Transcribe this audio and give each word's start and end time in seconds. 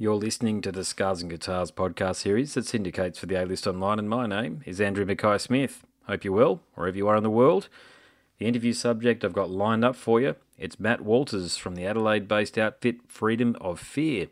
You're 0.00 0.14
listening 0.14 0.62
to 0.62 0.72
the 0.72 0.82
Scars 0.82 1.20
and 1.20 1.30
Guitars 1.30 1.70
podcast 1.70 2.16
series 2.16 2.54
that 2.54 2.64
syndicates 2.64 3.18
for 3.18 3.26
the 3.26 3.34
A 3.34 3.44
List 3.44 3.66
Online, 3.66 3.98
and 3.98 4.08
my 4.08 4.26
name 4.26 4.62
is 4.64 4.80
Andrew 4.80 5.04
Mackay 5.04 5.36
Smith. 5.36 5.84
Hope 6.06 6.24
you're 6.24 6.32
well, 6.32 6.62
wherever 6.74 6.96
you 6.96 7.06
are 7.08 7.18
in 7.18 7.22
the 7.22 7.28
world. 7.28 7.68
The 8.38 8.46
interview 8.46 8.72
subject 8.72 9.26
I've 9.26 9.34
got 9.34 9.50
lined 9.50 9.84
up 9.84 9.94
for 9.94 10.18
you 10.18 10.36
it's 10.56 10.80
Matt 10.80 11.02
Walters 11.02 11.58
from 11.58 11.74
the 11.74 11.84
Adelaide 11.84 12.26
based 12.26 12.56
outfit 12.56 13.00
Freedom 13.08 13.54
of 13.60 13.78
Fear. 13.78 14.28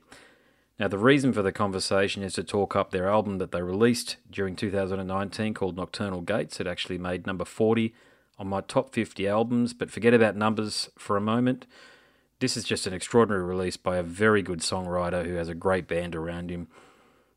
Now, 0.80 0.88
the 0.88 0.96
reason 0.96 1.34
for 1.34 1.42
the 1.42 1.52
conversation 1.52 2.22
is 2.22 2.32
to 2.32 2.42
talk 2.42 2.74
up 2.74 2.90
their 2.90 3.10
album 3.10 3.36
that 3.36 3.52
they 3.52 3.60
released 3.60 4.16
during 4.30 4.56
2019 4.56 5.52
called 5.52 5.76
Nocturnal 5.76 6.22
Gates. 6.22 6.60
It 6.60 6.66
actually 6.66 6.96
made 6.96 7.26
number 7.26 7.44
40 7.44 7.94
on 8.38 8.48
my 8.48 8.62
top 8.62 8.94
50 8.94 9.28
albums, 9.28 9.74
but 9.74 9.90
forget 9.90 10.14
about 10.14 10.34
numbers 10.34 10.88
for 10.96 11.18
a 11.18 11.20
moment. 11.20 11.66
This 12.40 12.56
is 12.56 12.64
just 12.64 12.86
an 12.86 12.94
extraordinary 12.94 13.44
release 13.44 13.76
by 13.76 13.96
a 13.96 14.02
very 14.02 14.42
good 14.42 14.60
songwriter 14.60 15.26
who 15.26 15.34
has 15.34 15.48
a 15.48 15.54
great 15.54 15.88
band 15.88 16.14
around 16.14 16.50
him. 16.50 16.68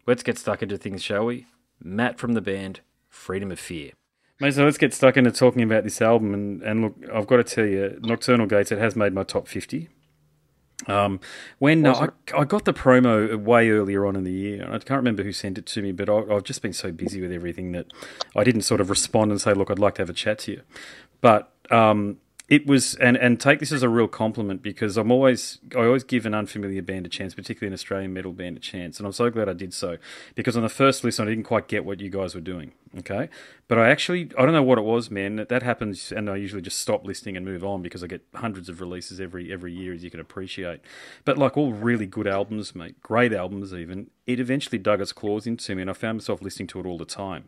Let's 0.06 0.22
get 0.22 0.38
stuck 0.38 0.62
into 0.62 0.78
things, 0.78 1.02
shall 1.02 1.26
we? 1.26 1.48
Matt 1.82 2.20
from 2.20 2.34
the 2.34 2.42
band, 2.42 2.82
Freedom 3.10 3.52
of 3.52 3.60
Fear. 3.60 3.92
Mate, 4.40 4.54
so 4.54 4.64
let's 4.64 4.78
get 4.78 4.94
stuck 4.94 5.18
into 5.18 5.32
talking 5.32 5.64
about 5.64 5.84
this 5.84 6.02
album. 6.02 6.34
And, 6.34 6.62
and 6.62 6.82
look, 6.82 6.96
I've 7.12 7.26
got 7.26 7.38
to 7.38 7.44
tell 7.44 7.66
you, 7.66 8.00
Nocturnal 8.02 8.46
Gates, 8.46 8.72
it 8.72 8.78
has 8.78 8.96
made 8.96 9.14
my 9.14 9.24
top 9.24 9.48
50. 9.48 9.90
Um, 10.88 11.20
when 11.60 11.86
uh, 11.86 12.10
I, 12.34 12.42
I 12.42 12.44
got 12.44 12.66
the 12.66 12.74
promo 12.74 13.40
way 13.40 13.70
earlier 13.70 14.06
on 14.06 14.16
in 14.16 14.24
the 14.24 14.32
year, 14.32 14.64
and 14.64 14.74
I 14.74 14.80
can't 14.80 14.98
remember 14.98 15.24
who 15.24 15.32
sent 15.32 15.58
it 15.58 15.66
to 15.68 15.82
me, 15.82 15.92
but 15.92 16.10
I, 16.10 16.36
I've 16.36 16.44
just 16.44 16.62
been 16.62 16.74
so 16.74 16.92
busy 16.92 17.22
with 17.22 17.32
everything 17.32 17.72
that 17.74 17.88
I 18.36 18.44
didn't 18.44 18.62
sort 18.62 18.82
of 18.82 18.90
respond 18.90 19.30
and 19.30 19.40
say, 19.40 19.54
"Look, 19.54 19.70
I'd 19.70 19.78
like 19.78 19.96
to 19.96 20.02
have 20.02 20.10
a 20.10 20.14
chat 20.14 20.40
to 20.40 20.54
you." 20.54 20.62
But 21.22 21.54
um, 21.70 22.18
it 22.52 22.68
was 22.68 22.96
and 22.96 23.16
and 23.16 23.40
take 23.40 23.60
this 23.60 23.72
as 23.72 23.82
a 23.82 23.88
real 23.88 24.10
compliment 24.10 24.62
because 24.62 24.98
I'm 24.98 25.10
always 25.10 25.60
I 25.74 25.86
always 25.86 26.04
give 26.04 26.26
an 26.26 26.34
unfamiliar 26.34 26.82
band 26.82 27.06
a 27.06 27.10
chance, 27.10 27.34
particularly 27.34 27.68
an 27.70 27.74
Australian 27.74 28.12
metal 28.12 28.34
band 28.34 28.58
a 28.58 28.60
chance, 28.60 29.00
and 29.00 29.08
I'm 29.08 29.14
so 29.14 29.30
glad 29.30 29.48
I 29.48 29.54
did 29.54 29.74
so 29.74 29.98
because 30.36 30.58
on 30.58 30.62
the 30.62 30.70
first 30.70 31.02
listen 31.06 31.26
I 31.26 31.30
didn't 31.30 31.46
quite 31.46 31.70
get 31.70 31.86
what 31.86 32.02
you 32.02 32.10
guys 32.10 32.36
were 32.36 32.42
doing. 32.42 32.74
Okay, 33.00 33.30
but 33.70 33.80
I 33.80 33.90
actually 33.90 34.32
I 34.38 34.44
don't 34.44 34.52
know 34.52 34.62
what 34.62 34.78
it 34.78 34.82
was, 34.82 35.10
man. 35.10 35.38
That, 35.38 35.48
that 35.48 35.64
happens, 35.64 36.12
and 36.12 36.30
I 36.30 36.36
usually 36.36 36.62
just 36.62 36.80
stop 36.80 37.06
listening 37.06 37.38
and 37.38 37.46
move 37.46 37.64
on 37.64 37.82
because 37.82 38.04
I 38.04 38.08
get 38.08 38.28
hundreds 38.36 38.68
of 38.68 38.82
releases 38.82 39.22
every 39.22 39.50
every 39.50 39.72
year, 39.72 39.94
as 39.94 40.04
you 40.04 40.12
can 40.12 40.20
appreciate. 40.20 40.82
But 41.24 41.38
like 41.38 41.56
all 41.56 41.72
really 41.72 42.06
good 42.06 42.28
albums, 42.28 42.76
mate, 42.76 43.02
great 43.02 43.32
albums 43.32 43.74
even, 43.74 44.10
it 44.28 44.42
eventually 44.42 44.78
dug 44.78 45.00
its 45.00 45.14
claws 45.14 45.48
into 45.48 45.74
me, 45.74 45.84
and 45.84 45.90
I 45.90 45.94
found 45.94 46.18
myself 46.18 46.42
listening 46.42 46.68
to 46.68 46.82
it 46.82 46.86
all 46.86 46.98
the 46.98 47.06
time. 47.06 47.46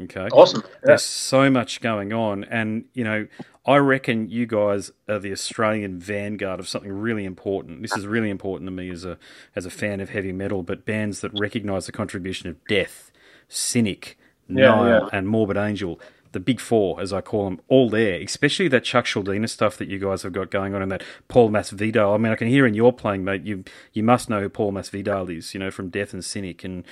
Okay. 0.00 0.26
Awesome. 0.32 0.62
Yeah. 0.64 0.78
There's 0.84 1.02
so 1.02 1.50
much 1.50 1.80
going 1.82 2.12
on. 2.12 2.44
And, 2.44 2.86
you 2.94 3.04
know, 3.04 3.26
I 3.66 3.76
reckon 3.76 4.30
you 4.30 4.46
guys 4.46 4.90
are 5.08 5.18
the 5.18 5.32
Australian 5.32 5.98
vanguard 5.98 6.60
of 6.60 6.68
something 6.68 6.90
really 6.90 7.24
important. 7.26 7.82
This 7.82 7.96
is 7.96 8.06
really 8.06 8.30
important 8.30 8.66
to 8.68 8.72
me 8.72 8.88
as 8.90 9.04
a 9.04 9.18
as 9.54 9.66
a 9.66 9.70
fan 9.70 10.00
of 10.00 10.08
heavy 10.10 10.32
metal, 10.32 10.62
but 10.62 10.86
bands 10.86 11.20
that 11.20 11.30
recognise 11.38 11.86
the 11.86 11.92
contribution 11.92 12.48
of 12.48 12.56
Death, 12.66 13.10
Cynic, 13.48 14.18
Yeah, 14.48 14.68
Nile, 14.70 14.88
yeah. 15.02 15.08
and 15.12 15.28
Morbid 15.28 15.56
Angel. 15.58 16.00
The 16.32 16.40
big 16.40 16.60
four, 16.60 16.98
as 16.98 17.12
I 17.12 17.20
call 17.20 17.44
them, 17.44 17.60
all 17.68 17.90
there. 17.90 18.18
Especially 18.18 18.66
that 18.68 18.84
Chuck 18.84 19.04
Schuldiner 19.04 19.46
stuff 19.50 19.76
that 19.76 19.88
you 19.88 19.98
guys 19.98 20.22
have 20.22 20.32
got 20.32 20.50
going 20.50 20.74
on, 20.74 20.80
and 20.80 20.90
that 20.90 21.02
Paul 21.28 21.50
Masvidal. 21.50 22.14
I 22.14 22.16
mean, 22.16 22.32
I 22.32 22.36
can 22.36 22.48
hear 22.48 22.66
in 22.66 22.72
your 22.72 22.94
playing, 22.94 23.22
mate. 23.24 23.42
You 23.44 23.64
you 23.92 24.02
must 24.02 24.30
know 24.30 24.40
who 24.40 24.48
Paul 24.48 24.72
Masvidal 24.72 25.36
is, 25.36 25.52
you 25.52 25.60
know, 25.60 25.70
from 25.70 25.90
Death 25.90 26.14
and 26.14 26.24
Cynic, 26.24 26.64
and 26.64 26.84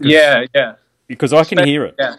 Yeah, 0.00 0.44
yeah, 0.52 0.74
because 1.06 1.32
I 1.32 1.44
can 1.44 1.64
hear 1.64 1.84
it. 1.84 1.94
yeah, 2.00 2.16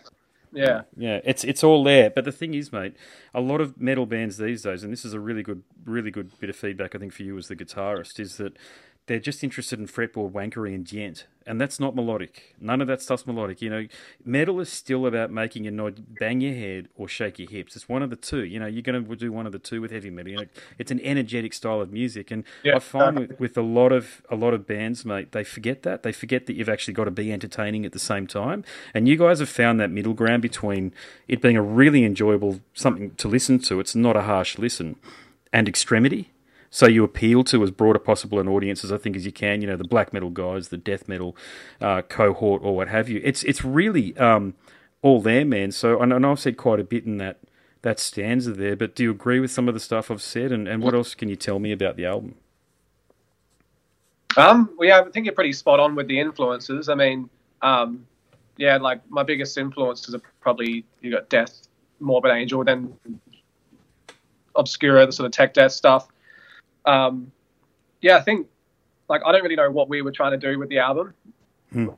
yeah. 0.53 0.81
Yeah, 0.95 1.19
it's 1.23 1.43
it's 1.43 1.63
all 1.63 1.83
there. 1.83 2.09
But 2.09 2.25
the 2.25 2.31
thing 2.31 2.53
is, 2.53 2.71
mate, 2.71 2.95
a 3.33 3.41
lot 3.41 3.61
of 3.61 3.79
metal 3.79 4.05
bands 4.05 4.37
these 4.37 4.61
days, 4.61 4.83
and 4.83 4.91
this 4.91 5.05
is 5.05 5.13
a 5.13 5.19
really 5.19 5.43
good, 5.43 5.63
really 5.85 6.11
good 6.11 6.37
bit 6.39 6.49
of 6.49 6.55
feedback 6.55 6.95
I 6.95 6.97
think 6.97 7.13
for 7.13 7.23
you 7.23 7.37
as 7.37 7.47
the 7.47 7.55
guitarist, 7.55 8.19
is 8.19 8.37
that 8.37 8.57
they're 9.11 9.19
just 9.19 9.43
interested 9.43 9.77
in 9.77 9.87
fretboard 9.87 10.31
wankery 10.31 10.73
and 10.73 10.85
djent, 10.85 11.27
and 11.45 11.59
that's 11.59 11.81
not 11.81 11.93
melodic. 11.93 12.55
None 12.61 12.79
of 12.79 12.87
that 12.87 13.01
stuff's 13.01 13.27
melodic. 13.27 13.61
You 13.61 13.69
know, 13.69 13.87
metal 14.23 14.61
is 14.61 14.69
still 14.71 15.05
about 15.05 15.29
making 15.29 15.67
a 15.67 15.71
nod, 15.71 16.15
bang 16.17 16.39
your 16.39 16.53
head, 16.53 16.87
or 16.95 17.09
shake 17.09 17.37
your 17.37 17.49
hips. 17.49 17.75
It's 17.75 17.89
one 17.89 18.03
of 18.03 18.09
the 18.09 18.15
two. 18.15 18.45
You 18.45 18.57
know, 18.57 18.67
you're 18.67 18.83
going 18.83 19.05
to 19.05 19.15
do 19.17 19.33
one 19.33 19.45
of 19.45 19.51
the 19.51 19.59
two 19.59 19.81
with 19.81 19.91
heavy 19.91 20.11
metal. 20.11 20.31
You 20.31 20.37
know, 20.37 20.45
it's 20.77 20.91
an 20.91 21.01
energetic 21.01 21.53
style 21.53 21.81
of 21.81 21.91
music, 21.91 22.31
and 22.31 22.45
Yeah, 22.63 22.77
I 22.77 22.79
find 22.79 23.19
with, 23.19 23.37
with 23.37 23.57
a 23.57 23.61
lot 23.61 23.91
of 23.91 24.21
a 24.29 24.37
lot 24.37 24.53
of 24.53 24.65
bands, 24.65 25.03
mate, 25.03 25.33
they 25.33 25.43
forget 25.43 25.83
that. 25.83 26.03
They 26.03 26.13
forget 26.13 26.45
that 26.45 26.53
you've 26.53 26.69
actually 26.69 26.93
got 26.93 27.03
to 27.03 27.11
be 27.11 27.33
entertaining 27.33 27.85
at 27.85 27.91
the 27.91 27.99
same 27.99 28.27
time. 28.27 28.63
And 28.93 29.09
you 29.09 29.17
guys 29.17 29.39
have 29.39 29.49
found 29.49 29.77
that 29.81 29.91
middle 29.91 30.13
ground 30.13 30.41
between 30.41 30.93
it 31.27 31.41
being 31.41 31.57
a 31.57 31.61
really 31.61 32.05
enjoyable 32.05 32.61
something 32.73 33.13
to 33.15 33.27
listen 33.27 33.59
to. 33.59 33.81
It's 33.81 33.93
not 33.93 34.15
a 34.15 34.21
harsh 34.21 34.57
listen, 34.57 34.95
and 35.51 35.67
extremity. 35.67 36.30
So 36.73 36.87
you 36.87 37.03
appeal 37.03 37.43
to 37.43 37.63
as 37.63 37.69
broad 37.69 37.97
a 37.97 37.99
possible 37.99 38.39
an 38.39 38.47
audience 38.47 38.85
as 38.85 38.93
I 38.93 38.97
think 38.97 39.17
as 39.17 39.25
you 39.25 39.31
can. 39.33 39.61
You 39.61 39.67
know, 39.67 39.75
the 39.75 39.83
black 39.83 40.13
metal 40.13 40.29
guys, 40.29 40.69
the 40.69 40.77
death 40.77 41.07
metal 41.07 41.35
uh, 41.81 42.01
cohort, 42.01 42.63
or 42.63 42.75
what 42.75 42.87
have 42.87 43.09
you. 43.09 43.21
It's 43.23 43.43
it's 43.43 43.63
really 43.63 44.17
um, 44.17 44.55
all 45.01 45.21
there, 45.21 45.43
man. 45.43 45.71
So 45.73 45.99
I 45.99 46.05
know, 46.05 46.31
I've 46.31 46.39
said 46.39 46.55
quite 46.55 46.79
a 46.79 46.85
bit 46.85 47.05
in 47.05 47.17
that 47.17 47.39
that 47.81 47.99
stanza 47.99 48.53
there, 48.53 48.77
but 48.77 48.95
do 48.95 49.03
you 49.03 49.11
agree 49.11 49.39
with 49.39 49.51
some 49.51 49.67
of 49.67 49.73
the 49.73 49.79
stuff 49.79 50.09
I've 50.09 50.21
said? 50.21 50.51
And, 50.51 50.67
and 50.67 50.81
what 50.81 50.93
else 50.93 51.13
can 51.13 51.29
you 51.29 51.35
tell 51.35 51.59
me 51.59 51.71
about 51.71 51.97
the 51.97 52.05
album? 52.05 52.35
Um, 54.37 54.69
well, 54.77 54.87
yeah, 54.87 55.01
I 55.01 55.09
think 55.09 55.25
you're 55.25 55.35
pretty 55.35 55.51
spot 55.51 55.79
on 55.79 55.95
with 55.95 56.07
the 56.07 56.19
influences. 56.19 56.89
I 56.89 56.95
mean, 56.95 57.29
um, 57.61 58.05
yeah, 58.57 58.77
like 58.77 59.01
my 59.09 59.23
biggest 59.23 59.57
influences 59.57 60.15
are 60.15 60.21
probably 60.39 60.85
you 61.01 61.11
got 61.11 61.27
Death, 61.27 61.67
Morbid 61.99 62.31
Angel, 62.31 62.63
then 62.63 62.97
Obscura, 64.55 65.05
the 65.05 65.11
sort 65.11 65.25
of 65.25 65.33
tech 65.33 65.53
death 65.53 65.71
stuff. 65.71 66.07
Um, 66.85 67.31
yeah, 68.01 68.17
I 68.17 68.21
think 68.21 68.47
like 69.07 69.21
I 69.25 69.31
don't 69.31 69.43
really 69.43 69.55
know 69.55 69.71
what 69.71 69.89
we 69.89 70.01
were 70.01 70.11
trying 70.11 70.31
to 70.31 70.37
do 70.37 70.57
with 70.57 70.69
the 70.69 70.79
album. 70.79 71.13
Hmm. 71.71 71.89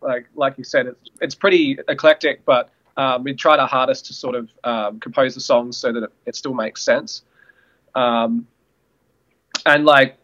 Like 0.00 0.26
like 0.34 0.58
you 0.58 0.64
said, 0.64 0.86
it's 0.86 1.10
it's 1.20 1.34
pretty 1.34 1.78
eclectic, 1.88 2.44
but 2.44 2.70
um, 2.96 3.24
we 3.24 3.34
tried 3.34 3.58
our 3.58 3.68
hardest 3.68 4.06
to 4.06 4.14
sort 4.14 4.34
of 4.34 4.50
um, 4.64 5.00
compose 5.00 5.34
the 5.34 5.40
songs 5.40 5.76
so 5.76 5.92
that 5.92 6.04
it, 6.04 6.12
it 6.26 6.36
still 6.36 6.54
makes 6.54 6.82
sense. 6.82 7.22
Um, 7.94 8.46
and 9.66 9.84
like, 9.84 10.16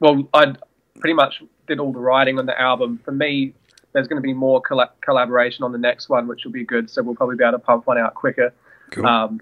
well, 0.00 0.28
I 0.32 0.54
pretty 0.98 1.14
much 1.14 1.42
did 1.66 1.80
all 1.80 1.92
the 1.92 1.98
writing 1.98 2.38
on 2.38 2.46
the 2.46 2.58
album. 2.60 3.00
For 3.04 3.12
me, 3.12 3.52
there's 3.92 4.08
going 4.08 4.20
to 4.20 4.26
be 4.26 4.32
more 4.32 4.60
colla- 4.60 4.92
collaboration 5.00 5.64
on 5.64 5.72
the 5.72 5.78
next 5.78 6.08
one, 6.08 6.26
which 6.26 6.44
will 6.44 6.52
be 6.52 6.64
good. 6.64 6.90
So 6.90 7.02
we'll 7.02 7.14
probably 7.14 7.36
be 7.36 7.44
able 7.44 7.52
to 7.52 7.58
pump 7.58 7.86
one 7.86 7.98
out 7.98 8.14
quicker. 8.14 8.52
Cool. 8.90 9.06
Um, 9.06 9.40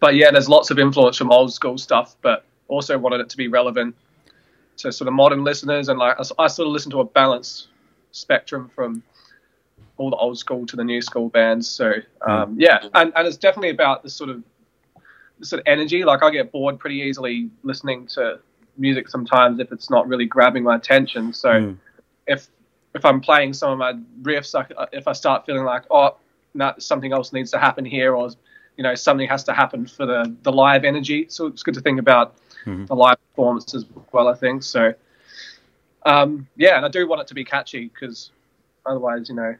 but 0.00 0.14
yeah, 0.14 0.30
there's 0.30 0.48
lots 0.48 0.70
of 0.70 0.78
influence 0.78 1.16
from 1.16 1.30
old 1.30 1.52
school 1.52 1.78
stuff, 1.78 2.16
but 2.22 2.44
also 2.68 2.98
wanted 2.98 3.20
it 3.20 3.28
to 3.30 3.36
be 3.36 3.48
relevant 3.48 3.94
to 4.78 4.92
sort 4.92 5.08
of 5.08 5.14
modern 5.14 5.42
listeners. 5.44 5.88
And 5.88 5.98
like, 5.98 6.16
I, 6.18 6.44
I 6.44 6.46
sort 6.46 6.66
of 6.68 6.72
listen 6.72 6.90
to 6.92 7.00
a 7.00 7.04
balanced 7.04 7.68
spectrum 8.12 8.70
from 8.74 9.02
all 9.96 10.10
the 10.10 10.16
old 10.16 10.38
school 10.38 10.64
to 10.66 10.76
the 10.76 10.84
new 10.84 11.02
school 11.02 11.28
bands. 11.28 11.68
So 11.68 11.92
um, 12.22 12.54
yeah, 12.58 12.78
and, 12.94 13.12
and 13.16 13.26
it's 13.26 13.36
definitely 13.36 13.70
about 13.70 14.02
the 14.02 14.10
sort 14.10 14.30
of 14.30 14.42
the 15.40 15.46
sort 15.46 15.60
of 15.60 15.66
energy. 15.66 16.04
Like 16.04 16.22
I 16.22 16.30
get 16.30 16.52
bored 16.52 16.78
pretty 16.78 16.96
easily 16.96 17.50
listening 17.62 18.06
to 18.08 18.38
music 18.76 19.08
sometimes 19.08 19.58
if 19.58 19.72
it's 19.72 19.90
not 19.90 20.06
really 20.06 20.24
grabbing 20.26 20.62
my 20.62 20.76
attention. 20.76 21.32
So 21.32 21.50
Mm. 21.50 21.76
if 22.26 22.48
if 22.94 23.04
I'm 23.04 23.20
playing 23.20 23.52
some 23.52 23.72
of 23.72 23.78
my 23.78 23.92
riffs, 24.22 24.54
I, 24.54 24.86
if 24.92 25.06
I 25.08 25.12
start 25.12 25.44
feeling 25.46 25.64
like 25.64 25.82
oh, 25.90 26.16
no, 26.54 26.72
something 26.78 27.12
else 27.12 27.32
needs 27.32 27.50
to 27.50 27.58
happen 27.58 27.84
here, 27.84 28.14
or 28.14 28.30
you 28.76 28.82
know 28.84 28.94
something 28.94 29.28
has 29.28 29.42
to 29.44 29.52
happen 29.52 29.86
for 29.86 30.06
the 30.06 30.34
the 30.42 30.52
live 30.52 30.84
energy. 30.84 31.26
So 31.28 31.46
it's 31.46 31.62
good 31.62 31.74
to 31.74 31.80
think 31.80 31.98
about 31.98 32.36
Mhm. 32.64 32.86
the 32.86 32.94
live 32.94 33.16
performance 33.30 33.74
as 33.74 33.84
well. 34.12 34.28
I 34.28 34.34
think 34.34 34.62
so. 34.62 34.94
Um, 36.06 36.46
yeah, 36.56 36.76
and 36.76 36.84
I 36.86 36.88
do 36.88 37.06
want 37.08 37.20
it 37.20 37.26
to 37.28 37.34
be 37.34 37.44
catchy 37.44 37.90
because 37.92 38.30
otherwise, 38.86 39.28
you 39.28 39.34
know, 39.34 39.54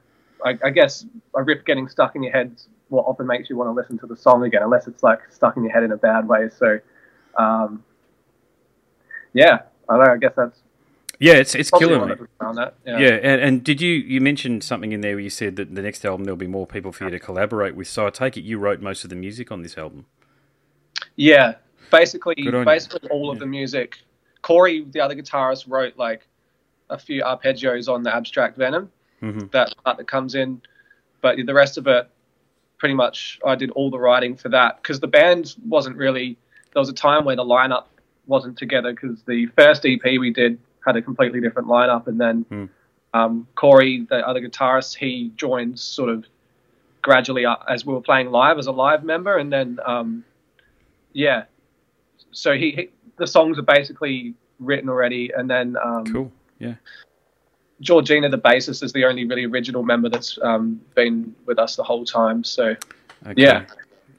I, 0.44 0.59
I 0.64 0.70
guess 0.70 1.04
a 1.34 1.42
riff 1.42 1.64
getting 1.64 1.88
stuck 1.88 2.14
in 2.16 2.22
your 2.22 2.32
head 2.32 2.53
what 2.88 3.03
often 3.03 3.26
makes 3.26 3.50
you 3.50 3.56
want 3.56 3.69
to 3.69 3.72
listen 3.72 3.98
to 3.98 4.06
the 4.06 4.16
song 4.16 4.44
again, 4.44 4.62
unless 4.62 4.86
it's 4.86 5.03
like 5.03 5.20
stuck 5.31 5.56
in 5.56 5.62
your 5.64 5.72
head 5.72 5.82
in 5.82 5.92
a 5.92 5.97
bad 5.97 6.26
way. 6.26 6.48
So, 6.48 6.78
um, 7.36 7.84
yeah, 9.34 9.59
I 9.88 9.97
don't 9.97 10.06
know. 10.06 10.12
I 10.12 10.16
guess 10.16 10.32
that's 10.36 10.59
Yeah, 11.19 11.34
it's 11.34 11.54
it's 11.54 11.70
killing 11.70 12.06
me. 12.06 12.12
it 12.12 12.21
was 12.21 12.28
around 12.41 12.54
that. 12.54 12.74
Yeah, 12.86 12.98
Yeah. 12.98 13.09
and, 13.22 13.41
and 13.42 13.65
did 13.65 13.80
you 13.83 13.92
you 13.92 14.21
mentioned 14.21 14.65
something 14.65 14.92
in 14.92 15.01
there 15.03 15.16
where 15.16 15.21
you 15.21 15.28
said 15.30 15.56
that 15.56 15.74
the 15.74 15.83
next 15.83 16.04
album 16.06 16.24
there'll 16.24 16.36
be 16.36 16.47
more 16.47 16.66
people 16.66 16.92
for 16.92 17.04
you 17.04 17.10
to 17.10 17.18
collaborate 17.18 17.74
with? 17.74 17.89
So 17.89 18.06
I 18.06 18.10
take 18.10 18.36
it 18.39 18.42
you 18.42 18.59
wrote 18.59 18.80
most 18.80 19.04
of 19.04 19.10
the 19.10 19.16
music 19.16 19.53
on 19.53 19.62
this 19.62 19.77
album. 19.77 20.06
Yeah, 21.15 21.56
basically, 21.91 22.35
on 22.47 22.55
you. 22.55 22.65
basically 22.65 23.09
all 23.11 23.31
of 23.31 23.39
the 23.39 23.47
music. 23.47 23.99
Corey, 24.43 24.85
the 24.91 25.01
other 25.01 25.15
guitarist, 25.15 25.65
wrote 25.69 25.97
like 25.97 26.27
a 26.91 26.99
few 26.99 27.23
arpeggios 27.23 27.89
on 27.93 28.03
the 28.03 28.15
Abstract 28.15 28.57
Venom. 28.57 28.91
hmm 29.21 29.41
that 29.51 29.75
part 29.85 29.97
that 29.99 30.07
comes 30.07 30.35
in, 30.35 30.61
but 31.21 31.37
the 31.45 31.55
rest 31.55 31.77
of 31.77 31.87
it, 31.89 32.09
pretty 32.79 32.95
much, 32.95 33.41
I 33.45 33.57
did 33.57 33.71
all 33.73 33.91
the 33.91 33.99
writing 33.99 34.37
for 34.37 34.49
that 34.51 34.81
because 34.81 35.01
the 35.01 35.09
band 35.09 35.55
wasn't 35.67 35.97
really. 35.97 36.37
There 36.73 36.81
was 36.81 36.89
a 36.89 36.93
time 36.95 37.25
where 37.25 37.35
the 37.37 37.45
lineup 37.45 37.87
wasn't 38.27 38.57
together 38.59 38.93
because 38.93 39.23
the 39.23 39.47
first 39.57 39.85
EP 39.87 40.03
we 40.05 40.31
did 40.33 40.59
had 40.87 40.97
a 40.97 41.03
completely 41.03 41.41
different 41.41 41.67
lineup, 41.69 42.07
and 42.07 42.21
then 42.21 42.45
Hmm. 42.49 42.65
um, 43.15 43.47
Corey, 43.57 44.07
the 44.09 44.27
other 44.27 44.41
guitarist, 44.41 44.97
he 44.97 45.33
joined 45.37 45.81
sort 45.81 46.11
of 46.11 46.27
gradually 47.03 47.45
as 47.69 47.85
we 47.85 47.93
were 47.95 48.01
playing 48.03 48.31
live 48.31 48.59
as 48.59 48.67
a 48.67 48.73
live 48.73 49.03
member, 49.03 49.37
and 49.37 49.53
then 49.53 49.79
um, 49.85 50.25
yeah, 51.13 51.45
so 52.33 52.54
he, 52.54 52.71
he 52.72 52.91
the 53.16 53.27
songs 53.27 53.59
are 53.59 53.63
basically 53.63 54.34
written 54.59 54.89
already, 54.89 55.30
and 55.36 55.48
then 55.51 55.77
um, 55.83 56.04
Cool. 56.07 56.33
Yeah. 56.59 56.75
Georgina, 57.80 58.28
the 58.28 58.39
bassist, 58.39 58.83
is 58.83 58.92
the 58.92 59.04
only 59.04 59.25
really 59.25 59.45
original 59.45 59.83
member 59.84 60.09
that's 60.09 60.39
um, 60.42 60.80
been 60.95 61.34
with 61.47 61.59
us 61.59 61.77
the 61.77 61.84
whole 61.84 62.04
time. 62.04 62.42
So, 62.42 62.75
Okay. 63.27 63.34
yeah. 63.42 63.66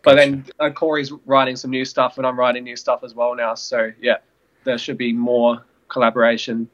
But 0.01 0.15
then 0.15 0.45
uh, 0.59 0.69
Corey's 0.69 1.11
writing 1.25 1.57
some 1.57 1.71
new 1.71 1.83
stuff, 1.83 2.17
and 2.17 2.25
I'm 2.25 2.39
writing 2.39 2.63
new 2.63 2.77
stuff 2.77 3.03
as 3.03 3.13
well 3.13 3.35
now. 3.35 3.55
So, 3.55 3.91
yeah, 4.01 4.17
there 4.63 4.77
should 4.77 4.97
be 4.97 5.11
more 5.11 5.65
collaboration. 5.89 6.69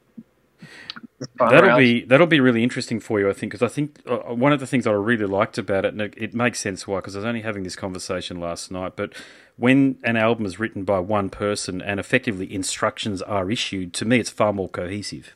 That'll 1.40 1.66
around. 1.70 1.80
be 1.80 2.04
that'll 2.04 2.28
be 2.28 2.40
really 2.40 2.62
interesting 2.62 3.00
for 3.00 3.20
you, 3.20 3.30
I 3.30 3.34
think, 3.34 3.52
because 3.52 3.64
I 3.64 3.74
think 3.74 4.02
uh, 4.06 4.34
one 4.36 4.52
of 4.54 4.60
the 4.60 4.68
things 4.68 4.86
I 4.86 4.92
really 4.92 5.26
liked 5.26 5.58
about 5.58 5.86
it, 5.86 5.94
and 5.94 6.02
it, 6.02 6.14
it 6.18 6.34
makes 6.36 6.60
sense 6.60 6.88
why, 6.88 6.98
because 6.98 7.16
I 7.16 7.20
was 7.20 7.26
only 7.26 7.42
having 7.42 7.64
this 7.64 7.76
conversation 7.76 8.40
last 8.40 8.70
night, 8.72 8.94
but 8.96 9.14
when 9.58 9.98
an 10.04 10.18
album 10.18 10.46
is 10.46 10.60
written 10.60 10.84
by 10.84 11.00
one 11.00 11.30
person 11.30 11.82
and 11.82 12.00
effectively 12.00 12.54
instructions 12.54 13.22
are 13.22 13.50
issued, 13.50 13.94
to 13.94 14.06
me, 14.06 14.20
it's 14.20 14.30
far 14.30 14.52
more 14.54 14.68
cohesive. 14.70 15.34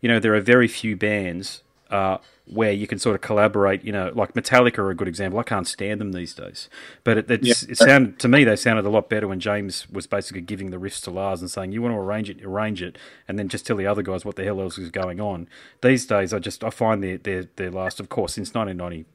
You 0.00 0.08
know, 0.08 0.20
there 0.20 0.34
are 0.34 0.40
very 0.40 0.68
few 0.68 0.94
bands 0.96 1.62
uh, 1.90 2.18
where 2.46 2.70
you 2.72 2.86
can 2.86 2.98
sort 2.98 3.14
of 3.16 3.20
collaborate. 3.22 3.82
You 3.84 3.92
know, 3.92 4.12
like 4.14 4.34
Metallica 4.34 4.78
are 4.78 4.90
a 4.90 4.94
good 4.94 5.08
example. 5.08 5.38
I 5.40 5.42
can't 5.42 5.66
stand 5.66 6.00
them 6.00 6.12
these 6.12 6.34
days, 6.34 6.68
but 7.02 7.18
it, 7.18 7.30
it's, 7.30 7.62
Yeah. 7.64 7.70
it 7.72 7.78
sounded 7.78 8.18
to 8.20 8.28
me 8.28 8.44
they 8.44 8.54
sounded 8.56 8.84
a 8.84 8.88
lot 8.90 9.08
better 9.08 9.26
when 9.26 9.40
James 9.40 9.88
was 9.90 10.06
basically 10.06 10.42
giving 10.42 10.70
the 10.70 10.76
riffs 10.78 11.02
to 11.04 11.10
Lars 11.10 11.40
and 11.40 11.50
saying, 11.50 11.72
"You 11.72 11.82
want 11.82 11.94
to 11.94 11.98
arrange 11.98 12.28
it, 12.30 12.44
arrange 12.44 12.82
it," 12.82 12.98
and 13.26 13.36
then 13.38 13.48
just 13.48 13.66
tell 13.66 13.76
the 13.76 13.86
other 13.86 14.02
guys 14.02 14.24
what 14.24 14.36
the 14.36 14.44
hell 14.44 14.60
else 14.60 14.78
is 14.78 14.90
going 14.90 15.20
on. 15.20 15.48
These 15.82 16.06
days, 16.06 16.32
I 16.32 16.38
just 16.38 16.62
I 16.62 16.70
find 16.70 17.02
their 17.02 17.18
their 17.18 17.46
their 17.56 17.70
last, 17.70 17.98
of 18.00 18.08
course, 18.08 18.34
since 18.34 18.52
1990, 18.54 19.06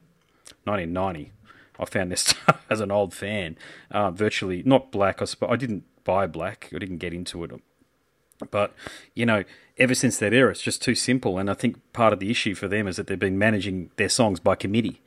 1990. 0.64 1.32
I 1.78 1.84
found 1.84 2.12
this 2.12 2.34
as 2.70 2.80
an 2.80 2.90
old 2.90 3.14
fan, 3.14 3.56
uh, 3.90 4.10
virtually 4.10 4.62
not 4.64 4.92
black. 4.92 5.22
I 5.22 5.24
suppose 5.24 5.50
I 5.52 5.56
didn't 5.56 5.84
buy 6.04 6.26
black. 6.26 6.70
I 6.74 6.78
didn't 6.78 6.98
get 6.98 7.14
into 7.14 7.42
it. 7.44 7.50
But 8.50 8.74
you 9.14 9.26
know, 9.26 9.44
ever 9.78 9.94
since 9.94 10.18
that 10.18 10.32
era, 10.32 10.50
it's 10.50 10.62
just 10.62 10.82
too 10.82 10.94
simple. 10.94 11.38
And 11.38 11.50
I 11.50 11.54
think 11.54 11.80
part 11.92 12.12
of 12.12 12.20
the 12.20 12.30
issue 12.30 12.54
for 12.54 12.68
them 12.68 12.86
is 12.86 12.96
that 12.96 13.06
they've 13.06 13.18
been 13.18 13.38
managing 13.38 13.90
their 13.96 14.08
songs 14.08 14.40
by 14.40 14.54
committee, 14.54 15.00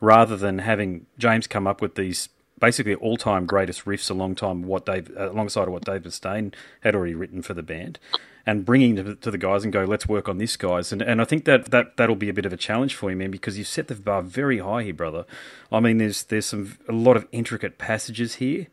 rather 0.00 0.36
than 0.36 0.58
having 0.58 1.06
James 1.18 1.46
come 1.46 1.66
up 1.66 1.80
with 1.80 1.94
these 1.94 2.28
basically 2.62 2.94
all-time 2.94 3.44
greatest 3.44 3.84
riffs 3.86 4.08
along 4.08 4.36
time 4.36 4.62
what 4.62 4.86
Dave 4.86 5.10
alongside 5.16 5.66
of 5.66 5.72
what 5.74 5.84
Dave 5.84 6.02
Mustaine 6.02 6.54
had 6.82 6.94
already 6.94 7.14
written 7.14 7.42
for 7.42 7.54
the 7.54 7.62
band, 7.62 7.98
and 8.46 8.64
bringing 8.64 8.94
to, 8.96 9.16
to 9.16 9.30
the 9.32 9.36
guys 9.36 9.64
and 9.64 9.72
go, 9.72 9.84
let's 9.84 10.06
work 10.06 10.28
on 10.28 10.38
this, 10.38 10.56
guys. 10.56 10.92
And 10.92 11.02
and 11.02 11.20
I 11.20 11.24
think 11.24 11.44
that 11.44 11.72
that 11.72 11.96
that'll 11.96 12.14
be 12.16 12.28
a 12.28 12.32
bit 12.32 12.46
of 12.46 12.52
a 12.52 12.56
challenge 12.56 12.94
for 12.94 13.10
you, 13.10 13.16
man, 13.16 13.32
because 13.32 13.58
you've 13.58 13.66
set 13.66 13.88
the 13.88 13.96
bar 13.96 14.22
very 14.22 14.60
high 14.60 14.84
here, 14.84 14.94
brother. 14.94 15.26
I 15.72 15.80
mean, 15.80 15.98
there's 15.98 16.22
there's 16.22 16.46
some 16.46 16.78
a 16.88 16.92
lot 16.92 17.16
of 17.16 17.26
intricate 17.32 17.78
passages 17.78 18.36
here, 18.36 18.68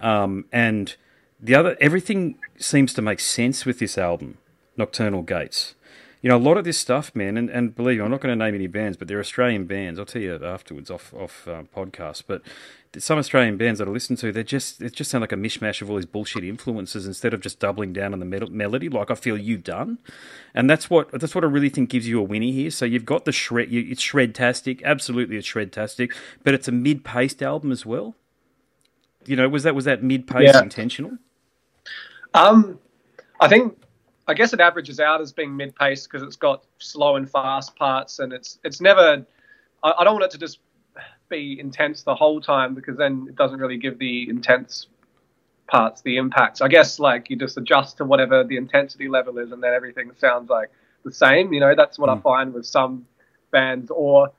um, 0.00 0.46
and 0.50 0.96
the 1.38 1.54
other 1.54 1.76
everything 1.80 2.38
seems 2.58 2.94
to 2.94 3.02
make 3.02 3.20
sense 3.20 3.66
with 3.66 3.78
this 3.78 3.98
album, 3.98 4.38
Nocturnal 4.78 5.22
Gates. 5.22 5.74
You 6.24 6.30
know, 6.30 6.38
a 6.38 6.38
lot 6.38 6.56
of 6.56 6.64
this 6.64 6.78
stuff, 6.78 7.14
man, 7.14 7.36
and, 7.36 7.50
and 7.50 7.76
believe 7.76 7.98
me, 7.98 8.04
I'm 8.06 8.10
not 8.10 8.22
going 8.22 8.32
to 8.32 8.42
name 8.42 8.54
any 8.54 8.66
bands, 8.66 8.96
but 8.96 9.08
they're 9.08 9.20
Australian 9.20 9.66
bands. 9.66 9.98
I'll 9.98 10.06
tell 10.06 10.22
you 10.22 10.42
afterwards 10.42 10.90
off 10.90 11.12
off 11.12 11.46
uh, 11.46 11.64
podcast. 11.76 12.22
But 12.26 12.40
some 12.96 13.18
Australian 13.18 13.58
bands 13.58 13.78
that 13.78 13.88
I 13.88 13.90
listen 13.90 14.16
to, 14.16 14.32
they 14.32 14.42
just 14.42 14.80
it 14.80 14.94
just 14.94 15.10
sound 15.10 15.20
like 15.20 15.32
a 15.32 15.36
mishmash 15.36 15.82
of 15.82 15.90
all 15.90 15.96
these 15.96 16.06
bullshit 16.06 16.42
influences 16.42 17.06
instead 17.06 17.34
of 17.34 17.42
just 17.42 17.58
doubling 17.58 17.92
down 17.92 18.14
on 18.14 18.20
the 18.20 18.24
mel- 18.24 18.46
melody, 18.46 18.88
like 18.88 19.10
I 19.10 19.16
feel 19.16 19.36
you've 19.36 19.64
done. 19.64 19.98
And 20.54 20.70
that's 20.70 20.88
what 20.88 21.10
that's 21.12 21.34
what 21.34 21.44
I 21.44 21.46
really 21.46 21.68
think 21.68 21.90
gives 21.90 22.08
you 22.08 22.20
a 22.20 22.22
winnie 22.22 22.52
here. 22.52 22.70
So 22.70 22.86
you've 22.86 23.04
got 23.04 23.26
the 23.26 23.32
shred, 23.32 23.70
you, 23.70 23.84
it's 23.86 24.02
shredtastic, 24.02 24.82
absolutely 24.82 25.36
it's 25.36 25.46
shredtastic, 25.46 26.10
but 26.42 26.54
it's 26.54 26.68
a 26.68 26.72
mid-paced 26.72 27.42
album 27.42 27.70
as 27.70 27.84
well. 27.84 28.14
You 29.26 29.36
know, 29.36 29.46
was 29.50 29.64
that 29.64 29.74
was 29.74 29.84
that 29.84 30.02
mid-paced 30.02 30.54
Yeah. 30.54 30.62
intentional? 30.62 31.18
Um, 32.32 32.78
I 33.40 33.48
think 33.48 33.76
I 34.26 34.34
guess 34.34 34.52
it 34.52 34.60
averages 34.60 35.00
out 35.00 35.20
as 35.20 35.32
being 35.32 35.56
mid-paced 35.56 36.10
because 36.10 36.22
it's 36.22 36.36
got 36.36 36.64
slow 36.78 37.16
and 37.16 37.30
fast 37.30 37.76
parts, 37.76 38.18
and 38.18 38.32
it's 38.32 38.58
it's 38.64 38.80
never. 38.80 39.24
I, 39.82 39.92
I 39.98 40.04
don't 40.04 40.14
want 40.14 40.24
it 40.24 40.30
to 40.32 40.38
just 40.38 40.58
be 41.28 41.58
intense 41.58 42.02
the 42.02 42.14
whole 42.14 42.40
time 42.40 42.74
because 42.74 42.96
then 42.96 43.26
it 43.28 43.36
doesn't 43.36 43.58
really 43.58 43.76
give 43.76 43.98
the 43.98 44.28
intense 44.28 44.86
parts 45.66 46.02
the 46.02 46.16
impact. 46.16 46.62
I 46.62 46.68
guess 46.68 46.98
like 46.98 47.30
you 47.30 47.36
just 47.36 47.56
adjust 47.56 47.98
to 47.98 48.04
whatever 48.04 48.44
the 48.44 48.56
intensity 48.56 49.08
level 49.08 49.38
is, 49.38 49.52
and 49.52 49.62
then 49.62 49.74
everything 49.74 50.10
sounds 50.16 50.48
like 50.48 50.70
the 51.04 51.12
same. 51.12 51.52
You 51.52 51.60
know, 51.60 51.74
that's 51.74 51.98
what 51.98 52.08
I 52.08 52.18
find 52.18 52.54
with 52.54 52.66
some 52.66 53.06
bands, 53.50 53.90
or 53.90 54.32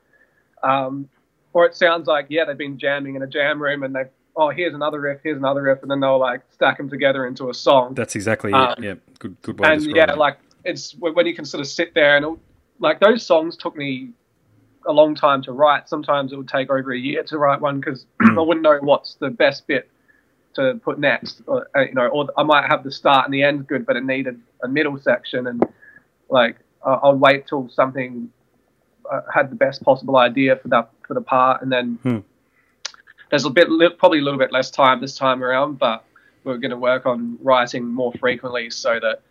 um, 0.64 1.10
or 1.54 1.66
it 1.66 1.76
sounds 1.76 2.08
like 2.08 2.28
yeah 2.30 2.46
they've 2.46 2.58
been 2.58 2.78
jamming 2.78 3.16
in 3.16 3.22
a 3.22 3.28
jam 3.28 3.62
room 3.62 3.84
and 3.84 3.96
they've 3.96 4.10
oh 4.38 4.50
here's 4.50 4.74
another 4.74 5.00
riff, 5.02 5.20
here's 5.24 5.38
another 5.38 5.62
riff, 5.64 5.82
and 5.82 5.90
then 5.92 6.00
they'll 6.00 6.20
like 6.20 6.42
stack 6.52 6.78
them 6.78 6.90
together 6.90 7.26
into 7.26 7.50
a 7.50 7.54
song. 7.54 7.94
That's 7.94 8.16
exactly 8.16 8.54
Um, 8.54 8.74
it. 8.78 8.84
Yeah, 8.84 8.94
good 9.20 9.36
good 9.42 9.60
way 9.60 9.70
and 9.74 9.82
yeah, 9.96 10.12
it. 10.12 10.18
like 10.18 10.38
it's 10.64 10.96
when 11.00 11.26
you 11.26 11.34
can 11.36 11.46
sort 11.46 11.62
of 11.62 11.68
sit 11.68 11.94
there 11.94 12.18
and 12.18 12.38
like 12.80 13.00
those 13.00 13.26
songs 13.26 13.56
took 13.58 13.76
me 13.76 14.10
a 14.88 14.92
long 14.92 15.16
time 15.16 15.42
to 15.44 15.52
write. 15.52 15.90
Sometimes 15.90 16.32
it 16.32 16.36
would 16.38 16.48
take 16.48 16.70
over 16.70 16.92
a 16.92 16.98
year 16.98 17.24
to 17.24 17.38
write 17.38 17.60
one 17.62 17.80
because 17.80 18.06
I 18.22 18.42
wouldn't 18.42 18.64
know 18.64 18.78
what's 18.82 19.16
the 19.16 19.30
best 19.30 19.66
bit 19.68 19.90
to 20.56 20.80
put 20.84 21.00
next. 21.00 21.42
Or, 21.48 21.68
uh, 21.76 21.82
you 21.82 21.94
know, 21.94 22.08
or 22.08 22.28
I 22.38 22.44
might 22.44 22.66
have 22.68 22.84
the 22.84 22.92
start 22.92 23.26
and 23.26 23.34
the 23.34 23.44
end 23.44 23.68
good, 23.68 23.86
but 23.86 23.96
it 23.96 24.04
needed 24.06 24.40
a 24.64 24.68
middle 24.68 24.98
section, 25.00 25.48
and 25.48 25.64
like 26.30 26.58
I'll 26.86 27.16
wait 27.18 27.48
till 27.48 27.68
something 27.70 28.30
uh, 29.12 29.22
had 29.34 29.50
the 29.50 29.56
best 29.56 29.84
possible 29.84 30.18
idea 30.18 30.56
for 30.58 30.68
that 30.70 30.90
for 31.08 31.14
the 31.14 31.22
part, 31.22 31.62
and 31.62 31.72
then 31.72 31.98
Hmm. 32.04 32.20
There's 33.30 33.45
a 33.45 33.50
bit 33.50 33.68
probably 33.98 34.19
a 34.19 34.22
little 34.22 34.39
bit 34.39 34.51
less 34.51 34.72
time 34.72 35.01
this 35.01 35.16
time 35.16 35.44
around, 35.44 35.80
but 35.80 36.06
we're 36.44 36.57
going 36.57 36.72
to 36.72 36.77
work 36.77 37.06
on 37.06 37.38
writing 37.42 37.86
more 37.86 38.13
frequently 38.13 38.69
so 38.69 39.00
that 39.00 39.22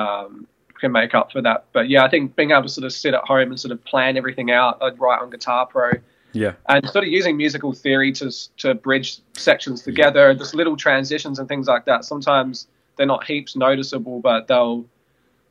um, 0.00 0.46
we 0.68 0.80
can 0.80 0.92
make 0.92 1.14
up 1.14 1.32
for 1.32 1.40
that. 1.42 1.66
But 1.72 1.88
yeah, 1.88 2.04
I 2.04 2.08
think 2.10 2.34
being 2.36 2.50
able 2.50 2.62
to 2.62 2.68
sort 2.68 2.84
of 2.84 2.92
sit 2.92 3.14
at 3.14 3.22
home 3.24 3.50
and 3.50 3.60
sort 3.60 3.72
of 3.72 3.84
plan 3.84 4.16
everything 4.16 4.50
out, 4.50 4.82
I'd 4.82 4.98
write 4.98 5.20
on 5.20 5.30
Guitar 5.30 5.66
Pro 5.66 5.92
yeah, 6.32 6.52
and 6.68 6.88
sort 6.88 7.04
of 7.04 7.10
using 7.10 7.36
musical 7.36 7.72
theory 7.72 8.12
to 8.12 8.30
to 8.58 8.74
bridge 8.74 9.18
sections 9.34 9.82
together, 9.82 10.32
just 10.34 10.54
little 10.54 10.76
transitions 10.76 11.38
and 11.38 11.48
things 11.48 11.66
like 11.66 11.84
that. 11.86 12.04
Sometimes 12.04 12.68
they're 12.96 13.06
not 13.06 13.24
heaps 13.24 13.56
noticeable, 13.56 14.20
but 14.20 14.46
they'll 14.46 14.84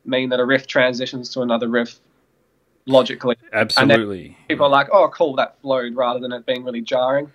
mean 0.04 0.30
that 0.30 0.40
a 0.40 0.44
riff 0.46 0.66
transitions 0.66 1.28
to 1.34 1.42
another 1.42 1.68
riff 1.68 2.00
logically. 2.86 3.36
absolutely. 3.52 4.36
People 4.48 4.66
are 4.66 4.70
like, 4.70 4.88
"Oh, 4.90 5.10
cool, 5.12 5.36
that 5.36 5.60
flowed," 5.60 5.94
rather 5.94 6.18
than 6.18 6.32
it 6.32 6.46
being 6.46 6.64
really 6.64 6.80
jarring. 6.80 7.30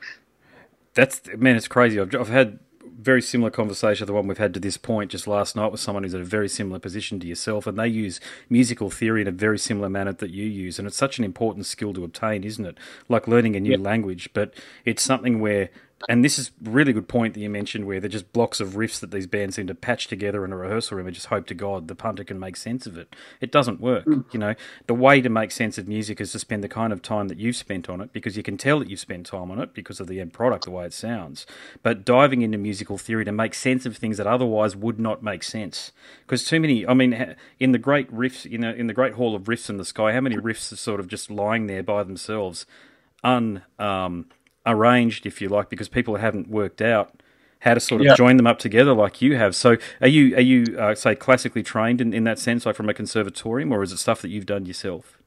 That's 0.95 1.21
man, 1.38 1.56
it's 1.56 1.68
crazy. 1.68 2.00
I've, 2.00 2.13
I've 2.15 2.30
had 2.30 2.59
very 2.97 3.21
similar 3.21 3.51
conversation 3.51 4.00
to 4.00 4.06
the 4.06 4.13
one 4.13 4.25
we've 4.27 4.38
had 4.39 4.53
to 4.56 4.59
this 4.59 4.77
point 4.77 5.12
just 5.12 5.27
last 5.27 5.56
night 5.56 5.71
with 5.71 5.80
someone 5.80 6.03
who's 6.03 6.13
in 6.15 6.21
a 6.21 6.25
very 6.25 6.50
similar 6.50 6.80
position 6.80 7.19
to 7.19 7.27
yourself, 7.27 7.68
and 7.68 7.77
they 7.77 7.88
use 7.88 8.19
musical 8.50 8.89
theory 8.89 9.21
in 9.21 9.27
a 9.27 9.31
very 9.31 9.59
similar 9.59 9.89
manner 9.89 10.14
that 10.14 10.31
you 10.31 10.45
use, 10.45 10.80
and 10.80 10.87
it's 10.87 10.97
such 10.97 11.19
an 11.19 11.23
important 11.25 11.66
skill 11.68 11.94
to 11.94 12.04
obtain, 12.04 12.44
isn't 12.44 12.66
it? 12.66 12.78
Like 13.07 13.28
learning 13.28 13.56
a 13.56 13.59
new 13.59 13.71
Yeah. 13.71 13.78
language, 13.78 14.30
but 14.33 14.54
it's 14.85 15.04
something 15.04 15.40
where. 15.40 15.69
And 16.09 16.25
this 16.25 16.37
is 16.37 16.52
really 16.61 16.92
good 16.92 17.07
point 17.07 17.33
that 17.33 17.40
you 17.40 17.49
mentioned, 17.49 17.85
where 17.85 18.02
they're 18.02 18.09
just 18.09 18.33
blocks 18.33 18.59
of 18.59 18.71
riffs 18.71 18.99
that 18.99 19.11
these 19.11 19.28
bands 19.28 19.56
seem 19.56 19.66
to 19.68 19.73
patch 19.73 20.07
together 20.07 20.44
in 20.44 20.52
a 20.52 20.57
rehearsal 20.57 20.97
room 20.97 21.07
and 21.07 21.16
just 21.16 21.28
hope 21.28 21.47
to 21.47 21.54
God 21.54 21.87
the 21.87 21.95
punter 21.95 22.23
can 22.25 22.37
make 22.37 22.57
sense 22.57 22.85
of 22.85 22.97
it. 22.97 23.16
It 23.40 23.49
doesn't 23.49 23.80
work. 23.80 24.06
You 24.06 24.37
know, 24.37 24.56
the 24.87 24.94
way 24.94 25.21
to 25.21 25.30
make 25.30 25.52
sense 25.52 25.78
of 25.78 25.87
music 25.87 26.19
is 26.19 26.33
to 26.33 26.40
spend 26.40 26.64
the 26.64 26.69
kind 26.69 26.92
of 26.92 27.02
time 27.02 27.30
that 27.30 27.40
you've 27.40 27.56
spent 27.56 27.90
on 27.90 28.02
it, 28.02 28.11
because 28.11 28.35
you 28.35 28.44
can 28.44 28.57
tell 28.57 28.80
that 28.80 28.90
you've 28.90 28.99
spent 28.99 29.25
time 29.25 29.49
on 29.49 29.59
it 29.59 29.73
because 29.73 30.02
of 30.02 30.07
the 30.07 30.19
end 30.19 30.33
product, 30.33 30.66
the 30.66 30.71
way 30.71 30.85
it 30.85 30.94
sounds. 30.94 31.47
But 31.81 32.06
diving 32.06 32.42
into 32.42 32.57
musical 32.57 32.97
theory 32.97 33.23
to 33.25 33.31
make 33.31 33.54
sense 33.54 33.85
of 33.85 33.95
things 33.95 34.18
that 34.18 34.28
otherwise 34.28 34.75
would 34.75 34.99
not 34.99 35.23
make 35.23 35.44
sense, 35.44 35.94
because 36.28 36.44
too 36.44 36.59
many. 36.59 36.85
I 36.85 36.94
mean, 36.94 37.35
in 37.57 37.71
the 37.71 37.80
great 37.80 38.14
riffs, 38.14 38.44
you 38.44 38.57
know, 38.57 38.71
in 38.71 38.87
the 38.87 38.94
great 38.94 39.14
hall 39.14 39.33
of 39.33 39.44
riffs 39.44 39.69
in 39.69 39.78
the 39.78 39.85
sky, 39.85 40.11
how 40.11 40.21
many 40.21 40.35
riffs 40.35 40.73
are 40.73 40.75
sort 40.75 40.99
of 40.99 41.07
just 41.07 41.31
lying 41.31 41.68
there 41.68 41.83
by 41.83 42.04
themselves, 42.04 42.66
un 43.23 43.64
um, 43.80 44.25
arranged, 44.66 45.26
if 45.26 45.42
you 45.42 45.50
like, 45.50 45.69
because 45.69 45.90
people 45.90 46.16
haven't 46.18 46.48
worked 46.50 46.81
out 46.81 47.22
how 47.60 47.74
to 47.74 47.80
sort 47.80 48.02
of 48.02 48.06
Yeah. 48.06 48.16
join 48.16 48.38
them 48.38 48.45
up 48.48 48.60
together 48.60 48.94
like 48.94 49.22
you 49.22 49.38
have. 49.38 49.56
So, 49.56 49.78
are 50.02 50.07
you 50.07 50.36
are 50.36 50.42
you 50.42 50.78
uh, 50.78 50.95
say 50.95 51.16
classically 51.16 51.64
trained 51.64 52.02
in, 52.02 52.14
in 52.14 52.24
that 52.26 52.38
sense, 52.40 52.66
like 52.66 52.76
from 52.76 52.90
a 52.90 52.94
conservatorium, 52.94 53.72
or 53.72 53.81
is 53.84 53.92
it 53.92 53.98
stuff 53.98 54.22
that 54.22 54.30
you've 54.30 54.45
done 54.45 54.66
yourself? 54.66 55.18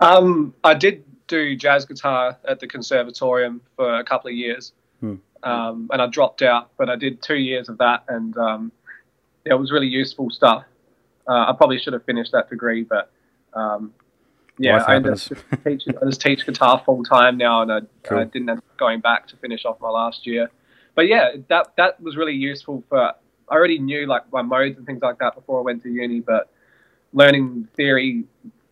Um, 0.00 0.54
I 0.62 0.74
did 0.74 1.04
do 1.26 1.56
jazz 1.56 1.84
guitar 1.86 2.36
at 2.46 2.60
the 2.60 2.66
conservatorium 2.66 3.60
for 3.76 3.98
a 3.98 4.04
couple 4.04 4.28
of 4.28 4.36
years, 4.36 4.72
Hmm. 5.00 5.14
um, 5.42 5.88
and 5.92 6.02
I 6.02 6.06
dropped 6.06 6.42
out. 6.42 6.70
But 6.76 6.90
I 6.90 6.96
did 6.96 7.22
two 7.22 7.36
years 7.36 7.68
of 7.68 7.78
that, 7.78 8.04
and 8.08 8.36
um, 8.36 8.72
yeah, 9.46 9.54
it 9.54 9.58
was 9.58 9.72
really 9.72 9.86
useful 9.86 10.28
stuff. 10.30 10.64
Uh, 11.26 11.46
I 11.48 11.54
probably 11.56 11.78
should 11.78 11.94
have 11.94 12.04
finished 12.04 12.32
that 12.32 12.50
degree, 12.50 12.82
but 12.84 13.10
um, 13.54 13.94
yeah, 14.58 14.84
I, 14.86 15.00
just 15.00 15.32
teach, 15.64 15.82
I 15.88 16.04
just 16.06 16.20
teach 16.20 16.46
guitar 16.46 16.82
full 16.84 17.02
time 17.04 17.36
now, 17.36 17.62
and 17.62 17.72
I, 17.72 17.80
Cool. 18.04 18.18
I 18.18 18.24
didn't 18.24 18.48
end 18.48 18.58
up 18.58 18.76
going 18.76 19.00
back 19.00 19.26
to 19.28 19.36
finish 19.36 19.64
off 19.64 19.80
my 19.80 19.88
last 19.88 20.26
year. 20.26 20.50
But 20.94 21.08
yeah, 21.08 21.32
that 21.48 21.72
that 21.76 22.00
was 22.00 22.16
really 22.16 22.34
useful 22.34 22.84
for. 22.88 23.00
I 23.00 23.54
already 23.54 23.78
knew 23.78 24.06
like 24.06 24.30
my 24.32 24.42
modes 24.42 24.78
and 24.78 24.86
things 24.86 25.02
like 25.02 25.18
that 25.18 25.34
before 25.34 25.58
I 25.58 25.62
went 25.62 25.82
to 25.82 25.90
uni, 25.90 26.20
but 26.20 26.50
learning 27.12 27.68
theory 27.76 28.24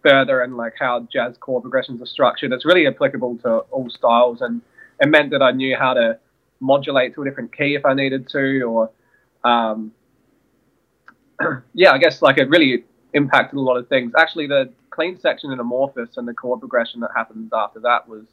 further 0.02 0.40
and 0.40 0.56
like 0.56 0.74
how 0.78 1.06
jazz 1.12 1.36
chord 1.38 1.62
progressions 1.62 2.00
are 2.00 2.06
structured, 2.06 2.52
it's 2.52 2.64
really 2.64 2.86
applicable 2.86 3.38
to 3.38 3.58
all 3.70 3.90
styles, 3.90 4.40
and 4.40 4.62
it 5.00 5.08
meant 5.08 5.30
that 5.30 5.42
I 5.42 5.50
knew 5.50 5.76
how 5.76 5.94
to 5.94 6.18
modulate 6.60 7.14
to 7.14 7.22
a 7.22 7.24
different 7.24 7.56
key 7.56 7.74
if 7.74 7.84
I 7.84 7.94
needed 7.94 8.28
to, 8.28 8.62
or 8.62 8.90
um, 9.42 9.92
yeah, 11.74 11.90
I 11.90 11.98
guess 11.98 12.22
like 12.22 12.38
it 12.38 12.48
really 12.48 12.84
impacted 13.14 13.56
a 13.58 13.60
lot 13.60 13.76
of 13.76 13.88
things. 13.88 14.12
Actually, 14.16 14.46
the 14.46 14.70
clean 14.90 15.18
section 15.18 15.52
in 15.52 15.60
Amorphous 15.60 16.16
and 16.16 16.26
the 16.26 16.34
chord 16.34 16.60
progression 16.60 17.00
that 17.00 17.10
happens 17.14 17.50
after 17.52 17.80
that 17.80 18.08
was 18.08 18.24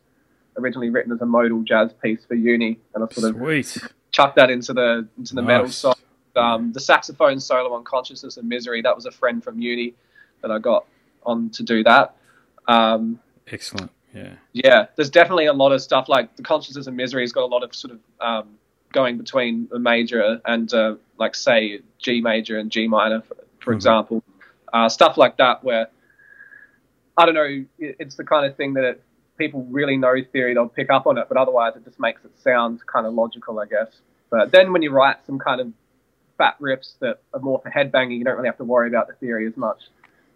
originally 0.57 0.89
written 0.89 1.11
as 1.11 1.21
a 1.21 1.25
modal 1.25 1.61
jazz 1.63 1.91
piece 2.03 2.25
for 2.25 2.35
uni, 2.35 2.79
and 2.93 3.03
I 3.03 3.13
sort 3.13 3.29
of 3.35 3.37
Sweet. 3.37 3.77
chucked 4.11 4.35
that 4.35 4.49
into 4.49 4.73
the 4.73 5.07
into 5.17 5.35
the 5.35 5.41
metal 5.41 5.65
Nice. 5.65 5.75
song. 5.75 5.95
Um, 6.35 6.71
the 6.73 6.79
saxophone 6.79 7.39
solo 7.39 7.73
on 7.73 7.83
Consciousness 7.83 8.37
and 8.37 8.47
Misery 8.47 8.81
that 8.83 8.95
was 8.95 9.05
a 9.05 9.11
friend 9.11 9.43
from 9.43 9.59
uni 9.59 9.93
that 10.41 10.51
I 10.51 10.59
got 10.59 10.85
on 11.25 11.49
to 11.51 11.63
do 11.63 11.83
that. 11.83 12.15
Um, 12.67 13.19
Excellent. 13.47 13.91
Yeah. 14.13 14.33
yeah, 14.53 14.85
there's 14.95 15.09
definitely 15.09 15.45
a 15.47 15.53
lot 15.53 15.71
of 15.71 15.81
stuff 15.81 16.07
like 16.09 16.35
the 16.35 16.43
Consciousness 16.43 16.87
and 16.87 16.95
Misery 16.97 17.23
has 17.23 17.31
got 17.31 17.43
a 17.43 17.47
lot 17.47 17.63
of 17.63 17.75
sort 17.75 17.93
of 17.93 17.99
um, 18.19 18.49
going 18.91 19.17
between 19.17 19.67
a 19.73 19.79
major 19.79 20.39
and 20.45 20.73
uh, 20.73 20.95
like 21.17 21.35
say 21.35 21.79
G 21.99 22.21
major 22.21 22.57
and 22.57 22.71
G 22.71 22.87
minor, 22.87 23.21
for, 23.21 23.35
for 23.59 23.73
Mhm. 23.73 23.75
example, 23.77 24.23
uh, 24.73 24.89
stuff 24.89 25.17
like 25.17 25.37
that 25.37 25.63
where 25.63 25.87
I 27.17 27.25
don't 27.25 27.35
know, 27.35 27.43
it- 27.79 27.95
it's 27.99 28.15
the 28.15 28.23
kind 28.23 28.45
of 28.45 28.55
thing 28.55 28.73
that 28.75 28.83
it, 28.83 29.03
people 29.37 29.65
really 29.69 29.97
know 29.97 30.15
theory, 30.31 30.53
they'll 30.53 30.67
pick 30.69 30.89
up 30.89 31.05
on 31.07 31.17
it, 31.17 31.25
but 31.27 31.37
otherwise 31.37 31.75
it 31.75 31.83
just 31.85 31.99
makes 31.99 32.23
it 32.23 32.31
sound 32.39 32.85
kind 32.87 33.05
of 33.05 33.13
logical, 33.13 33.59
I 33.59 33.65
guess. 33.65 33.99
But 34.29 34.51
then 34.51 34.71
when 34.71 34.81
you 34.81 34.91
write 34.91 35.17
some 35.25 35.39
kind 35.39 35.59
of 35.61 35.71
fat 36.37 36.55
riffs 36.61 36.93
that 36.99 37.19
are 37.33 37.39
more 37.39 37.59
for 37.59 37.69
headbanging, 37.69 38.17
you 38.17 38.23
don't 38.23 38.35
really 38.37 38.47
have 38.47 38.57
to 38.57 38.63
worry 38.63 38.87
about 38.87 39.07
the 39.07 39.13
theory 39.15 39.47
as 39.47 39.57
much. 39.57 39.81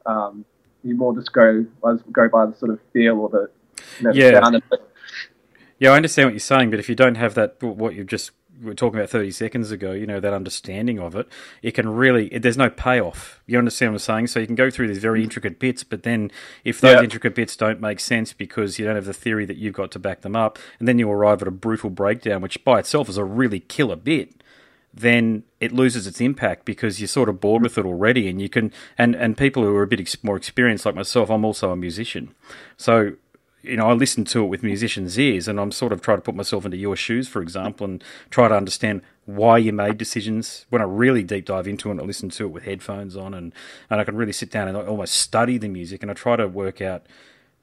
Um, 0.06 0.46
you 0.84 0.96
more 0.96 1.14
just 1.16 1.32
go 1.32 1.66
go 2.12 2.28
by 2.28 2.46
the 2.46 2.56
sort 2.56 2.72
of 2.72 2.80
feel 2.92 3.20
or 3.20 3.30
the, 3.30 3.50
you 4.00 4.04
know, 4.04 4.12
Yeah. 4.12 4.42
sound 4.42 4.56
of 4.56 4.64
it. 4.72 4.82
Yeah, 5.80 5.92
I 5.92 5.96
understand 5.96 6.28
what 6.28 6.34
you're 6.34 6.40
saying, 6.40 6.70
but 6.72 6.80
if 6.80 6.90
you 6.90 6.96
don't 6.96 7.16
have 7.16 7.34
that, 7.36 7.62
what 7.64 7.94
you 7.96 8.04
just 8.04 8.32
were 8.62 8.74
talking 8.74 9.00
about 9.00 9.10
30 9.10 9.32
seconds 9.32 9.72
ago, 9.72 9.92
you 9.92 10.06
know, 10.06 10.20
that 10.20 10.34
understanding 10.34 11.00
of 11.00 11.16
it, 11.16 11.28
it 11.62 11.72
can 11.72 11.90
really, 11.90 12.28
it, 12.28 12.42
there's 12.42 12.58
no 12.58 12.70
payoff. 12.70 13.42
You 13.48 13.58
understand 13.58 13.94
what 13.94 13.96
I'm 13.96 14.00
saying? 14.00 14.28
So 14.28 14.40
you 14.40 14.46
can 14.46 14.56
go 14.56 14.70
through 14.70 14.88
these 14.88 15.00
very 15.00 15.20
mm-hmm. 15.20 15.26
intricate 15.26 15.60
bits, 15.60 15.84
but 15.84 16.04
then 16.04 16.32
if 16.64 16.80
those 16.82 17.02
intricate 17.02 17.36
bits 17.36 17.56
don't 17.56 17.82
make 17.82 18.00
sense 18.00 18.34
because 18.34 18.78
you 18.78 18.86
don't 18.86 18.96
have 18.96 19.06
the 19.06 19.14
theory 19.14 19.46
that 19.46 19.58
you've 19.58 19.74
got 19.74 19.92
to 19.92 20.00
back 20.00 20.22
them 20.22 20.36
up, 20.36 20.60
and 20.80 20.88
then 20.88 21.00
you 21.00 21.10
arrive 21.10 21.42
at 21.42 21.48
a 21.48 21.52
brutal 21.52 21.90
breakdown, 21.90 22.42
which 22.42 22.64
by 22.64 22.80
itself 22.80 23.10
is 23.10 23.18
a 23.18 23.24
really 23.24 23.60
killer 23.60 23.96
bit, 23.96 24.44
then 24.94 25.44
it 25.60 25.72
loses 25.72 26.06
its 26.06 26.22
impact 26.22 26.66
because 26.66 27.00
you're 27.00 27.08
sort 27.08 27.28
of 27.28 27.42
bored 27.42 27.60
mm-hmm. 27.60 27.64
with 27.64 27.78
it 27.78 27.86
already 27.86 28.30
and 28.30 28.40
you 28.40 28.48
can 28.48 28.72
and 28.98 29.16
and 29.16 29.38
people 29.38 29.64
who 29.64 29.76
are 29.76 29.84
a 29.84 29.88
bit 29.88 30.00
ex- 30.00 30.24
more 30.24 30.38
experienced 30.38 30.86
like 30.86 30.94
myself 30.94 31.32
I'm 31.32 31.44
also 31.44 31.72
a 31.72 31.76
musician 31.76 32.36
so 32.78 33.14
you 33.64 33.78
know 33.78 33.88
I 33.90 33.94
listen 33.94 34.26
to 34.26 34.44
it 34.44 34.48
with 34.48 34.62
musicians 34.62 35.18
ears 35.18 35.48
and 35.48 35.60
I'm 35.60 35.72
sort 35.72 35.94
of 35.94 36.02
trying 36.02 36.18
to 36.18 36.22
put 36.22 36.36
myself 36.36 36.66
into 36.66 36.78
your 36.78 36.96
shoes 36.96 37.28
for 37.28 37.42
example 37.42 37.86
and 37.86 38.04
try 38.30 38.48
to 38.48 38.56
understand 38.56 39.02
why 39.26 39.58
you 39.58 39.72
made 39.72 39.98
decisions. 39.98 40.66
When 40.70 40.82
I 40.82 40.86
really 40.86 41.24
deep 41.24 41.46
dive 41.46 41.68
into 41.68 41.90
it 41.90 42.00
I 42.00 42.04
listen 42.04 42.30
to 42.32 42.46
it 42.46 42.52
with 42.52 42.64
headphones 42.64 43.16
on 43.16 43.34
and 43.34 43.54
and 43.90 44.02
I 44.02 44.04
can 44.04 44.16
really 44.16 44.34
sit 44.34 44.52
down 44.52 44.68
and 44.68 44.78
I 44.78 44.86
almost 44.86 45.16
study 45.16 45.58
the 45.58 45.70
music 45.70 46.02
and 46.02 46.12
I 46.12 46.14
try 46.14 46.36
to 46.36 46.48
work 46.48 46.82
out 46.82 47.06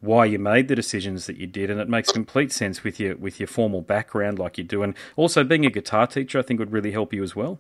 why 0.01 0.25
you 0.25 0.39
made 0.39 0.69
the 0.69 0.75
decisions 0.75 1.27
that 1.27 1.37
you 1.37 1.47
did, 1.47 1.71
and 1.71 1.79
it 1.79 1.89
makes 1.89 2.11
complete 2.11 2.53
sense 2.53 2.83
with 2.83 2.99
your 2.99 3.17
with 3.17 3.39
your 3.39 3.47
formal 3.47 3.83
background, 3.83 4.39
like 4.39 4.57
you 4.57 4.65
do, 4.65 4.83
and 4.83 4.95
also 5.17 5.45
being 5.45 5.67
a 5.67 5.71
guitar 5.71 6.07
teacher, 6.07 6.39
I 6.39 6.43
think 6.43 6.59
would 6.59 6.73
really 6.73 6.93
help 6.93 7.13
you 7.13 7.23
as 7.23 7.37
well, 7.37 7.59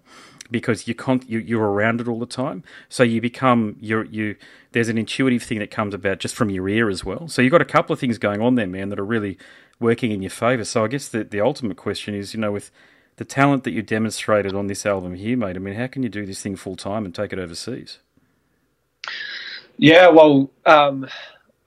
because 0.50 0.88
you 0.88 0.94
con- 0.94 1.22
you 1.26 1.38
you're 1.38 1.70
around 1.70 2.00
it 2.00 2.08
all 2.08 2.18
the 2.18 2.26
time, 2.26 2.64
so 2.88 3.02
you 3.02 3.20
become 3.20 3.76
you 3.80 4.02
you. 4.10 4.36
There's 4.72 4.88
an 4.88 4.98
intuitive 4.98 5.42
thing 5.42 5.58
that 5.58 5.70
comes 5.70 5.94
about 5.94 6.20
just 6.20 6.34
from 6.34 6.48
your 6.48 6.68
ear 6.68 6.88
as 6.88 7.04
well. 7.04 7.28
So 7.28 7.42
you've 7.42 7.52
got 7.52 7.60
a 7.60 7.66
couple 7.66 7.92
of 7.92 7.98
things 8.00 8.18
going 8.18 8.40
on 8.40 8.54
there, 8.54 8.68
man, 8.68 8.88
that 8.88 9.00
are 9.00 9.04
really 9.04 9.36
working 9.80 10.12
in 10.12 10.22
your 10.22 10.30
favour. 10.30 10.64
So 10.64 10.84
I 10.84 10.88
guess 10.88 11.08
the 11.08 11.24
the 11.24 11.40
ultimate 11.40 11.76
question 11.76 12.14
is, 12.14 12.32
you 12.32 12.40
know, 12.40 12.52
with 12.52 12.70
the 13.16 13.24
talent 13.26 13.64
that 13.64 13.72
you 13.72 13.82
demonstrated 13.82 14.54
on 14.54 14.66
this 14.66 14.86
album 14.86 15.14
here, 15.14 15.36
mate. 15.36 15.56
I 15.56 15.58
mean, 15.58 15.74
how 15.74 15.88
can 15.88 16.02
you 16.02 16.08
do 16.08 16.24
this 16.24 16.40
thing 16.40 16.56
full 16.56 16.76
time 16.76 17.04
and 17.04 17.14
take 17.14 17.34
it 17.34 17.38
overseas? 17.38 17.98
Yeah, 19.76 20.08
well, 20.08 20.50
um, 20.64 21.06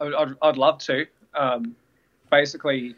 I'd, 0.04 0.36
I'd, 0.42 0.58
love 0.58 0.80
to. 0.80 1.06
Um, 1.34 1.76
basically, 2.32 2.96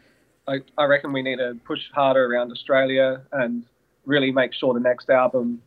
I, 0.48 0.60
I 0.78 0.84
reckon 0.84 1.12
we 1.12 1.22
need 1.22 1.36
to 1.36 1.56
push 1.64 1.90
harder 1.92 2.24
around 2.24 2.52
Australia 2.52 3.22
and 3.32 3.64
really 4.04 4.32
make 4.32 4.52
sure 4.52 4.74
the 4.74 4.80
next 4.80 5.10
album 5.10 5.60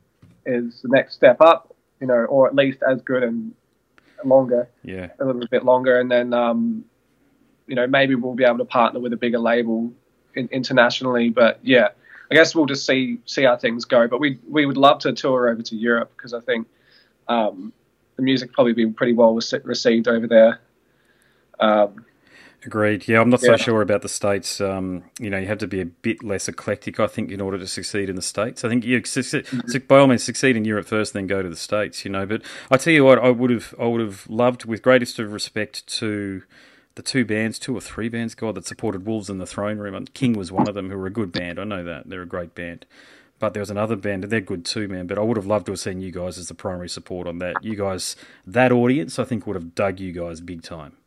is 0.45 0.81
the 0.81 0.89
next 0.89 1.15
step 1.15 1.41
up, 1.41 1.75
you 1.99 2.07
know, 2.07 2.25
or 2.25 2.47
at 2.47 2.55
least 2.55 2.79
as 2.87 3.01
good 3.01 3.23
and 3.23 3.53
longer, 4.23 4.69
Yeah, 4.83 5.09
a 5.19 5.25
little 5.25 5.45
bit 5.49 5.63
longer, 5.63 5.99
and 5.99 6.09
then, 6.11 6.33
um, 6.33 6.83
you 7.67 7.75
know, 7.75 7.87
maybe 7.87 8.15
we'll 8.15 8.35
be 8.35 8.43
able 8.43 8.57
to 8.57 8.65
partner 8.65 8.99
with 8.99 9.13
a 9.13 9.17
bigger 9.17 9.39
label 9.39 9.91
in, 10.35 10.49
internationally. 10.51 11.29
But 11.29 11.59
yeah, 11.63 11.89
I 12.31 12.35
guess 12.35 12.55
we'll 12.55 12.65
just 12.65 12.85
see 12.85 13.19
see 13.25 13.43
how 13.43 13.57
things 13.57 13.85
go. 13.85 14.07
But 14.07 14.19
we 14.19 14.39
we 14.47 14.65
would 14.65 14.77
love 14.77 14.99
to 14.99 15.13
tour 15.13 15.49
over 15.49 15.61
to 15.61 15.75
Europe 15.75 16.11
because 16.15 16.33
I 16.33 16.41
think 16.41 16.67
um, 17.27 17.73
the 18.15 18.23
music 18.23 18.51
probably 18.53 18.73
be 18.73 18.87
pretty 18.87 19.13
well 19.13 19.33
received 19.63 20.07
over 20.07 20.27
there. 20.27 20.59
Um, 21.59 22.05
Agreed. 22.65 23.07
Yeah, 23.07 23.21
I'm 23.21 23.29
not 23.29 23.41
Yeah. 23.41 23.55
so 23.55 23.57
sure 23.57 23.81
about 23.81 24.01
the 24.01 24.09
states. 24.09 24.59
Um, 24.59 25.03
you 25.17 25.29
know, 25.29 25.37
you 25.37 25.47
have 25.47 25.59
to 25.59 25.67
be 25.67 25.79
a 25.79 25.85
bit 25.85 26.23
less 26.23 26.49
eclectic, 26.49 26.99
I 26.99 27.07
think, 27.07 27.31
in 27.31 27.39
order 27.39 27.57
to 27.57 27.65
succeed 27.67 28.09
in 28.09 28.17
the 28.17 28.21
states. 28.21 28.65
I 28.65 28.69
think 28.69 28.83
you 28.83 29.01
succeed, 29.05 29.45
by 29.87 29.99
all 29.99 30.07
means 30.07 30.23
succeed 30.23 30.57
in 30.57 30.65
Europe 30.65 30.85
first, 30.87 31.13
then 31.13 31.25
go 31.25 31.41
to 31.41 31.47
the 31.47 31.55
states. 31.55 32.03
You 32.03 32.11
know, 32.11 32.25
but 32.25 32.41
I 32.69 32.75
tell 32.75 32.91
you 32.91 33.05
what, 33.05 33.17
I 33.17 33.29
would 33.29 33.49
have, 33.49 33.73
I 33.79 33.85
would 33.85 34.01
have 34.01 34.29
loved, 34.29 34.65
with 34.65 34.81
greatest 34.81 35.19
of 35.19 35.31
respect 35.31 35.87
to 35.99 36.43
the 36.95 37.01
two 37.01 37.23
bands, 37.23 37.59
two 37.59 37.73
or 37.77 37.79
three 37.79 38.09
bands, 38.09 38.35
God, 38.35 38.55
that 38.55 38.65
supported 38.65 39.05
Wolves 39.05 39.29
in 39.29 39.37
the 39.37 39.45
Throne 39.45 39.77
Room. 39.77 39.95
And 39.95 40.13
King 40.13 40.33
was 40.33 40.51
one 40.51 40.67
of 40.67 40.75
them, 40.75 40.89
who 40.89 40.97
were 40.97 41.07
a 41.07 41.11
good 41.11 41.31
band. 41.31 41.59
I 41.59 41.63
know 41.63 41.83
that 41.85 42.09
they're 42.09 42.23
a 42.23 42.27
great 42.27 42.55
band. 42.55 42.85
But 43.39 43.53
there 43.53 43.61
was 43.61 43.71
another 43.71 43.95
band, 43.95 44.25
and 44.25 44.33
they're 44.33 44.41
good 44.41 44.65
too, 44.65 44.89
man. 44.89 45.07
But 45.07 45.17
I 45.17 45.21
would 45.21 45.37
have 45.37 45.45
loved 45.45 45.67
to 45.67 45.71
have 45.71 45.79
seen 45.79 46.01
you 46.01 46.11
guys 46.11 46.37
as 46.37 46.49
the 46.49 46.53
primary 46.53 46.89
support 46.89 47.25
on 47.25 47.39
that. 47.39 47.63
You 47.63 47.77
guys, 47.77 48.17
that 48.45 48.73
audience, 48.73 49.17
I 49.17 49.23
think, 49.23 49.47
would 49.47 49.55
have 49.55 49.75
dug 49.75 50.01
you 50.01 50.11
guys 50.11 50.41
big 50.41 50.61
time. 50.61 50.97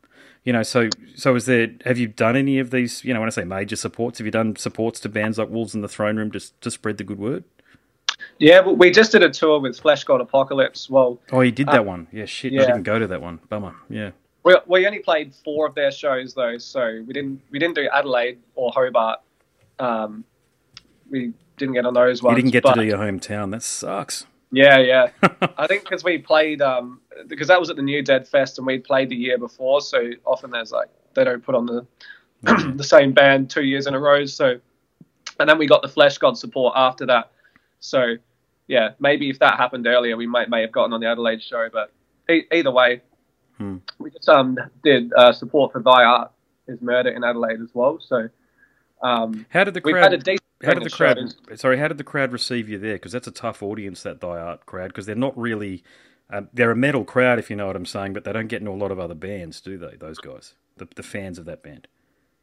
You 0.44 0.52
know, 0.52 0.62
so 0.64 0.88
so 1.14 1.34
is 1.36 1.46
there? 1.46 1.68
Have 1.84 1.98
you 1.98 2.08
done 2.08 2.36
any 2.36 2.58
of 2.58 2.70
these? 2.70 3.04
You 3.04 3.14
know, 3.14 3.20
when 3.20 3.28
I 3.28 3.30
say 3.30 3.44
major 3.44 3.76
supports, 3.76 4.18
have 4.18 4.26
you 4.26 4.30
done 4.32 4.56
supports 4.56 4.98
to 5.00 5.08
bands 5.08 5.38
like 5.38 5.48
Wolves 5.50 5.74
in 5.74 5.82
the 5.82 5.88
Throne 5.88 6.16
Room 6.16 6.30
just 6.32 6.60
to 6.62 6.70
spread 6.70 6.98
the 6.98 7.04
good 7.04 7.18
word? 7.18 7.44
yeah, 8.38 8.60
we 8.60 8.90
just 8.90 9.12
did 9.12 9.22
a 9.22 9.30
tour 9.30 9.60
with 9.60 9.78
Flesh 9.78 10.02
God 10.04 10.20
Apocalypse. 10.20 10.90
Well, 10.90 11.20
Oh, 11.30 11.40
you 11.42 11.52
did 11.52 11.68
that 11.68 11.86
one. 11.86 12.08
Yeah, 12.12 12.24
shit. 12.24 12.52
I 12.54 12.66
didn't 12.66 12.82
go 12.84 12.98
to 12.98 13.06
that 13.08 13.20
one. 13.22 13.38
Bummer. 13.48 13.74
Yeah. 13.88 14.10
we, 14.44 14.56
we 14.66 14.86
only 14.86 14.98
played 15.00 15.32
four 15.44 15.66
of 15.66 15.74
their 15.76 15.92
shows 15.92 16.34
though, 16.34 16.58
so 16.58 17.02
we 17.06 17.12
didn't 17.12 17.40
we 17.50 17.58
didn't 17.60 17.76
do 17.76 17.88
Adelaide 17.92 18.38
or 18.56 18.72
Hobart. 18.72 19.20
Um, 19.78 20.24
we 21.10 21.32
didn't 21.56 21.74
get 21.74 21.86
on 21.86 21.94
those 21.94 22.22
ones. 22.22 22.36
you 22.36 22.42
didn't 22.42 22.52
get 22.52 22.64
but- 22.64 22.74
to 22.74 22.80
do 22.80 22.86
your 22.86 22.98
hometown. 22.98 23.52
That 23.52 23.62
sucks. 23.62 24.26
Yeah, 24.52 24.78
yeah. 24.78 25.08
I 25.58 25.66
think 25.66 25.82
because 25.84 26.04
we 26.04 26.18
played, 26.18 26.60
um, 26.62 27.00
because 27.26 27.48
that 27.48 27.58
was 27.58 27.70
at 27.70 27.76
the 27.76 27.82
New 27.82 28.02
Dead 28.02 28.28
Fest 28.28 28.58
and 28.58 28.66
we'd 28.66 28.84
played 28.84 29.08
the 29.08 29.16
year 29.16 29.38
before, 29.38 29.80
so 29.80 30.10
often 30.26 30.50
there's 30.50 30.70
like, 30.72 30.88
they 31.14 31.24
don't 31.24 31.42
put 31.44 31.54
on 31.54 31.66
the 31.66 31.86
the 32.76 32.84
same 32.84 33.12
band 33.12 33.48
two 33.50 33.62
years 33.64 33.86
in 33.86 33.94
a 33.94 33.98
row. 33.98 34.24
So, 34.26 34.58
and 35.40 35.48
then 35.48 35.58
we 35.58 35.66
got 35.66 35.82
the 35.82 35.88
Flesh 35.88 36.18
God 36.18 36.36
support 36.36 36.74
after 36.76 37.06
that. 37.06 37.30
So, 37.80 38.16
yeah, 38.68 38.90
maybe 39.00 39.30
if 39.30 39.38
that 39.38 39.56
happened 39.56 39.86
earlier, 39.86 40.16
we 40.16 40.26
might 40.26 40.48
may 40.50 40.60
have 40.60 40.72
gotten 40.72 40.92
on 40.92 41.00
the 41.00 41.06
Adelaide 41.06 41.42
show. 41.42 41.68
But 41.72 41.90
e- 42.30 42.46
either 42.52 42.70
way, 42.70 43.02
Hmm. 43.58 43.76
we 43.98 44.10
just 44.10 44.28
um 44.28 44.58
did 44.82 45.12
uh, 45.14 45.32
support 45.32 45.72
for 45.72 45.80
Thy 45.82 46.04
Art 46.04 46.30
is 46.66 46.80
Murder 46.80 47.10
in 47.10 47.22
Adelaide 47.22 47.60
as 47.60 47.68
well. 47.74 47.98
So, 48.00 48.28
um, 49.02 49.46
How 49.50 49.64
did 49.64 49.74
the 49.74 49.82
we've 49.84 49.92
crowd? 49.94 50.04
had 50.04 50.14
a 50.14 50.18
decent 50.18 50.40
How 50.62 50.74
did 50.74 50.84
the 50.84 50.90
crowd? 50.90 51.18
Sorry, 51.56 51.78
how 51.78 51.88
did 51.88 51.98
the 51.98 52.04
crowd 52.04 52.32
receive 52.32 52.68
you 52.68 52.78
there? 52.78 52.94
Because 52.94 53.12
that's 53.12 53.26
a 53.26 53.32
tough 53.32 53.62
audience, 53.62 54.02
that 54.02 54.20
Thy 54.20 54.38
Art 54.38 54.66
crowd, 54.66 54.88
because 54.88 55.06
they're 55.06 55.14
not 55.14 55.36
really. 55.36 55.82
Um, 56.30 56.48
they're 56.54 56.70
a 56.70 56.76
metal 56.76 57.04
crowd, 57.04 57.38
if 57.38 57.50
you 57.50 57.56
know 57.56 57.66
what 57.66 57.76
I'm 57.76 57.84
saying, 57.84 58.14
but 58.14 58.24
they 58.24 58.32
don't 58.32 58.46
get 58.46 58.60
into 58.60 58.70
a 58.70 58.72
lot 58.72 58.90
of 58.90 58.98
other 58.98 59.14
bands, 59.14 59.60
do 59.60 59.76
they? 59.76 59.96
Those 59.96 60.18
guys, 60.18 60.54
the, 60.78 60.88
the 60.96 61.02
fans 61.02 61.38
of 61.38 61.44
that 61.44 61.62
band. 61.62 61.88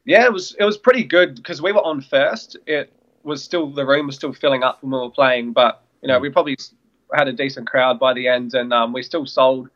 Yeah, 0.04 0.24
it 0.24 0.32
was 0.32 0.54
it 0.58 0.64
was 0.64 0.78
pretty 0.78 1.04
good 1.04 1.36
because 1.36 1.60
we 1.60 1.72
were 1.72 1.84
on 1.84 2.00
first. 2.00 2.56
It 2.66 2.92
was 3.22 3.42
still 3.42 3.70
the 3.70 3.84
room 3.84 4.06
was 4.06 4.16
still 4.16 4.32
filling 4.32 4.62
up 4.62 4.82
when 4.82 4.92
we 4.92 4.98
were 4.98 5.10
playing, 5.10 5.52
but 5.52 5.82
you 6.02 6.08
know 6.08 6.18
we 6.18 6.30
probably 6.30 6.56
had 7.12 7.28
a 7.28 7.32
decent 7.32 7.66
crowd 7.66 7.98
by 7.98 8.14
the 8.14 8.28
end, 8.28 8.54
and 8.54 8.72
um, 8.72 8.92
we 8.92 9.02
still 9.02 9.26
sold 9.26 9.68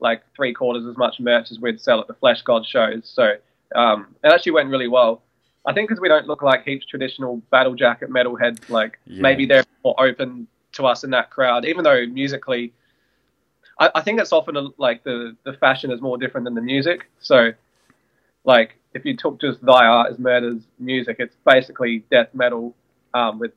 like 0.00 0.22
three 0.34 0.52
quarters 0.52 0.86
as 0.86 0.96
much 0.96 1.20
merch 1.20 1.50
as 1.50 1.58
we'd 1.58 1.80
sell 1.80 2.00
at 2.00 2.06
the 2.06 2.14
Flesh 2.14 2.42
God 2.42 2.64
shows. 2.66 3.02
So 3.04 3.34
um, 3.74 4.14
it 4.22 4.32
actually 4.32 4.52
went 4.52 4.68
really 4.68 4.88
well. 4.88 5.22
I 5.66 5.72
think 5.72 5.88
because 5.88 6.00
we 6.00 6.08
don't 6.08 6.26
look 6.26 6.42
like 6.42 6.64
heaps 6.64 6.86
traditional 6.86 7.38
battle 7.50 7.74
jacket 7.74 8.10
metalheads, 8.10 8.68
like 8.70 8.98
Yeah. 9.06 9.22
maybe 9.22 9.46
they're 9.46 9.64
more 9.84 9.96
open 9.98 10.46
to 10.72 10.86
us 10.86 11.04
in 11.04 11.10
that 11.10 11.30
crowd, 11.30 11.64
even 11.64 11.84
though 11.84 12.06
musically. 12.06 12.72
I, 13.78 13.90
I 13.96 14.00
think 14.00 14.20
it's 14.20 14.32
often 14.32 14.56
a, 14.56 14.68
like 14.78 15.04
the, 15.04 15.36
the 15.44 15.52
fashion 15.54 15.90
is 15.90 16.00
more 16.00 16.18
different 16.18 16.44
than 16.44 16.54
the 16.54 16.62
music. 16.62 17.10
So, 17.20 17.52
like 18.44 18.76
if 18.94 19.04
you 19.04 19.16
took 19.16 19.40
just 19.40 19.64
Thy 19.64 19.84
Art 19.86 20.12
Is 20.12 20.18
Murder's 20.18 20.62
music, 20.78 21.16
it's 21.18 21.36
basically 21.44 22.04
death 22.10 22.28
metal 22.32 22.74
um, 23.12 23.38
with 23.38 23.52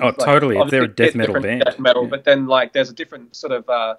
Oh, 0.00 0.06
like, 0.06 0.16
totally. 0.18 0.58
If 0.58 0.70
they're 0.70 0.84
a 0.84 0.88
death 0.88 1.14
metal 1.14 1.40
band, 1.40 1.62
death 1.64 1.78
metal, 1.78 2.04
Yeah. 2.04 2.08
but 2.10 2.24
then 2.24 2.46
like 2.46 2.72
there's 2.72 2.90
a 2.90 2.94
different 2.94 3.36
sort 3.36 3.52
of 3.52 3.68
uh, 3.68 3.94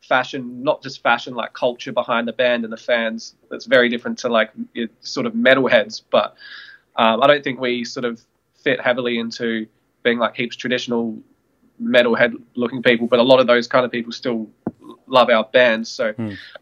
fashion, 0.00 0.62
not 0.62 0.82
just 0.82 1.02
fashion, 1.02 1.34
like 1.34 1.52
culture 1.54 1.90
behind 1.90 2.28
the 2.28 2.32
band 2.32 2.64
and 2.64 2.72
the 2.72 2.76
fans. 2.76 3.34
That's 3.50 3.64
very 3.64 3.88
different 3.88 4.18
to 4.18 4.28
like 4.28 4.50
sort 5.00 5.26
of 5.26 5.32
metalheads. 5.32 6.02
But 6.10 6.36
um, 6.98 7.22
I 7.22 7.26
don't 7.26 7.42
think 7.42 7.60
we 7.60 7.84
sort 7.84 8.04
of 8.04 8.20
fit 8.54 8.80
heavily 8.80 9.18
into 9.18 9.66
being 10.02 10.18
like 10.18 10.34
heaps 10.34 10.56
traditional 10.56 11.18
metalhead 11.82 12.34
looking 12.56 12.82
people. 12.82 13.06
But 13.06 13.20
a 13.20 13.22
lot 13.22 13.40
of 13.40 13.46
those 13.46 13.66
kind 13.66 13.84
of 13.84 13.92
people 13.92 14.12
still 14.12 14.48
love 15.06 15.30
our 15.30 15.44
bands. 15.44 15.88
So 15.88 16.12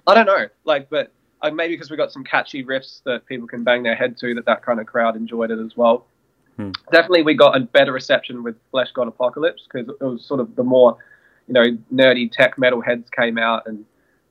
I 0.07 0.14
don't 0.14 0.26
know, 0.26 0.47
like, 0.64 0.88
but 0.90 1.12
uh, 1.43 1.50
maybe 1.50 1.75
because 1.75 1.90
we 1.90 1.97
got 1.97 2.12
some 2.12 2.25
catchy 2.25 2.64
riffs 2.64 3.02
that 3.05 3.26
people 3.26 3.47
can 3.47 3.64
bang 3.64 3.83
their 3.83 3.95
head 3.95 4.16
to, 4.19 4.35
that 4.35 4.47
that 4.47 4.62
kind 4.62 4.78
of 4.81 4.87
crowd 4.87 5.16
enjoyed 5.16 5.50
it 5.50 5.59
as 5.59 5.76
well. 5.76 6.07
Hmm. 6.57 6.71
Definitely, 6.90 7.23
we 7.23 7.35
got 7.35 7.57
a 7.57 7.61
better 7.61 7.93
reception 7.93 8.43
with 8.43 8.57
Flesh 8.71 8.88
God 8.93 9.09
Apocalypse 9.09 9.66
because 9.71 9.88
it 9.88 10.05
was 10.05 10.25
sort 10.25 10.40
of 10.40 10.57
the 10.57 10.64
more, 10.64 10.97
you 11.47 11.55
know, 11.55 11.64
nerdy 11.93 12.31
tech 12.31 12.59
metal 12.59 12.81
heads 12.81 13.09
came 13.11 13.38
out, 13.38 13.66
and 13.66 13.85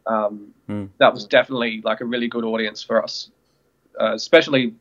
um, 0.08 0.52
Hmm. 0.68 0.86
that 0.98 1.14
was 1.14 1.26
definitely 1.26 1.82
like 1.84 2.02
a 2.02 2.06
really 2.06 2.28
good 2.28 2.44
audience 2.44 2.82
for 2.82 3.04
us, 3.04 3.30
uh, 4.02 4.14
especially 4.14 4.74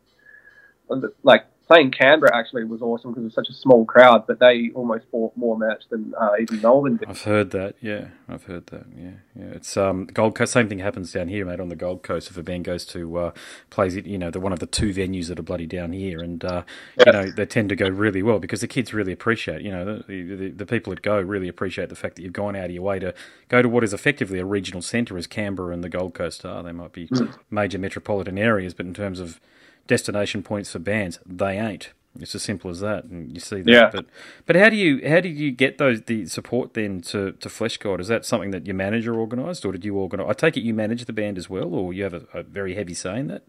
like 1.22 1.46
playing 1.66 1.90
Canberra 1.90 2.34
actually 2.36 2.64
was 2.64 2.82
awesome 2.82 3.10
because 3.10 3.22
it 3.22 3.26
was 3.26 3.34
such 3.34 3.48
a 3.48 3.54
small 3.54 3.84
crowd, 3.84 4.26
but 4.26 4.38
they 4.38 4.70
almost 4.74 5.10
bought 5.10 5.34
more 5.36 5.56
merch 5.56 5.82
than 5.90 6.12
uh, 6.20 6.32
even 6.40 6.60
Melbourne 6.60 6.96
did. 6.96 7.08
I've 7.08 7.22
heard 7.22 7.50
that. 7.52 7.76
Yeah, 7.80 8.08
I've 8.28 8.44
heard 8.44 8.66
that. 8.66 8.84
Yeah, 8.96 9.10
yeah. 9.34 9.46
It's 9.52 9.76
um 9.76 10.06
Gold 10.06 10.34
Coast. 10.34 10.52
Same 10.52 10.68
thing 10.68 10.80
happens 10.80 11.12
down 11.12 11.28
here, 11.28 11.44
mate. 11.44 11.60
On 11.60 11.68
the 11.68 11.76
Gold 11.76 12.02
Coast, 12.02 12.30
if 12.30 12.36
a 12.36 12.42
band 12.42 12.64
goes 12.64 12.84
to 12.86 13.16
uh, 13.18 13.32
plays 13.70 13.96
it, 13.96 14.06
you 14.06 14.18
know, 14.18 14.30
the 14.30 14.40
one 14.40 14.52
of 14.52 14.58
the 14.58 14.66
two 14.66 14.92
venues 14.92 15.28
that 15.28 15.38
are 15.38 15.42
bloody 15.42 15.66
down 15.66 15.92
here, 15.92 16.20
and 16.20 16.44
uh, 16.44 16.62
you 17.04 17.12
know 17.12 17.30
they 17.30 17.46
tend 17.46 17.68
to 17.70 17.76
go 17.76 17.88
really 17.88 18.22
well 18.22 18.38
because 18.38 18.60
the 18.60 18.68
kids 18.68 18.92
really 18.92 19.12
appreciate. 19.12 19.62
You 19.62 19.70
know, 19.70 19.84
the, 19.84 20.22
the 20.22 20.50
the 20.50 20.66
people 20.66 20.90
that 20.90 21.02
go 21.02 21.20
really 21.20 21.48
appreciate 21.48 21.88
the 21.88 21.96
fact 21.96 22.16
that 22.16 22.22
you've 22.22 22.32
gone 22.32 22.56
out 22.56 22.66
of 22.66 22.72
your 22.72 22.82
way 22.82 22.98
to 22.98 23.14
go 23.48 23.62
to 23.62 23.68
what 23.68 23.84
is 23.84 23.94
effectively 23.94 24.38
a 24.38 24.44
regional 24.44 24.82
centre 24.82 25.16
as 25.16 25.26
Canberra 25.26 25.72
and 25.72 25.82
the 25.82 25.88
Gold 25.88 26.14
Coast 26.14 26.44
are. 26.44 26.62
They 26.62 26.72
might 26.72 26.92
be 26.92 27.08
major 27.50 27.78
metropolitan 27.78 28.38
areas, 28.38 28.74
but 28.74 28.86
in 28.86 28.94
terms 28.94 29.18
of 29.18 29.40
destination 29.86 30.42
points 30.42 30.70
for 30.70 30.78
bands, 30.78 31.18
they 31.26 31.58
ain't. 31.58 31.92
It's 32.20 32.34
as 32.34 32.42
simple 32.42 32.70
as 32.70 32.78
that, 32.78 33.04
and 33.04 33.32
you 33.32 33.40
see 33.40 33.62
that. 33.62 33.70
Yeah. 33.70 33.90
But 33.92 34.06
but 34.46 34.54
how 34.54 34.68
do 34.68 34.76
you 34.76 35.06
how 35.08 35.18
do 35.18 35.28
you 35.28 35.50
get 35.50 35.78
those 35.78 36.02
the 36.02 36.26
support 36.26 36.74
then 36.74 37.00
to 37.02 37.32
to 37.32 37.48
Flesh 37.48 37.76
God? 37.78 38.00
Is 38.00 38.06
that 38.06 38.24
something 38.24 38.52
that 38.52 38.66
your 38.66 38.76
manager 38.76 39.16
organised, 39.16 39.64
or 39.64 39.72
did 39.72 39.84
you 39.84 39.96
organise? 39.96 40.26
I 40.28 40.32
take 40.32 40.56
it 40.56 40.60
you 40.62 40.74
manage 40.74 41.04
the 41.06 41.12
band 41.12 41.38
as 41.38 41.50
well, 41.50 41.74
or 41.74 41.92
you 41.92 42.04
have 42.04 42.14
a, 42.14 42.22
a 42.32 42.42
very 42.44 42.76
heavy 42.76 42.94
say 42.94 43.18
in 43.18 43.26
that. 43.28 43.42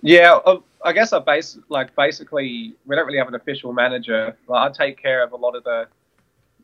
Yeah, 0.00 0.34
uh, 0.44 0.58
I 0.84 0.92
guess 0.92 1.12
I 1.12 1.20
base 1.20 1.56
like 1.68 1.94
basically 1.94 2.74
we 2.84 2.96
don't 2.96 3.06
really 3.06 3.18
have 3.18 3.28
an 3.28 3.36
official 3.36 3.72
manager. 3.72 4.36
Like, 4.48 4.70
I 4.72 4.74
take 4.74 5.00
care 5.00 5.22
of 5.22 5.30
a 5.32 5.36
lot 5.36 5.54
of 5.54 5.62
the 5.62 5.86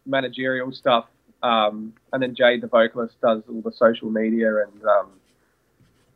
managerial 0.06 0.72
stuff, 0.72 1.06
um, 1.44 1.94
and 2.12 2.20
then 2.20 2.34
Jade, 2.34 2.60
the 2.60 2.66
vocalist, 2.66 3.20
does 3.20 3.42
all 3.48 3.60
the 3.60 3.72
social 3.72 4.10
media 4.10 4.64
and 4.64 4.84
um, 4.84 5.10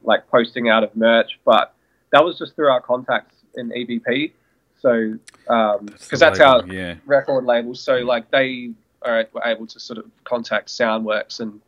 like 0.02 0.28
posting 0.28 0.68
out 0.68 0.82
of 0.82 0.96
merch. 0.96 1.38
But 1.44 1.72
that 2.12 2.25
was 2.25 2.38
just 2.38 2.55
through 2.57 2.69
our 2.69 2.81
contacts 2.81 3.37
in 3.57 3.71
EVP. 3.71 4.33
So 4.81 5.19
because 5.45 6.11
the 6.11 6.17
that's, 6.17 6.41
our 6.41 6.61
label, 6.61 6.75
yeah. 6.75 6.95
record 7.07 7.45
label, 7.45 7.75
so 7.75 7.97
like 7.99 8.31
they 8.31 8.71
are 9.03 9.27
were 9.33 9.43
able 9.45 9.67
to 9.67 9.81
sort 9.81 9.99
of 9.99 10.07
contact 10.25 10.69
Soundworks 10.69 11.41
and 11.41 11.61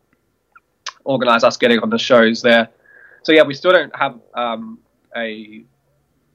organize 1.05 1.45
us 1.45 1.57
getting 1.57 1.81
on 1.81 1.91
the 1.91 1.99
shows 1.99 2.43
there. 2.43 2.69
So 3.23 3.33
yeah, 3.33 3.43
we 3.43 3.55
still 3.55 3.73
don't 3.73 3.95
have 3.97 4.19
um, 4.35 4.79
a 5.17 5.65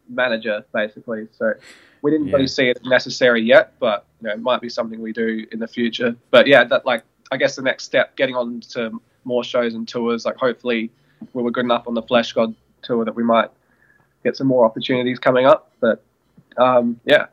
manager 0.10 0.66
basically. 0.74 1.28
So 1.32 1.54
we 2.02 2.12
didn't 2.12 2.28
Yeah. 2.28 2.36
really 2.36 2.48
see 2.48 2.70
it 2.70 2.80
necessary 2.86 3.42
yet, 3.42 3.74
but 3.80 4.06
you 4.22 4.28
know, 4.28 4.34
it 4.34 4.42
might 4.42 4.62
be 4.62 4.70
something 4.70 5.02
we 5.02 5.14
do 5.14 5.46
in 5.52 5.60
the 5.60 5.68
future. 5.68 6.16
But 6.32 6.48
yeah, 6.48 6.64
that 6.66 6.86
like 6.86 7.04
I 7.32 7.38
guess 7.38 7.56
the 7.56 7.62
next 7.62 7.86
step, 7.86 8.16
getting 8.16 8.36
on 8.36 8.60
to 8.72 9.02
more 9.24 9.44
shows 9.44 9.74
and 9.74 9.88
tours. 9.88 10.26
Like 10.26 10.36
hopefully 10.36 10.92
we 11.34 11.42
were 11.42 11.52
good 11.52 11.66
enough 11.66 11.88
on 11.88 11.94
the 11.94 12.04
Flesh 12.04 12.34
God 12.34 12.54
tour 12.84 13.06
that 13.06 13.16
we 13.16 13.24
might 13.24 13.50
get 14.26 14.38
some 14.38 14.48
more 14.48 14.66
opportunities 14.66 15.20
coming 15.20 15.48
up. 15.48 15.72
But 15.82 16.04
um, 16.58 17.02
yeah, 17.06 17.28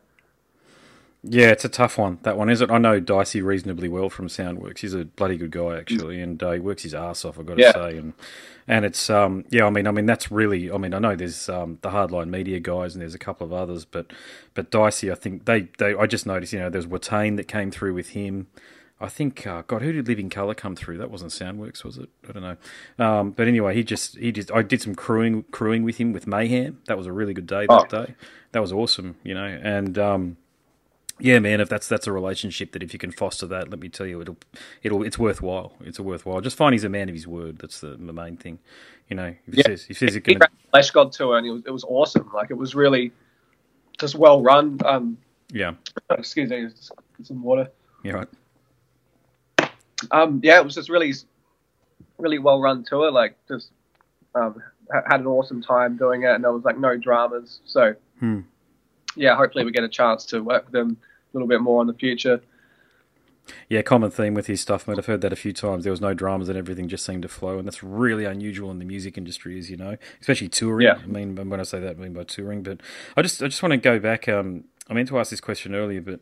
Yeah, 1.25 1.49
it's 1.51 1.65
a 1.65 1.69
tough 1.71 1.99
one. 1.99 2.19
That 2.25 2.37
one 2.39 2.51
is 2.51 2.61
it. 2.63 2.71
I 2.71 2.79
know 2.79 3.01
Dicey 3.01 3.43
reasonably 3.43 3.89
well 3.89 4.11
from 4.11 4.29
Soundworks. 4.29 4.81
He's 4.81 4.95
a 4.95 5.05
bloody 5.05 5.37
good 5.39 5.53
guy 5.53 5.79
actually, 5.79 6.21
and 6.21 6.43
uh, 6.43 6.53
he 6.53 6.61
works 6.61 6.83
his 6.83 6.95
ass 6.95 7.25
off. 7.25 7.39
I've 7.39 7.47
got 7.47 7.59
to 7.59 7.63
Yeah. 7.63 7.73
say, 7.73 7.97
and 7.97 8.15
and 8.69 8.85
it's 8.85 9.11
um 9.11 9.45
yeah. 9.51 9.67
I 9.67 9.71
mean, 9.71 9.87
I 9.87 9.93
mean 9.93 10.07
that's 10.07 10.33
really. 10.33 10.71
I 10.73 10.79
mean, 10.79 10.95
I 10.95 10.99
know 10.99 11.17
there's 11.17 11.49
um 11.49 11.79
the 11.83 11.91
hardline 11.91 12.29
media 12.31 12.61
guys 12.61 12.95
and 12.95 13.03
there's 13.03 13.15
a 13.15 13.21
couple 13.21 13.47
of 13.47 13.53
others, 13.53 13.85
but 13.85 14.07
but 14.55 14.71
Dicey, 14.73 15.13
I 15.13 15.15
think 15.17 15.45
they 15.45 15.69
they. 15.79 15.95
I 15.95 16.07
just 16.07 16.27
noticed, 16.27 16.53
you 16.55 16.59
know, 16.61 16.71
there's 16.71 16.87
Watain 16.87 17.37
that 17.37 17.49
came 17.49 17.71
through 17.71 17.95
with 17.95 18.11
him. 18.11 18.49
I 19.03 19.09
think, 19.09 19.47
uh, 19.47 19.63
God, 19.67 19.83
who 19.83 19.93
did 19.93 20.09
Living 20.09 20.31
Color 20.31 20.55
come 20.55 20.77
through? 20.77 20.99
That 20.99 21.11
wasn't 21.11 21.33
Soundworks, 21.33 21.85
was 21.85 21.99
it? 21.99 22.11
I 22.29 22.33
don't 22.33 22.43
know. 22.45 23.05
Um, 23.05 23.33
but 23.33 23.49
anyway, 23.49 23.75
he 23.75 23.85
just 23.85 24.19
he 24.19 24.33
just 24.33 24.53
I 24.53 24.63
did 24.63 24.83
some 24.83 24.95
crewing 24.97 25.45
crewing 25.53 25.85
with 25.85 25.99
him 25.99 26.13
with 26.15 26.27
Mayhem. 26.27 26.81
That 26.87 26.99
was 26.99 27.07
a 27.09 27.13
really 27.13 27.35
good 27.35 27.47
day 27.49 27.67
that 27.69 27.89
Oh. 27.89 27.91
day. 27.91 28.17
That 28.53 28.61
was 28.63 28.73
awesome, 28.73 29.17
you 29.25 29.35
know, 29.35 29.47
and. 29.47 29.99
um 29.99 30.37
yeah, 31.21 31.39
man. 31.41 31.61
If 31.61 31.69
that's 31.69 31.89
that's 31.89 32.07
a 32.07 32.13
relationship 32.13 32.73
that 32.73 32.83
if 32.83 32.93
you 32.95 32.99
can 32.99 33.13
foster 33.13 33.47
that, 33.49 33.71
let 33.71 33.81
me 33.81 33.91
tell 33.91 34.07
you, 34.07 34.23
it'll 34.23 34.39
it'll 34.83 35.03
it's 35.05 35.19
worthwhile. 35.19 35.75
It's 35.83 35.99
a 35.99 36.05
worthwhile. 36.05 36.41
Just 36.41 36.57
find 36.57 36.75
he's 36.75 36.85
a 36.85 36.91
man 36.91 37.09
of 37.11 37.15
his 37.15 37.29
word. 37.29 37.59
That's 37.59 37.81
the, 37.81 37.91
the 37.91 38.13
main 38.15 38.37
thing. 38.39 38.61
You 39.09 39.17
know, 39.17 39.35
if 39.47 39.53
he 39.55 39.57
Yeah. 39.57 39.65
says 39.65 39.83
if 39.83 39.89
he 39.89 39.95
says 39.95 40.17
it 40.17 40.23
he 40.27 40.37
can, 40.37 40.49
Flesh 40.73 40.91
God 40.93 41.13
tour 41.13 41.39
and 41.39 41.47
it 41.47 41.51
was, 41.53 41.63
it 41.67 41.71
was 41.73 41.85
awesome. 41.85 42.31
Like 42.35 42.51
it 42.51 42.57
was 42.59 42.75
really 42.75 43.13
just 44.01 44.17
well 44.17 44.43
run. 44.43 44.79
Um, 44.85 45.19
yeah, 45.53 45.75
excuse 46.11 46.51
me, 46.51 46.69
some 47.25 47.43
water. 47.43 47.69
yeah, 48.05 48.13
right. 48.13 48.29
Um, 50.11 50.41
yeah, 50.43 50.59
it 50.59 50.65
was 50.65 50.75
just 50.75 50.89
really, 50.89 51.13
really 52.19 52.39
well 52.39 52.61
run 52.61 52.85
tour. 52.85 53.11
Like 53.11 53.37
just 53.49 53.71
um, 54.35 54.63
had 55.09 55.21
an 55.21 55.27
awesome 55.27 55.63
time 55.63 55.97
doing 55.97 56.23
it, 56.23 56.31
and 56.31 56.45
there 56.45 56.53
was 56.53 56.65
like 56.65 56.79
no 56.79 56.97
dramas. 56.97 57.61
So 57.65 57.95
Hmm. 58.19 58.41
yeah, 59.17 59.37
hopefully 59.37 59.65
we 59.65 59.73
get 59.73 59.85
a 59.85 59.89
chance 59.89 60.25
to 60.27 60.43
work 60.43 60.65
with 60.65 60.73
them 60.73 60.97
a 61.01 61.37
little 61.37 61.49
bit 61.49 61.61
more 61.61 61.81
in 61.81 61.87
the 61.87 61.95
future. 61.95 62.41
Yeah, 63.69 63.83
common 63.83 64.11
theme 64.13 64.35
with 64.35 64.47
his 64.47 64.61
stuff, 64.61 64.87
mate. 64.87 64.99
I've 64.99 65.07
heard 65.07 65.21
that 65.23 65.33
a 65.33 65.37
few 65.37 65.53
times. 65.53 65.83
There 65.83 65.91
was 65.91 66.01
no 66.01 66.15
dramas 66.15 66.49
and 66.49 66.57
everything 66.57 66.87
just 66.89 67.05
seemed 67.05 67.23
to 67.23 67.29
flow, 67.29 67.59
and 67.59 67.67
that's 67.67 67.83
really 67.83 68.25
unusual 68.25 68.71
in 68.71 68.79
the 68.79 68.85
music 68.85 69.19
industry, 69.19 69.59
as 69.59 69.69
you 69.69 69.77
know, 69.77 69.97
especially 70.21 70.49
touring. 70.49 70.87
Yeah. 70.87 70.99
I 71.03 71.07
mean, 71.07 71.35
when 71.49 71.59
I 71.59 71.65
say 71.65 71.81
that, 71.81 71.97
I 71.97 72.01
mean 72.01 72.13
by 72.13 72.23
touring. 72.23 72.63
But 72.63 72.81
I 73.17 73.23
just, 73.23 73.43
I 73.43 73.47
just 73.47 73.61
want 73.63 73.73
to 73.73 73.79
go 73.79 73.99
back. 73.99 74.29
Um, 74.29 74.65
I 74.89 74.95
meant 74.95 75.09
to 75.09 75.19
ask 75.19 75.31
this 75.31 75.41
question 75.41 75.75
earlier, 75.75 76.01
but 76.01 76.21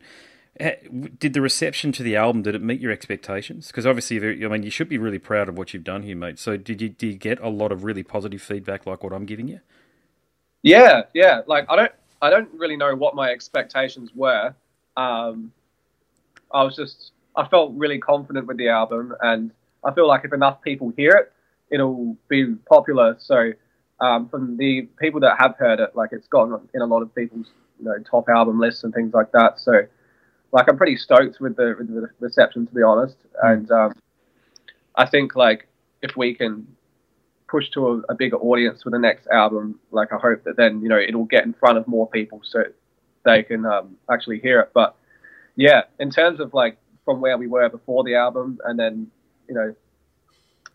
did 1.19 1.33
the 1.33 1.41
reception 1.41 1.91
to 1.93 2.03
the 2.03 2.17
album 2.17 2.43
did 2.43 2.55
it 2.55 2.63
meet 2.63 2.81
your 2.81 2.93
expectations? 2.93 3.69
Because 3.69 3.87
obviously, 3.87 4.19
I 4.19 4.49
mean, 4.49 4.63
you 4.63 4.71
should 4.71 4.89
be 4.89 4.99
really 4.99 5.19
proud 5.19 5.49
of 5.49 5.57
what 5.57 5.73
you've 5.73 5.85
done 5.85 6.03
here, 6.03 6.17
mate. 6.17 6.39
So, 6.39 6.57
did 6.57 6.83
you, 6.83 6.91
did 6.91 7.07
you 7.07 7.15
get 7.15 7.41
a 7.41 7.49
lot 7.49 7.73
of 7.73 7.85
really 7.85 8.03
positive 8.03 8.43
feedback 8.43 8.87
like 8.87 9.03
what 9.03 9.13
I'm 9.13 9.25
giving 9.25 9.49
you? 9.49 9.61
Yeah, 10.63 11.03
yeah. 11.15 11.41
Like 11.47 11.65
I 11.71 11.77
don't, 11.77 11.93
I 12.21 12.29
don't 12.29 12.51
really 12.53 12.77
know 12.77 12.95
what 12.95 13.15
my 13.15 13.31
expectations 13.31 14.11
were. 14.15 14.55
Um, 14.97 15.53
I 16.53 16.63
was 16.63 16.77
just, 16.77 17.13
I 17.37 17.49
felt 17.49 17.73
really 17.75 17.99
confident 17.99 18.47
with 18.47 18.59
the 18.59 18.69
album, 18.69 19.15
and 19.23 19.53
I 19.83 19.93
feel 19.93 20.07
like 20.07 20.25
if 20.25 20.35
enough 20.35 20.61
people 20.61 20.93
hear 20.95 21.13
it, 21.13 21.33
it'll 21.71 22.17
be 22.29 22.55
popular. 22.69 23.17
So, 23.19 23.53
um, 24.01 24.29
from 24.29 24.59
the 24.59 24.83
people 24.99 25.21
that 25.21 25.37
have 25.39 25.57
heard 25.57 25.81
it, 25.81 25.97
like 25.97 26.11
it's 26.13 26.29
gotten 26.29 26.59
in 26.75 26.83
a 26.83 26.87
lot 26.87 27.01
of 27.01 27.15
people's, 27.15 27.47
you 27.79 27.87
know, 27.87 27.97
top 28.11 28.29
album 28.29 28.61
lists 28.61 28.85
and 28.85 28.93
things 28.93 29.15
like 29.15 29.33
that. 29.33 29.59
So, 29.59 29.87
like 30.53 30.69
I'm 30.69 30.77
pretty 30.77 30.97
stoked 30.97 31.41
with 31.41 31.57
the, 31.57 31.75
with 31.79 31.89
the 31.89 32.09
reception, 32.19 32.67
to 32.67 32.75
be 32.75 32.83
honest. 32.83 33.17
And 33.43 33.71
um, 33.71 33.95
I 34.97 35.07
think 35.07 35.37
like 35.37 35.69
if 36.03 36.17
we 36.17 36.35
can 36.35 36.67
push 37.51 37.69
to 37.71 37.89
a, 37.89 38.13
a 38.13 38.15
bigger 38.15 38.37
audience 38.37 38.83
for 38.83 38.91
the 38.91 38.99
next 38.99 39.27
album. 39.27 39.79
Like 39.91 40.13
I 40.13 40.17
hope 40.17 40.45
that 40.45 40.57
then 40.57 40.81
you 40.81 40.89
know 40.89 40.99
it'll 40.99 41.25
get 41.25 41.45
in 41.45 41.53
front 41.53 41.77
of 41.79 41.87
more 41.89 42.09
people 42.09 42.41
so 42.45 42.63
they 43.25 43.43
can 43.43 43.67
um, 43.67 43.97
actually 44.11 44.39
hear 44.39 44.61
it. 44.61 44.71
But 44.73 44.97
yeah, 45.57 45.83
in 45.99 46.11
terms 46.11 46.41
of 46.41 46.55
like 46.55 46.79
from 47.05 47.21
where 47.21 47.37
we 47.37 47.49
were 47.49 47.69
before 47.69 48.05
the 48.05 48.15
album, 48.15 48.59
and 48.65 48.79
then 48.79 49.09
you 49.49 49.55
know 49.55 49.75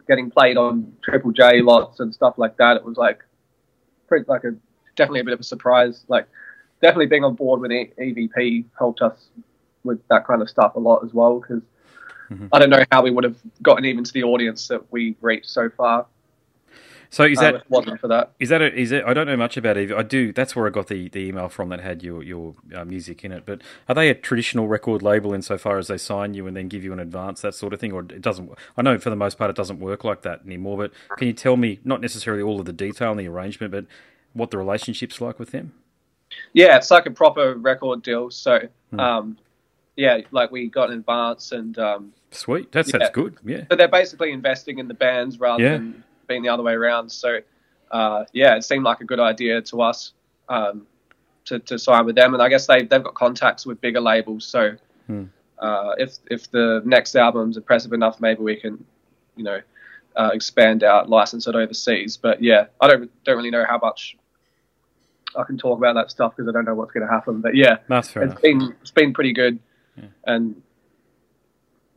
getting 0.08 0.30
played 0.30 0.58
on 0.58 0.94
Triple 1.04 1.32
J 1.32 1.62
lots 1.62 2.00
and 2.00 2.14
stuff 2.14 2.36
like 2.38 2.58
that, 2.58 2.76
it 2.78 2.84
was 2.84 2.98
like 2.98 3.24
pretty 4.08 4.26
like 4.28 4.44
a 4.44 4.56
definitely 4.96 5.22
a 5.22 5.24
bit 5.24 5.34
of 5.34 5.40
a 5.40 5.44
surprise. 5.44 6.04
Like 6.08 6.28
definitely 6.82 7.08
being 7.08 7.24
on 7.24 7.36
board 7.36 7.62
with 7.62 7.72
EVP 7.72 8.66
helped 8.78 9.02
us 9.02 9.30
with 9.86 10.06
that 10.10 10.28
kind 10.28 10.42
of 10.42 10.50
stuff 10.50 10.76
a 10.76 10.80
lot 10.80 11.04
as 11.06 11.14
well 11.14 11.40
because. 11.40 11.62
Mhm. 12.32 12.50
I 12.52 12.58
don't 12.58 12.72
know 12.72 12.84
how 12.92 13.04
we 13.04 13.12
would 13.12 13.24
have 13.24 13.38
gotten 13.62 13.86
even 13.86 14.04
to 14.04 14.12
the 14.12 14.24
audience 14.24 14.68
that 14.70 14.92
we 14.92 15.16
reached 15.22 15.46
so 15.48 15.70
far. 15.70 16.08
So, 17.12 17.24
is 17.24 17.38
um, 17.38 17.44
that 17.44 17.56
if 17.56 17.70
wasn't 17.70 18.02
for 18.02 18.08
that? 18.08 18.32
Is 18.40 18.50
that 18.50 18.62
a, 18.64 18.74
is 18.74 18.92
it? 18.92 19.04
I 19.06 19.14
don't 19.14 19.28
know 19.28 19.38
much 19.38 19.58
about 19.58 19.78
it. 19.78 19.92
I 19.92 20.02
do. 20.02 20.34
That's 20.34 20.56
where 20.56 20.66
I 20.66 20.72
got 20.72 20.88
the, 20.88 21.08
the 21.08 21.20
email 21.20 21.50
from 21.50 21.70
that 21.70 21.80
had 21.82 22.04
your 22.04 22.24
your 22.24 22.56
uh, 22.76 22.84
music 22.84 23.24
in 23.24 23.32
it. 23.32 23.46
But 23.46 23.62
are 23.88 23.96
they 23.96 24.10
a 24.10 24.16
traditional 24.16 24.68
record 24.68 25.04
label 25.04 25.34
insofar 25.34 25.78
as 25.78 25.88
they 25.88 25.98
sign 25.98 26.34
you 26.34 26.48
and 26.48 26.58
then 26.58 26.68
give 26.68 26.84
you 26.84 26.92
an 26.94 27.00
advance, 27.00 27.42
that 27.42 27.54
sort 27.54 27.74
of 27.74 27.80
thing, 27.80 27.94
or 27.94 28.02
it 28.02 28.22
doesn't? 28.22 28.52
I 28.76 28.82
know 28.82 28.98
for 28.98 29.12
the 29.12 29.16
most 29.16 29.38
part 29.38 29.52
it 29.52 29.56
doesn't 29.56 29.80
work 29.80 30.04
like 30.04 30.24
that 30.24 30.42
anymore. 30.46 30.78
But 30.78 30.94
can 31.18 31.28
you 31.28 31.34
tell 31.34 31.58
me 31.58 31.80
not 31.84 32.02
necessarily 32.02 32.42
all 32.42 32.60
of 32.60 32.66
the 32.66 32.74
detail 32.74 33.12
and 33.12 33.20
the 33.20 33.28
arrangement, 33.28 33.72
but 33.72 33.86
what 34.34 34.50
the 34.50 34.58
relationship's 34.58 35.22
like 35.22 35.38
with 35.38 35.52
them? 35.52 35.74
Yeah, 36.54 36.76
it's 36.76 36.90
like 36.92 37.06
a 37.06 37.12
proper 37.12 37.54
record 37.56 38.02
deal. 38.02 38.32
So, 38.32 38.62
Hmm. 38.90 39.00
um, 39.00 39.38
yeah, 39.96 40.20
like 40.32 40.52
we 40.52 40.68
got 40.68 40.90
an 40.90 40.98
advance, 41.00 41.52
and 41.52 41.78
um, 41.80 42.14
Sweet. 42.32 42.72
That's 42.72 42.92
Yeah. 42.92 43.00
that's 43.00 43.12
good. 43.12 43.38
Yeah. 43.46 43.64
so 43.70 43.76
they're 43.78 43.88
basically 43.88 44.32
investing 44.32 44.80
in 44.80 44.88
the 44.88 44.94
bands 44.94 45.40
rather 45.40 45.64
Yeah. 45.64 45.74
than 45.78 46.04
being 46.28 46.44
the 46.44 46.50
other 46.50 46.64
way 46.64 46.74
around. 46.74 47.10
So, 47.12 47.40
uh, 47.92 48.26
yeah, 48.34 48.56
it 48.56 48.64
seemed 48.64 48.84
like 48.84 49.00
a 49.02 49.06
good 49.06 49.20
idea 49.20 49.62
to 49.62 49.82
us 49.82 50.14
um, 50.50 50.86
to, 51.46 51.60
to 51.60 51.80
sign 51.80 52.06
with 52.06 52.16
them, 52.16 52.34
and 52.34 52.42
I 52.44 52.50
guess 52.50 52.68
they 52.68 52.84
they've 52.84 53.04
got 53.04 53.14
contacts 53.14 53.66
with 53.66 53.80
bigger 53.82 54.02
labels. 54.02 54.46
So, 54.46 54.76
Hmm. 55.08 55.26
uh, 55.60 55.94
if 55.98 56.18
if 56.30 56.50
the 56.52 56.82
next 56.86 57.16
album's 57.16 57.56
impressive 57.58 57.94
enough, 57.94 58.20
maybe 58.20 58.42
we 58.42 58.56
can, 58.58 58.84
you 59.38 59.44
know, 59.44 59.62
uh, 60.18 60.32
expand 60.34 60.84
out, 60.84 61.10
license 61.10 61.48
it 61.48 61.56
overseas. 61.56 62.18
But 62.18 62.42
yeah, 62.44 62.66
I 62.82 62.88
don't 62.88 63.10
don't 63.24 63.38
really 63.38 63.52
know 63.52 63.66
how 63.68 63.78
much 63.78 64.18
I 65.38 65.44
can 65.44 65.58
talk 65.58 65.78
about 65.78 65.94
that 65.96 66.10
stuff 66.12 66.36
because 66.36 66.50
I 66.50 66.52
don't 66.54 66.66
know 66.66 66.74
what's 66.76 66.92
going 66.92 67.06
to 67.06 67.12
happen. 67.12 67.42
But 67.42 67.56
yeah, 67.56 67.78
That's 67.88 68.10
fair 68.12 68.24
it's 68.24 68.32
enough. 68.32 68.42
been 68.42 68.76
it's 68.82 68.92
been 68.92 69.14
pretty 69.14 69.34
good, 69.34 69.60
and 70.26 70.62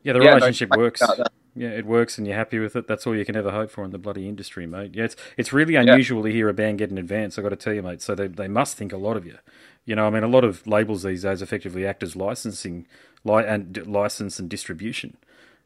Yeah, 0.03 0.15
the 0.15 0.21
yeah, 0.21 0.35
relationship 0.35 0.71
works. 0.71 1.21
Yeah, 1.57 1.71
it 1.71 1.87
works, 1.87 2.19
and 2.19 2.27
you're 2.27 2.37
happy 2.37 2.59
with 2.61 2.77
it. 2.77 2.89
That's 2.89 3.07
all 3.07 3.17
you 3.17 3.25
can 3.27 3.37
ever 3.37 3.51
hope 3.51 3.71
for 3.71 3.85
in 3.85 3.91
the 3.91 3.99
bloody 3.99 4.29
industry, 4.29 4.67
mate. 4.67 4.95
Yeah, 4.95 5.05
it's 5.05 5.17
it's 5.37 5.53
really 5.53 5.77
unusual 5.77 6.23
to 6.25 6.31
hear 6.33 6.49
a 6.49 6.55
band 6.55 6.79
get 6.79 6.91
an 6.91 6.99
advance. 6.99 7.39
I 7.39 7.43
got 7.43 7.51
to 7.51 7.57
tell 7.57 7.75
you, 7.75 7.83
mate. 7.83 8.03
So 8.03 8.15
they 8.15 8.29
they 8.29 8.49
must 8.49 8.77
think 8.77 8.93
a 8.93 8.97
lot 8.97 9.17
of 9.19 9.27
you. 9.27 9.39
You 9.85 9.97
know, 9.97 10.07
I 10.07 10.11
mean, 10.11 10.23
a 10.25 10.29
lot 10.29 10.45
of 10.45 10.67
labels 10.67 11.03
these 11.03 11.23
days 11.25 11.43
effectively 11.43 11.87
act 11.87 12.03
as 12.03 12.17
licensing, 12.17 12.87
li- 13.25 13.45
and 13.47 13.73
d- 13.73 13.83
license 13.83 14.39
and 14.39 14.49
distribution. 14.49 15.17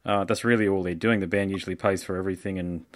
Uh, 0.04 0.24
that's 0.24 0.44
really 0.44 0.68
all 0.68 0.82
they're 0.82 0.94
doing. 0.94 1.20
The 1.20 1.26
band 1.28 1.52
usually 1.52 1.76
pays 1.76 2.02
for 2.04 2.16
everything, 2.16 2.58
and 2.58 2.86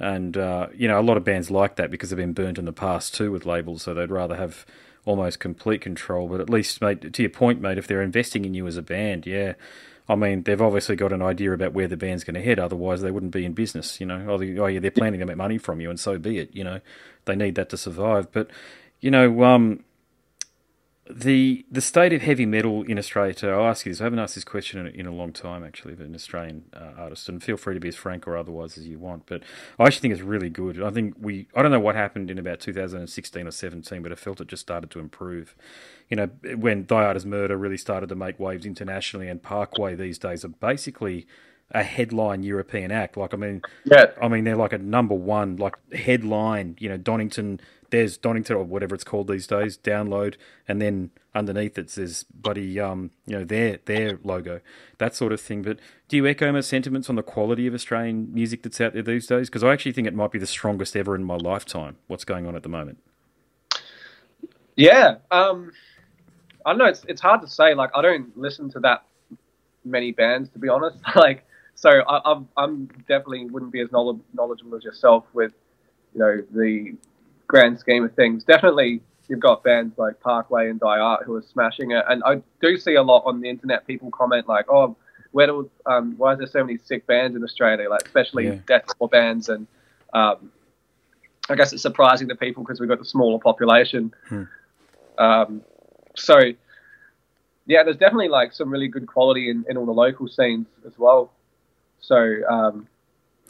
and 0.00 0.36
uh, 0.36 0.68
you 0.74 0.88
know, 0.88 1.00
a 1.00 1.02
lot 1.02 1.18
of 1.18 1.24
bands 1.24 1.50
like 1.52 1.76
that 1.76 1.90
because 1.92 2.10
they've 2.10 2.16
been 2.16 2.32
burnt 2.34 2.58
in 2.58 2.64
the 2.64 2.72
past 2.72 3.14
too 3.14 3.32
with 3.32 3.46
labels, 3.46 3.82
so 3.82 3.94
they'd 3.94 4.10
rather 4.10 4.36
have 4.36 4.66
almost 5.06 5.40
complete 5.40 5.80
control. 5.80 6.28
But 6.28 6.42
at 6.42 6.50
least, 6.50 6.82
mate, 6.82 7.14
to 7.14 7.22
your 7.22 7.30
point, 7.30 7.62
mate, 7.62 7.78
if 7.78 7.86
they're 7.86 8.02
investing 8.02 8.44
in 8.44 8.52
you 8.52 8.66
as 8.66 8.76
a 8.76 8.82
band, 8.82 9.26
yeah. 9.26 9.54
I 10.08 10.14
mean, 10.14 10.42
they've 10.42 10.60
obviously 10.60 10.94
got 10.94 11.12
an 11.12 11.22
idea 11.22 11.52
about 11.52 11.72
where 11.72 11.88
the 11.88 11.96
band's 11.96 12.22
going 12.22 12.34
to 12.34 12.42
head. 12.42 12.60
Otherwise, 12.60 13.00
they 13.00 13.10
wouldn't 13.10 13.32
be 13.32 13.44
in 13.44 13.54
business. 13.54 13.98
You 13.98 14.06
know, 14.06 14.24
oh, 14.28 14.66
yeah, 14.66 14.78
they're 14.78 14.90
planning 14.90 15.20
to 15.20 15.26
make 15.26 15.36
money 15.36 15.58
from 15.58 15.80
you, 15.80 15.88
and 15.88 15.98
so 15.98 16.18
be 16.18 16.38
it. 16.38 16.54
You 16.54 16.62
know, 16.62 16.80
they 17.24 17.34
need 17.34 17.54
that 17.54 17.70
to 17.70 17.76
survive. 17.76 18.30
But 18.30 18.50
you 19.00 19.10
know, 19.10 19.42
um, 19.42 19.84
the 21.10 21.64
the 21.70 21.80
state 21.80 22.12
of 22.12 22.22
heavy 22.22 22.46
metal 22.46 22.82
in 22.82 22.98
Australia. 22.98 23.32
today- 23.34 23.52
I'll 23.52 23.66
ask 23.66 23.86
you 23.86 23.92
this. 23.92 24.00
I 24.00 24.04
haven't 24.04 24.18
asked 24.18 24.34
this 24.34 24.44
question 24.44 24.80
in 24.80 24.86
a, 24.86 24.90
in 24.90 25.06
a 25.06 25.12
long 25.12 25.32
time, 25.32 25.62
actually, 25.64 25.92
of 25.92 26.00
an 26.00 26.14
Australian 26.14 26.64
uh, 26.74 26.92
artist, 26.96 27.28
and 27.28 27.42
feel 27.42 27.56
free 27.56 27.74
to 27.74 27.80
be 27.80 27.88
as 27.88 27.96
frank 27.96 28.26
or 28.26 28.36
otherwise 28.36 28.76
as 28.76 28.86
you 28.86 28.98
want. 28.98 29.24
But 29.26 29.42
I 29.78 29.84
actually 29.84 30.00
think 30.02 30.14
it's 30.14 30.22
really 30.22 30.50
good. 30.50 30.82
I 30.82 30.90
think 30.90 31.14
we. 31.20 31.46
I 31.54 31.62
don't 31.62 31.70
know 31.70 31.80
what 31.80 31.94
happened 31.94 32.30
in 32.30 32.38
about 32.38 32.60
2016 32.60 33.46
or 33.46 33.50
17, 33.50 34.02
but 34.02 34.12
I 34.12 34.14
felt 34.16 34.40
it 34.40 34.48
just 34.48 34.62
started 34.62 34.90
to 34.90 34.98
improve. 34.98 35.54
You 36.08 36.16
know, 36.16 36.26
when 36.56 36.86
Thy 36.86 37.04
Art 37.04 37.16
Is 37.16 37.26
Murder 37.26 37.56
really 37.56 37.78
started 37.78 38.08
to 38.08 38.14
make 38.14 38.38
waves 38.40 38.66
internationally, 38.66 39.28
and 39.28 39.42
Parkway 39.42 39.94
these 39.94 40.18
days 40.18 40.44
are 40.44 40.48
basically 40.48 41.26
a 41.72 41.82
headline 41.82 42.42
European 42.42 42.92
act. 42.92 43.16
Like, 43.16 43.34
I 43.34 43.36
mean, 43.36 43.62
yeah, 43.84 44.06
I 44.22 44.28
mean, 44.28 44.44
they're 44.44 44.56
like 44.56 44.72
a 44.72 44.78
number 44.78 45.14
one, 45.14 45.56
like 45.56 45.74
headline. 45.92 46.76
You 46.78 46.88
know, 46.88 46.96
Donington. 46.96 47.60
There's 47.90 48.16
Donington 48.16 48.56
or 48.56 48.64
whatever 48.64 48.94
it's 48.94 49.04
called 49.04 49.28
these 49.28 49.46
days. 49.46 49.78
Download, 49.78 50.36
and 50.66 50.80
then 50.80 51.10
underneath 51.34 51.78
it 51.78 51.90
says 51.90 52.24
buddy, 52.34 52.80
um, 52.80 53.10
you 53.26 53.38
know, 53.38 53.44
their 53.44 53.78
their 53.84 54.18
logo, 54.22 54.60
that 54.98 55.14
sort 55.14 55.32
of 55.32 55.40
thing. 55.40 55.62
But 55.62 55.78
do 56.08 56.16
you 56.16 56.26
echo 56.26 56.50
my 56.52 56.60
sentiments 56.60 57.08
on 57.08 57.16
the 57.16 57.22
quality 57.22 57.66
of 57.66 57.74
Australian 57.74 58.32
music 58.32 58.62
that's 58.62 58.80
out 58.80 58.94
there 58.94 59.02
these 59.02 59.26
days? 59.26 59.48
Because 59.48 59.64
I 59.64 59.72
actually 59.72 59.92
think 59.92 60.06
it 60.06 60.14
might 60.14 60.30
be 60.30 60.38
the 60.38 60.46
strongest 60.46 60.96
ever 60.96 61.14
in 61.14 61.24
my 61.24 61.36
lifetime. 61.36 61.96
What's 62.06 62.24
going 62.24 62.46
on 62.46 62.56
at 62.56 62.62
the 62.62 62.68
moment? 62.68 62.98
yeah. 64.76 65.16
Um, 65.30 65.72
I 66.64 66.70
don't 66.70 66.78
know. 66.78 66.86
It's 66.86 67.04
it's 67.08 67.20
hard 67.20 67.40
to 67.42 67.48
say. 67.48 67.74
Like 67.74 67.90
I 67.94 68.02
don't 68.02 68.36
listen 68.36 68.70
to 68.72 68.80
that 68.80 69.04
many 69.84 70.12
bands 70.12 70.50
to 70.50 70.58
be 70.58 70.68
honest. 70.68 70.98
like 71.16 71.44
so, 71.74 71.90
I, 71.90 72.32
I'm 72.32 72.48
I'm 72.56 72.86
definitely 73.08 73.46
wouldn't 73.46 73.72
be 73.72 73.80
as 73.80 73.90
knowledgeable 73.90 74.76
as 74.76 74.84
yourself 74.84 75.24
with 75.32 75.52
you 76.14 76.20
know 76.20 76.42
the 76.52 76.94
grand 77.46 77.78
scheme 77.78 78.04
of 78.04 78.14
things. 78.14 78.44
Definitely, 78.44 79.00
you've 79.28 79.40
got 79.40 79.62
bands 79.62 79.96
like 79.98 80.20
Parkway 80.20 80.68
and 80.70 80.80
Thy 80.80 80.98
Art 80.98 81.24
who 81.24 81.34
are 81.36 81.42
smashing 81.42 81.92
it, 81.92 82.04
and 82.08 82.22
I 82.24 82.42
do 82.60 82.76
see 82.76 82.94
a 82.94 83.02
lot 83.02 83.22
on 83.26 83.40
the 83.40 83.48
internet. 83.48 83.86
People 83.86 84.10
comment 84.10 84.48
like, 84.48 84.66
"Oh, 84.68 84.96
where 85.32 85.46
do 85.46 85.70
um, 85.86 86.14
why 86.16 86.32
is 86.32 86.38
there 86.38 86.46
so 86.46 86.64
many 86.64 86.78
sick 86.78 87.06
bands 87.06 87.36
in 87.36 87.42
Australia? 87.44 87.88
Like 87.88 88.04
especially 88.06 88.46
Yeah. 88.46 88.58
deathcore 88.66 89.10
bands." 89.10 89.48
And 89.48 89.66
um, 90.12 90.50
I 91.48 91.54
guess 91.54 91.72
it's 91.72 91.82
surprising 91.82 92.28
to 92.28 92.34
people 92.34 92.62
because 92.64 92.80
we've 92.80 92.88
got 92.88 92.98
the 92.98 93.04
smaller 93.04 93.38
population. 93.38 94.12
Hmm. 94.28 94.42
Um, 95.18 95.62
so 96.14 96.38
yeah, 97.66 97.82
there's 97.82 97.96
definitely 97.96 98.28
like 98.28 98.52
some 98.52 98.70
really 98.70 98.88
good 98.88 99.06
quality 99.06 99.50
in, 99.50 99.64
in 99.68 99.76
all 99.76 99.86
the 99.86 99.92
local 99.92 100.28
scenes 100.28 100.66
as 100.86 100.98
well. 100.98 101.32
So 102.00 102.16
um, 102.48 102.86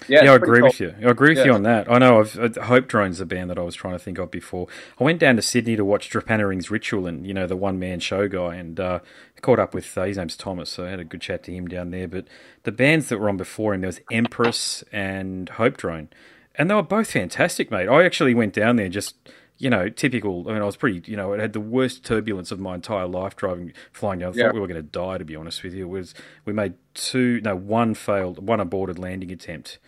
yeah, 0.08 0.24
Yeah, 0.24 0.32
I 0.32 0.36
agree 0.36 0.60
cool. 0.60 0.68
with 0.68 0.80
you. 0.80 0.94
I 1.02 1.10
agree 1.10 1.30
with 1.30 1.38
Yeah. 1.38 1.44
you 1.46 1.52
on 1.52 1.62
that. 1.64 1.90
I 1.90 1.98
know. 1.98 2.20
I've, 2.20 2.38
uh, 2.38 2.62
Hope 2.62 2.86
Drone's 2.88 3.18
the 3.18 3.26
band 3.26 3.50
that 3.50 3.58
I 3.58 3.62
was 3.62 3.74
trying 3.74 3.94
to 3.94 3.98
think 3.98 4.18
of 4.18 4.30
before. 4.30 4.66
I 5.00 5.04
went 5.04 5.18
down 5.20 5.36
to 5.36 5.42
Sydney 5.42 5.76
to 5.76 5.84
watch 5.84 6.10
Drepanering's 6.10 6.70
Ritual 6.70 7.06
and 7.06 7.26
you 7.26 7.32
know 7.34 7.46
the 7.46 7.56
one 7.56 7.78
man 7.78 8.00
show 8.00 8.28
guy, 8.28 8.56
and 8.56 8.78
uh, 8.78 9.00
caught 9.42 9.58
up 9.58 9.74
with 9.74 9.96
uh, 9.98 10.04
his 10.04 10.16
name's 10.16 10.36
Thomas, 10.36 10.70
so 10.70 10.84
I 10.86 10.90
had 10.90 11.00
a 11.00 11.04
good 11.04 11.20
chat 11.20 11.42
to 11.44 11.52
him 11.52 11.66
down 11.68 11.90
there. 11.90 12.08
But 12.08 12.26
the 12.64 12.72
bands 12.72 13.08
that 13.08 13.18
were 13.18 13.28
on 13.28 13.36
before 13.36 13.74
him, 13.74 13.80
there 13.80 13.88
was 13.88 14.00
Empress 14.10 14.84
and 14.92 15.48
Hope 15.50 15.76
Drone, 15.76 16.08
and 16.56 16.68
they 16.70 16.74
were 16.74 16.82
both 16.82 17.10
fantastic, 17.10 17.70
mate. 17.70 17.88
I 17.88 18.04
actually 18.04 18.34
went 18.34 18.52
down 18.54 18.76
there 18.76 18.88
just. 18.88 19.14
You 19.58 19.70
know, 19.70 19.88
typical. 19.88 20.44
I 20.48 20.52
mean, 20.52 20.62
I 20.62 20.66
was 20.66 20.76
pretty. 20.76 21.10
You 21.10 21.16
know, 21.16 21.32
it 21.32 21.40
had 21.40 21.52
the 21.52 21.60
worst 21.60 22.04
turbulence 22.04 22.50
of 22.50 22.60
my 22.60 22.74
entire 22.74 23.06
life 23.06 23.36
driving, 23.36 23.72
flying 23.92 24.18
down. 24.18 24.30
I 24.30 24.42
thought 24.42 24.54
we 24.54 24.60
were 24.60 24.66
going 24.66 24.82
to 24.82 24.82
die. 24.82 25.18
To 25.18 25.24
be 25.24 25.36
honest 25.36 25.62
with 25.62 25.72
you, 25.72 25.86
it 25.86 25.90
was 25.90 26.14
we 26.44 26.52
made 26.52 26.74
two, 26.94 27.40
no, 27.42 27.56
one 27.56 27.94
failed, 27.94 28.46
one 28.46 28.60
aborted 28.60 28.98
landing 28.98 29.32
attempt 29.32 29.78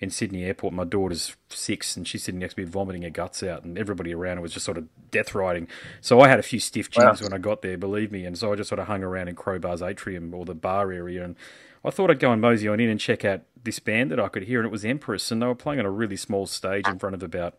in 0.00 0.10
Sydney 0.10 0.44
Airport. 0.44 0.72
My 0.72 0.84
daughter's 0.84 1.36
six, 1.48 1.96
and 1.96 2.06
she's 2.06 2.22
sitting 2.22 2.38
next 2.38 2.54
to 2.54 2.60
me 2.60 2.66
vomiting 2.66 3.02
her 3.02 3.10
guts 3.10 3.42
out, 3.42 3.64
and 3.64 3.76
everybody 3.76 4.14
around 4.14 4.36
her 4.36 4.42
was 4.42 4.52
just 4.52 4.64
sort 4.64 4.78
of 4.78 4.86
death 5.10 5.34
riding. 5.34 5.68
So 6.00 6.20
I 6.20 6.28
had 6.28 6.38
a 6.38 6.42
few 6.42 6.60
stiff 6.60 6.88
Wow. 6.96 7.14
when 7.20 7.32
I 7.32 7.38
got 7.38 7.62
there, 7.62 7.76
believe 7.76 8.12
me, 8.12 8.24
and 8.24 8.38
so 8.38 8.52
I 8.52 8.56
just 8.56 8.68
sort 8.68 8.78
of 8.78 8.86
hung 8.86 9.02
around 9.02 9.28
in 9.28 9.34
Crowbar's 9.34 9.82
atrium 9.82 10.32
or 10.32 10.44
the 10.44 10.54
bar 10.54 10.92
area, 10.92 11.24
and 11.24 11.36
I 11.84 11.90
thought 11.90 12.10
I'd 12.10 12.20
go 12.20 12.32
and 12.32 12.40
mosey 12.40 12.68
on 12.68 12.80
in 12.80 12.88
and 12.88 13.00
check 13.00 13.24
out 13.24 13.42
this 13.62 13.78
band 13.78 14.10
that 14.10 14.20
I 14.20 14.28
could 14.28 14.44
hear, 14.44 14.60
and 14.60 14.66
it 14.66 14.72
was 14.72 14.84
Empress, 14.84 15.30
and 15.30 15.42
they 15.42 15.46
were 15.46 15.54
playing 15.54 15.80
on 15.80 15.86
a 15.86 15.90
really 15.90 16.16
small 16.16 16.46
stage 16.46 16.86
in 16.86 16.94
ah. 16.94 16.98
front 16.98 17.14
of 17.14 17.22
about 17.22 17.56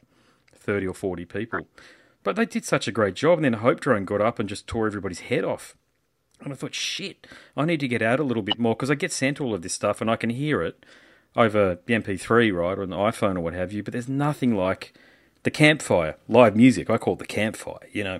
thirty 0.59 0.87
or 0.87 0.93
forty 0.93 1.25
people. 1.25 1.67
But 2.23 2.35
they 2.35 2.45
did 2.45 2.65
such 2.65 2.87
a 2.87 2.91
great 2.91 3.15
job, 3.15 3.37
and 3.37 3.45
then 3.45 3.53
Hope 3.53 3.79
Drone 3.79 4.05
got 4.05 4.21
up 4.21 4.39
and 4.39 4.49
just 4.49 4.67
tore 4.67 4.87
everybody's 4.87 5.21
head 5.21 5.43
off. 5.43 5.75
And 6.41 6.53
I 6.53 6.55
thought, 6.55 6.75
shit, 6.75 7.27
I 7.57 7.65
need 7.65 7.79
to 7.81 7.87
get 7.87 8.01
out 8.01 8.19
a 8.19 8.23
little 8.23 8.43
bit 8.43 8.59
more 8.59 8.75
because 8.75 8.91
I 8.91 8.95
get 8.95 9.11
sent 9.11 9.41
all 9.41 9.53
of 9.53 9.61
this 9.61 9.73
stuff 9.73 9.99
and 9.99 10.09
I 10.09 10.15
can 10.15 10.29
hear 10.29 10.61
it 10.61 10.85
over 11.35 11.79
the 11.85 11.93
MP3, 11.93 12.53
right, 12.53 12.77
or 12.77 12.83
an 12.83 12.89
iPhone 12.89 13.37
or 13.37 13.41
what 13.41 13.53
have 13.53 13.73
you. 13.73 13.83
But 13.83 13.93
there's 13.93 14.09
nothing 14.09 14.55
like 14.55 14.93
the 15.43 15.51
campfire, 15.51 16.15
live 16.27 16.55
music. 16.55 16.89
I 16.89 16.97
call 16.97 17.13
it 17.13 17.19
the 17.19 17.25
campfire, 17.25 17.79
you 17.91 18.03
know. 18.03 18.19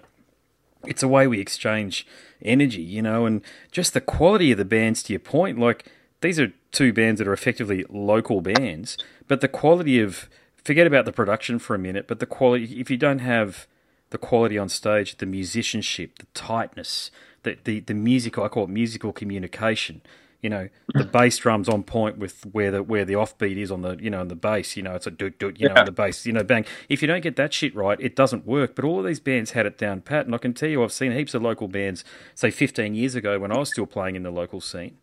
It's 0.86 1.04
a 1.04 1.08
way 1.08 1.28
we 1.28 1.42
exchange 1.42 2.08
energy, 2.42 2.82
you 2.82 3.02
know, 3.02 3.26
and 3.26 3.42
just 3.72 3.94
the 3.94 4.02
quality 4.02 4.52
of 4.52 4.58
the 4.58 4.66
bands, 4.66 5.04
to 5.04 5.14
your 5.14 5.20
point, 5.20 5.60
like 5.60 5.86
these 6.22 6.40
are 6.40 6.54
two 6.72 6.94
bands 6.94 7.20
that 7.20 7.28
are 7.28 7.34
effectively 7.34 7.86
local 7.90 8.42
bands, 8.42 8.98
but 9.28 9.42
the 9.42 9.48
quality 9.48 10.00
of, 10.00 10.30
forget 10.70 10.86
about 10.86 11.06
the 11.06 11.12
production 11.12 11.58
for 11.58 11.74
a 11.74 11.80
minute, 11.80 12.06
but 12.08 12.20
the 12.20 12.28
quality, 12.28 12.80
if 12.80 12.92
you 12.92 12.98
don't 12.98 13.20
have 13.20 13.66
the 14.12 14.20
quality 14.20 14.56
on 14.56 14.70
stage, 14.70 15.18
the 15.18 15.26
musicianship, 15.26 16.20
the 16.20 16.28
tightness, 16.36 17.10
the, 17.42 17.58
the, 17.64 17.80
the 17.80 17.96
musical, 17.96 18.44
I 18.44 18.50
call 18.50 18.66
it 18.66 18.70
musical 18.70 19.12
communication. 19.12 20.02
You 20.44 20.50
know, 20.52 20.70
the 20.94 21.04
bass 21.18 21.38
drums 21.40 21.68
on 21.68 21.82
point 21.84 22.20
with 22.20 22.46
where 22.52 22.70
the 22.72 22.84
where 22.84 23.04
the 23.04 23.14
offbeat 23.14 23.58
is 23.58 23.72
on 23.72 23.82
the 23.82 23.98
you 24.00 24.10
know 24.12 24.22
on 24.22 24.28
the 24.30 24.36
bass. 24.36 24.78
You 24.78 24.84
know, 24.84 24.94
it's 24.94 25.08
a 25.08 25.12
doot 25.12 25.40
doot. 25.40 25.60
You 25.60 25.68
know, 25.70 25.74
Yeah. 25.74 25.80
on 25.82 25.86
the 25.88 25.92
bass. 25.92 26.26
You 26.26 26.34
know, 26.34 26.44
bang. 26.44 26.66
If 26.88 27.02
you 27.02 27.08
don't 27.08 27.22
get 27.22 27.36
that 27.38 27.52
shit 27.52 27.76
right, 27.76 28.00
it 28.00 28.16
doesn't 28.16 28.46
work. 28.46 28.76
But 28.76 28.86
all 28.86 29.00
of 29.00 29.06
these 29.06 29.20
bands 29.20 29.52
had 29.52 29.66
it 29.66 29.78
down 29.78 30.02
pat, 30.02 30.28
and 30.28 30.36
I 30.36 30.38
can 30.38 30.54
tell 30.54 30.70
you, 30.70 30.82
I've 30.84 30.92
seen 30.94 31.12
heaps 31.12 31.34
of 31.34 31.42
local 31.42 31.68
bands, 31.68 32.06
say 32.36 32.52
15 32.52 32.94
years 32.94 33.16
ago 33.16 33.38
when 33.40 33.52
I 33.52 33.58
was 33.58 33.70
still 33.70 33.86
playing 33.88 34.16
in 34.16 34.24
the 34.24 34.32
local 34.32 34.62
scene, 34.62 34.98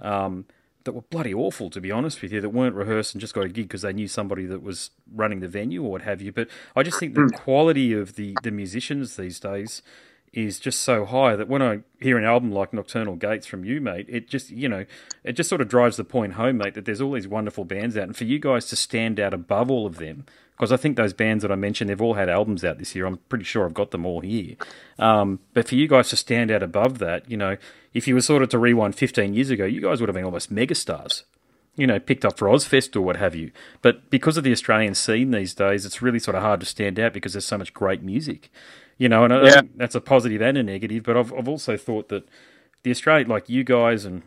um, 0.00 0.46
that 0.84 0.92
were 0.92 1.02
bloody 1.02 1.34
awful, 1.34 1.70
to 1.70 1.80
be 1.80 1.90
honest 1.90 2.22
with 2.22 2.32
you, 2.32 2.40
that 2.40 2.50
weren't 2.50 2.74
rehearsed 2.74 3.14
and 3.14 3.20
just 3.20 3.34
got 3.34 3.44
a 3.44 3.48
gig 3.48 3.68
because 3.68 3.82
they 3.82 3.92
knew 3.92 4.08
somebody 4.08 4.46
that 4.46 4.62
was 4.62 4.90
running 5.14 5.40
the 5.40 5.48
venue 5.48 5.82
or 5.82 5.90
what 5.90 6.02
have 6.02 6.22
you. 6.22 6.32
But 6.32 6.48
I 6.74 6.82
just 6.82 6.98
think 6.98 7.14
the 7.14 7.22
hmm. 7.22 7.28
quality 7.28 7.92
of 7.92 8.16
the, 8.16 8.36
the 8.42 8.50
musicians 8.50 9.16
these 9.16 9.38
days 9.40 9.82
is 10.32 10.60
just 10.60 10.80
so 10.82 11.04
high 11.04 11.34
that 11.34 11.48
when 11.48 11.60
I 11.60 11.80
hear 12.00 12.16
an 12.16 12.24
album 12.24 12.52
like 12.52 12.72
Nocturnal 12.72 13.16
Gates 13.16 13.46
from 13.46 13.64
you, 13.64 13.80
mate, 13.80 14.06
it 14.08 14.28
just, 14.28 14.50
you 14.50 14.68
know, 14.68 14.86
it 15.24 15.32
just 15.32 15.48
sort 15.48 15.60
of 15.60 15.68
drives 15.68 15.96
the 15.96 16.04
point 16.04 16.34
home, 16.34 16.58
mate, 16.58 16.74
that 16.74 16.84
there's 16.84 17.00
all 17.00 17.12
these 17.12 17.26
wonderful 17.26 17.64
bands 17.64 17.96
out. 17.96 18.04
And 18.04 18.16
for 18.16 18.24
you 18.24 18.38
guys 18.38 18.66
to 18.66 18.76
stand 18.76 19.18
out 19.18 19.34
above 19.34 19.70
all 19.70 19.86
of 19.86 19.96
them, 19.96 20.24
because 20.60 20.72
I 20.72 20.76
think 20.76 20.98
those 20.98 21.14
bands 21.14 21.40
that 21.40 21.50
I 21.50 21.54
mentioned, 21.54 21.88
they've 21.88 22.02
all 22.02 22.12
had 22.12 22.28
albums 22.28 22.62
out 22.66 22.76
this 22.76 22.94
year. 22.94 23.06
I'm 23.06 23.16
pretty 23.30 23.44
sure 23.44 23.64
I've 23.64 23.72
got 23.72 23.92
them 23.92 24.04
all 24.04 24.20
here. 24.20 24.56
Um, 24.98 25.40
but 25.54 25.66
for 25.66 25.74
you 25.74 25.88
guys 25.88 26.10
to 26.10 26.16
stand 26.16 26.50
out 26.50 26.62
above 26.62 26.98
that, 26.98 27.30
you 27.30 27.38
know, 27.38 27.56
if 27.94 28.06
you 28.06 28.14
were 28.14 28.20
sort 28.20 28.42
of 28.42 28.50
to 28.50 28.58
rewind 28.58 28.94
15 28.94 29.32
years 29.32 29.48
ago, 29.48 29.64
you 29.64 29.80
guys 29.80 30.00
would 30.00 30.10
have 30.10 30.14
been 30.14 30.26
almost 30.26 30.54
megastars 30.54 31.22
you 31.76 31.86
know, 31.86 31.98
picked 31.98 32.26
up 32.26 32.36
for 32.36 32.46
Ozzfest 32.48 32.94
or 32.94 33.00
what 33.00 33.16
have 33.16 33.34
you. 33.34 33.52
But 33.80 34.10
because 34.10 34.36
of 34.36 34.44
the 34.44 34.52
Australian 34.52 34.94
scene 34.94 35.30
these 35.30 35.54
days, 35.54 35.86
it's 35.86 36.02
really 36.02 36.18
sort 36.18 36.34
of 36.34 36.42
hard 36.42 36.60
to 36.60 36.66
stand 36.66 37.00
out 37.00 37.14
because 37.14 37.32
there's 37.32 37.46
so 37.46 37.56
much 37.56 37.72
great 37.72 38.02
music. 38.02 38.50
You 38.98 39.08
know, 39.08 39.24
and 39.24 39.32
Yeah. 39.32 39.62
that's 39.76 39.94
a 39.94 40.00
positive 40.00 40.42
and 40.42 40.58
a 40.58 40.62
negative. 40.62 41.04
But 41.04 41.16
I've 41.16 41.32
I've 41.32 41.48
also 41.48 41.78
thought 41.78 42.08
that 42.10 42.28
the 42.82 42.90
Australian, 42.90 43.28
like 43.28 43.48
you 43.48 43.64
guys 43.64 44.04
and 44.04 44.22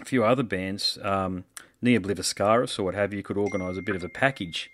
a 0.00 0.04
few 0.04 0.22
other 0.24 0.44
bands, 0.44 0.98
um, 1.02 1.44
Ne 1.80 1.98
Obliviscaris 1.98 2.78
or 2.78 2.84
what 2.84 2.94
have 2.94 3.12
you, 3.12 3.24
could 3.24 3.38
organise 3.38 3.76
a 3.76 3.82
bit 3.82 3.96
of 3.96 4.04
a 4.04 4.08
package 4.08 4.70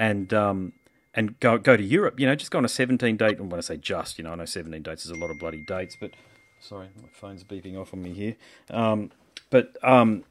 and 0.00 0.32
um, 0.32 0.72
and 1.14 1.38
go 1.38 1.58
go 1.58 1.76
to 1.76 1.82
Europe. 1.82 2.18
You 2.18 2.26
know, 2.26 2.34
just 2.34 2.50
go 2.50 2.58
on 2.58 2.64
a 2.64 2.68
17 2.68 3.16
date. 3.16 3.38
And 3.38 3.52
when 3.52 3.58
I 3.58 3.60
say 3.60 3.76
just, 3.76 4.18
you 4.18 4.24
know, 4.24 4.32
I 4.32 4.34
know 4.34 4.46
17 4.46 4.82
dates 4.82 5.04
is 5.04 5.10
a 5.10 5.14
lot 5.14 5.30
of 5.30 5.38
bloody 5.38 5.62
dates, 5.68 5.96
but 6.00 6.10
sorry, 6.58 6.88
my 7.00 7.08
phone's 7.12 7.44
beeping 7.44 7.78
off 7.78 7.92
on 7.92 8.02
me 8.02 8.14
here. 8.14 8.36
Um, 8.70 9.12
but 9.50 9.76
um, 9.82 10.24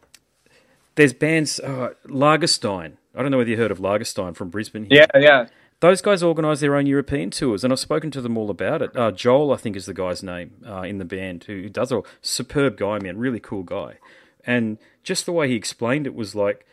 there's 0.95 1.13
bands, 1.13 1.60
uh, 1.60 1.93
Lagerstein. 2.08 2.93
I 3.15 3.21
don't 3.21 3.32
know 3.32 3.38
whether 3.38 3.49
you 3.49 3.58
heard 3.58 3.71
of 3.71 3.77
Lagerstein 3.77 4.36
from 4.36 4.49
Brisbane. 4.49 4.86
Here. 4.89 5.05
Yeah, 5.13 5.19
yeah. 5.19 5.45
Those 5.82 6.01
guys 6.01 6.21
organise 6.21 6.60
their 6.60 6.75
own 6.75 6.88
European 6.88 7.29
tours, 7.29 7.63
and 7.63 7.71
I've 7.71 7.79
spoken 7.79 8.12
to 8.12 8.21
them 8.21 8.38
all 8.38 8.49
about 8.49 8.82
it. 8.82 8.95
Uh, 8.97 9.12
Joel, 9.12 9.53
I 9.53 9.58
think, 9.58 9.77
is 9.77 9.86
the 9.86 9.93
guy's 9.93 10.21
name 10.21 10.51
uh, 10.67 10.82
in 10.82 10.97
the 10.97 11.05
band 11.05 11.45
who, 11.45 11.62
who 11.62 11.69
does 11.69 11.91
it. 11.91 11.95
all. 11.95 12.05
Superb 12.21 12.75
guy, 12.75 12.99
man, 12.99 13.17
really 13.17 13.39
cool 13.39 13.63
guy. 13.63 13.97
And 14.43 14.77
just 15.03 15.25
the 15.25 15.32
way 15.32 15.47
he 15.47 15.55
explained 15.55 16.05
it 16.05 16.13
was 16.13 16.36
like, 16.36 16.65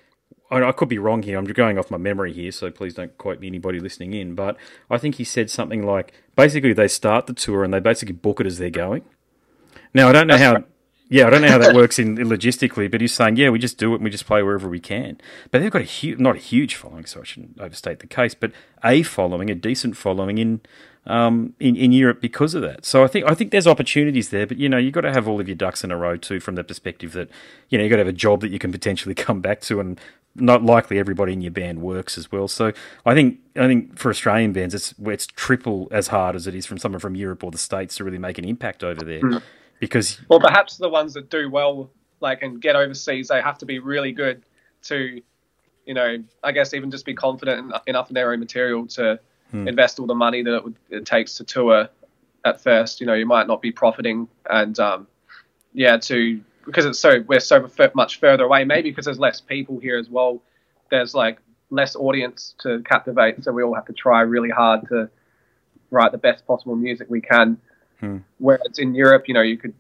I, 0.51 0.63
I 0.63 0.73
could 0.73 0.89
be 0.89 0.99
wrong 0.99 1.23
here. 1.23 1.39
I'm 1.39 1.45
going 1.45 1.79
off 1.79 1.91
my 1.91 1.99
memory 1.99 2.33
here, 2.33 2.53
so 2.53 2.71
please 2.71 2.95
don't 2.95 3.17
quote 3.19 3.41
me 3.41 3.47
anybody 3.47 3.81
listening 3.81 4.13
in. 4.13 4.35
But 4.35 4.57
I 4.91 4.99
think 4.99 5.17
he 5.17 5.25
said 5.25 5.51
something 5.51 5.85
like, 5.85 6.13
basically, 6.37 6.73
they 6.73 6.89
start 6.89 7.27
the 7.27 7.35
tour 7.35 7.65
and 7.65 7.73
they 7.73 7.81
basically 7.81 8.15
book 8.15 8.41
it 8.41 8.47
as 8.47 8.59
they're 8.59 8.71
going. 8.71 9.03
Now 9.95 10.09
I 10.09 10.13
don't 10.13 10.27
know 10.27 10.35
That's 10.37 10.45
how. 10.45 10.55
right. 10.55 10.65
Yeah, 11.09 11.29
I 11.29 11.31
don't 11.31 11.43
know 11.43 11.49
how 11.49 11.59
that 11.59 11.75
works 11.75 12.01
in 12.01 12.17
logistically, 12.17 12.91
but 12.91 13.01
he's 13.01 13.15
saying, 13.15 13.37
yeah, 13.37 13.49
we 13.51 13.61
just 13.61 13.79
do 13.79 13.93
it 13.93 13.97
and 13.97 14.05
we 14.05 14.11
just 14.11 14.27
play 14.27 14.43
wherever 14.43 14.69
we 14.69 14.81
can. 14.81 15.21
But 15.53 15.61
they've 15.61 15.71
got 15.71 15.83
a 15.83 15.85
huge, 15.85 16.19
not 16.19 16.35
a 16.35 16.39
huge 16.41 16.75
following, 16.75 17.07
so 17.07 17.21
I 17.21 17.25
shouldn't 17.25 17.61
overstate 17.61 18.01
the 18.01 18.09
case, 18.09 18.35
but 18.35 18.51
a 18.83 19.05
following, 19.05 19.49
a 19.49 19.55
decent 19.55 19.97
following 19.97 20.39
in 20.39 20.61
um, 21.07 21.55
in, 21.61 21.77
in 21.77 21.93
Europe 21.93 22.21
because 22.21 22.55
of 22.55 22.63
that. 22.63 22.85
So 22.85 23.05
I 23.05 23.07
think 23.07 23.25
I 23.31 23.35
think 23.35 23.53
there's 23.53 23.67
opportunities 23.69 24.31
there, 24.31 24.47
but 24.47 24.59
you 24.59 24.69
know 24.69 24.79
you've 24.79 24.95
got 24.95 25.03
to 25.03 25.13
have 25.13 25.29
all 25.29 25.41
of 25.41 25.47
your 25.47 25.55
ducks 25.55 25.85
in 25.85 25.93
a 25.93 25.97
row 25.97 26.17
too, 26.17 26.41
from 26.41 26.57
the 26.57 26.65
perspective 26.65 27.13
that 27.13 27.31
you 27.69 27.79
know 27.79 27.85
you've 27.85 27.91
got 27.91 27.97
to 27.97 28.05
have 28.05 28.09
a 28.09 28.13
job 28.13 28.41
that 28.41 28.51
you 28.51 28.59
can 28.59 28.73
potentially 28.73 29.15
come 29.27 29.41
back 29.41 29.61
to, 29.63 29.79
and 29.79 30.01
not 30.41 30.63
likely 30.63 30.99
everybody 30.99 31.33
in 31.33 31.41
your 31.41 31.51
band 31.53 31.81
works 31.83 32.17
as 32.19 32.31
well. 32.31 32.49
So 32.49 32.73
I 33.05 33.15
think 33.15 33.39
I 33.57 33.67
think 33.67 33.99
for 33.99 34.11
Australian 34.11 34.53
bands, 34.53 34.75
it's 34.75 34.95
it's 35.05 35.27
triple 35.27 35.89
as 35.91 36.09
hard 36.09 36.37
as 36.37 36.47
it 36.47 36.55
is 36.55 36.67
from 36.67 36.79
someone 36.79 37.01
from 37.01 37.15
Europe 37.15 37.43
or 37.45 37.51
the 37.51 37.59
States 37.59 37.97
to 37.97 38.05
really 38.05 38.19
make 38.19 38.39
an 38.39 38.45
impact 38.45 38.85
over 38.85 39.03
there, 39.05 39.21
Mm. 39.21 39.43
because 39.81 40.21
Well, 40.29 40.41
perhaps 40.41 40.77
the 40.77 40.89
ones 40.89 41.15
that 41.15 41.31
do 41.31 41.51
well, 41.51 41.91
like 42.21 42.43
and 42.43 42.61
get 42.61 42.77
overseas, 42.77 43.29
they 43.29 43.41
have 43.41 43.59
to 43.59 43.67
be 43.67 43.79
really 43.79 44.13
good 44.13 44.43
to, 44.85 45.21
you 45.85 45.95
know, 45.95 46.17
I 46.43 46.53
guess 46.53 46.75
even 46.75 46.91
just 46.91 47.05
be 47.05 47.15
confident 47.15 47.73
enough 47.87 48.09
in 48.11 48.15
their 48.15 48.33
own 48.33 48.41
material 48.41 48.87
to 48.89 49.19
Hmm. 49.53 49.69
invest 49.69 50.01
all 50.01 50.07
the 50.09 50.15
money 50.15 50.43
that 50.43 50.53
it, 50.57 50.65
would, 50.65 50.75
it 50.91 51.07
takes 51.07 51.35
to 51.37 51.45
tour. 51.45 51.89
At 52.45 52.61
first, 52.61 53.01
you 53.01 53.07
know, 53.07 53.15
you 53.15 53.27
might 53.27 53.47
not 53.47 53.63
be 53.63 53.71
profiting, 53.71 54.27
and 54.51 54.77
um, 54.81 55.07
yeah, 55.73 55.97
to 55.99 56.41
because 56.67 56.85
it's 56.85 56.99
so 56.99 57.25
we're 57.27 57.41
so 57.41 57.69
much 57.95 58.21
further 58.21 58.45
away. 58.45 58.65
Maybe 58.65 58.91
because 58.91 59.05
there's 59.05 59.19
less 59.19 59.41
people 59.41 59.79
here 59.79 59.99
as 59.99 60.09
well. 60.11 60.43
There's 60.91 61.15
like 61.15 61.39
less 61.71 61.97
audience 61.97 62.55
to 62.61 62.83
captivate, 62.83 63.43
so 63.43 63.53
we 63.53 63.63
all 63.63 63.75
have 63.75 63.87
to 63.87 63.93
try 63.93 64.21
really 64.21 64.51
hard 64.51 64.87
to 64.89 65.09
write 65.91 66.13
the 66.13 66.19
best 66.19 66.47
possible 66.47 66.77
music 66.77 67.09
we 67.09 67.21
can. 67.21 67.59
Hmm. 68.01 68.19
Whereas 68.39 68.79
in 68.79 68.95
Europe, 68.95 69.29
you 69.29 69.35
know, 69.35 69.43
you 69.43 69.57
could 69.57 69.75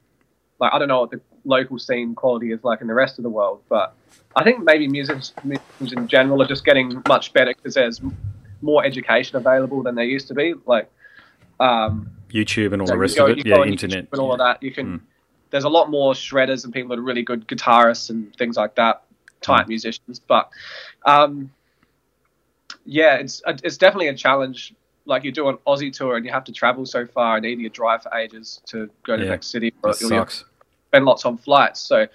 like 0.59 0.73
I 0.73 0.79
don't 0.79 0.89
know 0.89 1.01
what 1.01 1.11
the 1.11 1.21
local 1.45 1.79
scene 1.79 2.15
quality 2.15 2.53
is 2.53 2.65
like 2.65 2.81
in 2.81 2.87
the 2.87 2.95
rest 2.95 3.19
of 3.19 3.23
the 3.23 3.31
world, 3.31 3.63
but 3.69 3.95
I 4.35 4.45
think 4.45 4.63
maybe 4.63 4.89
musicians, 4.89 5.33
musicians 5.45 5.93
in 5.93 6.09
general 6.09 6.43
are 6.43 6.47
just 6.47 6.65
getting 6.65 7.03
much 7.09 7.33
better 7.33 7.55
because 7.55 7.75
there's 7.75 8.01
more 8.63 8.85
education 8.85 9.37
available 9.37 9.83
than 9.83 9.95
there 9.95 10.05
used 10.05 10.29
to 10.29 10.35
be. 10.35 10.55
Like, 10.67 10.91
um, 11.61 12.11
YouTube 12.29 12.73
and 12.73 12.83
all 12.83 12.89
so 12.89 12.95
the 12.95 12.99
rest 12.99 13.17
go- 13.17 13.27
of 13.27 13.39
it, 13.39 13.47
yeah, 13.47 13.63
internet, 13.63 14.05
YouTube 14.05 14.13
and 14.13 14.21
all 14.21 14.33
of 14.33 14.39
that. 14.39 14.63
You 14.63 14.73
can. 14.73 14.87
Hmm. 14.99 15.05
There's 15.51 15.65
a 15.65 15.69
lot 15.69 15.91
more 15.91 16.13
shredders 16.13 16.65
and 16.65 16.73
people 16.73 16.91
that 16.91 16.99
are 16.99 17.03
really 17.03 17.23
good 17.23 17.47
guitarists 17.49 18.11
and 18.11 18.35
things 18.37 18.57
like 18.57 18.75
that, 18.77 19.03
type 19.41 19.67
Hmm. 19.67 19.71
musicians. 19.71 20.19
But 20.21 20.49
um, 21.05 21.51
yeah, 22.85 23.17
it's 23.17 23.43
it's 23.47 23.77
definitely 23.77 24.09
a 24.09 24.15
challenge. 24.15 24.75
Like 25.05 25.23
you 25.25 25.31
do 25.33 25.49
an 25.49 25.57
Aussie 25.67 25.93
tour 25.93 26.17
and 26.17 26.25
you 26.27 26.33
have 26.33 26.45
to 26.45 26.53
travel 26.53 26.85
so 26.85 27.07
far 27.07 27.37
and 27.37 27.47
either 27.47 27.61
you 27.61 27.69
drive 27.69 28.03
for 28.03 28.13
ages 28.15 28.61
to 28.67 28.91
go 29.05 29.17
to 29.17 29.23
Yeah. 29.23 29.27
the 29.27 29.31
next 29.31 29.49
city 29.49 29.73
or 29.83 29.93
That 29.93 30.01
you'll 30.01 30.09
sucks. 30.11 30.45
spend 30.89 31.05
lots 31.05 31.25
on 31.25 31.37
flights. 31.39 31.81
So 31.81 32.07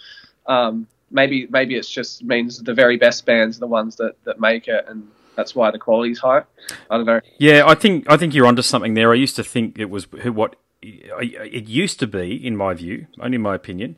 um, 0.48 0.88
maybe 1.10 1.48
maybe 1.50 1.76
it's 1.76 1.89
just 1.89 2.24
means 2.24 2.58
the 2.62 2.74
very 2.74 2.98
best 2.98 3.26
bands 3.26 3.58
are 3.58 3.62
the 3.62 3.67
ones 3.67 3.96
that, 3.98 4.15
that 4.26 4.39
make 4.41 4.67
it, 4.67 4.86
and 4.89 5.08
that's 5.38 5.56
why 5.56 5.72
the 5.72 5.80
quality's 5.80 6.20
high. 6.20 6.44
I 6.89 6.98
don't 6.98 7.06
know. 7.06 7.22
Yeah, 7.38 7.63
I 7.65 7.76
think 7.76 8.10
I 8.10 8.17
think 8.17 8.34
you're 8.34 8.46
onto 8.48 8.62
something 8.62 8.94
there. 8.94 9.12
I 9.12 9.15
used 9.15 9.38
to 9.38 9.44
think 9.44 9.80
it 9.80 9.89
was 9.89 10.08
who 10.22 10.34
what 10.34 10.58
it 10.82 11.67
used 11.67 12.00
to 12.00 12.08
be, 12.08 12.36
in 12.36 12.56
my 12.58 12.74
view, 12.74 13.08
only 13.20 13.36
in 13.36 13.41
my 13.41 13.56
opinion, 13.56 13.96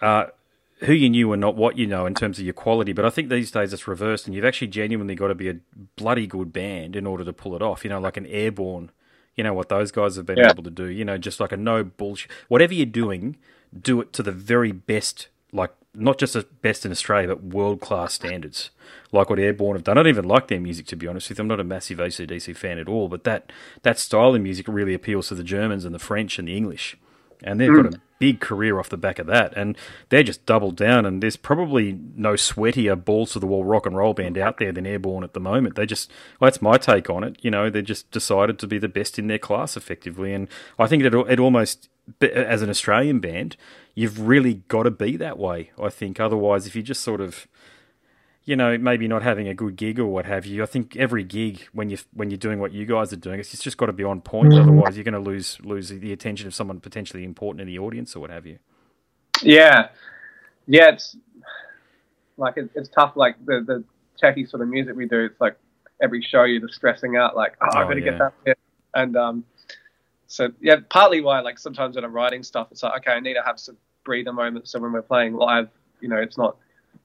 uh, 0.00 0.26
who 0.80 0.92
you 0.92 1.08
knew 1.08 1.32
and 1.32 1.40
not 1.40 1.56
what 1.56 1.78
you 1.78 1.86
know 1.86 2.06
in 2.06 2.14
terms 2.14 2.38
of 2.38 2.44
your 2.44 2.54
quality. 2.54 2.92
But 2.92 3.04
I 3.04 3.10
think 3.10 3.28
these 3.28 3.50
days 3.50 3.72
it's 3.72 3.86
reversed, 3.86 4.26
and 4.26 4.34
you've 4.34 4.44
actually 4.44 4.68
genuinely 4.68 5.14
got 5.14 5.28
to 5.28 5.34
be 5.34 5.48
a 5.48 5.56
bloody 5.96 6.26
good 6.26 6.52
band 6.52 6.96
in 6.96 7.06
order 7.06 7.24
to 7.24 7.32
pull 7.32 7.54
it 7.54 7.62
off. 7.62 7.84
You 7.84 7.90
know, 7.90 8.00
like 8.00 8.16
an 8.16 8.26
airborne. 8.26 8.90
You 9.36 9.44
know 9.44 9.52
what 9.54 9.68
those 9.68 9.90
guys 9.90 10.16
have 10.16 10.26
been 10.26 10.38
Yeah. 10.38 10.50
able 10.50 10.62
to 10.62 10.70
do. 10.70 10.86
You 10.86 11.04
know, 11.04 11.18
just 11.18 11.40
like 11.40 11.52
a 11.52 11.56
no 11.56 11.82
bullshit. 11.84 12.30
Whatever 12.48 12.72
you're 12.74 12.86
doing, 12.86 13.36
do 13.78 14.00
it 14.00 14.12
to 14.14 14.22
the 14.22 14.32
very 14.32 14.72
best. 14.72 15.28
Like 15.52 15.72
not 15.94 16.18
just 16.18 16.34
the 16.34 16.46
best 16.62 16.84
in 16.84 16.92
Australia, 16.92 17.28
but 17.28 17.42
world 17.42 17.80
class 17.80 18.14
standards. 18.14 18.70
Like 19.12 19.30
what 19.30 19.38
Airborne 19.38 19.76
have 19.76 19.84
done. 19.84 19.96
I 19.96 20.02
don't 20.02 20.10
even 20.10 20.24
like 20.24 20.48
their 20.48 20.60
music 20.60 20.86
to 20.86 20.96
be 20.96 21.06
honest 21.06 21.28
with 21.28 21.38
you. 21.38 21.42
I'm 21.42 21.48
not 21.48 21.60
a 21.60 21.64
massive 21.64 21.98
ACDC 21.98 22.56
fan 22.56 22.78
at 22.78 22.88
all, 22.88 23.08
but 23.08 23.24
that 23.24 23.52
that 23.82 23.98
style 23.98 24.34
of 24.34 24.42
music 24.42 24.66
really 24.68 24.94
appeals 24.94 25.28
to 25.28 25.34
the 25.34 25.44
Germans 25.44 25.84
and 25.84 25.94
the 25.94 26.00
French 26.00 26.38
and 26.38 26.48
the 26.48 26.56
English. 26.56 26.96
And 27.42 27.60
they've 27.60 27.74
got 27.74 27.94
a 27.94 28.00
big 28.18 28.40
career 28.40 28.78
off 28.78 28.88
the 28.88 28.96
back 28.96 29.18
of 29.18 29.26
that. 29.26 29.52
And 29.54 29.76
they're 30.08 30.22
just 30.22 30.46
doubled 30.46 30.76
down. 30.76 31.04
And 31.04 31.22
there's 31.22 31.36
probably 31.36 31.98
no 32.16 32.32
sweatier 32.32 33.02
balls 33.02 33.32
to 33.32 33.38
the 33.38 33.46
wall 33.46 33.64
rock 33.64 33.84
and 33.84 33.96
roll 33.96 34.14
band 34.14 34.38
out 34.38 34.56
there 34.58 34.72
than 34.72 34.86
Airborne 34.86 35.24
at 35.24 35.34
the 35.34 35.40
moment. 35.40 35.74
They 35.74 35.84
just, 35.84 36.10
well, 36.40 36.50
that's 36.50 36.62
my 36.62 36.78
take 36.78 37.10
on 37.10 37.22
it. 37.22 37.36
You 37.42 37.50
know, 37.50 37.68
they 37.68 37.82
just 37.82 38.10
decided 38.10 38.58
to 38.60 38.66
be 38.66 38.78
the 38.78 38.88
best 38.88 39.18
in 39.18 39.26
their 39.26 39.38
class 39.38 39.76
effectively. 39.76 40.32
And 40.32 40.48
I 40.78 40.86
think 40.86 41.02
it, 41.02 41.14
it 41.14 41.38
almost, 41.38 41.90
as 42.22 42.62
an 42.62 42.70
Australian 42.70 43.20
band, 43.20 43.56
you've 43.94 44.20
really 44.20 44.54
got 44.68 44.84
to 44.84 44.90
be 44.90 45.16
that 45.16 45.38
way, 45.38 45.70
I 45.82 45.88
think. 45.90 46.20
Otherwise, 46.20 46.66
if 46.66 46.76
you 46.76 46.82
just 46.82 47.02
sort 47.02 47.20
of, 47.20 47.46
you 48.44 48.56
know, 48.56 48.76
maybe 48.78 49.08
not 49.08 49.22
having 49.22 49.48
a 49.48 49.54
good 49.54 49.76
gig 49.76 49.98
or 49.98 50.06
what 50.06 50.26
have 50.26 50.46
you. 50.46 50.62
I 50.62 50.66
think 50.66 50.96
every 50.96 51.24
gig 51.24 51.68
when 51.72 51.90
you 51.90 51.98
when 52.12 52.30
you're 52.30 52.38
doing 52.38 52.58
what 52.60 52.72
you 52.72 52.86
guys 52.86 53.12
are 53.12 53.16
doing, 53.16 53.40
it's 53.40 53.58
just 53.58 53.78
got 53.78 53.86
to 53.86 53.92
be 53.92 54.04
on 54.04 54.20
point. 54.20 54.58
Otherwise, 54.58 54.96
you're 54.96 55.04
going 55.04 55.14
to 55.14 55.20
lose 55.20 55.58
lose 55.62 55.88
the 55.90 56.12
attention 56.12 56.46
of 56.46 56.54
someone 56.54 56.80
potentially 56.80 57.24
important 57.24 57.62
in 57.62 57.68
the 57.68 57.78
audience 57.78 58.16
or 58.16 58.20
what 58.20 58.30
have 58.30 58.46
you. 58.46 58.58
Yeah, 59.42 59.88
yeah. 60.66 60.90
It's 60.90 61.16
like 62.36 62.56
it, 62.56 62.70
it's 62.74 62.88
tough. 62.90 63.14
Like 63.16 63.36
the 63.44 63.62
the 63.66 63.84
techie 64.22 64.48
sort 64.48 64.62
of 64.62 64.68
music 64.68 64.96
we 64.96 65.06
do. 65.08 65.26
It's 65.26 65.40
like 65.40 65.56
every 66.02 66.22
show 66.22 66.44
you're 66.44 66.60
just 66.60 66.74
stressing 66.74 67.16
out. 67.16 67.36
Like 67.36 67.54
oh, 67.62 67.76
I've 67.76 67.88
Oh, 67.88 67.88
got 67.88 67.94
to 67.94 68.00
yeah. 68.00 68.02
get 68.02 68.18
that 68.18 68.34
bit. 68.44 68.58
And 68.94 69.16
um, 69.16 69.44
so 70.34 70.50
yeah, 70.60 70.76
partly 70.90 71.20
why 71.20 71.38
like 71.40 71.60
sometimes 71.60 71.94
when 71.94 72.04
I'm 72.04 72.12
writing 72.12 72.42
stuff, 72.42 72.66
it's 72.72 72.82
like 72.82 73.02
okay, 73.02 73.12
I 73.12 73.20
need 73.20 73.34
to 73.34 73.42
have 73.42 73.60
some 73.60 73.76
breather 74.02 74.32
moments. 74.32 74.72
So 74.72 74.80
when 74.80 74.90
we're 74.90 75.02
playing 75.02 75.34
live, 75.34 75.68
you 76.00 76.08
know, 76.08 76.16
it's 76.16 76.36
not 76.36 76.56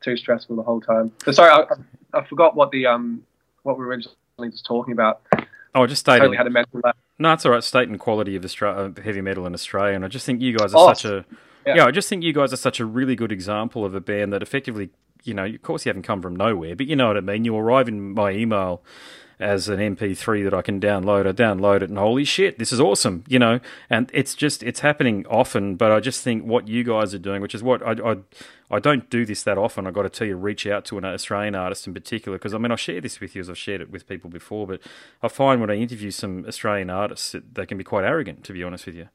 too 0.02 0.18
stressful 0.18 0.56
the 0.56 0.64
whole 0.64 0.82
time. 0.82 1.12
So 1.24 1.32
sorry, 1.32 1.52
I, 1.52 2.18
I, 2.18 2.26
forgot 2.26 2.56
what 2.56 2.72
the 2.72 2.88
um 2.88 3.24
what 3.62 3.78
we 3.78 3.86
were 3.86 3.92
originally 3.92 4.50
just 4.50 4.66
talking 4.66 4.94
about. 4.94 5.22
Oh, 5.76 5.84
I 5.84 5.86
just 5.86 6.00
stated. 6.00 6.22
Totally 6.22 6.38
had 6.38 6.46
to 6.46 6.50
mention 6.50 6.82
that. 6.84 6.96
No, 7.20 7.32
it's 7.34 7.46
all 7.46 7.52
right. 7.52 7.64
State 7.64 7.88
and 7.88 8.00
quality 8.00 8.36
of 8.36 8.42
Austra- 8.42 8.98
uh, 8.98 9.02
heavy 9.04 9.22
metal 9.22 9.46
in 9.46 9.54
Australia, 9.54 9.94
and 9.94 10.04
I 10.04 10.08
just 10.08 10.26
think 10.26 10.42
you 10.42 10.58
guys 10.58 10.74
are 10.74 10.80
Oh, 10.80 10.92
such 10.92 11.06
a 11.06 11.24
yeah. 11.68 11.76
yeah. 11.76 11.86
I 11.86 11.92
just 11.92 12.10
think 12.10 12.24
you 12.24 12.34
guys 12.34 12.52
are 12.52 12.58
such 12.58 12.80
a 12.80 12.86
really 12.86 13.16
good 13.16 13.32
example 13.32 13.86
of 13.86 13.94
a 13.94 14.02
band 14.02 14.34
that 14.34 14.42
effectively, 14.42 14.90
you 15.24 15.36
know, 15.36 15.46
of 15.46 15.62
course 15.62 15.86
you 15.86 15.92
haven't 15.92 16.02
come 16.02 16.24
from 16.24 16.36
nowhere, 16.36 16.76
but 16.76 16.88
you 16.88 16.96
know 16.96 17.10
what 17.10 17.18
I 17.18 17.22
mean. 17.22 17.46
You 17.46 17.56
arrive 17.56 17.88
in 17.88 18.16
my 18.16 18.32
email 18.32 18.82
as 19.40 19.70
an 19.70 19.80
MP3 19.80 20.44
that 20.44 20.54
I 20.54 20.62
can 20.62 20.82
download. 20.82 21.26
I 21.26 21.32
download 21.32 21.78
it, 21.78 21.90
and 21.90 21.98
holy 21.98 22.26
shit, 22.26 22.60
this 22.60 22.74
is 22.74 22.80
awesome, 22.80 23.24
you 23.28 23.40
know. 23.40 23.60
And 23.90 24.12
it's 24.14 24.36
just 24.36 24.64
it's 24.64 24.82
happening 24.82 25.26
often, 25.30 25.76
but 25.76 25.92
I 25.92 26.00
just 26.00 26.24
think 26.24 26.44
what 26.44 26.68
you 26.68 26.84
guys 26.84 27.14
are 27.14 27.20
doing, 27.20 27.42
which 27.42 27.56
is 27.56 27.64
what 27.64 27.82
I 27.82 28.12
I, 28.12 28.18
I 28.72 28.80
don't 28.80 29.10
do 29.10 29.26
this 29.26 29.44
that 29.44 29.58
often. 29.58 29.88
I 29.88 29.92
got 29.92 30.04
to 30.04 30.10
tell 30.10 30.28
you, 30.28 30.36
reach 30.36 30.68
out 30.68 30.86
to 30.86 30.98
an 30.98 31.06
Australian 31.06 31.56
artist 31.56 31.88
in 31.88 31.94
particular 31.94 32.38
because 32.38 32.54
I 32.54 32.58
mean 32.58 32.72
I 32.72 32.76
share 32.76 33.02
this 33.02 33.20
with 33.20 33.36
you 33.36 33.42
as 33.42 33.50
I've 33.50 33.58
shared 33.58 33.82
it 33.82 33.90
with 33.90 34.08
people 34.08 34.30
before, 34.30 34.68
but 34.68 34.82
I 35.24 35.30
find 35.30 35.62
when 35.62 35.72
I 35.72 35.76
interview 35.76 36.12
some 36.12 36.46
Australian 36.46 36.90
artists, 36.90 37.36
they 37.54 37.66
can 37.66 37.78
be 37.78 37.84
quite 37.84 38.04
arrogant, 38.04 38.44
to 38.46 38.54
be 38.54 38.64
honest 38.64 38.86
with 38.86 38.96
you. 38.96 39.10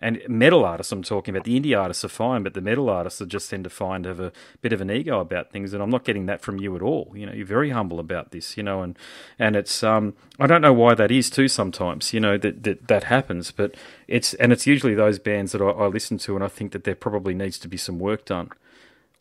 And 0.00 0.22
metal 0.28 0.64
artists, 0.64 0.92
I'm 0.92 1.02
talking 1.02 1.34
about. 1.34 1.44
The 1.44 1.58
indie 1.60 1.78
artists 1.78 2.04
are 2.04 2.08
fine, 2.08 2.42
but 2.44 2.54
the 2.54 2.60
metal 2.60 2.88
artists 2.90 3.20
are 3.22 3.26
just 3.26 3.50
tend 3.50 3.64
to 3.64 3.70
find 3.70 4.04
have 4.06 4.20
a 4.20 4.32
bit 4.62 4.72
of 4.72 4.80
an 4.80 4.90
ego 4.90 5.20
about 5.20 5.50
things, 5.52 5.74
and 5.74 5.82
I'm 5.82 5.90
not 5.90 6.04
getting 6.04 6.26
that 6.26 6.40
from 6.42 6.58
you 6.60 6.76
at 6.76 6.82
all. 6.82 7.12
You 7.16 7.26
know, 7.26 7.32
you're 7.32 7.46
very 7.46 7.70
humble 7.70 8.00
about 8.00 8.30
this, 8.32 8.56
you 8.56 8.62
know, 8.62 8.82
and 8.82 8.98
and 9.38 9.56
it's 9.56 9.82
um 9.82 10.14
I 10.38 10.46
don't 10.46 10.62
know 10.62 10.72
why 10.72 10.94
that 10.94 11.10
is 11.10 11.30
too. 11.30 11.48
Sometimes, 11.48 12.12
you 12.14 12.20
know, 12.20 12.38
that 12.38 12.62
that, 12.64 12.88
that 12.88 13.04
happens, 13.04 13.52
but 13.52 13.74
it's 14.08 14.34
and 14.34 14.52
it's 14.52 14.66
usually 14.66 14.94
those 14.94 15.18
bands 15.18 15.52
that 15.52 15.62
I, 15.62 15.70
I 15.70 15.86
listen 15.88 16.18
to, 16.18 16.34
and 16.36 16.44
I 16.44 16.48
think 16.48 16.72
that 16.72 16.84
there 16.84 16.94
probably 16.96 17.34
needs 17.34 17.58
to 17.60 17.68
be 17.68 17.76
some 17.78 17.98
work 17.98 18.24
done 18.26 18.50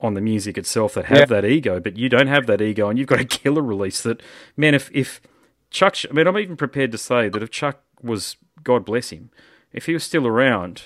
on 0.01 0.13
the 0.13 0.21
music 0.21 0.57
itself 0.57 0.93
that 0.95 1.05
have 1.05 1.29
Yeah. 1.31 1.41
that 1.41 1.45
ego, 1.45 1.79
but 1.79 1.97
you 1.97 2.09
don't 2.09 2.27
have 2.27 2.47
that 2.47 2.61
ego, 2.61 2.89
and 2.89 2.99
you've 2.99 3.07
got 3.07 3.19
a 3.19 3.25
killer 3.25 3.63
release 3.63 4.01
that, 4.03 4.21
man, 4.57 4.75
if 4.75 4.91
if 4.93 5.21
Chuck, 5.71 5.97
I 6.09 6.13
mean, 6.13 6.27
I'm 6.27 6.37
even 6.37 6.57
prepared 6.57 6.91
to 6.93 6.97
say 6.99 7.29
that 7.29 7.43
if 7.43 7.51
Chuck 7.51 7.81
was, 8.01 8.37
God 8.63 8.85
bless 8.85 9.09
him, 9.11 9.31
if 9.71 9.85
he 9.85 9.93
was 9.93 10.03
still 10.03 10.27
around, 10.27 10.83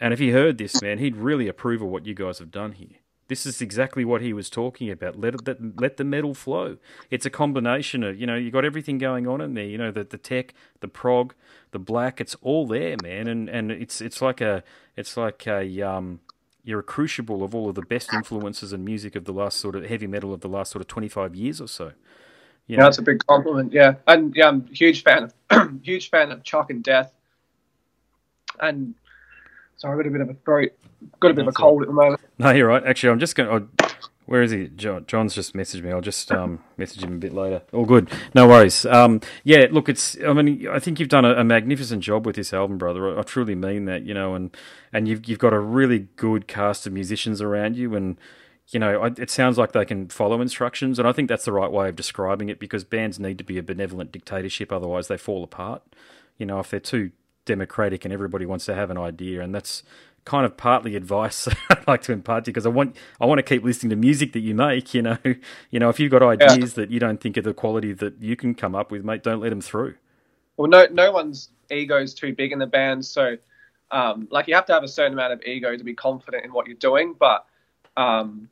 and 0.00 0.12
if 0.12 0.18
he 0.18 0.30
heard 0.30 0.58
this, 0.58 0.80
man, 0.80 0.98
he'd 0.98 1.16
really 1.16 1.48
approve 1.48 1.82
of 1.82 1.88
what 1.88 2.06
you 2.06 2.14
guys 2.14 2.38
have 2.38 2.50
done 2.50 2.72
here. 2.72 2.98
This 3.28 3.46
is 3.46 3.62
exactly 3.62 4.04
what 4.04 4.22
he 4.22 4.32
was 4.32 4.50
talking 4.50 4.90
about. 4.90 5.16
Let 5.20 5.34
it, 5.34 5.46
let, 5.46 5.80
let 5.80 5.96
the 5.98 6.04
metal 6.04 6.34
flow. 6.34 6.78
It's 7.10 7.24
a 7.24 7.30
combination 7.30 8.02
of 8.02 8.20
you 8.20 8.26
know 8.26 8.34
you 8.34 8.50
got 8.50 8.64
everything 8.64 8.98
going 8.98 9.28
on 9.28 9.40
in 9.40 9.54
there. 9.54 9.64
You 9.64 9.78
know 9.78 9.92
the 9.92 10.02
the 10.02 10.18
tech, 10.18 10.52
the 10.80 10.88
prog, 10.88 11.34
the 11.70 11.78
black. 11.78 12.20
It's 12.20 12.34
all 12.42 12.66
there, 12.66 12.96
man. 13.02 13.28
And 13.28 13.48
and 13.48 13.70
it's 13.70 14.00
it's 14.00 14.20
like 14.20 14.40
a 14.40 14.64
it's 14.96 15.16
like 15.16 15.46
a 15.46 15.80
um 15.80 16.18
you're 16.64 16.80
a 16.80 16.84
crucible 16.84 17.44
of 17.44 17.54
all 17.54 17.68
of 17.68 17.76
the 17.76 17.82
best 17.82 18.12
influences 18.12 18.72
and 18.72 18.84
music 18.84 19.14
of 19.14 19.26
the 19.26 19.32
last 19.32 19.58
sort 19.58 19.76
of 19.76 19.84
heavy 19.84 20.06
metal 20.06 20.34
of 20.34 20.40
the 20.40 20.48
last 20.48 20.72
sort 20.72 20.80
of 20.80 20.88
25 20.88 21.34
years 21.34 21.60
or 21.60 21.68
so. 21.68 21.92
You 22.66 22.76
know? 22.76 22.82
Yeah, 22.82 22.86
that's 22.86 22.98
a 22.98 23.02
big 23.02 23.24
compliment. 23.26 23.72
Yeah, 23.72 23.94
and 24.06 24.34
yeah, 24.34 24.48
I'm 24.48 24.68
a 24.70 24.74
huge 24.74 25.02
fan 25.02 25.30
of 25.50 25.80
huge 25.82 26.10
fan 26.10 26.32
of 26.32 26.42
Chuck 26.42 26.70
and 26.70 26.82
Death. 26.82 27.12
And 28.60 28.94
sorry, 29.76 29.94
I've 29.94 30.04
got 30.04 30.08
a 30.08 30.12
bit 30.12 30.20
of 30.20 30.30
a 30.30 30.34
throat, 30.44 30.72
got 31.18 31.30
a 31.30 31.34
bit 31.34 31.44
that's 31.44 31.56
of 31.56 31.60
a 31.60 31.62
cold 31.62 31.82
at 31.82 31.88
the 31.88 31.94
moment. 31.94 32.20
No, 32.38 32.50
you're 32.50 32.68
right. 32.68 32.84
Actually, 32.84 33.10
I'm 33.10 33.20
just 33.20 33.34
going. 33.34 33.48
to 33.48 33.90
where 34.30 34.44
is 34.44 34.52
he? 34.52 34.68
John, 34.68 35.06
John's 35.08 35.34
just 35.34 35.54
messaged 35.54 35.82
me. 35.82 35.90
I'll 35.90 36.00
just 36.00 36.30
um, 36.30 36.62
message 36.76 37.02
him 37.02 37.14
a 37.14 37.18
bit 37.18 37.34
later. 37.34 37.62
All 37.72 37.84
good. 37.84 38.08
No 38.32 38.46
worries. 38.46 38.86
Um, 38.86 39.20
yeah, 39.42 39.66
look, 39.72 39.88
it's. 39.88 40.16
I 40.24 40.32
mean, 40.32 40.68
I 40.68 40.78
think 40.78 41.00
you've 41.00 41.08
done 41.08 41.24
a, 41.24 41.32
a, 41.34 41.42
magnificent 41.42 42.04
job 42.04 42.24
with 42.24 42.36
this 42.36 42.52
album, 42.52 42.78
brother. 42.78 43.16
I, 43.16 43.18
I, 43.18 43.22
truly 43.22 43.56
mean 43.56 43.86
that. 43.86 44.04
You 44.04 44.14
know, 44.14 44.36
and 44.36 44.56
and 44.92 45.08
you've 45.08 45.28
you've 45.28 45.40
got 45.40 45.52
a 45.52 45.58
really 45.58 46.06
good 46.14 46.46
cast 46.46 46.86
of 46.86 46.92
musicians 46.92 47.42
around 47.42 47.76
you, 47.76 47.96
and 47.96 48.18
you 48.68 48.78
know, 48.78 49.02
it 49.02 49.30
sounds 49.30 49.58
like 49.58 49.72
they 49.72 49.84
can 49.84 50.08
follow 50.08 50.40
instructions, 50.40 51.00
and 51.00 51.08
I 51.08 51.12
think 51.12 51.28
that's 51.28 51.44
the 51.44 51.52
right 51.52 51.70
way 51.70 51.88
of 51.88 51.96
describing 51.96 52.48
it 52.50 52.60
because 52.60 52.84
bands 52.84 53.18
need 53.18 53.36
to 53.38 53.44
be 53.44 53.58
a 53.58 53.64
benevolent 53.64 54.12
dictatorship, 54.12 54.70
otherwise 54.70 55.08
they 55.08 55.16
fall 55.16 55.42
apart. 55.42 55.82
You 56.38 56.46
know, 56.46 56.60
if 56.60 56.70
they're 56.70 56.78
too 56.78 57.10
democratic 57.50 58.04
and 58.04 58.14
everybody 58.14 58.46
wants 58.46 58.64
to 58.66 58.74
have 58.74 58.90
an 58.90 58.96
idea, 58.96 59.42
and 59.42 59.52
that's 59.52 59.82
kind 60.24 60.46
of 60.46 60.56
partly 60.56 60.94
advice 60.94 61.48
I'd 61.70 61.88
like 61.88 62.02
to 62.02 62.12
impart 62.12 62.44
to 62.44 62.50
you 62.50 62.52
because 62.52 62.66
I 62.66 62.68
want 62.68 62.94
I 63.20 63.26
want 63.26 63.38
to 63.38 63.42
keep 63.42 63.64
listening 63.64 63.90
to 63.90 63.96
music 63.96 64.32
that 64.34 64.40
you 64.40 64.54
make. 64.54 64.94
You 64.94 65.02
know, 65.02 65.18
you 65.70 65.80
know, 65.80 65.88
if 65.88 65.98
you've 65.98 66.12
got 66.12 66.22
ideas 66.22 66.76
yeah. 66.76 66.82
that 66.84 66.90
you 66.90 67.00
don't 67.00 67.20
think 67.20 67.36
are 67.36 67.42
the 67.42 67.54
quality 67.54 67.92
that 67.94 68.22
you 68.22 68.36
can 68.36 68.54
come 68.54 68.74
up 68.76 68.92
with, 68.92 69.04
mate, 69.04 69.24
don't 69.24 69.40
let 69.40 69.50
them 69.50 69.60
through. 69.60 69.96
Well, 70.56 70.68
no, 70.68 70.86
no 70.92 71.10
one's 71.10 71.50
ego 71.70 72.00
is 72.00 72.14
too 72.14 72.34
big 72.34 72.52
in 72.52 72.58
the 72.58 72.66
band, 72.66 73.04
so 73.04 73.36
um, 73.90 74.28
like 74.30 74.46
you 74.46 74.54
have 74.54 74.66
to 74.66 74.72
have 74.72 74.84
a 74.84 74.88
certain 74.88 75.14
amount 75.14 75.32
of 75.32 75.42
ego 75.42 75.76
to 75.76 75.84
be 75.84 75.94
confident 75.94 76.44
in 76.44 76.52
what 76.52 76.68
you're 76.68 76.76
doing. 76.76 77.16
But 77.18 77.46
um, 77.96 78.48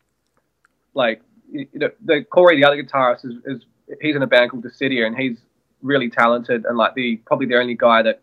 like 0.94 1.22
you 1.52 1.68
know, 1.74 1.90
the 2.04 2.24
Corey, 2.24 2.60
the 2.60 2.66
other 2.66 2.82
guitarist, 2.82 3.24
is, 3.24 3.34
is 3.44 3.62
he's 4.00 4.16
in 4.16 4.22
a 4.22 4.26
band 4.26 4.50
called 4.50 4.64
Decidia, 4.64 5.06
and 5.06 5.16
he's 5.16 5.38
really 5.80 6.10
talented 6.10 6.64
and 6.64 6.76
like 6.76 6.94
the 6.94 7.16
probably 7.26 7.46
the 7.46 7.56
only 7.56 7.74
guy 7.74 8.02
that 8.02 8.20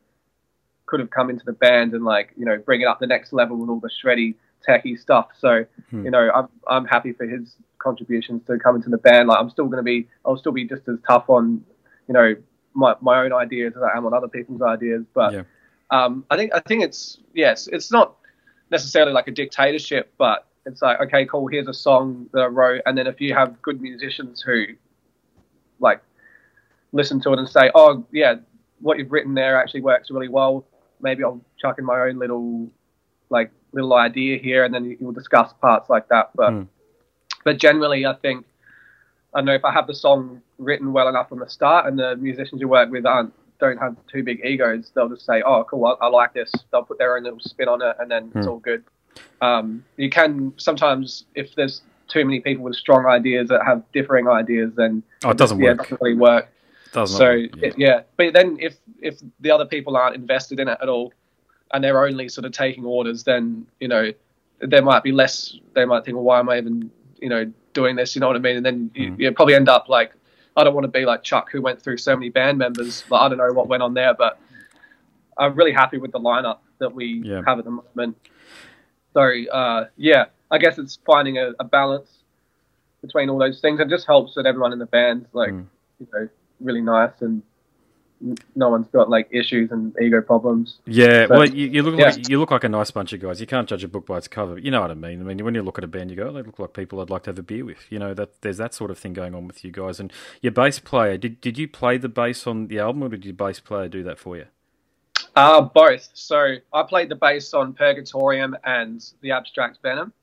could 0.86 1.00
have 1.00 1.10
come 1.10 1.30
into 1.30 1.46
the 1.46 1.54
band 1.54 1.94
and 1.94 2.04
like 2.04 2.32
you 2.38 2.46
know 2.46 2.58
bring 2.58 2.82
it 2.82 2.86
up 2.86 3.00
the 3.00 3.08
next 3.08 3.34
level 3.34 3.58
with 3.58 3.70
all 3.70 3.80
the 3.80 3.90
shreddy 3.90 4.36
techie 4.68 5.00
stuff. 5.00 5.30
So 5.40 5.66
hmm. 5.90 6.06
you 6.06 6.12
know 6.12 6.30
I'm 6.34 6.48
I'm 6.68 6.86
happy 6.86 7.14
for 7.14 7.26
his 7.26 7.56
contributions 7.80 8.44
to 8.48 8.58
come 8.58 8.76
into 8.76 8.90
the 8.90 8.98
band. 8.98 9.28
Like 9.28 9.40
I'm 9.40 9.50
still 9.50 9.66
going 9.66 9.78
to 9.78 9.84
be 9.84 10.08
I'll 10.26 10.38
still 10.38 10.52
be 10.52 10.66
just 10.66 10.88
as 10.88 10.98
tough 11.08 11.30
on 11.30 11.64
you 12.08 12.14
know 12.14 12.36
my 12.74 12.96
my 13.02 13.22
own 13.22 13.34
ideas 13.34 13.74
as 13.76 13.84
I 13.84 13.98
am 13.98 14.06
on 14.06 14.14
other 14.14 14.28
people's 14.28 14.62
ideas. 14.62 15.06
But 15.14 15.34
yeah. 15.34 15.44
um, 15.92 16.26
I 16.30 16.38
think 16.38 16.54
I 16.54 16.60
think 16.62 16.84
it's 16.84 17.20
yes 17.34 17.68
it's 17.72 17.92
not 17.92 18.16
necessarily 18.72 19.14
like 19.14 19.28
a 19.28 19.32
dictatorship, 19.32 20.14
but 20.18 20.48
it's 20.66 20.82
like 20.82 21.00
okay 21.02 21.26
cool 21.26 21.48
here's 21.48 21.68
a 21.68 21.74
song 21.74 22.28
that 22.34 22.42
I 22.42 22.48
wrote, 22.48 22.82
and 22.86 22.98
then 22.98 23.08
if 23.08 23.22
you 23.22 23.34
have 23.34 23.62
good 23.62 23.82
musicians 23.82 24.42
who 24.42 24.66
like 25.80 26.02
listen 26.92 27.20
to 27.22 27.34
it 27.34 27.40
and 27.40 27.50
say 27.50 27.70
oh 27.76 28.06
yeah 28.12 28.36
what 28.80 28.98
you've 28.98 29.12
written 29.12 29.34
there 29.34 29.60
actually 29.60 29.82
works 29.82 30.10
really 30.10 30.30
well 30.30 30.66
maybe 31.02 31.24
I'll 31.24 31.42
chuck 31.60 31.80
in 31.80 31.86
my 31.86 32.00
own 32.02 32.18
little 32.18 32.70
like 33.30 33.52
little 33.72 33.94
idea 33.94 34.38
here, 34.38 34.64
and 34.64 34.74
then 34.74 34.98
we'll 35.00 35.14
discuss 35.14 35.54
parts 35.62 35.90
like 35.90 36.08
that. 36.10 36.32
But 36.36 36.52
mm. 36.52 36.68
but 37.44 37.58
generally, 37.58 38.06
I 38.06 38.14
think 38.14 38.46
I 39.34 39.40
don't 39.40 39.46
know 39.46 39.54
if 39.54 39.66
I 39.66 39.72
have 39.72 39.88
the 39.88 39.96
song 39.96 40.42
written 40.58 40.94
well 40.94 41.08
enough 41.08 41.30
from 41.30 41.40
the 41.40 41.50
start, 41.50 41.88
and 41.88 42.00
the 42.00 42.16
musicians 42.16 42.62
you 42.62 42.68
work 42.68 42.90
with 42.90 43.06
aren't 43.06 43.34
don't 43.60 43.78
have 43.78 43.96
too 44.12 44.24
big 44.24 44.44
egos. 44.44 44.92
They'll 44.96 45.10
just 45.10 45.26
say, 45.26 45.42
"Oh, 45.46 45.64
cool, 45.70 45.86
I, 45.86 46.06
I 46.06 46.08
like 46.08 46.34
this." 46.34 46.52
They'll 46.72 46.84
put 46.84 46.98
their 46.98 47.18
own 47.18 47.24
little 47.24 47.40
spin 47.40 47.68
on 47.68 47.82
it, 47.82 47.96
and 48.00 48.10
then 48.10 48.30
mm. 48.30 48.36
it's 48.38 48.46
hmm. 48.46 48.52
all 48.52 48.60
good. 48.60 48.84
Um, 49.42 49.86
you 49.98 50.10
can 50.10 50.54
sometimes, 50.58 51.26
if 51.36 51.56
there's 51.56 51.82
too 52.08 52.26
many 52.26 52.40
people 52.40 52.64
with 52.64 52.76
strong 52.76 53.06
ideas 53.06 53.50
that 53.50 53.66
have 53.66 53.84
differing 53.94 54.28
ideas, 54.28 54.72
then 54.76 55.04
oh, 55.24 55.32
it 55.32 55.38
doesn't 55.38 55.60
yeah, 55.60 55.70
work. 55.70 55.74
It 55.74 55.84
doesn't 55.84 56.02
really 56.02 56.16
work. 56.16 56.50
Doesn't 56.96 57.18
so 57.18 57.32
yeah. 57.32 57.48
It, 57.62 57.74
yeah, 57.78 58.02
but 58.16 58.34
then 58.34 58.58
if 58.60 58.78
if 59.02 59.20
the 59.42 59.52
other 59.52 59.66
people 59.66 59.98
aren't 59.98 60.16
invested 60.16 60.62
in 60.62 60.70
it 60.70 60.78
at 60.82 60.88
all, 60.88 61.12
and 61.74 61.84
they're 61.84 62.06
only 62.06 62.30
sort 62.30 62.46
of 62.46 62.54
taking 62.54 62.86
orders, 62.86 63.26
then 63.26 63.68
you 63.82 63.90
know 63.90 64.14
there 64.60 64.82
might 64.82 65.04
be 65.04 65.12
less. 65.12 65.58
They 65.74 65.84
might 65.84 66.06
think, 66.06 66.16
well, 66.16 66.24
why 66.24 66.40
am 66.40 66.48
I 66.48 66.58
even 66.58 66.90
you 67.20 67.28
know 67.28 67.52
doing 67.74 67.98
this? 67.98 68.16
You 68.16 68.22
know 68.22 68.28
what 68.28 68.38
I 68.38 68.40
mean? 68.40 68.56
And 68.56 68.66
then 68.66 68.92
you, 68.96 69.12
mm. 69.12 69.20
you 69.20 69.32
probably 69.34 69.56
end 69.56 69.68
up 69.68 69.90
like 69.90 70.14
I 70.56 70.64
don't 70.64 70.74
want 70.74 70.86
to 70.86 71.00
be 71.00 71.06
like 71.06 71.22
Chuck, 71.22 71.52
who 71.52 71.62
went 71.62 71.82
through 71.82 71.98
so 71.98 72.16
many 72.16 72.30
band 72.30 72.58
members. 72.58 73.04
But 73.10 73.18
I 73.18 73.28
don't 73.28 73.40
know 73.40 73.52
what 73.52 73.68
went 73.68 73.84
on 73.84 73.94
there, 73.94 74.14
but 74.14 74.40
I'm 75.38 75.54
really 75.54 75.74
happy 75.74 75.98
with 75.98 76.14
the 76.14 76.20
lineup 76.20 76.60
that 76.80 76.96
we 76.96 77.22
yeah. 77.26 77.42
have 77.46 77.60
at 77.60 77.66
the 77.66 77.72
moment. 77.72 78.16
So 79.14 79.22
uh, 79.52 79.88
yeah, 79.98 80.28
I 80.50 80.60
guess 80.60 80.78
it's 80.78 80.98
finding 81.06 81.40
a, 81.40 81.52
a, 81.60 81.66
balance 81.66 82.10
between 83.02 83.30
all 83.30 83.38
those 83.38 83.60
things. 83.60 83.82
It 83.82 83.90
just 83.90 84.08
helps 84.08 84.36
that 84.36 84.46
everyone 84.46 84.72
in 84.72 84.80
the 84.80 84.86
band's 84.86 85.28
like 85.34 85.52
mm. 85.52 85.66
you 86.00 86.08
know 86.14 86.30
really 86.60 86.82
nice 86.82 87.22
and 87.22 87.42
no 88.56 88.70
one's 88.70 88.88
got 88.88 89.10
like 89.10 89.28
issues 89.32 89.72
and 89.72 89.96
ego 90.02 90.22
problems. 90.22 90.78
Yeah, 90.86 91.28
so, 91.28 91.38
well, 91.38 91.50
you, 91.50 91.68
you 91.68 91.84
look 91.84 92.00
yeah. 92.00 92.10
like 92.10 92.30
you 92.30 92.40
look 92.40 92.52
like 92.52 92.64
a 92.64 92.70
nice 92.70 92.92
bunch 92.92 93.14
of 93.14 93.20
guys. 93.20 93.42
You 93.42 93.48
can't 93.48 93.68
judge 93.68 93.84
a 93.84 93.88
book 93.88 94.06
by 94.06 94.18
its 94.18 94.28
cover. 94.28 94.58
You 94.58 94.72
know 94.72 94.82
what 94.82 94.92
I 94.92 94.96
mean? 94.96 95.22
I 95.22 95.24
mean, 95.24 95.44
when 95.44 95.54
you 95.54 95.62
look 95.62 95.78
at 95.78 95.84
a 95.84 95.88
band, 95.88 96.10
you 96.10 96.16
go, 96.16 96.30
oh, 96.30 96.34
"They 96.34 96.42
look 96.42 96.58
like 96.58 96.74
people 96.74 97.02
I'd 97.02 97.10
like 97.10 97.24
to 97.24 97.30
have 97.30 97.40
a 97.40 97.44
beer 97.44 97.66
with." 97.66 97.86
You 97.90 98.00
know 98.00 98.14
that 98.14 98.42
there's 98.42 98.58
that 98.58 98.74
sort 98.74 98.92
of 98.92 98.98
thing 98.98 99.14
going 99.14 99.36
on 99.36 99.48
with 99.48 99.64
you 99.64 99.72
guys. 99.72 100.00
And 100.00 100.12
your 100.42 100.52
bass 100.52 100.80
player, 100.80 101.18
did 101.18 101.42
did 101.42 101.58
you 101.58 101.68
play 101.68 101.98
the 101.98 102.10
bass 102.10 102.48
on 102.48 102.68
the 102.68 102.80
album, 102.80 103.04
or 103.04 103.10
did 103.10 103.26
your 103.26 103.34
bass 103.34 103.60
player 103.60 103.88
do 103.88 104.04
that 104.04 104.18
for 104.18 104.38
you? 104.38 104.46
Uh, 105.36 105.62
both. 105.62 106.10
So 106.14 106.56
I 106.72 106.84
played 106.84 107.10
the 107.10 107.16
bass 107.16 107.54
on 107.54 107.74
Purgatorium 107.74 108.56
and 108.64 109.04
the 109.22 109.32
Abstract 109.32 109.80
Venom. 109.82 110.14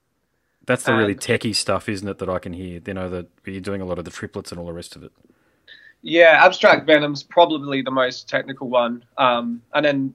That's 0.64 0.84
the 0.84 0.94
really 0.94 1.16
techie 1.16 1.54
stuff, 1.54 1.88
isn't 1.88 2.08
it? 2.08 2.18
That 2.18 2.28
I 2.28 2.38
can 2.38 2.52
hear. 2.52 2.80
You 2.84 2.94
know 2.94 3.10
that 3.10 3.28
you're 3.44 3.60
doing 3.60 3.82
a 3.82 3.84
lot 3.84 3.98
of 3.98 4.04
the 4.04 4.10
triplets 4.10 4.50
and 4.50 4.58
all 4.58 4.66
the 4.66 4.72
rest 4.72 4.96
of 4.96 5.02
it. 5.02 5.12
Yeah, 6.02 6.44
Abstract 6.44 6.86
Venom's 6.86 7.22
probably 7.22 7.80
the 7.80 7.90
most 7.90 8.28
technical 8.28 8.68
one, 8.68 9.04
um, 9.18 9.62
and 9.72 9.84
then 9.84 10.14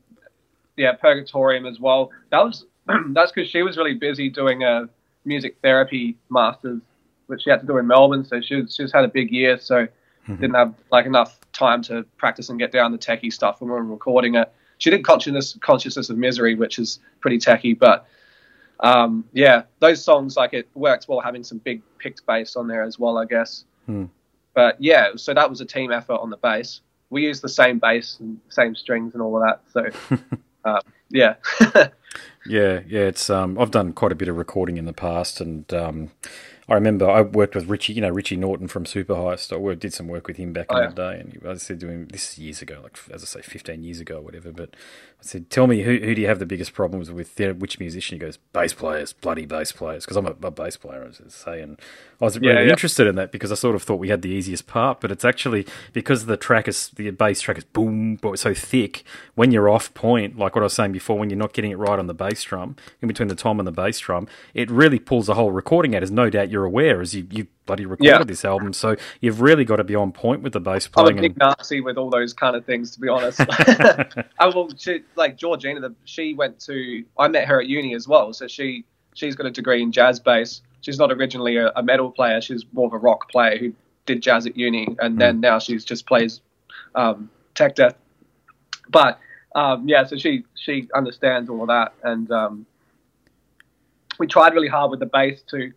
yeah, 0.76 0.94
Purgatorium 0.94 1.66
as 1.66 1.80
well. 1.80 2.12
That 2.30 2.44
was 2.44 2.66
that's 3.10 3.32
because 3.32 3.50
she 3.50 3.64
was 3.64 3.78
really 3.78 3.94
busy 3.94 4.30
doing 4.30 4.64
a 4.64 4.90
music 5.26 5.58
therapy 5.62 6.18
masters, 6.30 6.82
which 7.28 7.44
she 7.44 7.50
had 7.50 7.62
to 7.62 7.68
do 7.68 7.78
in 7.78 7.88
Melbourne. 7.88 8.26
So 8.26 8.42
she 8.42 8.56
was, 8.56 8.76
she's 8.76 8.92
had 8.92 9.06
a 9.06 9.08
big 9.08 9.32
year, 9.32 9.60
so 9.60 9.86
mm-hmm. 9.86 10.36
didn't 10.36 10.56
have 10.56 10.74
like 10.92 11.06
enough 11.06 11.40
time 11.54 11.82
to 11.84 12.04
practice 12.18 12.50
and 12.50 12.60
get 12.60 12.72
down 12.72 12.92
the 12.92 12.98
techie 12.98 13.32
stuff 13.32 13.62
when 13.62 13.70
we 13.70 13.76
were 13.76 13.84
recording 13.84 14.36
it. 14.36 14.52
She 14.80 14.90
did 14.90 15.04
consciousness 15.04 15.58
consciousness 15.62 16.10
of 16.10 16.18
misery, 16.18 16.56
which 16.56 16.80
is 16.80 17.00
pretty 17.22 17.38
techie, 17.38 17.78
but 17.78 18.08
um, 18.82 19.26
yeah, 19.34 19.64
those 19.80 20.04
songs 20.04 20.36
like 20.36 20.54
it 20.54 20.70
works 20.76 21.08
well 21.08 21.20
having 21.20 21.44
some 21.44 21.58
big 21.60 21.82
picked 21.98 22.26
bass 22.26 22.56
on 22.56 22.68
there 22.68 22.84
as 22.84 23.00
well, 23.00 23.18
I 23.18 23.26
guess. 23.26 23.66
Hmm. 23.86 24.06
But 24.58 24.78
yeah, 24.80 25.10
so 25.18 25.36
that 25.36 25.48
was 25.52 25.62
a 25.62 25.66
team 25.66 25.92
effort 25.92 26.16
on 26.16 26.32
the 26.32 26.38
bass. 26.38 26.82
We 27.12 27.22
used 27.22 27.44
the 27.44 27.48
same 27.48 27.78
bass 27.78 28.18
and 28.20 28.40
same 28.50 28.74
strings 28.74 29.14
and 29.14 29.22
all 29.22 29.38
of 29.38 29.44
that. 29.44 29.62
So 29.72 30.18
uh, 30.66 30.82
yeah. 31.12 31.36
yeah, 32.48 32.80
yeah. 32.88 33.02
It's 33.02 33.30
um, 33.30 33.60
I've 33.60 33.70
done 33.70 33.94
quite 33.94 34.12
a 34.12 34.16
bit 34.16 34.30
of 34.30 34.36
recording 34.36 34.78
in 34.78 34.86
the 34.86 34.94
past, 34.94 35.40
and 35.42 35.72
um, 35.76 36.10
I 36.68 36.74
remember 36.74 37.08
I 37.08 37.22
worked 37.22 37.54
with 37.54 37.68
Richie, 37.68 37.94
you 37.94 38.02
know, 38.02 38.10
Richie 38.10 38.36
Norton 38.36 38.68
from 38.68 38.86
Superheist. 38.86 39.54
I 39.54 39.58
worked, 39.58 39.82
did 39.82 39.94
some 39.94 40.08
work 40.08 40.26
with 40.26 40.38
him 40.38 40.54
back 40.54 40.66
oh, 40.72 40.78
in 40.78 40.84
yeah. 40.86 40.90
the 40.90 40.96
day, 40.96 41.20
and 41.20 41.48
I 41.48 41.54
said 41.58 41.80
to 41.82 41.88
him, 41.88 42.08
this 42.08 42.32
is 42.32 42.40
years 42.40 42.64
ago, 42.64 42.80
like 42.82 42.98
as 43.14 43.22
I 43.22 43.28
say, 43.28 43.42
fifteen 43.44 43.84
years 43.84 44.00
ago, 44.00 44.18
or 44.18 44.22
whatever. 44.22 44.52
But 44.52 44.72
I 45.20 45.24
said, 45.24 45.50
"Tell 45.50 45.66
me, 45.66 45.82
who, 45.82 45.98
who 45.98 46.14
do 46.14 46.22
you 46.22 46.28
have 46.28 46.38
the 46.38 46.46
biggest 46.46 46.74
problems 46.74 47.10
with? 47.10 47.40
You 47.40 47.48
know, 47.48 47.54
which 47.54 47.80
musician?" 47.80 48.16
He 48.16 48.20
goes, 48.20 48.38
"Bass 48.54 48.74
players, 48.74 49.14
bloody 49.14 49.46
bass 49.46 49.72
players," 49.72 50.06
because 50.06 50.16
I'm 50.16 50.28
a, 50.28 50.36
a, 50.44 50.52
bass 50.52 50.78
player, 50.78 51.04
as 51.04 51.20
I 51.20 51.30
say, 51.30 51.62
and 51.62 51.80
I 52.22 52.26
was 52.26 52.40
really 52.40 52.54
yeah, 52.54 52.62
yeah. 52.62 52.70
interested 52.70 53.08
in 53.08 53.16
that 53.16 53.32
because 53.32 53.52
I 53.52 53.56
sort 53.56 53.76
of 53.76 53.82
thought 53.82 53.96
we 53.96 54.10
had 54.10 54.22
the 54.22 54.30
easiest 54.30 54.68
part, 54.68 55.02
but 55.02 55.12
it's 55.12 55.26
actually 55.26 55.66
because 55.92 56.28
the 56.28 56.38
track 56.38 56.68
is 56.68 56.90
the 56.90 57.10
bass 57.10 57.42
track 57.42 57.58
is 57.58 57.64
boom, 57.64 58.18
but 58.22 58.34
it's 58.34 58.44
so 58.44 58.54
thick. 58.54 59.04
When 59.34 59.52
you're 59.52 59.70
off 59.70 59.92
point, 59.96 60.38
like 60.38 60.56
what 60.56 60.62
I 60.62 60.66
was 60.66 60.74
saying 60.74 60.92
before, 60.92 61.18
when 61.18 61.32
you're 61.32 61.40
not 61.40 61.54
getting 61.54 61.72
it 61.72 61.78
right 61.78 61.98
on 61.98 62.06
the 62.06 62.14
bass 62.14 62.44
drum, 62.44 62.76
in 63.02 63.08
between 63.08 63.28
the 63.28 63.36
tom 63.36 63.60
and 63.60 63.66
the 63.66 63.72
bass 63.72 63.98
drum, 64.00 64.28
it 64.54 64.70
really 64.70 65.00
pulls 65.00 65.26
the 65.26 65.34
whole 65.34 65.52
recording 65.52 65.96
out. 65.96 66.04
As 66.04 66.12
no 66.12 66.30
doubt 66.30 66.52
you're 66.52 66.66
aware, 66.66 67.02
as 67.02 67.16
you 67.16 67.28
you 67.32 67.48
bloody 67.68 67.86
recorded 67.86 68.12
yeah. 68.12 68.24
this 68.24 68.44
album. 68.44 68.74
So 68.74 68.96
you've 69.22 69.42
really 69.42 69.64
got 69.64 69.76
to 69.76 69.84
be 69.84 69.94
on 69.94 70.12
point 70.12 70.42
with 70.42 70.54
the 70.54 70.60
bass 70.60 70.88
playing. 70.88 71.10
I'm 71.10 71.18
a 71.20 71.22
big 71.22 71.32
and... 71.40 71.54
Nazi 71.60 71.82
with 71.82 71.98
all 71.98 72.10
those 72.10 72.34
kind 72.34 72.56
of 72.56 72.66
things, 72.66 72.90
to 72.92 73.00
be 73.00 73.08
honest. 73.08 73.40
I 74.40 74.48
will, 74.48 74.70
she, 74.76 75.04
like 75.16 75.38
Georgina, 75.38 75.82
the, 75.82 75.94
she 76.06 76.34
went 76.34 76.60
to. 76.62 77.04
I 77.20 77.28
met 77.28 77.48
her 77.48 77.62
at 77.62 77.68
uni 77.68 77.94
as 77.94 78.08
well, 78.08 78.34
so 78.34 78.48
she 78.48 78.86
she's 79.14 79.36
got 79.36 79.46
a 79.46 79.52
degree 79.52 79.84
in 79.84 79.92
jazz 79.92 80.20
bass. 80.20 80.62
She's 80.82 80.98
not 80.98 81.12
originally 81.12 81.58
a, 81.58 81.72
a 81.76 81.84
metal 81.84 82.10
player; 82.10 82.42
she's 82.42 82.66
more 82.74 82.88
of 82.88 82.94
a 82.94 82.98
rock 82.98 83.30
player 83.30 83.58
who 83.58 83.74
did 84.08 84.24
jazz 84.24 84.48
at 84.48 84.58
uni, 84.58 84.96
and 85.00 85.16
mm. 85.16 85.20
then 85.20 85.40
now 85.40 85.60
she's 85.60 85.86
just 85.86 86.08
plays 86.08 86.42
um, 86.96 87.30
tech 87.54 87.76
death. 87.76 87.96
But 88.90 89.20
um, 89.54 89.88
yeah, 89.88 90.06
so 90.06 90.18
she 90.18 90.46
she 90.56 90.90
understands 90.96 91.50
all 91.50 91.62
of 91.62 91.68
that, 91.68 91.94
and 92.04 92.32
um, 92.32 92.66
we 94.20 94.28
tried 94.28 94.54
really 94.54 94.68
hard 94.68 94.92
with 94.92 95.00
the 95.00 95.06
bass 95.06 95.42
to 95.50 95.72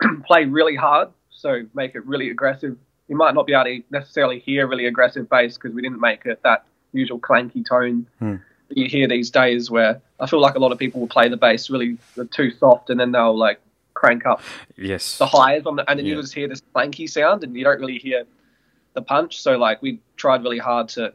play 0.26 0.44
really 0.44 0.76
hard, 0.76 1.08
so 1.30 1.62
make 1.74 1.94
it 1.94 2.04
really 2.06 2.30
aggressive. 2.30 2.76
You 3.08 3.16
might 3.16 3.34
not 3.34 3.46
be 3.46 3.54
able 3.54 3.64
to 3.64 3.82
necessarily 3.90 4.38
hear 4.40 4.66
really 4.66 4.86
aggressive 4.86 5.28
bass 5.28 5.54
because 5.56 5.74
we 5.74 5.82
didn't 5.82 6.00
make 6.00 6.26
it 6.26 6.40
that 6.42 6.64
usual 6.92 7.18
clanky 7.18 7.66
tone 7.66 8.06
hmm. 8.18 8.36
that 8.68 8.76
you 8.76 8.88
hear 8.88 9.08
these 9.08 9.30
days, 9.30 9.70
where 9.70 10.00
I 10.20 10.26
feel 10.26 10.40
like 10.40 10.54
a 10.54 10.58
lot 10.58 10.72
of 10.72 10.78
people 10.78 11.00
will 11.00 11.08
play 11.08 11.28
the 11.28 11.36
bass 11.36 11.70
really 11.70 11.98
too 12.30 12.50
soft, 12.50 12.90
and 12.90 12.98
then 13.00 13.12
they'll 13.12 13.36
like 13.36 13.60
crank 13.94 14.24
up 14.26 14.40
yes 14.76 15.18
the 15.18 15.26
highs 15.26 15.66
on 15.66 15.74
the, 15.74 15.90
and 15.90 15.98
then 15.98 16.06
Yeah. 16.06 16.14
you 16.14 16.20
just 16.20 16.32
hear 16.32 16.46
this 16.46 16.62
clanky 16.74 17.08
sound, 17.08 17.44
and 17.44 17.56
you 17.56 17.64
don't 17.64 17.80
really 17.80 17.98
hear 17.98 18.24
the 18.94 19.02
punch. 19.02 19.40
So 19.40 19.56
like 19.58 19.80
we 19.82 20.00
tried 20.16 20.42
really 20.42 20.58
hard 20.58 20.88
to, 20.90 21.12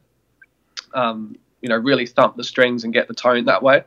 um, 0.93 1.36
you 1.61 1.69
know, 1.69 1.77
really 1.77 2.05
thump 2.05 2.36
the 2.38 2.43
strings 2.43 2.84
and 2.84 2.93
get 2.93 3.07
the 3.07 3.13
tone 3.13 3.45
that 3.45 3.61
way. 3.63 3.84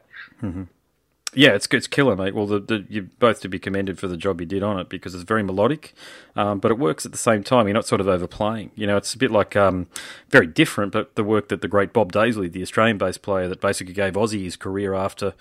Yeah, 1.38 1.50
it's 1.50 1.68
it's 1.70 1.86
killer, 1.86 2.16
mate. 2.16 2.34
Well, 2.34 2.46
the, 2.46 2.58
the, 2.58 2.86
you 2.88 3.10
both 3.18 3.42
to 3.42 3.48
be 3.50 3.58
commended 3.58 3.98
for 3.98 4.08
the 4.08 4.16
job 4.16 4.40
you 4.40 4.46
did 4.46 4.62
on 4.62 4.80
it 4.80 4.88
because 4.88 5.14
it's 5.14 5.22
very 5.22 5.42
melodic, 5.42 5.92
um, 6.34 6.60
but 6.60 6.70
it 6.70 6.78
works 6.78 7.04
at 7.04 7.12
the 7.12 7.18
same 7.18 7.42
time. 7.42 7.66
You're 7.66 7.74
not 7.74 7.86
sort 7.86 8.00
of 8.00 8.08
overplaying. 8.08 8.70
You 8.74 8.86
know, 8.86 8.96
it's 8.96 9.12
a 9.12 9.18
bit 9.18 9.30
like 9.30 9.54
um, 9.54 9.86
very 10.30 10.46
different, 10.46 10.92
but 10.92 11.14
the 11.14 11.22
work 11.22 11.50
that 11.50 11.60
the 11.60 11.68
great 11.68 11.92
Bob 11.92 12.10
Daisley, 12.10 12.50
the 12.50 12.62
Australian 12.62 12.96
bass 12.96 13.18
player 13.18 13.48
that 13.48 13.60
basically 13.60 13.92
gave 13.92 14.14
Ozzy 14.14 14.44
his 14.44 14.56
career 14.56 14.94
after 14.94 15.34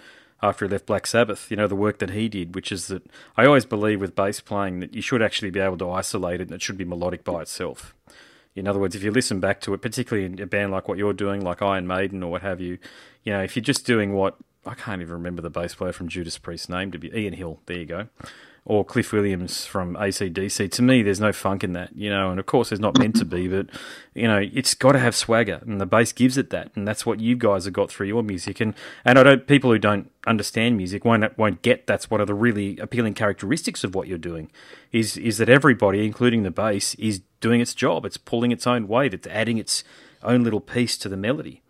after 0.43 0.66
he 0.66 0.72
left 0.72 0.86
Black 0.86 1.08
Sabbath. 1.08 1.50
You 1.50 1.56
know, 1.56 1.68
the 1.68 1.78
work 1.78 2.00
that 2.00 2.10
he 2.10 2.28
did, 2.28 2.56
which 2.56 2.74
is 2.74 2.88
that 2.88 3.10
I 3.38 3.46
always 3.46 3.64
believe 3.64 4.02
with 4.02 4.18
bass 4.18 4.41
playing 4.41 4.82
that 4.82 4.93
you 4.93 5.02
should 5.02 5.22
actually 5.22 5.50
be 5.50 5.62
able 5.62 5.78
to 5.78 5.89
isolate 5.89 6.41
it 6.41 6.50
and 6.50 6.56
it 6.56 6.62
should 6.62 6.78
be 6.78 6.84
melodic 6.84 7.24
by 7.24 7.43
itself. 7.43 7.96
In 8.54 8.68
other 8.68 8.80
words, 8.80 8.96
if 8.96 9.04
you 9.04 9.12
listen 9.12 9.39
back 9.39 9.62
to 9.62 9.74
it, 9.74 9.82
particularly 9.82 10.26
in 10.26 10.41
a 10.41 10.46
band 10.46 10.74
like 10.74 10.89
what 10.89 10.98
you're 10.98 11.14
doing, 11.14 11.39
like 11.39 11.62
Iron 11.62 11.88
Maiden 11.88 12.22
or 12.22 12.32
what 12.32 12.41
have 12.41 12.60
you, 12.60 12.80
you 13.24 13.32
know, 13.32 13.43
if 13.43 13.56
you're 13.56 13.64
just 13.64 13.86
doing 13.86 14.14
what 14.14 14.36
I 14.66 14.74
can't 14.74 15.01
even 15.01 15.13
remember 15.13 15.41
the 15.41 15.49
bass 15.49 15.76
player 15.76 15.93
from 15.93 16.07
Judas 16.07 16.38
Priest's 16.38 16.70
name 16.70 16.91
to 16.91 16.97
be 16.97 17.09
Ian 17.18 17.34
Hill, 17.34 17.59
there 17.68 17.78
you 17.78 17.86
go, 17.86 18.07
or 18.66 18.84
Cliff 18.84 19.11
Williams 19.13 19.66
from 19.66 19.95
ACDC. 19.95 20.72
To 20.72 20.82
me, 20.82 21.03
there's 21.03 21.20
no 21.20 21.32
funk 21.32 21.63
in 21.63 21.74
that, 21.74 21.95
you 21.95 22.09
know, 22.09 22.32
and 22.32 22.39
of 22.39 22.47
course 22.47 22.70
there's 22.70 22.80
not 22.80 22.97
meant 22.97 23.16
to 23.18 23.26
be, 23.26 23.47
but 23.55 23.68
you 24.16 24.28
know, 24.28 24.41
it's 24.53 24.74
got 24.74 24.93
to 24.93 24.99
have 24.99 25.16
swagger, 25.16 25.61
and 25.66 25.80
the 25.80 25.86
bass 25.86 26.11
gives 26.11 26.38
it 26.38 26.49
that, 26.49 26.72
and 26.76 26.88
that's 26.88 27.05
what 27.05 27.20
you 27.20 27.36
guys 27.36 27.66
have 27.66 27.74
got 27.74 27.91
through 27.91 28.07
your 28.07 28.24
music. 28.24 28.59
And 28.59 28.74
and 29.03 29.20
I 29.20 29.24
don't 29.24 29.45
people 29.47 29.72
who 29.72 29.78
don't 29.78 30.11
understand 30.26 30.78
music 30.78 31.05
won't 31.05 31.38
won't 31.38 31.61
get 31.61 31.86
that's 31.86 32.09
one 32.09 32.20
of 32.22 32.28
the 32.28 32.34
really 32.34 32.78
appealing 32.80 33.13
characteristics 33.13 33.84
of 33.84 33.93
what 33.93 34.07
you're 34.07 34.18
doing, 34.18 34.51
is 34.91 35.16
is 35.18 35.38
that 35.38 35.49
everybody, 35.49 36.05
including 36.05 36.43
the 36.43 36.51
bass, 36.51 36.95
is 36.95 37.22
doing 37.39 37.61
its 37.61 37.76
job. 37.76 38.05
It's 38.05 38.18
pulling 38.18 38.51
its 38.51 38.66
own 38.66 38.88
weight. 38.88 39.13
It's 39.13 39.28
adding 39.28 39.57
its 39.59 39.84
own 40.24 40.43
little 40.43 40.61
piece 40.61 40.97
to 40.97 41.09
the 41.09 41.18
melody 41.18 41.61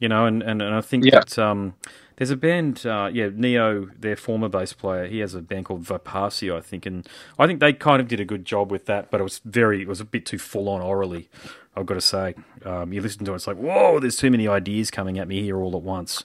you 0.00 0.08
know, 0.08 0.26
and, 0.26 0.44
and, 0.44 0.62
and 0.62 0.72
I 0.76 0.80
think 0.80 1.04
Yeah. 1.04 1.18
that 1.18 1.36
um, 1.40 1.74
there's 2.18 2.30
a 2.30 2.36
band, 2.36 2.84
uh, 2.84 3.08
yeah, 3.12 3.30
Neo, 3.32 3.86
their 3.96 4.16
former 4.16 4.48
bass 4.48 4.72
player, 4.72 5.06
he 5.06 5.20
has 5.20 5.34
a 5.34 5.40
band 5.40 5.66
called 5.66 5.84
Vipasio, 5.84 6.56
I 6.56 6.60
think, 6.60 6.84
and 6.84 7.08
I 7.38 7.46
think 7.46 7.60
they 7.60 7.72
kind 7.72 8.00
of 8.02 8.08
did 8.08 8.18
a 8.18 8.24
good 8.24 8.44
job 8.44 8.72
with 8.72 8.86
that, 8.86 9.08
but 9.08 9.20
it 9.20 9.24
was 9.24 9.40
very, 9.44 9.82
it 9.82 9.88
was 9.88 10.00
a 10.00 10.04
bit 10.04 10.26
too 10.26 10.38
full 10.38 10.68
on 10.68 10.80
orally, 10.80 11.28
I've 11.76 11.86
got 11.86 11.94
to 11.94 12.00
say. 12.00 12.34
Um, 12.64 12.92
you 12.92 13.00
listen 13.00 13.24
to 13.24 13.32
it, 13.32 13.36
it's 13.36 13.46
like, 13.46 13.56
whoa, 13.56 14.00
there's 14.00 14.16
too 14.16 14.32
many 14.32 14.48
ideas 14.48 14.90
coming 14.90 15.16
at 15.16 15.28
me 15.28 15.42
here 15.42 15.58
all 15.58 15.76
at 15.76 15.82
once. 15.82 16.20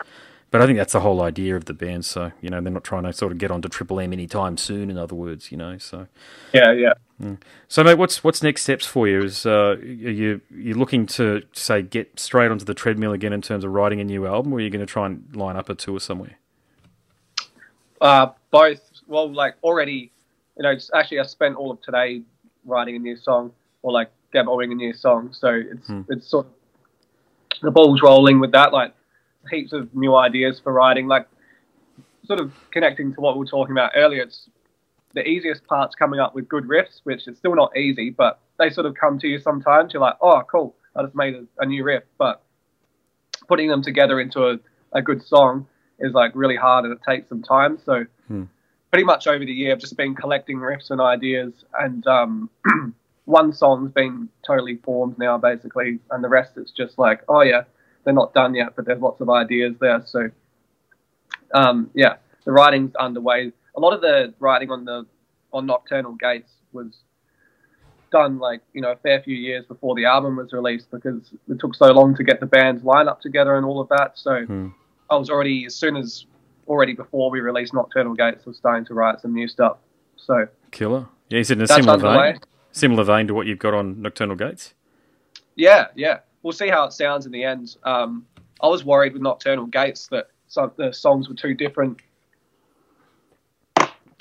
But 0.54 0.62
I 0.62 0.68
think 0.68 0.78
that's 0.78 0.94
the 0.94 1.00
whole 1.00 1.24
idea 1.24 1.56
of 1.56 1.66
the 1.66 1.74
band, 1.74 2.06
so, 2.06 2.32
you 2.40 2.48
know, 2.52 2.62
they're 2.62 2.72
not 2.72 2.84
trying 2.84 3.06
to 3.06 3.12
sort 3.12 3.32
of 3.32 3.40
get 3.40 3.50
onto 3.50 3.68
Triple 3.68 4.00
M 4.00 4.14
anytime 4.14 4.56
soon, 4.56 4.92
in 4.92 5.00
other 5.00 5.16
words, 5.16 5.52
you 5.52 5.58
know, 5.58 5.80
so. 5.80 6.06
Yeah, 6.54 6.72
yeah. 6.74 6.94
So, 7.68 7.84
mate, 7.84 7.96
what's 7.96 8.24
what's 8.24 8.44
next 8.44 8.62
steps 8.62 8.86
for 8.86 9.08
you? 9.08 9.24
Is 9.24 9.48
uh, 9.48 9.78
are 9.80 9.84
you 9.84 10.42
you 10.52 10.76
looking 10.76 11.08
to 11.08 11.42
say 11.54 11.82
get 11.82 12.20
straight 12.20 12.52
onto 12.52 12.66
the 12.66 12.76
treadmill 12.76 13.14
again 13.14 13.34
in 13.34 13.42
terms 13.42 13.64
of 13.64 13.72
writing 13.72 14.00
a 14.00 14.04
new 14.04 14.28
album, 14.28 14.54
or 14.54 14.58
are 14.58 14.60
you 14.60 14.70
going 14.70 14.86
to 14.86 14.86
try 14.86 15.08
and 15.08 15.36
line 15.36 15.56
up 15.56 15.70
a 15.70 15.76
tour 15.76 16.00
somewhere? 16.00 16.38
Uh, 18.00 18.28
both. 18.52 18.82
Well, 19.08 19.34
like 19.34 19.56
already, 19.64 20.12
you 20.56 20.62
know, 20.62 20.76
actually 20.94 21.20
I 21.20 21.24
spent 21.24 21.56
all 21.56 21.72
of 21.72 21.82
today 21.82 22.22
writing 22.64 22.96
a 22.96 23.00
new 23.00 23.18
song 23.18 23.54
or 23.82 23.92
like 23.92 24.12
demoing 24.32 24.72
a 24.72 24.76
new 24.76 24.94
song. 24.94 25.34
So 25.34 25.48
it's 25.50 25.90
it's 26.10 26.28
sort 26.28 26.46
of 26.46 26.52
the 27.64 27.72
ball's 27.72 28.04
rolling 28.04 28.40
with 28.40 28.52
that. 28.52 28.72
Like 28.72 28.94
heaps 29.50 29.74
of 29.74 29.94
new 29.96 30.16
ideas 30.16 30.60
for 30.60 30.74
writing. 30.74 31.08
Like 31.08 31.28
sort 32.26 32.40
of 32.40 32.54
connecting 32.72 33.14
to 33.14 33.22
what 33.22 33.36
we 33.36 33.40
were 33.40 33.46
talking 33.46 33.74
about 33.74 33.92
earlier. 33.96 34.24
It's 34.24 34.50
the 35.14 35.28
easiest 35.28 35.66
part's 35.68 35.96
coming 35.96 36.20
up 36.20 36.34
with 36.34 36.48
good 36.48 36.66
riffs, 36.66 37.02
which 37.04 37.28
is 37.28 37.38
still 37.38 37.56
not 37.56 37.76
easy, 37.78 38.10
but 38.10 38.40
they 38.58 38.70
sort 38.70 38.86
of 38.86 38.96
come 38.96 39.20
to 39.20 39.28
you 39.28 39.40
sometimes. 39.40 39.94
You're 39.94 40.02
like, 40.02 40.18
oh, 40.22 40.42
cool, 40.50 40.76
I 40.96 41.04
just 41.04 41.16
made 41.16 41.36
a, 41.36 41.46
a 41.60 41.66
new 41.66 41.84
riff. 41.84 42.04
But 42.18 42.42
putting 43.48 43.68
them 43.68 43.82
together 43.82 44.20
into 44.20 44.48
a, 44.48 44.60
a 44.94 45.02
good 45.02 45.22
song 45.26 45.68
is 46.00 46.14
like 46.14 46.32
really 46.34 46.56
hard 46.56 46.86
and 46.86 46.94
it 46.94 47.00
takes 47.08 47.30
some 47.30 47.44
time. 47.44 47.78
So 47.86 48.06
pretty 48.94 49.06
much 49.06 49.26
over 49.26 49.44
the 49.44 49.52
year, 49.52 49.72
I've 49.72 49.80
just 49.80 49.98
been 49.98 50.16
collecting 50.16 50.58
riffs 50.58 50.92
and 50.92 51.02
ideas, 51.02 51.66
and 51.80 52.06
um, 52.06 52.50
one 53.26 53.52
song's 53.52 53.92
been 53.92 54.30
totally 54.46 54.76
formed 54.78 55.18
now, 55.18 55.36
basically, 55.38 56.00
and 56.12 56.24
the 56.24 56.30
rest 56.30 56.54
it's 56.58 56.72
just 56.72 57.00
like, 57.00 57.22
oh 57.28 57.42
yeah, 57.42 57.64
they're 58.04 58.14
not 58.14 58.34
done 58.34 58.54
yet, 58.54 58.76
but 58.76 58.86
there's 58.86 59.02
lots 59.02 59.22
of 59.22 59.30
ideas 59.30 59.76
there. 59.80 60.02
So 60.06 60.30
um, 61.54 61.90
yeah, 61.94 62.16
the 62.46 62.52
writing's 62.52 62.96
underway. 62.96 63.52
A 63.76 63.80
lot 63.80 63.94
of 63.94 64.02
the 64.02 64.34
writing 64.40 64.70
on 64.72 64.86
the 64.86 65.06
on 65.52 65.66
Nocturnal 65.66 66.14
Gates 66.14 66.52
was 66.72 67.00
done 68.12 68.38
like 68.40 68.62
you 68.74 68.82
know 68.82 68.92
a 68.92 68.96
fair 68.98 69.22
few 69.22 69.36
years 69.36 69.66
before 69.66 69.96
the 69.96 70.06
album 70.06 70.36
was 70.36 70.54
released 70.54 70.90
because 70.92 71.32
it 71.50 71.60
took 71.60 71.74
so 71.76 71.88
long 71.88 72.16
to 72.16 72.24
get 72.24 72.40
the 72.40 72.46
band's 72.46 72.84
lineup 72.84 73.20
together 73.22 73.56
and 73.58 73.66
all 73.66 73.80
of 73.82 73.90
that. 73.90 74.12
So 74.16 74.46
Hmm. 74.46 74.68
I 75.10 75.16
was 75.16 75.30
already 75.30 75.66
as 75.66 75.76
soon 75.76 75.96
as 75.96 76.26
already 76.68 76.94
before 76.94 77.30
we 77.30 77.40
released 77.42 77.74
Nocturnal 77.74 78.14
Gates 78.14 78.46
was 78.46 78.58
starting 78.58 78.86
to 78.86 78.94
write 78.94 79.20
some 79.20 79.34
new 79.34 79.48
stuff. 79.48 79.78
So 80.16 80.48
Killer. 80.72 81.08
Yeah, 81.30 81.40
is 81.40 81.52
it 81.52 81.58
in 81.58 81.64
a 81.64 81.68
similar 81.68 81.94
underway. 81.94 82.32
vein? 82.34 82.42
Similar 82.72 83.04
vein 83.04 83.28
to 83.28 83.34
what 83.34 83.46
you've 83.48 83.60
got 83.60 83.74
on 83.74 84.02
Nocturnal 84.02 84.36
Gates? 84.36 84.74
yeah, 85.56 85.88
yeah, 85.96 86.20
we'll 86.44 86.54
see 86.54 86.70
how 86.70 86.84
it 86.86 86.94
sounds 86.94 87.26
in 87.26 87.32
the 87.32 87.44
end. 87.44 87.76
Um, 87.84 88.26
I 88.62 88.68
was 88.68 88.86
worried 88.86 89.14
with 89.14 89.22
Nocturnal 89.22 89.66
Gates 89.66 90.08
that 90.08 90.28
some 90.48 90.72
the 90.78 90.94
songs 90.94 91.28
were 91.28 91.36
too 91.36 91.54
different, 91.56 91.98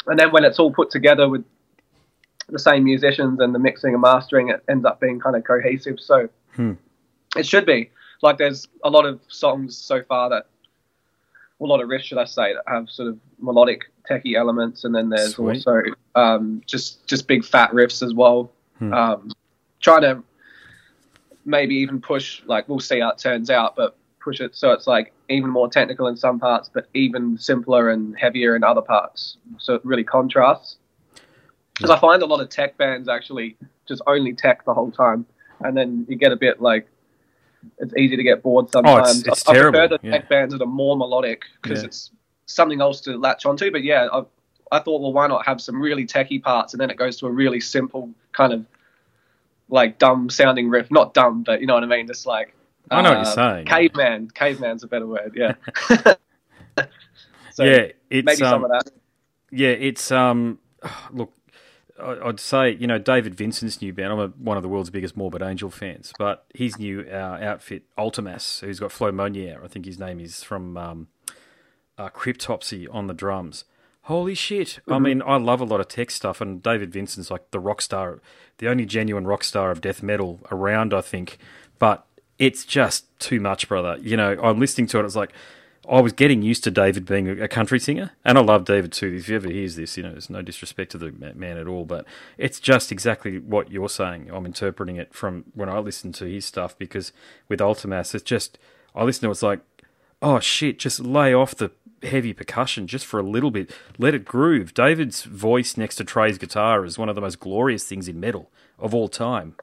and 0.07 0.19
then 0.19 0.33
when 0.33 0.45
it's 0.45 0.59
all 0.59 0.73
put 0.73 0.91
together 0.91 1.29
with 1.29 1.45
the 2.49 2.59
same 2.59 2.85
musicians 2.85 3.41
and 3.41 3.55
the 3.55 3.59
mixing 3.59 3.93
and 3.93 4.03
mastering, 4.03 4.49
it 4.49 4.63
ends 4.69 4.85
up 4.85 5.01
being 5.01 5.21
kind 5.21 5.37
of 5.37 5.45
cohesive. 5.45 6.01
So 6.01 6.29
Hmm. 6.57 6.73
it 7.37 7.47
should 7.47 7.65
be 7.67 7.91
like 8.21 8.37
there's 8.39 8.67
a 8.85 8.91
lot 8.91 9.07
of 9.07 9.21
songs 9.29 9.77
so 9.77 10.03
far 10.03 10.29
that, 10.31 10.47
a 11.61 11.65
lot 11.65 11.81
of 11.81 11.89
riffs, 11.89 12.03
should 12.03 12.19
I 12.19 12.25
say, 12.25 12.53
that 12.55 12.65
have 12.67 12.91
sort 12.91 13.09
of 13.09 13.19
melodic 13.41 13.83
techie 14.11 14.35
elements, 14.37 14.85
and 14.85 14.93
then 14.95 15.09
there's 15.11 15.37
Sweet. 15.37 15.65
also 15.67 15.81
um, 16.17 16.61
just 16.67 17.07
just 17.07 17.29
big 17.29 17.45
fat 17.45 17.71
riffs 17.71 18.03
as 18.03 18.13
well. 18.15 18.51
Hmm. 18.79 18.93
Um, 18.93 19.31
trying 19.81 20.03
to 20.03 20.23
maybe 21.45 21.75
even 21.77 22.01
push 22.01 22.43
like 22.47 22.69
we'll 22.69 22.81
see 22.81 23.01
how 23.01 23.11
it 23.11 23.19
turns 23.19 23.51
out, 23.51 23.77
but 23.77 23.97
push 24.21 24.41
it 24.41 24.55
so 24.55 24.71
it's 24.71 24.87
like 24.87 25.13
even 25.29 25.51
more 25.51 25.69
technical 25.69 26.07
in 26.07 26.17
some 26.17 26.39
parts, 26.39 26.71
but 26.73 26.87
even 26.95 27.37
simpler 27.39 27.91
and 27.91 28.17
heavier 28.19 28.55
in 28.55 28.63
other 28.63 28.83
parts. 28.83 29.37
So 29.59 29.75
it 29.75 29.85
really 29.85 30.05
contrasts. 30.05 30.77
Because 31.75 31.91
I 31.91 31.99
find 31.99 32.23
a 32.23 32.27
lot 32.27 32.41
of 32.41 32.49
tech 32.49 32.77
bands 32.77 33.09
actually 33.09 33.57
just 33.89 34.03
only 34.07 34.35
tech 34.35 34.65
the 34.65 34.75
whole 34.75 34.91
time, 34.91 35.27
and 35.61 35.77
then 35.77 36.07
you 36.09 36.17
get 36.17 36.31
a 36.33 36.37
bit 36.37 36.61
like 36.61 36.87
it's 37.79 37.95
easy 37.97 38.17
to 38.17 38.23
get 38.23 38.43
bored 38.43 38.67
oh, 38.67 38.71
sometimes. 38.73 39.25
Oh, 39.27 39.33
it's 39.33 39.49
I, 39.49 39.53
I 39.53 39.55
terrible, 39.55 39.79
prefer 39.79 39.99
the 39.99 40.07
yeah. 40.07 40.13
tech 40.13 40.29
bands 40.29 40.53
that 40.53 40.63
are 40.63 40.67
more 40.67 40.97
melodic 40.97 41.43
because 41.63 41.81
Yeah. 41.81 41.87
it's 41.87 42.11
something 42.47 42.81
else 42.81 43.01
to 43.03 43.17
latch 43.17 43.47
onto. 43.47 43.71
But 43.71 43.85
yeah, 43.85 44.09
I, 44.13 44.25
I 44.71 44.79
thought, 44.81 45.01
well, 45.01 45.13
why 45.13 45.27
not 45.27 45.47
have 45.47 45.61
some 45.61 45.81
really 45.81 46.07
techie 46.07 46.43
parts, 46.43 46.75
and 46.75 46.81
then 46.81 46.91
it 46.91 46.97
goes 46.97 47.17
to 47.19 47.27
a 47.27 47.31
really 47.31 47.61
simple 47.61 48.11
kind 48.33 48.53
of 48.53 48.67
like 49.73 49.99
dumb 49.99 50.31
sounding 50.31 50.69
riff. 50.69 50.91
Not 50.91 51.15
dumb, 51.15 51.43
but 51.43 51.61
you 51.61 51.67
know 51.67 51.75
what 51.75 51.83
I 51.83 51.87
mean. 51.87 52.07
Just 52.07 52.27
like 52.27 52.55
I 52.91 53.03
know 53.03 53.11
what 53.11 53.19
you're 53.19 53.27
uh, 53.27 53.55
saying. 53.55 53.67
Caveman. 53.67 54.31
Caveman's 54.31 54.85
a 54.85 54.87
better 54.87 55.07
word. 55.07 55.33
Yeah. 55.35 55.55
so 57.53 57.65
yeah, 57.65 57.89
it's 58.11 58.27
maybe 58.27 58.43
um, 58.43 58.51
some 58.51 58.65
of 58.65 58.71
that. 58.71 58.91
Yeah, 59.51 59.71
it's 59.71 60.13
um, 60.13 60.59
look, 61.11 61.33
I- 62.01 62.21
I'd 62.25 62.39
say 62.39 62.71
you 62.71 62.87
know 62.87 62.99
David 62.99 63.35
Vincent's 63.35 63.81
new 63.81 63.93
band. 63.93 64.13
I'm 64.13 64.19
a, 64.21 64.29
one 64.29 64.57
of 64.57 64.63
the 64.63 64.69
world's 64.69 64.91
biggest 64.91 65.17
Morbid 65.17 65.43
Angel 65.43 65.71
fans, 65.71 66.13
but 66.19 66.45
his 66.55 66.79
new 66.79 67.07
uh, 67.11 67.39
outfit, 67.41 67.85
Vltimas, 67.99 68.61
who's 68.61 68.79
got 68.79 68.93
Flo 68.93 69.11
Mounier, 69.11 69.63
I 69.65 69.69
think 69.69 69.87
his 69.87 69.99
name 69.99 70.21
is 70.21 70.43
from 70.43 70.77
um, 70.77 71.09
uh, 71.97 72.11
Cryptopsy 72.11 72.87
on 72.93 73.07
the 73.07 73.15
drums. 73.15 73.65
Holy 74.07 74.35
shit! 74.35 74.81
I 74.89 74.93
mm-hmm. 74.93 75.03
mean, 75.05 75.23
I 75.25 75.37
love 75.37 75.61
a 75.61 75.65
lot 75.65 75.81
of 75.81 75.89
tech 75.89 76.11
stuff, 76.11 76.41
and 76.41 76.63
David 76.63 76.93
Vincent's 76.93 77.31
like 77.31 77.51
the 77.53 77.61
rock 77.61 77.81
star, 77.81 78.21
the 78.59 78.69
only 78.69 78.85
genuine 78.85 79.27
rock 79.27 79.45
star 79.45 79.71
of 79.71 79.81
death 79.81 80.03
metal 80.03 80.41
around, 80.51 80.93
I 80.93 81.01
think. 81.01 81.39
But 81.79 82.05
it's 82.39 82.65
just 82.65 83.07
too 83.21 83.39
much, 83.39 83.69
brother. 83.69 83.97
You 84.01 84.17
know, 84.17 84.37
I'm 84.43 84.59
listening 84.59 84.89
to 84.89 84.99
it. 84.99 85.05
It's 85.05 85.15
like 85.15 85.33
I 85.89 86.01
was 86.01 86.13
getting 86.13 86.43
used 86.43 86.65
to 86.65 86.71
David 86.73 87.07
being 87.07 87.29
a, 87.29 87.45
a 87.45 87.49
country 87.49 87.79
singer, 87.79 88.11
and 88.25 88.39
I 88.39 88.41
love 88.41 88.65
David 88.65 88.93
too. 88.93 89.15
If 89.15 89.29
you 89.29 89.37
ever 89.37 89.49
hears 89.49 89.77
this, 89.77 89.97
you 89.97 90.03
know, 90.03 90.11
there's 90.11 90.31
no 90.31 90.43
disrespect 90.43 90.93
to 90.93 90.99
the 90.99 91.13
man 91.13 91.57
at 91.57 91.69
all, 91.69 91.85
but 91.85 92.05
it's 92.39 92.59
just 92.59 92.91
exactly 92.91 93.39
what 93.39 93.71
you're 93.71 93.89
saying. 93.89 94.31
I'm 94.33 94.47
interpreting 94.47 94.97
it 94.97 95.15
from 95.15 95.45
when 95.55 95.69
I 95.69 95.79
listen 95.79 96.13
to 96.15 96.25
his 96.25 96.45
stuff 96.45 96.77
because 96.77 97.13
with 97.49 97.61
Vltimas, 97.61 98.15
it's 98.15 98.25
just 98.25 98.59
I 98.95 99.05
listen 99.05 99.23
to 99.23 99.29
it, 99.29 99.33
it's 99.33 99.43
like, 99.43 99.61
oh 100.21 100.41
shit, 100.41 100.79
just 100.79 100.99
lay 100.99 101.33
off 101.35 101.55
the 101.55 101.71
heavy 102.03 102.33
percussion 102.33 102.87
just 102.87 103.07
for 103.07 103.21
a 103.21 103.23
little 103.23 103.51
bit, 103.51 103.71
let 103.99 104.15
it 104.15 104.25
groove. 104.25 104.75
David's 104.75 105.23
voice 105.25 105.77
next 105.77 105.97
to 105.97 106.05
Trey's 106.05 106.39
guitar 106.39 106.85
is 106.85 106.99
one 106.99 107.09
of 107.09 107.15
the 107.15 107.21
most 107.21 107.41
glorious 107.41 107.85
things 107.85 108.09
in 108.09 108.21
metal 108.21 108.51
of 108.79 108.95
all 108.95 109.09
time. 109.09 109.55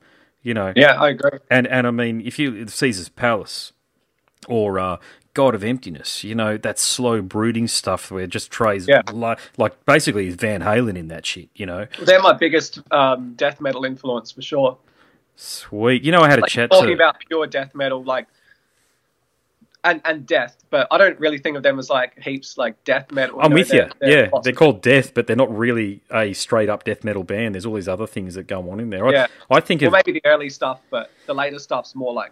You 0.42 0.54
know, 0.54 0.74
Yeah, 0.76 1.02
I 1.02 1.10
agree. 1.10 1.40
and 1.50 1.68
and 1.68 1.88
I 1.88 1.92
mean, 1.92 2.22
if 2.22 2.40
you 2.40 2.68
Caesar's 2.68 3.10
Palace 3.10 3.74
or 4.48 4.80
uh, 4.80 4.98
God 5.34 5.56
of 5.56 5.64
Emptiness. 5.64 6.24
You 6.24 6.36
know 6.36 6.58
that 6.58 6.80
slow 6.80 7.22
brooding 7.22 7.68
stuff 7.68 8.12
where 8.12 8.28
just 8.28 8.52
Trey's 8.52 8.88
Yeah. 8.88 9.02
like, 9.12 9.40
like 9.58 9.86
basically 9.86 10.30
Van 10.32 10.62
Halen 10.62 10.98
in 10.98 11.08
that 11.10 11.26
shit. 11.26 11.50
You 11.56 11.66
know, 11.66 11.88
They're 11.98 12.22
my 12.22 12.34
biggest 12.34 12.80
um, 12.92 13.34
death 13.36 13.62
metal 13.62 13.86
influence 13.86 14.32
for 14.32 14.42
sure. 14.42 14.78
sweet. 15.36 16.04
You 16.04 16.12
know, 16.12 16.22
I 16.22 16.30
had 16.30 16.40
a 16.40 16.44
Like, 16.44 16.52
chat 16.52 16.72
talking 16.72 16.90
to 16.90 16.94
about 16.94 17.20
pure 17.28 17.48
death 17.48 17.76
metal, 17.76 18.04
like 18.04 18.28
and 19.84 20.02
and 20.06 20.26
death, 20.28 20.64
but 20.70 20.88
I 20.92 20.98
don't 20.98 21.20
really 21.20 21.38
think 21.38 21.56
of 21.58 21.64
them 21.64 21.80
as 21.80 21.90
like 21.90 22.20
heaps 22.22 22.58
like 22.58 22.82
death 22.84 23.12
metal. 23.12 23.40
I'm 23.42 23.52
with 23.54 23.70
they're- 23.70 23.86
you. 23.86 23.92
they're 24.00 24.24
Yeah, 24.26 24.30
lots 24.32 24.44
they're 24.44 24.54
called 24.54 24.82
Death, 24.82 25.14
but 25.14 25.26
they're 25.28 25.36
not 25.36 25.56
really 25.56 26.02
a 26.12 26.34
straight 26.34 26.70
up 26.70 26.84
death 26.84 27.04
metal 27.04 27.24
band. 27.24 27.56
There's 27.56 27.66
all 27.66 27.76
these 27.76 27.88
other 27.88 28.08
things 28.08 28.36
that 28.36 28.48
go 28.48 28.70
on 28.72 28.80
in 28.80 28.90
there. 28.90 29.08
I, 29.08 29.12
Yeah. 29.12 29.28
I 29.50 29.60
think 29.62 29.82
Well, 29.82 29.90
of 29.96 30.02
maybe 30.06 30.20
the 30.20 30.26
early 30.30 30.50
stuff, 30.50 30.82
but 30.90 31.12
the 31.28 31.34
later 31.34 31.60
stuff's 31.60 31.96
more 31.96 32.14
like 32.14 32.32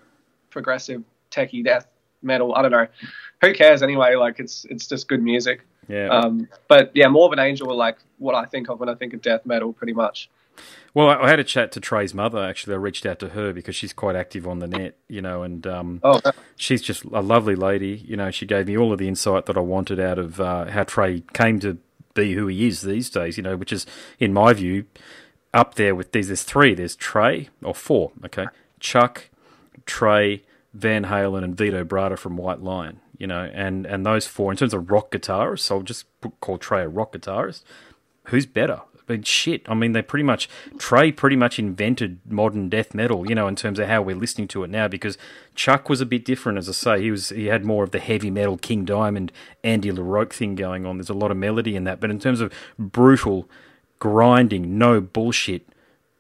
progressive, 0.50 1.04
techie 1.32 1.64
death 1.64 1.88
metal. 2.22 2.54
I 2.56 2.62
don't 2.62 2.72
know. 2.72 2.88
Who 3.42 3.54
cares 3.54 3.82
anyway? 3.84 4.16
Like 4.16 4.40
it's 4.40 4.66
it's 4.70 4.88
just 4.88 5.08
good 5.08 5.22
music. 5.24 5.62
yeah. 5.88 6.08
Um, 6.10 6.48
but 6.68 6.92
yeah, 6.96 7.08
Morbid 7.08 7.40
Angel 7.40 7.74
like 7.76 7.98
what 8.18 8.36
I 8.36 8.44
think 8.46 8.70
of 8.70 8.80
when 8.80 8.90
I 8.90 8.96
think 8.96 9.14
of 9.14 9.22
death 9.22 9.46
metal, 9.46 9.72
pretty 9.72 9.94
much. 9.94 10.30
Well, 10.94 11.10
I 11.10 11.30
had 11.30 11.40
a 11.40 11.44
chat 11.44 11.72
to 11.74 11.80
Trey's 11.80 12.14
mother. 12.14 12.44
Actually, 12.44 12.74
I 12.74 12.78
reached 12.78 13.06
out 13.06 13.20
to 13.20 13.30
her 13.30 13.54
because 13.54 13.76
she's 13.76 13.94
quite 13.94 14.16
active 14.16 14.48
on 14.48 14.60
the 14.60 14.68
net, 14.68 14.98
you 15.08 15.22
know, 15.22 15.44
and 15.44 15.66
um, 15.68 16.00
Oh, 16.04 16.20
she's 16.56 16.82
just 16.82 17.04
a 17.04 17.22
lovely 17.22 17.56
lady. 17.56 18.04
You 18.06 18.18
know, 18.18 18.32
she 18.32 18.48
gave 18.48 18.66
me 18.68 18.76
all 18.78 18.92
of 18.92 18.98
the 18.98 19.08
insight 19.08 19.46
that 19.46 19.58
I 19.58 19.62
wanted 19.62 20.00
out 20.00 20.18
of 20.18 20.42
uh, 20.42 20.66
how 20.66 20.84
Trey 20.84 21.24
came 21.34 21.60
to 21.60 21.78
be 22.16 22.34
who 22.34 22.48
he 22.48 22.68
is 22.68 22.82
these 22.82 23.12
days. 23.12 23.38
You 23.38 23.44
know, 23.44 23.56
which 23.56 23.72
is, 23.72 23.86
in 24.20 24.34
my 24.34 24.54
view, 24.54 24.86
up 25.54 25.76
there 25.76 25.94
with 25.94 26.14
these. 26.14 26.28
There's 26.28 26.44
three. 26.44 26.74
There's 26.74 26.96
Trey 26.96 27.50
or 27.64 27.76
four. 27.76 28.12
Okay, 28.26 28.48
Chuck, 28.80 29.30
Trey, 29.86 30.42
Van 30.74 31.06
Halen, 31.06 31.44
and 31.44 31.56
Vito 31.56 31.84
Bratta 31.84 32.18
from 32.18 32.38
White 32.38 32.62
Lion. 32.62 33.02
You 33.20 33.28
know, 33.28 33.52
and 33.54 33.86
and 33.86 34.04
those 34.04 34.26
four 34.26 34.52
in 34.52 34.58
terms 34.58 34.74
of 34.74 34.90
rock 34.90 35.12
guitarists, 35.12 35.70
I'll 35.70 35.82
just 35.84 36.06
put, 36.22 36.40
call 36.40 36.58
Trey 36.58 36.82
a 36.82 36.88
rock 36.88 37.14
guitarist. 37.14 37.64
Who's 38.30 38.46
better? 38.46 38.82
Mean, 39.08 39.24
shit. 39.24 39.68
I 39.70 39.74
mean, 39.74 39.94
they 39.94 40.02
pretty 40.02 40.24
much 40.24 40.50
Trey 40.78 41.12
pretty 41.12 41.36
much 41.36 41.60
invented 41.60 42.20
modern 42.28 42.70
death 42.70 42.94
metal. 42.94 43.28
You 43.28 43.36
know, 43.36 43.48
in 43.48 43.56
terms 43.56 43.80
of 43.80 43.88
how 43.88 44.02
we're 44.02 44.16
listening 44.16 44.48
to 44.50 44.64
it 44.64 44.70
now, 44.70 44.88
because 44.88 45.18
Chuck 45.56 45.90
was 45.90 46.02
a 46.02 46.06
bit 46.06 46.26
different. 46.26 46.58
As 46.58 46.68
I 46.70 46.74
say, 46.74 47.02
he 47.02 47.12
was 47.12 47.30
he 47.30 47.46
had 47.46 47.66
more 47.66 47.84
of 47.84 47.92
the 47.92 48.00
heavy 48.00 48.30
metal 48.32 48.58
King 48.58 48.86
Diamond, 48.86 49.32
Andy 49.64 49.92
LaRocque 49.92 50.34
thing 50.34 50.56
going 50.56 50.86
on. 50.86 50.98
There's 50.98 51.10
a 51.10 51.14
lot 51.14 51.32
of 51.32 51.38
melody 51.38 51.76
in 51.76 51.84
that, 51.86 52.00
but 52.00 52.10
in 52.10 52.20
terms 52.20 52.42
of 52.42 52.54
brutal, 52.78 53.50
grinding, 54.00 54.78
no 54.78 55.02
bullshit 55.02 55.68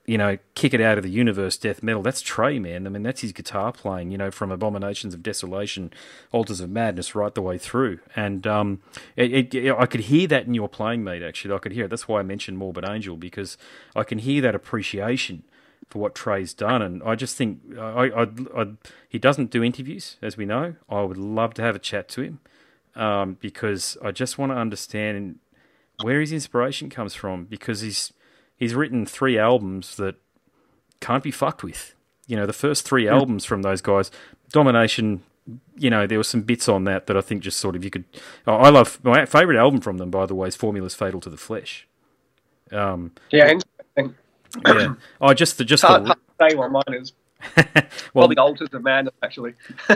you 0.08 0.18
know, 0.18 0.38
kick 0.55 0.74
it 0.74 0.80
out 0.80 0.97
of 0.97 1.03
the 1.03 1.10
universe 1.10 1.58
death 1.58 1.84
metal. 1.84 2.01
That's 2.01 2.22
Trey, 2.22 2.60
man. 2.60 2.88
I 2.88 2.89
mean, 2.89 3.03
that's 3.03 3.20
his 3.20 3.34
guitar 3.34 3.74
playing, 3.74 4.10
you 4.10 4.18
know, 4.18 4.32
from 4.32 4.53
Abominations 4.53 5.14
of 5.14 5.22
Desolation, 5.22 5.91
Altars 6.32 6.62
of 6.62 6.70
Madness, 6.70 7.14
right 7.14 7.36
the 7.36 7.41
way 7.41 7.58
through. 7.58 7.99
And 8.16 8.47
um, 8.47 8.82
it, 9.18 9.53
it, 9.53 9.76
I 9.78 9.86
could 9.86 10.01
hear 10.01 10.26
that 10.30 10.47
in 10.47 10.53
your 10.53 10.70
playing, 10.70 11.03
mate. 11.03 11.22
Actually, 11.22 11.53
I 11.53 11.58
could 11.58 11.74
hear 11.74 11.86
it. 11.86 11.89
That's 11.89 12.08
why 12.08 12.22
I 12.22 12.24
mentioned 12.24 12.58
Morbid 12.58 12.89
Angel 12.89 13.18
because 13.18 13.58
I 13.97 14.05
can 14.05 14.20
hear 14.20 14.41
that 14.41 14.55
appreciation 14.55 15.43
for 15.89 15.99
what 15.99 16.16
Trey's 16.16 16.53
done. 16.53 16.82
And 16.82 17.03
I 17.03 17.16
just 17.16 17.36
think 17.36 17.60
I, 17.78 18.10
I, 18.10 18.28
I, 18.55 18.68
he 19.10 19.20
doesn't 19.20 19.51
do 19.51 19.62
interviews, 19.62 20.16
as 20.22 20.38
we 20.38 20.45
know. 20.45 20.76
I 20.89 21.01
would 21.01 21.18
love 21.18 21.53
to 21.55 21.62
have 21.62 21.76
a 21.76 21.80
chat 21.80 22.08
to 22.10 22.22
him 22.22 22.39
um, 22.95 23.38
because 23.41 23.97
I 24.01 24.12
just 24.12 24.38
want 24.38 24.53
to 24.53 24.58
understand 24.58 25.39
where 26.01 26.22
his 26.22 26.32
inspiration 26.32 26.89
comes 26.89 27.14
from 27.14 27.43
because 27.43 27.82
he's 27.82 28.14
he's 28.58 28.76
written 28.76 29.05
three 29.05 29.38
albums 29.38 29.95
that 29.95 30.16
can't 30.99 31.24
be 31.24 31.32
fucked 31.32 31.64
with. 31.64 31.93
You 32.28 32.36
know, 32.36 32.45
the 32.45 32.53
first 32.53 32.86
three 32.86 33.08
albums 33.08 33.45
from 33.45 33.62
those 33.62 33.82
guys, 33.82 34.12
Domination. 34.51 35.24
You 35.78 35.89
know, 35.89 36.05
there 36.05 36.18
were 36.18 36.26
some 36.26 36.41
bits 36.41 36.68
on 36.68 36.84
that 36.84 37.08
that 37.08 37.16
I 37.16 37.22
think 37.22 37.41
just 37.41 37.58
sort 37.60 37.78
of 37.78 37.86
you 37.86 37.89
could. 37.89 38.03
oh, 38.45 38.55
I 38.55 38.70
love 38.70 38.99
my 39.03 39.26
favorite 39.26 39.58
album 39.58 39.80
from 39.80 39.97
them, 39.97 40.12
by 40.12 40.26
the 40.26 40.36
way, 40.36 40.49
is 40.49 40.58
Formulas 40.58 40.93
Fatal 40.93 41.22
to 41.22 41.30
the 41.30 41.38
Flesh. 41.38 41.88
Um, 42.72 43.14
yeah, 43.32 43.51
interesting. 43.51 44.16
yeah, 44.66 44.95
I 45.22 45.34
just 45.34 45.58
the 45.58 45.64
just 45.64 45.84
Hard, 45.84 46.03
the, 46.03 46.08
hard 46.08 46.51
say 46.51 46.58
what 46.58 46.72
mine 46.72 46.84
is. 46.89 47.14
well, 47.55 47.66
Probably 48.14 48.38
Altars 48.38 48.70
of 48.74 48.84
Madness, 48.84 49.14
actually. 49.24 49.53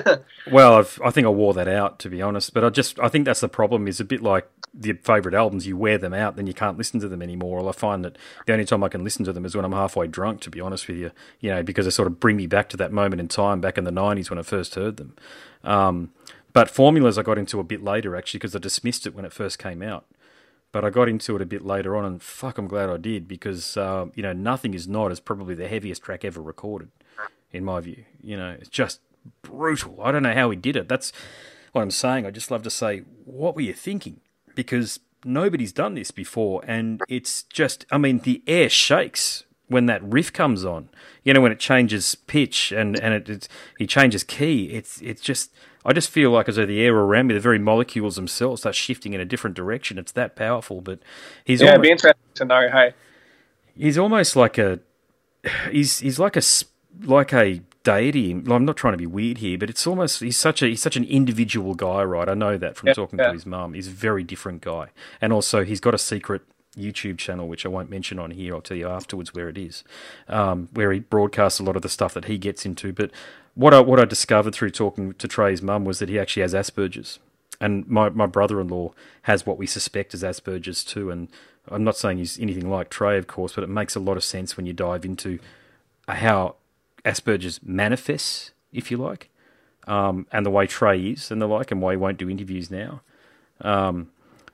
Well, 0.52 0.76
I've, 0.76 1.00
I 1.04 1.12
think 1.12 1.28
I 1.28 1.30
wore 1.30 1.54
that 1.54 1.68
out 1.68 2.00
to 2.00 2.10
be 2.10 2.22
honest, 2.22 2.54
but 2.54 2.64
I 2.64 2.70
just 2.70 3.00
I 3.00 3.10
think 3.10 3.26
that's 3.26 3.42
the 3.42 3.50
problem. 3.50 3.88
Is 3.88 4.00
a 4.00 4.06
bit 4.06 4.22
like 4.22 4.48
the 4.74 4.94
favorite 4.94 5.36
albums. 5.36 5.68
You 5.68 5.78
wear 5.78 5.98
them 5.98 6.14
out, 6.14 6.36
then 6.36 6.48
you 6.48 6.54
can't 6.54 6.78
listen 6.78 7.00
to 7.02 7.08
them 7.08 7.22
anymore. 7.22 7.58
Well, 7.58 7.70
I 7.70 7.74
find 7.74 8.04
that 8.06 8.18
the 8.46 8.54
only 8.54 8.66
time 8.66 8.84
I 8.84 8.90
can 8.90 9.04
listen 9.04 9.26
to 9.26 9.34
them 9.34 9.46
is 9.46 9.56
when 9.56 9.66
I'm 9.66 9.72
halfway 9.74 10.08
drunk. 10.08 10.42
To 10.42 10.50
be 10.50 10.62
honest 10.62 10.88
with 10.88 10.98
you, 10.98 11.12
you 11.40 11.50
know, 11.50 11.64
because 11.64 11.86
they 11.86 11.92
sort 11.92 12.08
of 12.08 12.20
bring 12.20 12.38
me 12.38 12.48
back 12.48 12.70
to 12.70 12.78
that 12.78 12.92
moment 12.92 13.20
in 13.20 13.28
time 13.28 13.62
back 13.62 13.78
in 13.78 13.84
the 13.84 13.92
'90s 13.92 14.30
when 14.30 14.40
I 14.40 14.44
first 14.44 14.76
heard 14.76 14.98
them. 14.98 15.16
Um, 15.64 16.12
but 16.54 16.70
formulas 16.70 17.18
I 17.18 17.24
got 17.24 17.38
into 17.38 17.60
a 17.60 17.64
bit 17.64 17.84
later 17.84 18.16
actually 18.16 18.40
because 18.40 18.56
I 18.56 18.60
dismissed 18.60 19.06
it 19.06 19.16
when 19.16 19.26
it 19.26 19.34
first 19.34 19.60
came 19.60 19.82
out. 19.82 20.06
But 20.72 20.86
I 20.86 20.90
got 20.90 21.10
into 21.10 21.36
it 21.36 21.42
a 21.42 21.46
bit 21.46 21.66
later 21.66 21.98
on, 21.98 22.06
and 22.06 22.24
fuck, 22.24 22.58
I'm 22.58 22.68
glad 22.68 22.90
I 22.90 22.96
did 22.96 23.28
because 23.28 23.76
uh, 23.76 24.06
you 24.16 24.24
know 24.24 24.34
nothing 24.34 24.74
is 24.74 24.88
not 24.88 25.12
is 25.12 25.20
probably 25.20 25.54
the 25.54 25.68
heaviest 25.68 26.02
track 26.02 26.24
ever 26.24 26.42
recorded, 26.42 26.92
in 27.52 27.66
my 27.66 27.82
view. 27.82 28.06
You 28.24 28.38
know, 28.38 28.56
it's 28.58 28.70
just 28.70 29.02
brutal. 29.42 30.02
I 30.02 30.14
don't 30.14 30.24
know 30.24 30.34
how 30.34 30.50
he 30.50 30.56
did 30.56 30.78
it. 30.78 30.88
That's 30.88 31.12
what 31.74 31.82
I'm 31.82 31.92
saying. 31.92 32.26
I 32.26 32.32
just 32.32 32.52
love 32.52 32.64
to 32.64 32.70
say, 32.70 33.00
what 33.26 33.56
were 33.56 33.62
you 33.62 33.74
thinking? 33.74 34.22
Because 34.56 35.00
nobody's 35.24 35.72
done 35.72 35.96
this 35.96 36.12
before, 36.12 36.64
and 36.66 37.02
it's 37.08 37.44
just, 37.44 37.86
I 37.92 37.98
mean, 37.98 38.20
the 38.20 38.44
air 38.48 38.70
shakes 38.70 39.44
when 39.68 39.86
that 39.86 40.04
riff 40.04 40.34
comes 40.34 40.66
on. 40.66 40.90
You 41.24 41.34
know, 41.34 41.42
when 41.42 41.52
it 41.52 41.60
changes 41.60 42.16
pitch 42.16 42.72
and 42.72 43.00
and 43.00 43.14
it, 43.14 43.30
it's, 43.30 43.50
he 43.78 43.88
changes 43.88 44.24
key. 44.24 44.66
It's 44.66 45.02
it's 45.02 45.22
just. 45.22 45.52
I 45.84 45.94
just 45.94 46.12
feel 46.12 46.30
like 46.30 46.48
as 46.48 46.58
though 46.58 46.68
the 46.68 46.80
air 46.80 46.96
around 46.96 47.26
me, 47.26 47.34
the 47.34 47.40
very 47.40 47.58
molecules 47.58 48.16
themselves, 48.16 48.62
start 48.62 48.76
shifting 48.76 49.14
in 49.14 49.20
a 49.20 49.26
different 49.26 49.56
direction. 49.56 49.98
It's 49.98 50.12
that 50.12 50.36
powerful. 50.36 50.80
But 50.80 51.00
he's 51.44 51.60
Yeah, 51.60 51.70
it'd 51.70 51.82
be 51.82 51.90
interesting 51.90 52.22
to 52.36 52.46
know. 52.46 52.70
Hey, 52.70 52.94
he's 53.76 53.98
almost 53.98 54.36
like 54.36 54.60
a 54.60 54.80
he's 55.72 56.00
he's 56.00 56.20
like 56.20 56.36
a 56.36 56.42
like 57.04 57.34
a 57.34 57.62
deity. 57.84 58.32
I'm 58.32 58.66
not 58.66 58.78
trying 58.78 58.94
to 58.94 58.98
be 58.98 59.08
weird 59.08 59.40
here, 59.40 59.58
but 59.58 59.70
it's 59.70 59.86
almost 59.88 60.20
he's 60.22 60.38
such 60.38 60.62
a 60.62 60.68
he's 60.68 60.82
such 60.82 60.96
an 60.96 61.04
individual 61.06 61.74
guy, 61.74 62.04
right? 62.04 62.30
I 62.30 62.34
know 62.34 62.58
that 62.58 62.76
from 62.78 62.88
Yeah, 62.88 62.94
talking 62.94 63.20
yeah. 63.20 63.28
to 63.28 63.34
his 63.34 63.46
mum. 63.46 63.74
He's 63.74 63.88
a 63.88 63.92
very 63.92 64.24
different 64.24 64.62
guy, 64.62 64.90
and 65.20 65.34
also 65.34 65.64
he's 65.64 65.80
got 65.80 65.94
a 65.94 65.98
secret 65.98 66.42
YouTube 66.78 67.18
channel 67.18 67.48
which 67.50 67.66
I 67.66 67.70
won't 67.70 67.90
mention 67.90 68.18
on 68.18 68.32
here. 68.32 68.56
I'll 68.56 68.62
tell 68.62 68.78
you 68.78 68.88
afterwards 68.88 69.34
where 69.34 69.50
it 69.50 69.58
is, 69.58 69.84
um, 70.30 70.70
where 70.74 70.92
he 70.92 71.00
broadcasts 71.00 71.60
a 71.60 71.64
lot 71.64 71.76
of 71.76 71.82
the 71.82 71.90
stuff 71.90 72.14
that 72.14 72.26
he 72.26 72.38
gets 72.38 72.66
into. 72.66 72.94
But 72.94 73.12
what 73.56 73.74
I 73.74 73.80
what 73.82 74.00
I 74.00 74.06
discovered 74.06 74.54
through 74.54 74.72
talking 74.72 75.14
to 75.14 75.28
Trey's 75.28 75.62
mum 75.62 75.86
was 75.86 76.00
that 76.00 76.10
he 76.10 76.18
actually 76.20 76.42
has 76.44 76.54
Asperger's. 76.54 77.20
And 77.60 77.88
my, 77.88 78.10
my 78.10 78.26
brother 78.26 78.60
in 78.60 78.70
law 78.70 78.92
has 79.24 79.46
what 79.46 79.60
we 79.60 79.68
suspect 79.68 80.16
is 80.16 80.24
Asperger's 80.24 80.84
too. 80.84 81.12
And 81.12 81.28
I'm 81.68 81.84
not 81.84 81.96
saying 81.96 82.18
he's 82.18 82.40
anything 82.40 82.72
like 82.72 82.90
Trey, 82.90 83.20
of 83.20 83.28
course, 83.28 83.54
but 83.54 83.64
it 83.64 83.70
makes 83.70 83.96
a 83.96 84.00
lot 84.00 84.18
of 84.18 84.24
sense 84.24 84.58
when 84.58 84.66
you 84.66 84.74
dive 84.74 85.06
into 85.06 85.38
how 86.08 86.56
Asperger's 87.06 87.60
manifests, 87.64 88.52
if 88.72 88.92
you 88.92 88.98
like, 88.98 89.30
um, 89.88 90.28
and 90.32 90.46
the 90.46 90.50
way 90.50 90.68
Trey 90.68 91.00
is 91.00 91.32
and 91.32 91.42
the 91.42 91.48
like, 91.48 91.72
and 91.72 91.82
why 91.82 91.94
he 91.94 91.98
won't 91.98 92.18
do 92.18 92.30
interviews 92.30 92.70
now. 92.72 93.02
Um, 93.62 94.12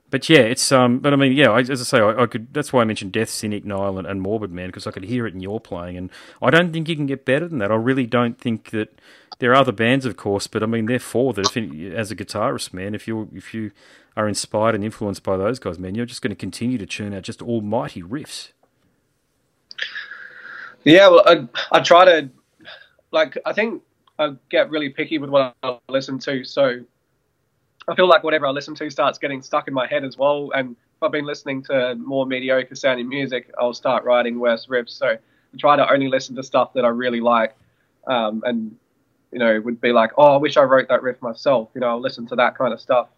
but 0.10 0.30
yeah, 0.30 0.40
it's 0.40 0.72
um. 0.72 1.00
But 1.00 1.14
I 1.14 1.16
mean, 1.18 1.34
yeah, 1.34 1.50
I, 1.50 1.60
as 1.60 1.82
I 1.82 1.84
say, 1.84 2.00
I, 2.00 2.24
I 2.24 2.26
could. 2.28 2.54
That's 2.54 2.72
why 2.72 2.82
I 2.82 2.86
mentioned 2.86 3.12
Death, 3.12 3.30
Cynic, 3.30 3.66
Nile, 3.66 3.98
and, 3.98 4.08
and 4.08 4.22
Morbid 4.22 4.52
Man 4.52 4.68
because 4.68 4.88
I 4.88 4.92
could 4.92 5.04
hear 5.04 5.28
it 5.28 5.34
in 5.34 5.42
your 5.42 5.60
playing, 5.60 5.98
and 5.98 6.10
I 6.42 6.50
don't 6.50 6.72
think 6.72 6.88
you 6.88 6.96
can 6.96 7.08
get 7.08 7.26
better 7.26 7.48
than 7.48 7.58
that. 7.60 7.72
I 7.72 7.76
really 7.76 8.06
don't 8.06 8.40
think 8.40 8.70
that 8.70 9.00
there 9.40 9.52
are 9.52 9.56
other 9.56 9.74
bands, 9.74 10.06
of 10.06 10.16
course, 10.16 10.48
but 10.48 10.64
I 10.64 10.66
mean, 10.66 10.86
they're 10.86 11.00
four 11.00 11.34
that 11.34 11.56
if 11.56 11.94
as 11.94 12.10
a 12.10 12.16
guitarist, 12.16 12.74
man, 12.74 12.96
if 12.96 13.08
you 13.08 13.30
if 13.34 13.54
you 13.54 13.72
are 14.16 14.28
inspired 14.28 14.76
and 14.76 14.84
influenced 14.84 15.24
by 15.24 15.38
those 15.38 15.60
guys, 15.60 15.78
man, 15.78 15.94
you're 15.94 16.06
just 16.06 16.22
going 16.22 16.32
to 16.32 16.36
continue 16.36 16.78
to 16.78 16.86
churn 16.86 17.14
out 17.14 17.22
just 17.24 17.42
almighty 17.42 18.02
riffs. 18.02 18.50
Yeah, 20.84 21.10
well, 21.10 21.24
I, 21.26 21.48
I 21.72 21.82
try 21.82 22.06
to, 22.06 22.30
like, 23.12 23.38
I 23.46 23.54
think 23.54 23.82
I 24.20 24.36
get 24.50 24.70
really 24.70 24.90
picky 24.90 25.18
with 25.18 25.30
what 25.30 25.56
I 25.64 25.78
listen 25.90 26.20
to. 26.20 26.44
So 26.44 26.80
I 27.88 27.96
feel 27.96 28.08
like 28.08 28.24
whatever 28.24 28.46
I 28.48 28.50
listen 28.52 28.76
to 28.76 28.90
starts 28.90 29.18
getting 29.18 29.42
stuck 29.42 29.68
in 29.68 29.74
my 29.74 29.88
head 29.88 30.04
as 30.04 30.18
well. 30.18 30.52
And 30.56 30.72
if 30.72 31.04
I've 31.04 31.12
been 31.12 31.26
listening 31.26 31.64
to 31.64 31.96
more 31.96 32.26
mediocre 32.26 32.76
sounding 32.76 33.08
music, 33.08 33.52
I'll 33.60 33.74
start 33.74 34.04
writing 34.04 34.40
worse 34.40 34.68
riffs. 34.68 34.92
So 34.92 35.08
I 35.08 35.58
try 35.58 35.76
to 35.76 35.92
only 35.92 36.08
listen 36.08 36.36
to 36.36 36.44
stuff 36.44 36.74
that 36.74 36.86
I 36.86 36.90
really 36.90 37.22
like. 37.22 37.56
Um, 38.08 38.42
and, 38.46 38.76
you 39.32 39.40
know, 39.40 39.60
would 39.62 39.82
be 39.82 39.92
like, 39.92 40.12
oh, 40.18 40.34
I 40.34 40.38
wish 40.38 40.58
I 40.58 40.64
wrote 40.64 40.88
that 40.90 41.04
riff 41.04 41.22
myself. 41.22 41.70
You 41.76 41.82
know, 41.82 41.88
I'll 41.88 42.02
listen 42.02 42.26
to 42.28 42.36
that 42.38 42.58
kind 42.58 42.74
of 42.74 42.82
stuff. 42.82 43.10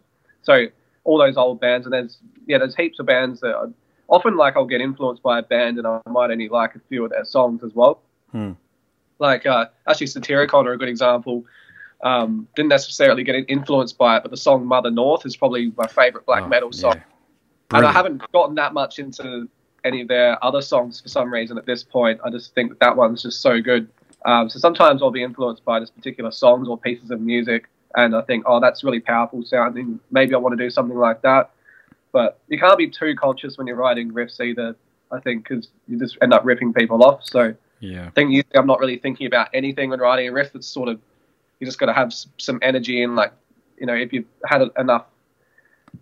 So 0.42 0.66
all 1.04 1.18
those 1.18 1.36
old 1.36 1.60
bands, 1.60 1.86
and 1.86 1.92
there's, 1.92 2.18
yeah, 2.46 2.58
there's 2.58 2.76
heaps 2.76 2.98
of 2.98 3.06
bands 3.06 3.40
that 3.40 3.54
I, 3.54 3.66
often 4.08 4.36
like 4.36 4.56
I'll 4.56 4.66
get 4.66 4.80
influenced 4.80 5.22
by 5.22 5.38
a 5.38 5.42
band 5.42 5.78
and 5.78 5.86
I 5.86 6.00
might 6.08 6.30
only 6.30 6.48
like 6.48 6.74
a 6.74 6.80
few 6.88 7.04
of 7.04 7.10
their 7.10 7.24
songs 7.24 7.62
as 7.62 7.72
well. 7.74 8.00
Hmm. 8.32 8.52
Like 9.20 9.46
uh, 9.46 9.66
actually, 9.88 10.08
Satyricon 10.08 10.66
are 10.66 10.72
a 10.72 10.78
good 10.78 10.88
example. 10.88 11.44
Um, 12.02 12.48
didn't 12.56 12.70
necessarily 12.70 13.22
get 13.22 13.36
influenced 13.48 13.98
by 13.98 14.16
it, 14.16 14.22
but 14.22 14.30
the 14.30 14.36
song 14.36 14.66
"Mother 14.66 14.90
North" 14.90 15.24
is 15.26 15.36
probably 15.36 15.72
my 15.76 15.86
favorite 15.86 16.26
black 16.26 16.42
Oh, 16.44 16.48
metal 16.48 16.72
song. 16.72 16.94
yeah. 16.96 17.76
And 17.78 17.86
I 17.86 17.92
haven't 17.92 18.22
gotten 18.32 18.54
that 18.56 18.72
much 18.72 18.98
into 18.98 19.48
any 19.84 20.00
of 20.00 20.08
their 20.08 20.42
other 20.44 20.60
songs 20.62 21.00
for 21.00 21.08
some 21.08 21.32
reason 21.32 21.56
at 21.58 21.66
this 21.66 21.82
point. 21.84 22.18
I 22.24 22.30
just 22.30 22.54
think 22.54 22.70
that 22.70 22.80
that 22.80 22.96
one's 22.96 23.22
just 23.22 23.40
so 23.42 23.60
good. 23.60 23.88
Um, 24.24 24.50
so 24.50 24.58
sometimes 24.58 25.02
I'll 25.02 25.10
be 25.10 25.22
influenced 25.22 25.64
by 25.64 25.78
just 25.80 25.94
particular 25.94 26.30
songs 26.30 26.68
or 26.68 26.76
pieces 26.76 27.10
of 27.10 27.20
music. 27.20 27.68
and 27.96 28.14
I 28.14 28.20
think, 28.22 28.44
oh, 28.46 28.60
that's 28.60 28.84
really 28.84 29.00
powerful 29.00 29.42
sounding. 29.42 29.98
Maybe 30.10 30.34
I 30.34 30.38
want 30.38 30.56
to 30.56 30.62
do 30.64 30.70
something 30.70 30.96
like 30.96 31.22
that. 31.22 31.50
But 32.12 32.38
you 32.48 32.58
can't 32.58 32.76
be 32.78 32.88
too 32.88 33.14
conscious 33.14 33.56
when 33.58 33.66
you're 33.66 33.76
writing 33.76 34.10
riffs 34.12 34.40
either. 34.40 34.76
I 35.12 35.18
think 35.20 35.48
because 35.48 35.68
you 35.88 35.98
just 35.98 36.16
end 36.22 36.32
up 36.32 36.44
ripping 36.44 36.72
people 36.72 37.02
off. 37.04 37.24
So 37.24 37.54
Yeah. 37.80 38.06
I 38.06 38.10
think 38.10 38.30
usually 38.30 38.56
I'm 38.56 38.66
not 38.66 38.78
really 38.78 38.98
thinking 38.98 39.26
about 39.26 39.48
anything 39.52 39.90
when 39.90 40.00
writing 40.00 40.28
a 40.28 40.32
riff. 40.32 40.54
It's 40.54 40.66
sort 40.66 40.88
of 40.88 41.00
you 41.58 41.66
just 41.66 41.78
got 41.78 41.86
to 41.86 41.92
have 41.92 42.12
some 42.38 42.58
energy 42.62 43.02
and 43.02 43.14
like 43.14 43.32
you 43.78 43.86
know 43.86 43.94
if 43.94 44.12
you've 44.12 44.26
had 44.44 44.62
enough 44.78 45.06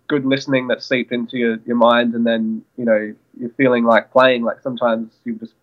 good 0.07 0.25
listening 0.25 0.67
that 0.67 0.83
seeped 0.83 1.11
into 1.11 1.37
your, 1.37 1.57
your 1.65 1.75
mind 1.75 2.13
and 2.13 2.25
then 2.25 2.63
you 2.77 2.85
know 2.85 3.13
you're 3.39 3.49
feeling 3.51 3.83
like 3.83 4.11
playing 4.11 4.43
like 4.43 4.59
sometimes 4.61 5.11
you 5.25 5.33
just 5.35 5.53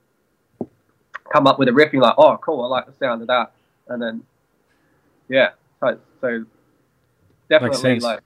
come 1.33 1.47
up 1.47 1.59
with 1.59 1.69
a 1.69 1.73
riff 1.73 1.87
and 1.87 1.95
you're 1.95 2.03
like 2.03 2.15
oh 2.19 2.37
cool 2.39 2.65
I 2.65 2.69
like 2.69 2.87
the 2.87 2.93
sound 2.93 3.23
of 3.23 3.29
that 3.29 3.53
and 3.89 4.01
then 4.01 4.23
yeah 5.29 5.51
so, 5.81 5.99
so 6.21 6.45
definitely 7.49 8.01
like 8.01 8.21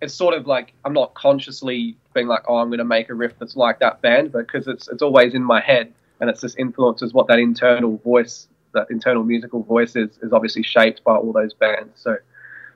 it's 0.00 0.14
sort 0.14 0.34
of 0.34 0.46
like 0.46 0.72
I'm 0.84 0.92
not 0.92 1.14
consciously 1.14 1.96
being 2.14 2.26
like 2.26 2.42
oh 2.48 2.56
I'm 2.56 2.68
going 2.68 2.78
to 2.78 2.84
make 2.84 3.08
a 3.10 3.14
riff 3.14 3.32
that's 3.38 3.56
like 3.56 3.78
that 3.80 4.00
band 4.00 4.32
but 4.32 4.46
because 4.46 4.66
it's 4.68 4.88
it's 4.88 5.02
always 5.02 5.34
in 5.34 5.42
my 5.42 5.60
head 5.60 5.92
and 6.22 6.30
it's 6.30 6.40
just 6.40 6.56
influences 6.58 7.12
what 7.12 7.26
that 7.26 7.40
internal 7.40 7.98
voice 7.98 8.46
that 8.72 8.86
internal 8.90 9.24
musical 9.24 9.62
voice 9.64 9.96
is 9.96 10.08
is 10.22 10.32
obviously 10.32 10.62
shaped 10.62 11.04
by 11.04 11.14
all 11.14 11.32
those 11.32 11.52
bands 11.52 11.90
so 11.96 12.16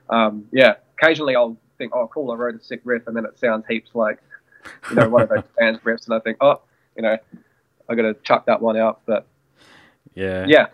um, 0.09 0.45
yeah 0.51 0.75
occasionally 0.99 1.35
I'll 1.35 1.57
think 1.79 1.95
oh 1.95 2.07
cool 2.13 2.29
I 2.31 2.35
wrote 2.35 2.55
a 2.55 2.63
sick 2.63 2.81
riff 2.83 3.07
and 3.07 3.15
then 3.15 3.25
it 3.25 3.39
sounds 3.39 3.65
heaps 3.67 3.91
like 3.95 4.19
you 4.89 4.97
know 4.97 5.09
one 5.09 5.23
of 5.23 5.29
those 5.29 5.43
bands 5.57 5.79
riffs 5.79 6.05
and 6.05 6.13
I 6.13 6.19
think 6.19 6.37
oh 6.41 6.61
you 6.95 7.01
know 7.03 7.17
I 7.89 7.95
got 7.95 8.03
to 8.03 8.13
chuck 8.21 8.45
that 8.45 8.61
one 8.61 8.77
out 8.77 9.01
but 9.05 9.25
Yeah. 10.13 10.45
yeah 10.47 10.67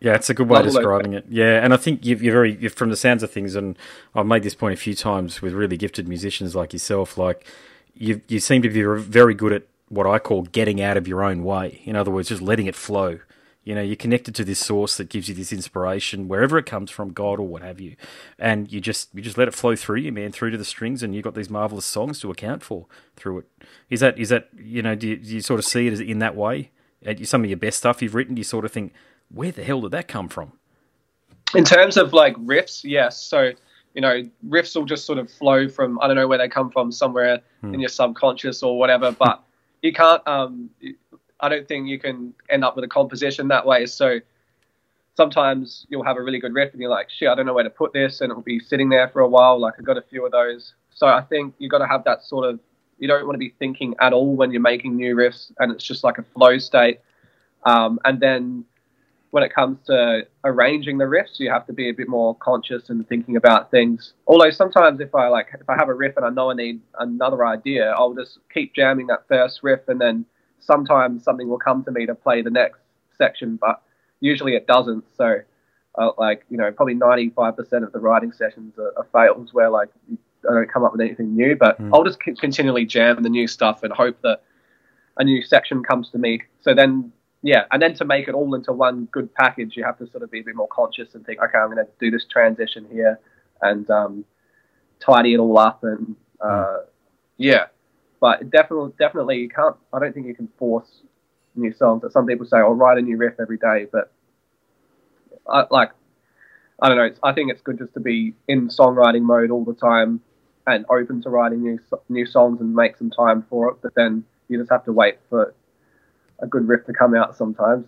Yeah, 0.00 0.14
it's 0.14 0.30
a 0.30 0.34
good 0.34 0.48
way 0.48 0.60
of 0.60 0.66
Love 0.66 0.68
all 0.68 0.72
those 0.72 0.74
describing 0.74 1.12
it. 1.14 1.26
Yeah, 1.28 1.64
and 1.64 1.74
I 1.74 1.76
think 1.76 2.06
you've, 2.06 2.22
you're 2.22 2.32
very, 2.32 2.56
you're, 2.56 2.70
from 2.70 2.90
the 2.90 2.96
sounds 2.96 3.22
of 3.22 3.30
things, 3.30 3.54
and 3.54 3.78
I've 4.14 4.26
made 4.26 4.42
this 4.42 4.54
point 4.54 4.74
a 4.74 4.76
few 4.76 4.94
times 4.96 5.40
with 5.40 5.52
really 5.52 5.76
gifted 5.76 6.08
musicians 6.08 6.56
like 6.56 6.72
yourself. 6.72 7.16
Like, 7.16 7.46
you 7.94 8.20
you 8.26 8.40
seem 8.40 8.62
to 8.62 8.68
be 8.68 8.82
very 8.82 9.34
good 9.34 9.52
at 9.52 9.64
what 9.92 10.06
I 10.06 10.18
call 10.18 10.42
getting 10.42 10.80
out 10.80 10.96
of 10.96 11.06
your 11.06 11.22
own 11.22 11.44
way. 11.44 11.82
In 11.84 11.96
other 11.96 12.10
words, 12.10 12.30
just 12.30 12.40
letting 12.40 12.66
it 12.66 12.74
flow. 12.74 13.18
You 13.62 13.74
know, 13.76 13.82
you're 13.82 13.94
connected 13.94 14.34
to 14.36 14.44
this 14.44 14.58
source 14.58 14.96
that 14.96 15.08
gives 15.08 15.28
you 15.28 15.34
this 15.34 15.52
inspiration, 15.52 16.26
wherever 16.26 16.58
it 16.58 16.66
comes 16.66 16.90
from, 16.90 17.12
God 17.12 17.38
or 17.38 17.46
what 17.46 17.62
have 17.62 17.80
you, 17.80 17.94
and 18.36 18.72
you 18.72 18.80
just 18.80 19.14
you 19.14 19.22
just 19.22 19.38
let 19.38 19.46
it 19.46 19.54
flow 19.54 19.76
through 19.76 19.98
you, 19.98 20.10
man, 20.10 20.32
through 20.32 20.50
to 20.50 20.58
the 20.58 20.64
strings, 20.64 21.02
and 21.02 21.14
you've 21.14 21.22
got 21.22 21.34
these 21.34 21.50
marvelous 21.50 21.84
songs 21.84 22.18
to 22.20 22.30
account 22.30 22.64
for 22.64 22.86
through 23.14 23.38
it. 23.38 23.44
Is 23.88 24.00
that 24.00 24.18
is 24.18 24.30
that 24.30 24.48
you 24.56 24.82
know? 24.82 24.96
Do 24.96 25.08
you, 25.08 25.16
do 25.16 25.34
you 25.34 25.40
sort 25.40 25.60
of 25.60 25.64
see 25.64 25.86
it 25.86 25.92
as 25.92 26.00
in 26.00 26.18
that 26.18 26.34
way? 26.34 26.70
And 27.04 27.28
some 27.28 27.44
of 27.44 27.50
your 27.50 27.58
best 27.58 27.78
stuff 27.78 28.02
you've 28.02 28.14
written, 28.14 28.34
do 28.34 28.40
you 28.40 28.44
sort 28.44 28.64
of 28.64 28.72
think, 28.72 28.92
where 29.28 29.52
the 29.52 29.62
hell 29.62 29.80
did 29.80 29.90
that 29.92 30.08
come 30.08 30.28
from? 30.28 30.52
in 31.54 31.64
terms 31.64 31.96
of 31.96 32.12
like 32.12 32.36
riffs, 32.36 32.82
yes. 32.84 33.20
So 33.20 33.52
you 33.94 34.00
know, 34.00 34.22
riffs 34.48 34.74
will 34.74 34.86
just 34.86 35.04
sort 35.04 35.18
of 35.18 35.30
flow 35.30 35.68
from 35.68 36.00
I 36.00 36.06
don't 36.06 36.16
know 36.16 36.28
where 36.28 36.38
they 36.38 36.48
come 36.48 36.70
from, 36.70 36.90
somewhere 36.92 37.40
hmm. 37.60 37.74
in 37.74 37.80
your 37.80 37.88
subconscious 37.88 38.62
or 38.62 38.78
whatever. 38.78 39.12
But 39.12 39.42
you 39.82 39.92
can't. 39.92 40.26
Um, 40.26 40.70
I 41.40 41.48
don't 41.48 41.66
think 41.66 41.88
you 41.88 41.98
can 41.98 42.34
end 42.48 42.64
up 42.64 42.76
with 42.76 42.84
a 42.84 42.88
composition 42.88 43.48
that 43.48 43.66
way. 43.66 43.86
So 43.86 44.20
sometimes 45.16 45.86
you'll 45.90 46.04
have 46.04 46.16
a 46.16 46.22
really 46.22 46.38
good 46.38 46.54
riff 46.54 46.72
and 46.72 46.80
you're 46.80 46.90
like, 46.90 47.10
shit, 47.10 47.28
I 47.28 47.34
don't 47.34 47.46
know 47.46 47.54
where 47.54 47.64
to 47.64 47.70
put 47.70 47.92
this, 47.92 48.20
and 48.20 48.30
it'll 48.30 48.42
be 48.42 48.60
sitting 48.60 48.88
there 48.88 49.08
for 49.08 49.20
a 49.20 49.28
while. 49.28 49.60
Like 49.60 49.74
I've 49.78 49.84
got 49.84 49.98
a 49.98 50.02
few 50.02 50.24
of 50.24 50.32
those. 50.32 50.74
So 50.94 51.06
I 51.08 51.20
think 51.20 51.54
you've 51.58 51.70
got 51.70 51.78
to 51.78 51.86
have 51.86 52.04
that 52.04 52.22
sort 52.22 52.48
of. 52.48 52.60
You 52.98 53.08
don't 53.08 53.26
want 53.26 53.34
to 53.34 53.38
be 53.38 53.52
thinking 53.58 53.96
at 54.00 54.12
all 54.12 54.36
when 54.36 54.52
you're 54.52 54.60
making 54.60 54.96
new 54.96 55.16
riffs, 55.16 55.50
and 55.58 55.72
it's 55.72 55.84
just 55.84 56.04
like 56.04 56.18
a 56.18 56.22
flow 56.34 56.58
state. 56.58 57.00
Um, 57.64 57.98
and 58.04 58.20
then 58.20 58.64
when 59.32 59.42
it 59.42 59.52
comes 59.52 59.78
to 59.86 60.26
arranging 60.44 60.98
the 60.98 61.06
riffs, 61.06 61.40
you 61.40 61.50
have 61.50 61.66
to 61.66 61.72
be 61.72 61.88
a 61.88 61.92
bit 61.92 62.06
more 62.06 62.34
conscious 62.36 62.90
and 62.90 63.08
thinking 63.08 63.36
about 63.36 63.70
things. 63.70 64.12
Although 64.26 64.50
sometimes 64.50 65.00
if 65.00 65.14
I 65.14 65.28
like 65.28 65.48
if 65.58 65.68
I 65.70 65.74
have 65.74 65.88
a 65.88 65.94
riff 65.94 66.18
and 66.18 66.26
I 66.26 66.28
know 66.28 66.50
I 66.50 66.54
need 66.54 66.80
another 66.98 67.46
idea, 67.46 67.92
I'll 67.92 68.12
just 68.12 68.38
keep 68.52 68.74
jamming 68.74 69.06
that 69.06 69.26
first 69.28 69.62
riff 69.62 69.88
and 69.88 69.98
then 69.98 70.26
sometimes 70.60 71.24
something 71.24 71.48
will 71.48 71.58
come 71.58 71.82
to 71.84 71.90
me 71.90 72.04
to 72.04 72.14
play 72.14 72.42
the 72.42 72.50
next 72.50 72.80
section, 73.16 73.56
but 73.56 73.80
usually 74.20 74.54
it 74.54 74.66
doesn't. 74.66 75.04
So 75.16 75.38
uh, 75.96 76.10
like, 76.18 76.44
you 76.50 76.58
know, 76.58 76.70
probably 76.70 76.94
95% 76.94 77.56
of 77.84 77.92
the 77.92 78.00
writing 78.00 78.32
sessions 78.32 78.74
are, 78.78 78.92
are 78.98 79.06
fails 79.12 79.54
where 79.54 79.70
like 79.70 79.88
I 80.46 80.52
don't 80.52 80.70
come 80.70 80.84
up 80.84 80.92
with 80.92 81.00
anything 81.00 81.34
new, 81.34 81.56
but 81.56 81.80
Mm. 81.80 81.90
I'll 81.94 82.04
just 82.04 82.18
c- 82.22 82.34
continually 82.34 82.84
jam 82.84 83.22
the 83.22 83.30
new 83.30 83.46
stuff 83.48 83.82
and 83.82 83.94
hope 83.94 84.20
that 84.22 84.42
a 85.16 85.24
new 85.24 85.42
section 85.42 85.82
comes 85.82 86.10
to 86.10 86.18
me. 86.18 86.42
So 86.60 86.74
then 86.74 87.12
yeah, 87.42 87.64
and 87.72 87.82
then 87.82 87.94
to 87.94 88.04
make 88.04 88.28
it 88.28 88.34
all 88.34 88.54
into 88.54 88.72
one 88.72 89.06
good 89.06 89.34
package, 89.34 89.76
you 89.76 89.84
have 89.84 89.98
to 89.98 90.06
sort 90.06 90.22
of 90.22 90.30
be 90.30 90.40
a 90.40 90.44
bit 90.44 90.54
more 90.54 90.68
conscious 90.68 91.14
and 91.14 91.26
think, 91.26 91.40
okay, 91.42 91.58
I'm 91.58 91.72
going 91.72 91.84
to 91.84 91.90
do 91.98 92.10
this 92.10 92.24
transition 92.24 92.86
here 92.90 93.18
and 93.60 93.88
um, 93.90 94.24
tidy 95.00 95.34
it 95.34 95.38
all 95.38 95.58
up, 95.58 95.82
and 95.82 96.14
uh, 96.40 96.78
yeah. 97.36 97.66
But 98.20 98.50
definitely, 98.50 98.92
definitely, 98.98 99.38
you 99.38 99.48
can't. 99.48 99.76
I 99.92 99.98
don't 99.98 100.12
think 100.14 100.28
you 100.28 100.34
can 100.34 100.48
force 100.56 101.02
new 101.56 101.72
songs. 101.72 102.04
Some 102.12 102.26
people 102.26 102.46
say, 102.46 102.58
"I'll 102.58 102.74
write 102.74 102.98
a 102.98 103.02
new 103.02 103.16
riff 103.16 103.34
every 103.40 103.58
day," 103.58 103.86
but 103.90 104.12
I, 105.48 105.64
like, 105.70 105.90
I 106.80 106.88
don't 106.88 106.96
know. 106.96 107.04
It's, 107.04 107.18
I 107.24 107.32
think 107.32 107.50
it's 107.50 107.62
good 107.62 107.78
just 107.78 107.94
to 107.94 108.00
be 108.00 108.34
in 108.46 108.68
songwriting 108.68 109.22
mode 109.22 109.50
all 109.50 109.64
the 109.64 109.74
time 109.74 110.20
and 110.68 110.86
open 110.88 111.20
to 111.22 111.30
writing 111.30 111.62
new 111.62 111.80
new 112.08 112.24
songs 112.24 112.60
and 112.60 112.72
make 112.72 112.96
some 112.96 113.10
time 113.10 113.44
for 113.50 113.70
it. 113.70 113.78
But 113.82 113.96
then 113.96 114.24
you 114.48 114.58
just 114.58 114.70
have 114.70 114.84
to 114.84 114.92
wait 114.92 115.18
for 115.28 115.54
a 116.42 116.46
good 116.46 116.68
riff 116.68 116.84
to 116.86 116.92
come 116.92 117.14
out 117.14 117.36
sometimes. 117.36 117.86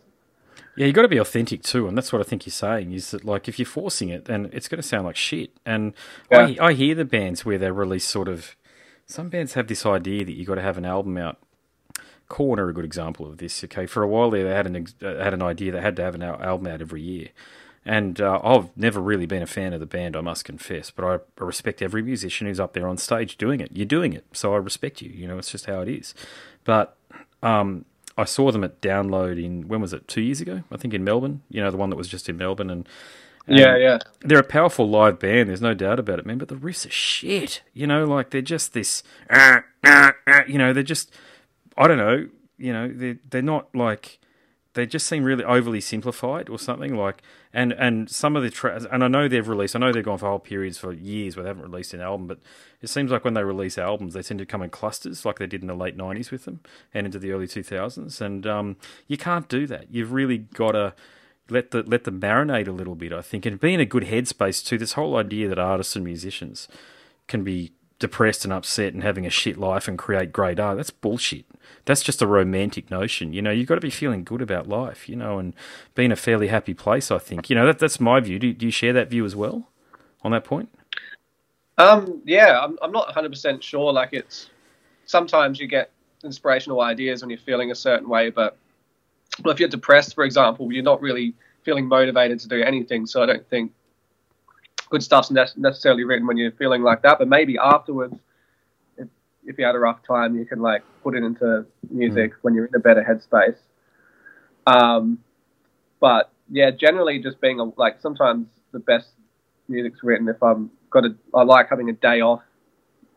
Yeah, 0.77 0.87
you 0.87 0.93
got 0.93 1.03
to 1.03 1.09
be 1.09 1.19
authentic 1.19 1.63
too, 1.63 1.87
and 1.87 1.97
that's 1.97 2.13
what 2.13 2.21
I 2.21 2.25
think 2.25 2.47
you're 2.47 2.53
saying. 2.53 2.93
Is 2.93 3.13
that 3.13 3.25
like 3.25 3.49
if 3.49 3.59
you're 3.59 3.67
forcing 3.67 4.09
it, 4.09 4.25
then 4.25 4.51
it's 4.53 4.69
going 4.69 4.81
to 4.81 4.87
sound 4.87 5.05
like 5.05 5.17
shit. 5.17 5.51
And 5.65 5.93
I, 6.33 6.57
I 6.61 6.73
hear 6.73 6.95
the 6.95 7.05
bands 7.05 7.45
where 7.45 7.59
they 7.59 7.71
release 7.71 8.05
sort 8.05 8.29
of. 8.29 8.57
Some 9.07 9.29
bands 9.29 9.53
have 9.53 9.67
this 9.67 9.85
idea 9.85 10.25
that 10.25 10.33
you 10.33 10.47
got 10.47 10.55
to 10.55 10.63
have 10.63 10.79
an 10.79 10.85
album 10.85 11.19
out. 11.19 11.39
Korn 12.29 12.59
are 12.59 12.71
a 12.71 12.73
good 12.73 12.87
example 12.87 13.27
of 13.27 13.39
this. 13.39 13.63
Okay, 13.63 13.87
for 13.87 14.03
a 14.03 14.09
while 14.09 14.31
there, 14.31 14.45
they 14.45 14.55
had 14.55 14.67
an 14.67 14.87
uh, 15.03 15.23
had 15.23 15.35
an 15.35 15.43
idea 15.43 15.73
they 15.73 15.81
had 15.81 15.97
to 15.97 16.03
have 16.03 16.15
an 16.15 16.23
album 16.23 16.67
out 16.67 16.81
every 16.81 17.03
year, 17.03 17.29
and 17.85 18.21
uh, 18.21 18.41
I've 18.43 18.77
never 18.77 19.01
really 19.01 19.27
been 19.27 19.43
a 19.43 19.47
fan 19.47 19.75
of 19.75 19.81
the 19.81 19.87
band, 19.87 20.17
I 20.17 20.23
must 20.23 20.45
confess. 20.45 20.91
But 20.91 21.05
I 21.05 21.45
respect 21.45 21.83
every 21.83 22.03
musician 22.03 22.47
who's 22.47 22.59
up 22.59 22.73
there 22.73 22.89
on 22.89 22.97
stage 22.97 23.37
doing 23.37 23.61
it. 23.61 23.71
You're 23.73 23.87
doing 23.87 24.13
it, 24.13 24.25
so 24.33 24.55
I 24.55 24.57
respect 24.57 25.03
you. 25.03 25.11
You 25.11 25.29
know, 25.29 25.39
it's 25.39 25.53
just 25.53 25.67
how 25.67 25.83
it 25.83 25.89
is. 25.89 26.15
But 26.65 26.97
um, 27.43 27.85
I 28.17 28.25
saw 28.25 28.51
them 28.53 28.65
at 28.65 28.81
Download 28.81 29.43
in 29.43 29.69
when 29.69 29.81
was 29.81 29.93
it? 29.93 30.07
Two 30.07 30.21
years 30.21 30.41
ago, 30.41 30.63
I 30.71 30.77
think 30.77 30.95
in 30.95 31.05
Melbourne. 31.05 31.43
You 31.49 31.63
know, 31.63 31.71
the 31.71 31.77
one 31.77 31.91
that 31.91 31.97
was 31.97 32.09
just 32.09 32.29
in 32.29 32.37
Melbourne, 32.37 32.71
and, 32.71 32.89
and 33.47 33.59
yeah, 33.59 33.77
yeah. 33.77 33.99
they're 34.21 34.39
a 34.39 34.45
powerful 34.45 34.89
live 34.89 35.19
band. 35.19 35.49
There's 35.49 35.61
no 35.61 35.75
doubt 35.75 35.99
about 35.99 36.19
it, 36.19 36.27
man. 36.27 36.39
But 36.39 36.49
the 36.49 36.55
riffs 36.55 36.87
are 36.87 36.91
shit. 36.91 37.63
You 37.73 37.87
know, 37.87 38.05
like 38.05 38.31
they're 38.31 38.43
just 38.43 38.73
this. 38.73 39.03
Uh, 39.29 39.61
uh, 39.83 40.13
uh, 40.27 40.43
you 40.47 40.59
know, 40.59 40.73
they're 40.73 40.83
just. 40.83 41.13
I 41.77 41.89
don't 41.89 41.99
know. 41.99 42.29
You 42.57 42.73
know, 42.73 42.89
they're 42.93 43.19
they're 43.29 43.43
not 43.43 43.75
like. 43.75 44.21
They 44.75 44.87
just 44.87 45.07
seem 45.07 45.25
really 45.25 45.45
overly 45.45 45.81
simplified 45.81 46.49
or 46.49 46.59
something 46.59 46.97
like, 46.97 47.23
and 47.53 47.73
and 47.73 48.11
some 48.11 48.37
of 48.37 48.43
the 48.43 48.51
tracks, 48.51 48.85
and 48.91 49.03
I 49.03 49.09
know 49.09 49.29
they've 49.29 49.47
released, 49.47 49.75
I 49.75 49.79
know 49.79 49.93
they've 49.93 50.05
gone 50.05 50.19
for 50.19 50.29
whole 50.29 50.39
periods 50.39 50.79
for 50.79 50.93
years 50.93 51.37
where 51.37 51.45
they 51.45 51.51
haven't 51.51 51.63
released 51.63 51.95
an 51.95 52.01
album, 52.01 52.27
but 52.27 52.41
it 52.83 52.89
seems 52.89 53.11
like 53.11 53.25
when 53.25 53.35
they 53.35 53.45
release 53.45 53.79
albums, 53.79 54.15
they 54.15 54.23
tend 54.23 54.39
to 54.41 54.47
come 54.47 54.63
in 54.63 54.71
clusters, 54.71 55.25
like 55.25 55.39
they 55.39 55.47
did 55.47 55.63
in 55.63 55.69
the 55.69 55.75
late 55.75 55.97
'90s 55.97 56.31
with 56.31 56.45
them, 56.45 56.61
and 56.93 57.07
into 57.07 57.19
the 57.19 57.33
early 57.33 57.47
2000s, 57.47 58.21
and 58.21 58.47
um, 58.47 58.77
you 59.07 59.17
can't 59.17 59.49
do 59.49 59.67
that. 59.67 59.87
You've 59.91 60.13
really 60.13 60.39
got 60.39 60.73
to 60.73 60.95
let 61.49 61.71
the 61.71 61.83
let 61.83 62.05
them 62.05 62.21
marinate 62.21 62.69
a 62.69 62.73
little 62.73 62.95
bit, 62.95 63.13
I 63.13 63.23
think, 63.23 63.47
and 63.47 63.61
be 63.61 63.75
in 63.75 63.81
a 63.81 63.87
good 63.87 64.05
headspace 64.05 64.65
too. 64.65 64.79
This 64.79 64.95
whole 64.95 65.17
idea 65.17 65.49
that 65.49 65.59
artists 65.59 65.95
and 65.95 66.05
musicians 66.05 66.69
can 67.29 67.45
be 67.45 67.73
depressed 68.05 68.45
and 68.45 68.53
upset 68.53 68.93
and 68.93 69.03
having 69.03 69.25
a 69.25 69.31
shit 69.31 69.57
life 69.57 69.89
and 69.89 69.99
create 69.99 70.31
great 70.31 70.61
art, 70.61 70.77
that's 70.77 70.91
bullshit. 70.91 71.47
That's 71.87 72.03
just 72.03 72.21
a 72.21 72.27
romantic 72.27 72.91
notion. 72.91 73.33
You 73.33 73.41
know, 73.41 73.51
you've 73.51 73.67
got 73.67 73.77
to 73.77 73.81
be 73.81 73.89
feeling 73.89 74.25
good 74.25 74.43
about 74.43 74.69
life, 74.69 75.09
you 75.09 75.17
know, 75.17 75.39
and 75.39 75.55
being 75.95 76.13
a 76.13 76.17
fairly 76.17 76.49
happy 76.49 76.75
place, 76.75 77.11
I 77.11 77.17
think. 77.17 77.49
You 77.49 77.57
know, 77.57 77.65
that, 77.65 77.79
that's 77.79 77.99
my 77.99 78.21
view. 78.21 78.39
Do, 78.39 78.53
do 78.53 78.67
you 78.67 78.71
share 78.71 78.93
that 78.93 79.09
view 79.09 79.25
as 79.25 79.35
well 79.35 79.71
on 80.21 80.33
that 80.33 80.45
point? 80.45 80.69
Um, 81.79 82.21
yeah, 82.27 82.61
I'm, 82.63 82.77
I'm 82.83 82.93
not 82.93 83.09
100% 83.09 83.63
sure. 83.63 83.91
Like, 83.91 84.11
it's 84.13 84.51
sometimes 85.07 85.59
you 85.59 85.67
get 85.67 85.91
inspirational 86.23 86.83
ideas 86.83 87.23
when 87.23 87.31
you're 87.31 87.39
feeling 87.39 87.71
a 87.71 87.75
certain 87.75 88.07
way, 88.07 88.29
but 88.29 88.59
well, 89.43 89.55
if 89.55 89.61
you're 89.61 89.71
depressed, 89.71 90.15
for 90.15 90.25
example, 90.25 90.71
you're 90.71 90.83
not 90.83 91.01
really 91.01 91.33
feeling 91.63 91.89
motivated 91.89 92.39
to 92.41 92.49
do 92.49 92.63
anything. 92.63 93.07
So 93.07 93.23
I 93.23 93.27
don't 93.27 93.49
think 93.49 93.73
good 94.95 95.03
stuff's 95.03 95.33
ne- 95.33 95.45
necessarily 95.57 96.05
written 96.05 96.25
when 96.25 96.37
you're 96.37 96.53
feeling 96.53 96.83
like 96.83 97.03
that. 97.03 97.19
But 97.19 97.27
maybe 97.27 97.59
afterwards, 97.59 98.15
if, 98.97 99.09
if 99.45 99.59
you 99.59 99.65
had 99.65 99.75
a 99.75 99.79
rough 99.81 100.07
time, 100.07 100.37
you 100.37 100.45
can 100.45 100.61
like 100.61 100.85
put 101.03 101.17
it 101.17 101.25
into 101.25 101.67
music 101.91 102.33
when 102.43 102.55
you're 102.55 102.67
in 102.67 102.75
a 102.77 102.79
better 102.79 103.03
headspace. 103.03 103.57
Um, 104.69 105.19
but 105.99 106.31
yeah, 106.49 106.71
generally 106.71 107.19
just 107.19 107.41
being 107.41 107.59
a, 107.59 107.65
like 107.77 108.01
sometimes 108.01 108.47
the 108.71 108.79
best 108.79 109.09
music's 109.67 110.05
written 110.05 110.29
if 110.29 110.41
I'm 110.43 110.71
got 110.91 111.05
a 111.07 111.15
I 111.35 111.43
like 111.43 111.69
having 111.69 111.89
a 111.89 111.93
day 111.95 112.21
off 112.21 112.43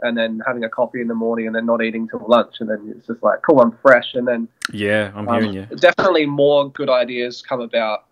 and 0.01 0.17
then 0.17 0.41
having 0.47 0.63
a 0.63 0.69
coffee 0.69 1.01
in 1.01 1.07
the 1.07 1.13
morning 1.13 1.45
and 1.45 1.55
then 1.55 1.65
not 1.67 1.84
eating 1.84 2.07
till 2.07 2.25
lunch 2.28 2.55
and 2.59 2.69
then 2.69 2.91
it's 2.95 3.05
just 3.05 3.21
like 3.21 3.41
cool 3.43 3.61
I'm 3.61 3.78
fresh 3.84 4.15
and 4.15 4.28
then 4.28 4.47
Yeah, 4.71 5.11
I'm 5.13 5.28
um, 5.28 5.41
hearing 5.41 5.53
you. 5.53 5.75
definitely 5.78 6.25
more 6.25 6.71
good 6.71 6.89
ideas 6.89 7.43
come 7.43 7.61
about 7.61 8.07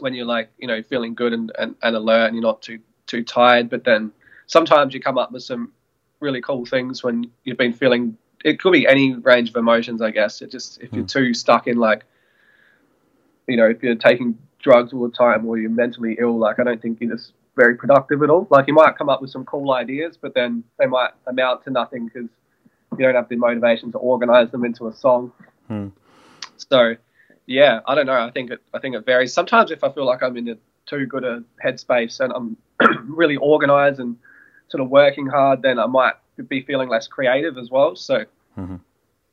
when 0.00 0.14
you're 0.14 0.26
like 0.26 0.50
you 0.58 0.66
know 0.66 0.82
feeling 0.82 1.14
good 1.14 1.32
and, 1.32 1.52
and, 1.58 1.74
and 1.82 1.96
alert 1.96 2.26
and 2.26 2.34
you're 2.34 2.42
not 2.42 2.62
too 2.62 2.78
too 3.06 3.24
tired. 3.24 3.70
But 3.70 3.84
then 3.84 4.12
sometimes 4.46 4.94
you 4.94 5.00
come 5.00 5.18
up 5.18 5.32
with 5.32 5.42
some 5.42 5.72
really 6.20 6.40
cool 6.40 6.66
things 6.66 7.02
when 7.02 7.30
you've 7.44 7.58
been 7.58 7.72
feeling. 7.72 8.16
It 8.44 8.58
could 8.60 8.72
be 8.72 8.86
any 8.86 9.14
range 9.14 9.50
of 9.50 9.56
emotions, 9.56 10.00
I 10.00 10.10
guess. 10.10 10.40
It 10.40 10.50
just 10.50 10.80
if 10.80 10.92
you're 10.92 11.06
too 11.06 11.34
stuck 11.34 11.66
in 11.66 11.76
like, 11.76 12.04
you 13.46 13.56
know, 13.56 13.66
if 13.66 13.82
you're 13.82 13.96
taking 13.96 14.38
drugs 14.58 14.92
all 14.92 15.06
the 15.06 15.14
time 15.14 15.44
or 15.46 15.58
you're 15.58 15.70
mentally 15.70 16.16
ill, 16.18 16.38
like 16.38 16.58
I 16.58 16.64
don't 16.64 16.80
think 16.80 17.00
you're 17.00 17.14
just 17.14 17.32
very 17.56 17.76
productive 17.76 18.22
at 18.22 18.30
all. 18.30 18.46
Like 18.50 18.66
you 18.66 18.74
might 18.74 18.96
come 18.96 19.08
up 19.08 19.20
with 19.20 19.30
some 19.30 19.44
cool 19.44 19.72
ideas, 19.72 20.16
but 20.20 20.34
then 20.34 20.64
they 20.78 20.86
might 20.86 21.10
amount 21.26 21.64
to 21.64 21.70
nothing 21.70 22.06
because 22.06 22.28
you 22.98 23.04
don't 23.04 23.14
have 23.14 23.28
the 23.28 23.36
motivation 23.36 23.92
to 23.92 23.98
organize 23.98 24.50
them 24.50 24.64
into 24.64 24.88
a 24.88 24.94
song. 24.94 25.32
Hmm. 25.68 25.88
So, 26.56 26.96
yeah, 27.50 27.80
I 27.84 27.96
don't 27.96 28.06
know. 28.06 28.12
I 28.12 28.30
think 28.30 28.52
it, 28.52 28.62
I 28.72 28.78
think 28.78 28.94
it 28.94 29.04
varies. 29.04 29.32
Sometimes 29.32 29.72
if 29.72 29.82
I 29.82 29.90
feel 29.90 30.06
like 30.06 30.22
I'm 30.22 30.36
in 30.36 30.48
a 30.50 30.56
too 30.86 31.04
good 31.06 31.24
a 31.24 31.42
headspace 31.62 32.20
and 32.20 32.32
I'm 32.32 32.56
really 33.14 33.36
organized 33.36 33.98
and 33.98 34.16
sort 34.68 34.82
of 34.82 34.88
working 34.88 35.26
hard, 35.26 35.62
then 35.62 35.80
I 35.80 35.86
might 35.86 36.14
be 36.48 36.62
feeling 36.62 36.88
less 36.88 37.08
creative 37.08 37.58
as 37.58 37.68
well. 37.68 37.96
So. 37.96 38.24
Mm-hmm. 38.56 38.76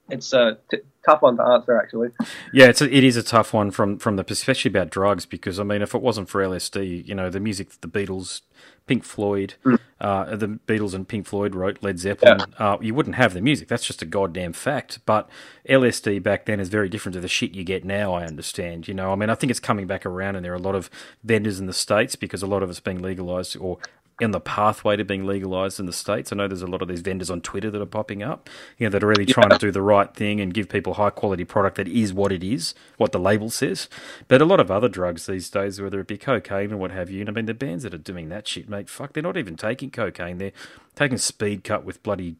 It's 0.10 0.32
a 0.34 0.58
t- 0.72 0.78
tough 1.06 1.22
one 1.22 1.38
to 1.38 1.44
answer, 1.44 1.80
actually. 1.80 2.10
Yeah, 2.54 2.68
it's 2.68 2.82
a, 2.82 2.94
it 2.96 3.04
is 3.04 3.18
a 3.18 3.24
tough 3.24 3.54
one 3.54 3.72
from 3.72 3.98
from 3.98 4.16
the 4.16 4.26
especially 4.30 4.70
about 4.70 4.90
drugs 4.90 5.26
because 5.26 5.60
I 5.60 5.64
mean, 5.64 5.82
if 5.82 5.94
it 5.96 6.02
wasn't 6.02 6.30
for 6.30 6.42
LSD, 6.42 7.06
you 7.08 7.16
know, 7.16 7.30
the 7.30 7.40
music 7.40 7.70
the 7.82 7.88
Beatles, 7.88 8.42
Pink 8.88 9.04
Floyd, 9.04 9.56
Mm. 9.66 9.80
uh, 10.00 10.36
the 10.36 10.48
Beatles 10.48 10.94
and 10.94 11.08
Pink 11.08 11.26
Floyd 11.28 11.56
wrote 11.56 11.84
Led 11.84 12.00
Zeppelin, 12.00 12.40
Yeah. 12.60 12.74
uh, 12.74 12.78
you 12.80 12.94
wouldn't 12.94 13.16
have 13.18 13.34
the 13.34 13.42
music. 13.42 13.68
That's 13.68 13.86
just 13.86 14.02
a 14.02 14.06
goddamn 14.06 14.54
fact. 14.54 15.00
But 15.06 15.30
LSD 15.68 16.20
back 16.24 16.46
then 16.46 16.60
is 16.62 16.70
very 16.70 16.88
different 16.88 17.14
to 17.16 17.20
the 17.20 17.28
shit 17.28 17.54
you 17.54 17.64
get 17.66 17.84
now. 17.84 18.14
I 18.14 18.26
understand. 18.26 18.88
You 18.88 18.94
know, 18.94 19.12
I 19.12 19.16
mean, 19.16 19.30
I 19.30 19.36
think 19.36 19.52
it's 19.52 19.60
coming 19.60 19.88
back 19.88 20.06
around, 20.06 20.36
and 20.38 20.46
there 20.46 20.54
are 20.54 20.56
a 20.56 20.60
lot 20.60 20.76
of 20.76 20.90
vendors 21.24 21.60
in 21.60 21.66
the 21.66 21.74
states 21.74 22.16
because 22.16 22.42
a 22.42 22.48
lot 22.48 22.64
of 22.64 22.70
it's 22.70 22.80
being 22.80 23.02
legalized 23.02 23.58
or 23.58 23.78
in 24.20 24.32
the 24.32 24.40
pathway 24.40 24.96
to 24.96 25.06
being 25.06 25.26
legalized 25.26 25.80
in 25.80 25.86
the 25.86 25.94
states. 25.94 26.34
I 26.34 26.36
know 26.36 26.48
there's 26.48 26.64
a 26.64 26.68
lot 26.68 26.82
of 26.82 26.88
these 26.88 27.02
vendors 27.02 27.30
on 27.30 27.42
Twitter 27.42 27.70
that 27.70 27.82
are 27.82 27.86
popping 27.86 28.24
up, 28.24 28.50
you 28.78 28.88
know, 28.88 28.92
that 28.92 29.04
are 29.04 29.08
really 29.08 29.28
trying 29.28 29.50
to 29.50 29.58
do 29.60 29.72
the 29.72 29.82
right 29.82 30.12
thing 30.14 30.42
and 30.42 30.54
give 30.54 30.70
people 30.70 30.96
high 30.96 31.12
quality 31.12 31.46
product 31.46 31.78
that 31.78 31.88
is 31.88 32.14
what 32.14 32.32
it 32.32 32.44
is, 32.44 32.74
what 32.98 33.12
the 33.12 33.20
label 33.20 33.50
says. 33.52 33.88
But 34.28 34.42
a 34.42 34.46
lot 34.46 34.60
of 34.60 34.72
other 34.72 34.90
drugs 34.90 35.28
these 35.28 35.50
days, 35.50 35.80
whether 35.80 36.00
it 36.00 36.08
be 36.08 36.18
cocaine 36.18 36.74
or 36.74 36.78
what 36.78 36.92
have 36.92 37.12
you, 37.12 37.22
and 37.22 37.30
I 37.30 37.32
mean 37.32 37.46
the 37.46 37.54
bands 37.54 37.84
that 37.84 37.94
are 37.94 38.00
doing 38.00 38.30
that 38.30 38.48
shit, 38.48 38.68
mate, 38.68 38.90
fuck, 38.90 39.14
they're 39.14 39.22
not 39.22 39.38
even 39.38 39.56
taking 39.56 39.92
cocaine. 39.92 40.40
They're 40.40 40.54
taking 40.96 41.20
speed 41.20 41.64
cut 41.64 41.86
with 41.86 42.02
bloody, 42.02 42.38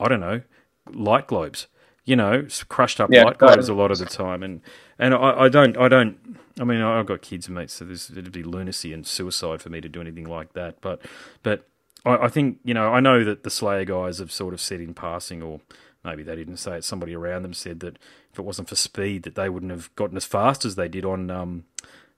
I 0.00 0.08
don't 0.08 0.20
know, 0.20 0.42
light 0.92 1.28
globes. 1.28 1.68
You 2.04 2.16
know, 2.16 2.46
crushed 2.68 3.00
up 3.00 3.10
Yeah, 3.10 3.24
light 3.24 3.38
globes 3.38 3.68
a 3.68 3.74
lot 3.74 3.90
of 3.90 3.98
the 3.98 4.04
time, 4.04 4.42
and 4.42 4.60
and 4.98 5.14
I, 5.14 5.42
I 5.44 5.48
don't, 5.48 5.76
I 5.76 5.88
don't. 5.88 6.38
I 6.60 6.64
mean, 6.64 6.80
I've 6.82 7.06
got 7.06 7.22
kids, 7.22 7.48
mate, 7.48 7.70
so 7.70 7.84
this 7.84 8.10
it'd 8.10 8.32
be 8.32 8.42
lunacy 8.44 8.92
and 8.92 9.06
suicide 9.06 9.60
for 9.62 9.70
me 9.70 9.80
to 9.80 9.88
do 9.88 10.00
anything 10.00 10.26
like 10.26 10.52
that. 10.54 10.80
But, 10.80 11.02
but 11.42 11.66
I, 12.04 12.16
I 12.16 12.28
think 12.28 12.58
you 12.64 12.74
know, 12.74 12.88
I 12.92 13.00
know 13.00 13.24
that 13.24 13.42
the 13.42 13.50
Slayer 13.50 13.84
guys 13.84 14.18
have 14.18 14.32
sort 14.32 14.54
of 14.54 14.60
said 14.60 14.80
in 14.80 14.94
passing, 14.94 15.42
or 15.42 15.60
maybe 16.04 16.22
they 16.22 16.36
didn't 16.36 16.58
say 16.58 16.76
it. 16.78 16.84
Somebody 16.84 17.14
around 17.14 17.42
them 17.42 17.54
said 17.54 17.80
that 17.80 17.98
if 18.32 18.38
it 18.38 18.42
wasn't 18.44 18.68
for 18.68 18.76
speed, 18.76 19.24
that 19.24 19.34
they 19.34 19.48
wouldn't 19.48 19.72
have 19.72 19.94
gotten 19.96 20.16
as 20.16 20.24
fast 20.24 20.64
as 20.64 20.76
they 20.76 20.88
did 20.88 21.04
on 21.04 21.30
um, 21.30 21.64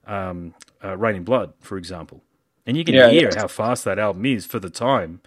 um, 0.07 0.55
uh, 0.85 0.97
Reign 0.97 1.17
in 1.17 1.25
Blood, 1.25 1.55
for 1.61 1.79
example. 1.79 2.23
And 2.67 2.77
you 2.77 2.85
can 2.85 2.97
Yeah, 2.97 3.11
hear 3.11 3.33
yeah. 3.33 3.35
how 3.35 3.49
fast 3.49 3.85
that 3.85 3.99
album 3.99 4.27
is 4.27 4.47
for 4.47 4.59
the 4.59 4.71
time. 4.71 5.21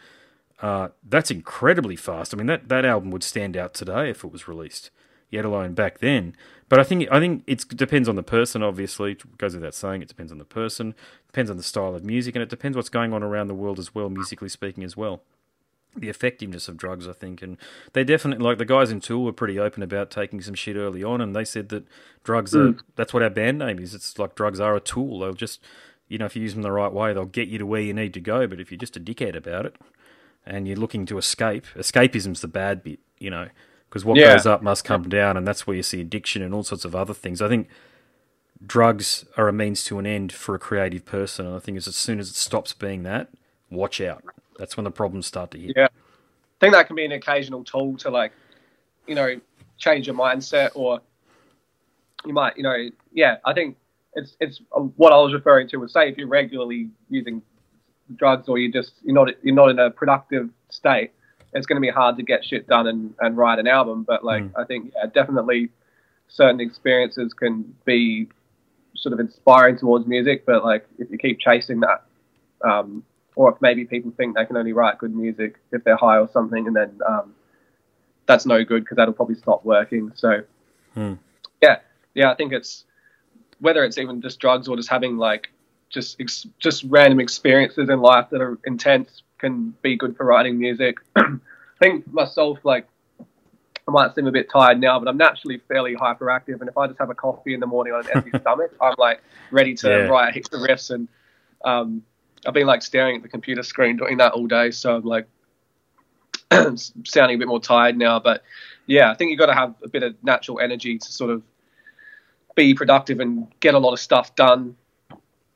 Uh, 0.62 0.89
that's 1.08 1.32
incredibly 1.32 1.95
fast. 1.95 2.34
I 2.34 2.38
mean, 2.38 2.47
that, 2.47 2.68
that 2.70 2.86
album 2.86 3.12
would 3.12 3.24
stand 3.24 3.56
out 3.56 3.74
today 3.74 4.10
if 4.10 4.24
it 4.24 4.32
was 4.32 4.47
released, 4.47 4.89
yet 5.30 5.45
alone 5.45 5.74
back 5.74 6.00
then. 6.00 6.36
But 6.70 6.80
I 6.80 6.84
think 6.84 7.07
I 7.11 7.20
think 7.20 7.43
it 7.47 7.67
depends 7.70 8.07
on 8.07 8.15
the 8.15 8.24
person. 8.24 8.61
Obviously, 8.61 9.13
it 9.13 9.38
goes 9.38 9.55
without 9.55 9.74
saying. 9.74 10.03
It 10.03 10.07
depends 10.07 10.32
on 10.32 10.38
the 10.38 10.45
person, 10.45 10.93
depends 11.28 11.49
on 11.49 11.57
the 11.57 11.63
style 11.63 11.95
of 11.95 12.05
music, 12.05 12.36
and 12.36 12.43
it 12.43 12.49
depends 12.49 12.78
what's 12.78 12.89
going 12.89 13.11
on 13.11 13.24
around 13.24 13.47
the 13.47 13.55
world 13.55 13.80
as 13.80 13.93
well, 13.95 14.09
musically 14.09 14.49
speaking 14.49 14.84
as 14.84 14.95
well. 14.95 15.22
The 15.95 16.09
effectiveness 16.09 16.67
of 16.67 16.78
drugs, 16.78 17.07
I 17.07 17.13
think, 17.13 17.41
and 17.41 17.57
they 17.93 18.03
definitely 18.03 18.45
like 18.45 18.59
the 18.59 18.65
guys 18.65 18.91
in 18.91 18.99
Tool 18.99 19.24
were 19.26 19.34
pretty 19.34 19.57
open 19.57 19.82
about 19.82 20.11
taking 20.11 20.39
some 20.41 20.53
shit 20.53 20.76
early 20.76 21.03
on, 21.03 21.20
and 21.20 21.36
they 21.36 21.43
said 21.43 21.70
that 21.70 21.86
drugs 22.24 22.55
are 22.55 22.72
hmm. 22.74 22.80
that's 22.95 23.13
what 23.13 23.24
our 23.24 23.32
band 23.32 23.57
name 23.57 23.80
is. 23.80 23.95
It's 23.95 24.20
like 24.20 24.36
drugs 24.36 24.59
are 24.59 24.76
a 24.76 24.80
tool. 24.80 25.20
They'll 25.20 25.34
just, 25.34 25.59
you 26.07 26.20
know, 26.20 26.26
if 26.26 26.36
you 26.36 26.43
use 26.43 26.53
them 26.53 26.61
the 26.61 26.72
right 26.72 26.93
way, 26.93 27.13
they'll 27.13 27.26
get 27.26 27.47
you 27.47 27.57
to 27.57 27.65
where 27.65 27.82
you 27.82 27.95
need 27.95 28.13
to 28.13 28.22
go. 28.22 28.45
But 28.45 28.59
if 28.59 28.72
you're 28.72 28.78
just 28.78 28.95
a 28.95 28.99
dickhead 28.99 29.36
about 29.36 29.65
it, 29.65 29.76
and 30.45 30.67
you're 30.67 30.78
looking 30.78 31.07
to 31.07 31.17
escape, 31.17 31.65
escapism's 31.76 32.41
the 32.41 32.47
bad 32.47 32.84
bit, 32.84 32.99
you 33.17 33.32
know, 33.32 33.49
because 33.90 34.06
what 34.06 34.18
Yeah. 34.18 34.34
goes 34.34 34.46
up 34.46 34.62
must 34.62 34.86
come 34.86 35.10
down, 35.10 35.36
and 35.36 35.48
that's 35.48 35.66
where 35.66 35.76
you 35.76 35.84
see 35.84 36.00
addiction 36.02 36.42
and 36.42 36.54
all 36.54 36.64
sorts 36.64 36.86
of 36.86 36.96
other 36.96 37.14
things. 37.14 37.42
I 37.42 37.48
think 37.48 37.68
drugs 38.66 39.26
are 39.38 39.48
a 39.48 39.54
means 39.54 39.84
to 39.86 40.00
an 40.00 40.06
end 40.06 40.32
for 40.32 40.54
a 40.56 40.60
creative 40.60 41.06
person, 41.06 41.46
and 41.48 41.56
I 41.56 41.60
think 41.60 41.78
as 41.78 41.86
soon 41.96 42.20
as 42.20 42.30
it 42.30 42.36
stops 42.36 42.74
being 42.74 43.04
that, 43.04 43.30
watch 43.70 44.00
out. 44.02 44.24
That's 44.58 44.78
when 44.78 44.84
the 44.84 44.92
problems 44.92 45.26
start 45.26 45.52
to 45.52 45.60
hit. 45.60 45.74
Yeah. 45.76 45.86
I 45.88 46.60
think 46.60 46.74
that 46.74 46.88
can 46.88 46.96
be 46.96 47.06
an 47.06 47.14
occasional 47.14 47.64
tool 47.64 47.96
to 47.98 48.10
like, 48.10 48.34
you 49.08 49.16
know, 49.16 49.40
change 49.78 50.08
your 50.08 50.16
mindset 50.16 50.72
or 50.76 51.00
you 52.26 52.34
might, 52.34 52.58
you 52.58 52.64
know, 52.64 52.90
yeah, 53.14 53.38
I 53.46 53.54
think 53.54 53.78
it's 54.14 54.36
it's 54.42 54.60
uh, 54.76 54.82
what 54.82 55.14
I 55.14 55.18
was 55.18 55.34
referring 55.34 55.70
to 55.70 55.78
was 55.78 55.94
say 55.94 56.10
if 56.10 56.18
you're 56.18 56.28
regularly 56.28 56.90
using 57.10 57.42
drugs 58.18 58.50
or 58.50 58.58
you 58.58 58.70
just 58.72 58.94
you're 59.04 59.16
not 59.16 59.30
you're 59.42 59.56
not 59.56 59.70
in 59.70 59.80
a 59.80 59.90
productive 59.90 60.50
state, 60.70 61.12
it's 61.54 61.66
going 61.66 61.78
to 61.78 61.82
be 61.82 61.89
hard 61.91 62.18
to 62.18 62.24
get 62.24 62.45
shit 62.45 62.68
done 62.68 62.88
and, 62.88 63.14
and 63.20 63.38
write 63.38 63.60
an 63.60 63.68
album. 63.68 64.04
But 64.04 64.24
like 64.24 64.43
Mm. 64.43 64.52
I 64.56 64.64
think 64.66 64.93
yeah, 64.95 65.08
definitely 65.14 65.70
certain 66.28 66.60
experiences 66.60 67.34
can 67.34 67.76
be 67.86 68.28
sort 68.95 69.14
of 69.14 69.20
inspiring 69.20 69.78
towards 69.78 70.06
music. 70.08 70.45
But 70.45 70.64
like 70.64 70.88
if 70.97 71.10
you 71.12 71.18
keep 71.18 71.39
chasing 71.39 71.80
that, 71.82 72.04
um, 72.64 73.04
or 73.36 73.52
if 73.52 73.62
maybe 73.62 73.86
people 73.86 74.12
think 74.18 74.36
they 74.36 74.45
can 74.45 74.58
only 74.58 74.74
write 74.74 74.97
good 74.97 75.16
music 75.16 75.56
if 75.72 75.84
they're 75.84 75.95
high 75.95 76.18
or 76.18 76.30
something, 76.32 76.68
and 76.68 76.76
then 76.76 77.00
um, 77.08 77.34
that's 78.26 78.45
no 78.45 78.64
good 78.64 78.84
because 78.84 78.97
that'll 78.97 79.14
probably 79.14 79.36
stop 79.36 79.64
working. 79.66 80.12
So 80.16 80.43
Hmm. 80.93 81.14
yeah, 81.62 81.78
yeah, 82.14 82.32
I 82.32 82.36
think 82.36 82.54
it's 82.54 82.86
whether 83.60 83.84
it's 83.84 83.97
even 83.97 84.22
just 84.22 84.39
drugs 84.39 84.68
or 84.68 84.76
just 84.76 84.89
having 84.89 85.18
like 85.18 85.50
just 85.89 86.20
ex- 86.22 86.47
just 86.60 86.84
random 86.86 87.20
experiences 87.20 87.89
in 87.89 88.00
life 88.02 88.28
that 88.30 88.41
are 88.41 88.58
intense 88.66 89.24
can 89.40 89.74
be 89.82 89.96
good 89.96 90.16
for 90.16 90.26
writing 90.26 90.58
music. 90.60 90.98
I 91.16 91.30
think 91.80 92.12
myself 92.12 92.60
like 92.64 92.88
I 93.20 93.92
might 93.92 94.14
seem 94.14 94.28
a 94.28 94.32
bit 94.32 94.50
tired 94.52 94.80
now, 94.80 95.00
but 95.00 95.08
I'm 95.08 95.18
naturally 95.18 95.60
fairly 95.68 95.96
hyperactive, 95.96 96.60
and 96.60 96.70
if 96.70 96.78
I 96.78 96.86
just 96.88 97.00
have 97.00 97.10
a 97.10 97.16
coffee 97.16 97.54
in 97.56 97.60
the 97.60 97.66
morning 97.68 97.94
on 97.94 98.02
an 98.02 98.08
empty 98.14 98.32
stomach, 98.42 98.72
I'm 98.80 98.94
like 98.98 99.22
ready 99.52 99.74
to 99.76 99.90
Yeah. 99.90 100.08
write 100.08 100.34
heaps 100.34 100.54
of 100.54 100.62
riffs. 100.62 100.92
And 100.92 101.08
um, 101.66 102.04
I've 102.46 102.54
been 102.54 102.68
like 102.68 102.84
staring 102.84 103.16
at 103.18 103.24
the 103.24 103.30
computer 103.30 103.64
screen 103.64 103.98
doing 103.98 104.18
that 104.18 104.34
all 104.34 104.46
day, 104.48 104.70
so 104.72 104.96
I'm 104.96 105.04
like 105.04 105.28
sounding 107.06 107.36
a 107.36 107.40
bit 107.40 107.48
more 107.48 107.60
tired 107.60 107.98
now. 107.98 108.20
But 108.20 108.44
yeah, 108.86 109.10
I 109.12 109.16
think 109.16 109.32
you've 109.32 109.40
got 109.40 109.48
to 109.48 109.56
have 109.56 109.74
a 109.84 109.90
bit 109.90 110.04
of 110.04 110.16
natural 110.24 110.60
energy 110.60 110.98
to 111.00 111.12
sort 111.12 111.32
of 111.32 111.42
be 112.56 112.74
productive 112.74 113.20
and 113.20 113.48
get 113.60 113.74
a 113.74 113.80
lot 113.80 113.94
of 113.94 114.00
stuff 114.00 114.36
done. 114.36 114.76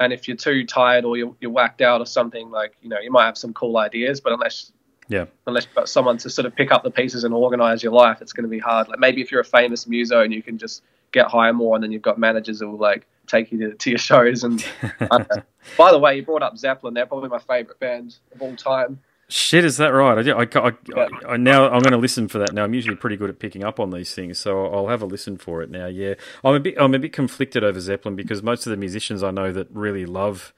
And 0.03 0.13
if 0.13 0.27
you're 0.27 0.37
too 0.37 0.65
tired 0.65 1.05
or 1.05 1.17
you're, 1.17 1.35
you're 1.39 1.51
whacked 1.51 1.81
out 1.81 2.01
or 2.01 2.05
something, 2.05 2.51
like 2.51 2.75
you 2.81 2.89
know, 2.89 2.99
you 2.99 3.11
might 3.11 3.25
have 3.25 3.37
some 3.37 3.53
cool 3.53 3.77
ideas, 3.77 4.21
but 4.21 4.33
unless 4.33 4.71
Yeah. 5.07 5.25
unless 5.47 5.65
you've 5.65 5.75
got 5.75 5.89
someone 5.89 6.17
to 6.17 6.29
sort 6.29 6.45
of 6.45 6.55
pick 6.55 6.71
up 6.71 6.83
the 6.83 6.91
pieces 6.91 7.23
and 7.23 7.33
organize 7.33 7.83
your 7.83 7.93
life, 7.93 8.21
it's 8.21 8.33
going 8.33 8.43
to 8.43 8.49
be 8.49 8.59
hard. 8.59 8.87
Like 8.87 8.99
maybe 8.99 9.21
if 9.21 9.31
you're 9.31 9.41
a 9.41 9.45
famous 9.45 9.87
muso 9.87 10.21
and 10.21 10.33
you 10.33 10.43
can 10.43 10.57
just 10.57 10.83
get 11.11 11.27
higher 11.27 11.53
more, 11.53 11.75
and 11.75 11.83
then 11.83 11.91
you've 11.91 12.01
got 12.01 12.17
managers 12.17 12.59
who 12.59 12.69
will 12.71 12.77
like 12.79 13.05
take 13.27 13.51
you 13.51 13.59
to, 13.59 13.73
to 13.75 13.89
your 13.89 13.99
shows. 13.99 14.43
And 14.43 14.63
know. 14.99 15.07
Uh, 15.11 15.41
by 15.77 15.91
the 15.91 15.99
way, 15.99 16.15
you 16.17 16.23
brought 16.23 16.43
up 16.43 16.57
Zeppelin; 16.57 16.93
they're 16.93 17.05
probably 17.05 17.29
my 17.29 17.39
favorite 17.39 17.79
band 17.79 18.17
of 18.33 18.41
all 18.41 18.55
time. 18.55 18.99
Shit, 19.33 19.65
is 19.65 19.77
that 19.77 19.87
right? 19.87 20.27
I, 20.27 20.31
I, 20.43 20.67
I, 20.67 20.73
Yeah. 20.87 21.07
I, 21.27 21.37
now 21.37 21.65
I'm 21.65 21.81
going 21.81 21.91
to 21.91 21.97
listen 21.97 22.27
for 22.27 22.37
that. 22.37 22.53
Now 22.53 22.65
I'm 22.65 22.75
usually 22.75 22.95
pretty 22.95 23.17
good 23.17 23.31
at 23.31 23.39
picking 23.39 23.63
up 23.63 23.79
on 23.79 23.89
these 23.89 24.13
things, 24.13 24.37
so 24.37 24.67
I'll 24.67 24.89
have 24.89 25.01
a 25.01 25.07
listen 25.07 25.37
for 25.37 25.63
it 25.63 25.71
now. 25.71 25.87
Yeah, 25.87 26.13
I'm 26.43 26.53
a 26.53 26.59
bit 26.59 26.75
I'm 26.77 26.93
a 26.93 26.99
bit 26.99 27.13
conflicted 27.13 27.63
over 27.63 27.79
Zeppelin 27.79 28.15
because 28.15 28.43
most 28.43 28.67
of 28.67 28.69
the 28.69 28.77
musicians 28.77 29.23
I 29.23 29.31
know 29.31 29.51
that 29.51 29.69
really 29.71 30.05
love 30.05 30.53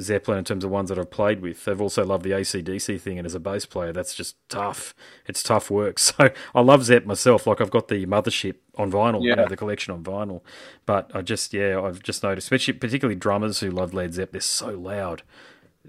Zeppelin 0.00 0.38
in 0.38 0.44
terms 0.44 0.64
of 0.64 0.72
ones 0.72 0.88
that 0.88 0.98
I've 0.98 1.10
played 1.12 1.40
with, 1.40 1.64
they've 1.64 1.80
also 1.80 2.04
loved 2.04 2.24
the 2.24 2.32
ACDC 2.32 3.00
thing, 3.00 3.16
and 3.16 3.26
as 3.26 3.36
a 3.36 3.40
bass 3.40 3.64
player, 3.64 3.92
that's 3.92 4.12
just 4.12 4.36
tough. 4.48 4.92
It's 5.26 5.44
tough 5.44 5.70
work. 5.70 5.98
So 6.00 6.30
I 6.52 6.60
love 6.62 6.82
Zepp 6.82 7.06
myself. 7.06 7.46
Like 7.46 7.60
I've 7.60 7.70
got 7.70 7.86
the 7.86 8.06
Mothership 8.06 8.56
on 8.76 8.90
vinyl, 8.90 9.22
you 9.22 9.36
know, 9.36 9.46
the 9.46 9.56
collection 9.56 9.94
on 9.94 10.02
vinyl. 10.02 10.42
But 10.84 11.12
I 11.14 11.22
just 11.22 11.54
yeah, 11.54 11.80
I've 11.80 12.02
just 12.02 12.24
noticed, 12.24 12.46
especially 12.46 12.74
particularly 12.74 13.14
drummers 13.14 13.60
who 13.60 13.70
love 13.70 13.94
Led 13.94 14.14
Zepp, 14.14 14.32
they're 14.32 14.40
so 14.40 14.70
loud 14.70 15.22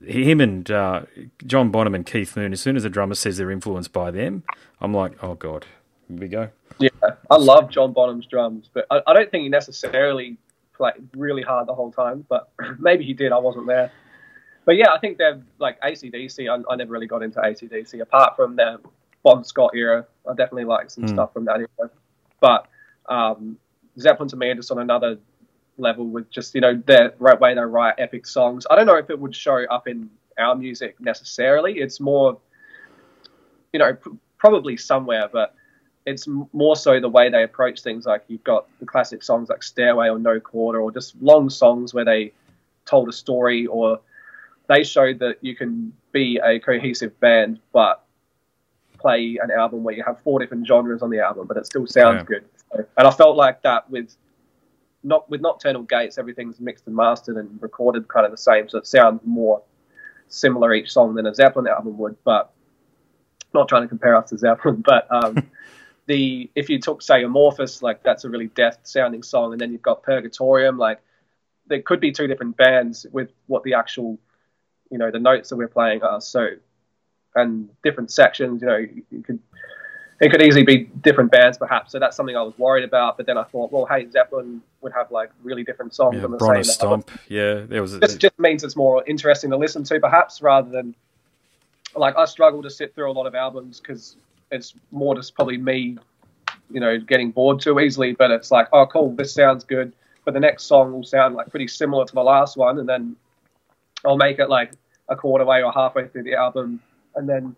him 0.06 0.42
and 0.42 0.70
uh, 0.70 1.02
John 1.46 1.70
Bonham 1.72 1.96
and 1.96 2.06
Keith 2.06 2.36
Moon, 2.36 2.54
as 2.54 2.62
soon 2.62 2.76
as 2.76 2.86
a 2.86 2.90
drummer 2.90 3.16
says 3.16 3.38
they're 3.38 3.52
influenced 3.52 3.94
by 3.94 4.12
them, 4.12 4.44
I'm 4.82 4.94
like, 4.94 5.22
oh 5.24 5.36
god, 5.36 5.66
here 6.08 6.18
we 6.18 6.28
go. 6.28 6.50
Yeah, 6.80 6.90
I 7.32 7.38
love 7.38 7.70
John 7.72 7.94
Bonham's 7.94 8.28
drums, 8.28 8.70
but 8.74 8.86
I, 8.92 9.02
I 9.08 9.14
don't 9.14 9.32
think 9.32 9.44
he 9.44 9.50
necessarily 9.50 10.38
played 10.74 10.94
really 11.16 11.42
hard 11.42 11.68
the 11.68 11.74
whole 11.74 11.92
time. 11.92 12.26
But 12.30 12.50
maybe 12.80 13.04
he 13.04 13.14
did. 13.14 13.32
I 13.32 13.40
wasn't 13.40 13.68
there. 13.68 13.92
But 14.66 14.76
yeah, 14.76 14.92
I 14.94 15.00
think 15.00 15.18
they're 15.18 15.42
like 15.60 15.80
ACDC. 15.82 16.50
I, 16.50 16.72
I 16.72 16.76
never 16.76 16.92
really 16.92 17.08
got 17.08 17.24
into 17.24 17.40
ACDC 17.40 18.00
apart 18.02 18.36
from 18.36 18.56
the 18.58 18.80
Bon 19.24 19.44
Scott 19.44 19.72
era. 19.74 20.06
I 20.30 20.32
definitely 20.34 20.66
like 20.66 20.90
some 20.92 21.06
Hmm. 21.06 21.14
stuff 21.14 21.34
from 21.34 21.46
that 21.46 21.58
era. 21.58 21.90
But 22.40 22.68
um, 23.08 23.58
Zeppelin 24.00 24.30
to 24.30 24.36
me 24.36 24.50
are 24.50 24.56
just 24.56 24.70
on 24.70 24.80
another 24.80 25.18
level 25.78 26.06
with 26.08 26.30
just 26.30 26.56
you 26.56 26.62
know 26.62 26.82
their 26.86 27.14
right 27.20 27.40
way 27.40 27.54
they 27.54 27.62
write 27.62 27.96
epic 27.98 28.26
songs. 28.26 28.66
I 28.70 28.76
don't 28.76 28.86
know 28.86 28.96
if 28.96 29.10
it 29.10 29.20
would 29.20 29.36
show 29.36 29.66
up 29.70 29.88
in 29.88 30.10
our 30.38 30.56
music 30.56 31.00
necessarily. 31.00 31.80
It's 31.80 32.00
more, 32.00 32.38
you 33.74 33.80
know, 33.80 33.94
p- 33.94 34.12
probably 34.38 34.78
somewhere, 34.78 35.30
but 35.32 35.56
it's 36.06 36.28
more 36.54 36.76
so 36.76 37.00
the 37.00 37.10
way 37.10 37.30
they 37.30 37.44
approach 37.44 37.82
things. 37.82 38.06
Like 38.06 38.24
you've 38.28 38.44
got 38.44 38.68
the 38.80 38.86
classic 38.86 39.24
songs 39.24 39.50
like 39.50 39.64
Stairway 39.64 40.10
or 40.10 40.20
No 40.20 40.40
Quarter, 40.40 40.80
or 40.80 40.92
just 40.92 41.16
long 41.22 41.50
songs 41.50 41.94
where 41.94 42.06
they 42.06 42.34
told 42.86 43.10
a 43.10 43.14
story 43.14 43.66
or 43.68 44.00
they 44.68 44.84
showed 44.84 45.20
that 45.20 45.38
you 45.42 45.56
can 45.56 45.94
be 46.12 46.40
a 46.44 46.60
cohesive 46.60 47.20
band, 47.20 47.60
but 47.72 48.04
play 49.00 49.38
an 49.42 49.52
album 49.52 49.84
where 49.84 49.96
you 49.96 50.04
have 50.04 50.20
four 50.24 50.40
different 50.40 50.68
genres 50.68 51.02
on 51.02 51.10
the 51.10 51.20
album, 51.20 51.48
but 51.48 51.58
it 51.58 51.66
still 51.66 51.86
sounds 51.88 52.22
Yeah. 52.22 52.24
good. 52.24 52.46
So, 52.72 52.86
and 52.98 53.08
I 53.08 53.12
felt 53.12 53.38
like 53.38 53.62
that 53.62 53.90
with 53.90 54.16
not 55.04 55.30
with 55.30 55.42
Nocturnal 55.42 55.84
Gates, 55.84 56.18
everything's 56.18 56.60
mixed 56.60 56.88
and 56.88 56.96
mastered 56.96 57.38
and 57.38 57.62
recorded 57.62 58.08
kind 58.08 58.26
of 58.26 58.32
the 58.32 58.38
same, 58.38 58.68
so 58.70 58.78
it 58.78 58.88
sounds 58.88 59.22
more 59.26 59.62
similar 60.30 60.74
each 60.74 60.92
song 60.92 61.16
than 61.16 61.26
a 61.26 61.34
Zeppelin 61.34 61.68
album 61.68 61.98
would. 61.98 62.16
But 62.24 62.52
not 63.54 63.70
trying 63.70 63.84
to 63.84 63.88
compare 63.88 64.16
us 64.16 64.30
to 64.30 64.38
Zeppelin, 64.38 64.82
but 64.86 65.08
um, 65.12 65.50
the 66.08 66.50
if 66.56 66.70
you 66.70 66.80
took 66.80 67.02
say 67.02 67.24
Amorphous, 67.24 67.82
like 67.82 68.04
that's 68.04 68.24
a 68.24 68.30
really 68.30 68.48
death 68.48 68.80
sounding 68.84 69.24
song, 69.24 69.54
and 69.54 69.62
then 69.62 69.72
you've 69.72 69.82
got 69.82 70.04
Purgatorium, 70.04 70.78
like 70.78 71.00
there 71.68 71.82
could 71.82 72.00
be 72.00 72.12
two 72.12 72.28
different 72.28 72.58
bands 72.58 73.06
with 73.12 73.30
what 73.48 73.64
the 73.64 73.74
actual 73.74 74.18
you 74.90 74.98
know 74.98 75.12
the 75.12 75.20
notes 75.20 75.50
that 75.50 75.58
we're 75.58 75.68
playing 75.68 76.02
are 76.02 76.22
so 76.22 76.48
and 77.36 77.70
different 77.84 78.12
sections 78.12 78.62
you 78.62 78.68
know 78.68 78.78
you, 78.78 79.04
you 79.12 79.22
could 79.22 79.40
it 80.20 80.30
could 80.32 80.42
easily 80.42 80.64
be 80.64 80.86
different 81.02 81.30
bands 81.32 81.58
perhaps 81.58 81.92
so 81.92 82.00
that's 82.00 82.16
something 82.16 82.36
i 82.36 82.42
was 82.42 82.58
worried 82.58 82.84
about 82.84 83.18
but 83.18 83.26
then 83.26 83.38
i 83.38 83.44
thought 83.44 83.72
well 83.72 83.86
hey 83.86 84.08
zeppelin 84.10 84.62
would 84.82 84.94
have 84.94 85.12
like 85.12 85.30
really 85.44 85.64
different 85.64 85.94
songs 85.94 86.16
Yeah, 86.18 86.26
on 86.26 86.32
the 86.32 86.38
Bron-Y-Aur 86.38 86.64
same 86.64 86.88
album. 86.88 87.02
Stomp. 87.02 87.20
Yeah, 87.28 87.62
there 87.68 87.82
was. 87.82 87.94
A, 87.94 88.00
Just, 88.00 88.20
just 88.20 88.40
means 88.40 88.64
it's 88.64 88.76
more 88.76 89.04
interesting 89.06 89.50
to 89.52 89.58
listen 89.58 89.84
to 89.84 90.00
perhaps 90.00 90.42
rather 90.42 90.70
than 90.70 90.96
like 91.96 92.16
i 92.18 92.26
struggle 92.26 92.62
to 92.64 92.70
sit 92.70 92.94
through 92.96 93.10
a 93.10 93.14
lot 93.14 93.26
of 93.26 93.36
albums 93.36 93.80
because 93.80 94.18
it's 94.52 94.74
more 94.92 95.16
just 95.16 95.36
probably 95.36 95.58
me 95.58 95.98
you 96.70 96.80
know 96.80 96.98
getting 97.00 97.32
bored 97.32 97.60
too 97.60 97.80
easily 97.80 98.14
but 98.14 98.32
it's 98.32 98.52
like 98.52 98.68
oh 98.74 98.86
cool 98.86 99.12
this 99.16 99.34
sounds 99.34 99.64
good 99.64 99.94
but 100.26 100.34
the 100.34 100.40
next 100.40 100.64
song 100.64 100.92
will 100.92 101.04
sound 101.04 101.36
like 101.36 101.50
pretty 101.50 101.68
similar 101.68 102.06
to 102.06 102.14
the 102.14 102.24
last 102.24 102.58
one 102.58 102.80
and 102.80 102.88
then 102.90 103.16
I'll 104.06 104.18
make 104.18 104.40
it 104.40 104.50
like 104.50 104.72
a 105.10 105.16
quarter 105.16 105.46
way 105.46 105.64
or 105.64 105.72
halfway 105.72 106.08
through 106.08 106.24
the 106.24 106.36
album 106.36 106.82
and 107.16 107.28
then 107.28 107.56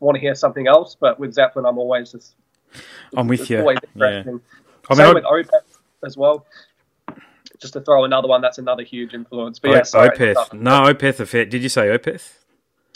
want 0.00 0.16
to 0.16 0.20
hear 0.20 0.34
something 0.34 0.66
else. 0.66 0.96
But 0.98 1.18
with 1.18 1.32
Zeppelin, 1.34 1.66
I'm 1.66 1.78
always 1.78 2.12
just 2.12 2.34
I'm 3.16 3.28
with 3.28 3.48
you. 3.50 3.60
always 3.60 3.78
Yeah. 3.94 4.06
I 4.06 4.22
mean, 4.24 4.40
Same 4.94 5.00
I- 5.00 5.12
with 5.14 5.24
Opeth 5.24 5.78
as 6.04 6.16
well. 6.16 6.46
Just 7.58 7.72
to 7.72 7.80
throw 7.80 8.04
another 8.04 8.28
one, 8.28 8.40
that's 8.40 8.58
another 8.58 8.84
huge 8.84 9.14
influence. 9.14 9.58
But 9.58 9.70
yeah, 9.72 9.82
sorry. 9.82 10.10
Opeth. 10.16 10.52
No, 10.52 10.82
Opeth. 10.82 11.50
Did 11.50 11.62
you 11.62 11.68
say 11.68 11.88
Opeth? 11.88 12.30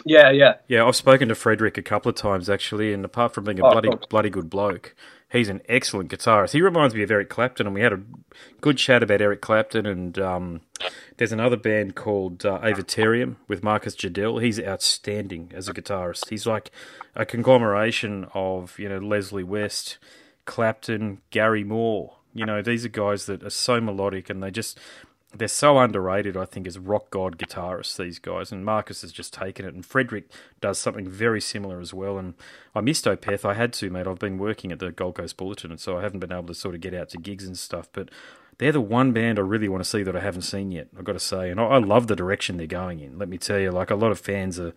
Yeah, 0.04 0.30
yeah. 0.30 0.54
Yeah, 0.68 0.84
I've 0.84 0.96
spoken 0.96 1.28
to 1.28 1.34
Frederick 1.34 1.78
a 1.78 1.82
couple 1.82 2.08
of 2.10 2.16
times 2.16 2.50
actually, 2.50 2.92
and 2.92 3.04
apart 3.04 3.34
from 3.34 3.44
being 3.44 3.60
a 3.60 3.66
Oh, 3.66 3.70
bloody 3.72 3.90
bloody 4.08 4.30
good 4.30 4.50
bloke, 4.50 4.94
he's 5.30 5.48
an 5.48 5.60
excellent 5.68 6.10
guitarist. 6.10 6.52
He 6.52 6.60
reminds 6.62 6.94
me 6.94 7.02
of 7.02 7.10
Eric 7.10 7.28
Clapton, 7.28 7.66
and 7.66 7.74
we 7.74 7.82
had 7.82 7.92
a 7.92 8.00
good 8.60 8.78
chat 8.78 9.02
about 9.02 9.20
Eric 9.20 9.40
Clapton. 9.40 9.86
And 9.86 10.18
um, 10.18 10.60
there's 11.16 11.32
another 11.32 11.56
band 11.56 11.94
called 11.94 12.44
uh, 12.44 12.58
Avatarium 12.60 13.36
with 13.48 13.62
Marcus 13.62 13.94
Jidell. 13.94 14.42
He's 14.42 14.60
outstanding 14.60 15.52
as 15.54 15.68
a 15.68 15.74
guitarist. 15.74 16.28
He's 16.30 16.46
like 16.46 16.70
a 17.14 17.24
conglomeration 17.24 18.26
of 18.34 18.78
you 18.78 18.88
know 18.88 18.98
Leslie 18.98 19.44
West, 19.44 19.98
Clapton, 20.46 21.20
Gary 21.30 21.64
Moore. 21.64 22.16
You 22.34 22.46
know, 22.46 22.62
these 22.62 22.84
are 22.84 22.88
guys 22.88 23.26
that 23.26 23.42
are 23.44 23.50
so 23.50 23.80
melodic, 23.80 24.30
and 24.30 24.42
they 24.42 24.50
just 24.50 24.78
they're 25.34 25.48
so 25.48 25.78
underrated, 25.78 26.36
I 26.36 26.44
think, 26.44 26.66
as 26.66 26.78
rock 26.78 27.10
god 27.10 27.38
guitarists, 27.38 27.96
these 27.96 28.18
guys. 28.18 28.52
And 28.52 28.64
Marcus 28.64 29.02
has 29.02 29.12
just 29.12 29.32
taken 29.32 29.64
it. 29.64 29.74
And 29.74 29.84
Frederick 29.84 30.30
does 30.60 30.78
something 30.78 31.08
very 31.08 31.40
similar 31.40 31.80
as 31.80 31.94
well. 31.94 32.18
And 32.18 32.34
I 32.74 32.80
missed 32.80 33.06
Opeth. 33.06 33.44
I 33.44 33.54
had 33.54 33.72
to, 33.74 33.90
mate. 33.90 34.06
I've 34.06 34.18
been 34.18 34.38
working 34.38 34.72
at 34.72 34.78
the 34.78 34.92
Gold 34.92 35.16
Coast 35.16 35.36
Bulletin, 35.36 35.70
and 35.70 35.80
so 35.80 35.96
I 35.96 36.02
haven't 36.02 36.20
been 36.20 36.32
able 36.32 36.46
to 36.48 36.54
sort 36.54 36.74
of 36.74 36.80
get 36.80 36.94
out 36.94 37.08
to 37.10 37.18
gigs 37.18 37.46
and 37.46 37.58
stuff. 37.58 37.88
But 37.92 38.10
they're 38.58 38.72
the 38.72 38.80
one 38.80 39.12
band 39.12 39.38
I 39.38 39.42
really 39.42 39.68
want 39.68 39.82
to 39.82 39.88
see 39.88 40.02
that 40.02 40.16
I 40.16 40.20
haven't 40.20 40.42
seen 40.42 40.70
yet, 40.70 40.88
I've 40.96 41.04
got 41.04 41.14
to 41.14 41.20
say. 41.20 41.50
And 41.50 41.58
I, 41.60 41.78
love 41.78 42.06
the 42.06 42.16
direction 42.16 42.58
they're 42.58 42.66
going 42.66 43.00
in. 43.00 43.18
Let 43.18 43.28
me 43.28 43.38
tell 43.38 43.58
you, 43.58 43.70
like, 43.70 43.90
a 43.90 43.96
lot 43.96 44.12
of 44.12 44.20
fans 44.20 44.60
are. 44.60 44.74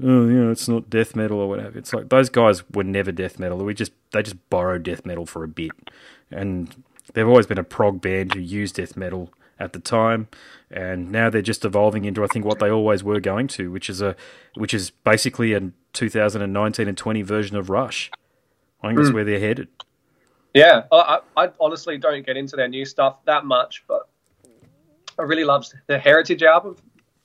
Oh, 0.00 0.26
you 0.28 0.44
know, 0.44 0.52
it's 0.52 0.68
not 0.68 0.88
death 0.88 1.16
metal 1.16 1.40
or 1.40 1.48
whatever. 1.48 1.76
It's 1.76 1.92
like 1.92 2.08
those 2.08 2.28
guys 2.28 2.62
were 2.70 2.84
never 2.84 3.10
death 3.10 3.40
metal. 3.40 3.58
We 3.58 3.74
just 3.74 3.90
they 4.12 4.22
just 4.22 4.48
borrowed 4.48 4.84
death 4.84 5.04
metal 5.04 5.26
for 5.26 5.42
a 5.42 5.48
bit, 5.48 5.72
and 6.30 6.84
they've 7.14 7.26
always 7.26 7.48
been 7.48 7.58
a 7.58 7.64
prog 7.64 8.00
band 8.00 8.34
who 8.34 8.40
used 8.40 8.76
death 8.76 8.96
metal 8.96 9.32
at 9.58 9.72
the 9.72 9.80
time, 9.80 10.28
and 10.70 11.10
now 11.10 11.30
they're 11.30 11.42
just 11.42 11.64
evolving 11.64 12.04
into 12.04 12.22
I 12.24 12.26
think 12.26 12.44
what 12.44 12.58
they 12.58 12.70
always 12.70 13.02
were 13.02 13.20
going 13.20 13.48
to, 13.48 13.70
which 13.70 13.90
is 13.90 14.00
a 14.00 14.16
which 14.54 14.74
is 14.74 14.90
basically 14.90 15.52
a 15.54 15.72
2019 15.92 16.88
and 16.88 16.96
20 16.96 17.22
version 17.22 17.56
of 17.56 17.70
Rush. 17.70 18.10
I 18.82 18.88
think 18.88 18.98
that's 18.98 19.08
hmm. 19.08 19.14
where 19.16 19.24
they're 19.24 19.40
headed. 19.40 19.68
Yeah, 20.54 20.82
I, 20.90 21.20
I 21.36 21.50
honestly 21.60 21.98
don't 21.98 22.24
get 22.24 22.36
into 22.36 22.56
their 22.56 22.68
new 22.68 22.84
stuff 22.84 23.24
that 23.26 23.44
much, 23.44 23.84
but 23.86 24.08
I 25.18 25.22
really 25.22 25.44
love 25.44 25.66
the 25.86 25.98
Heritage 25.98 26.42
album 26.42 26.76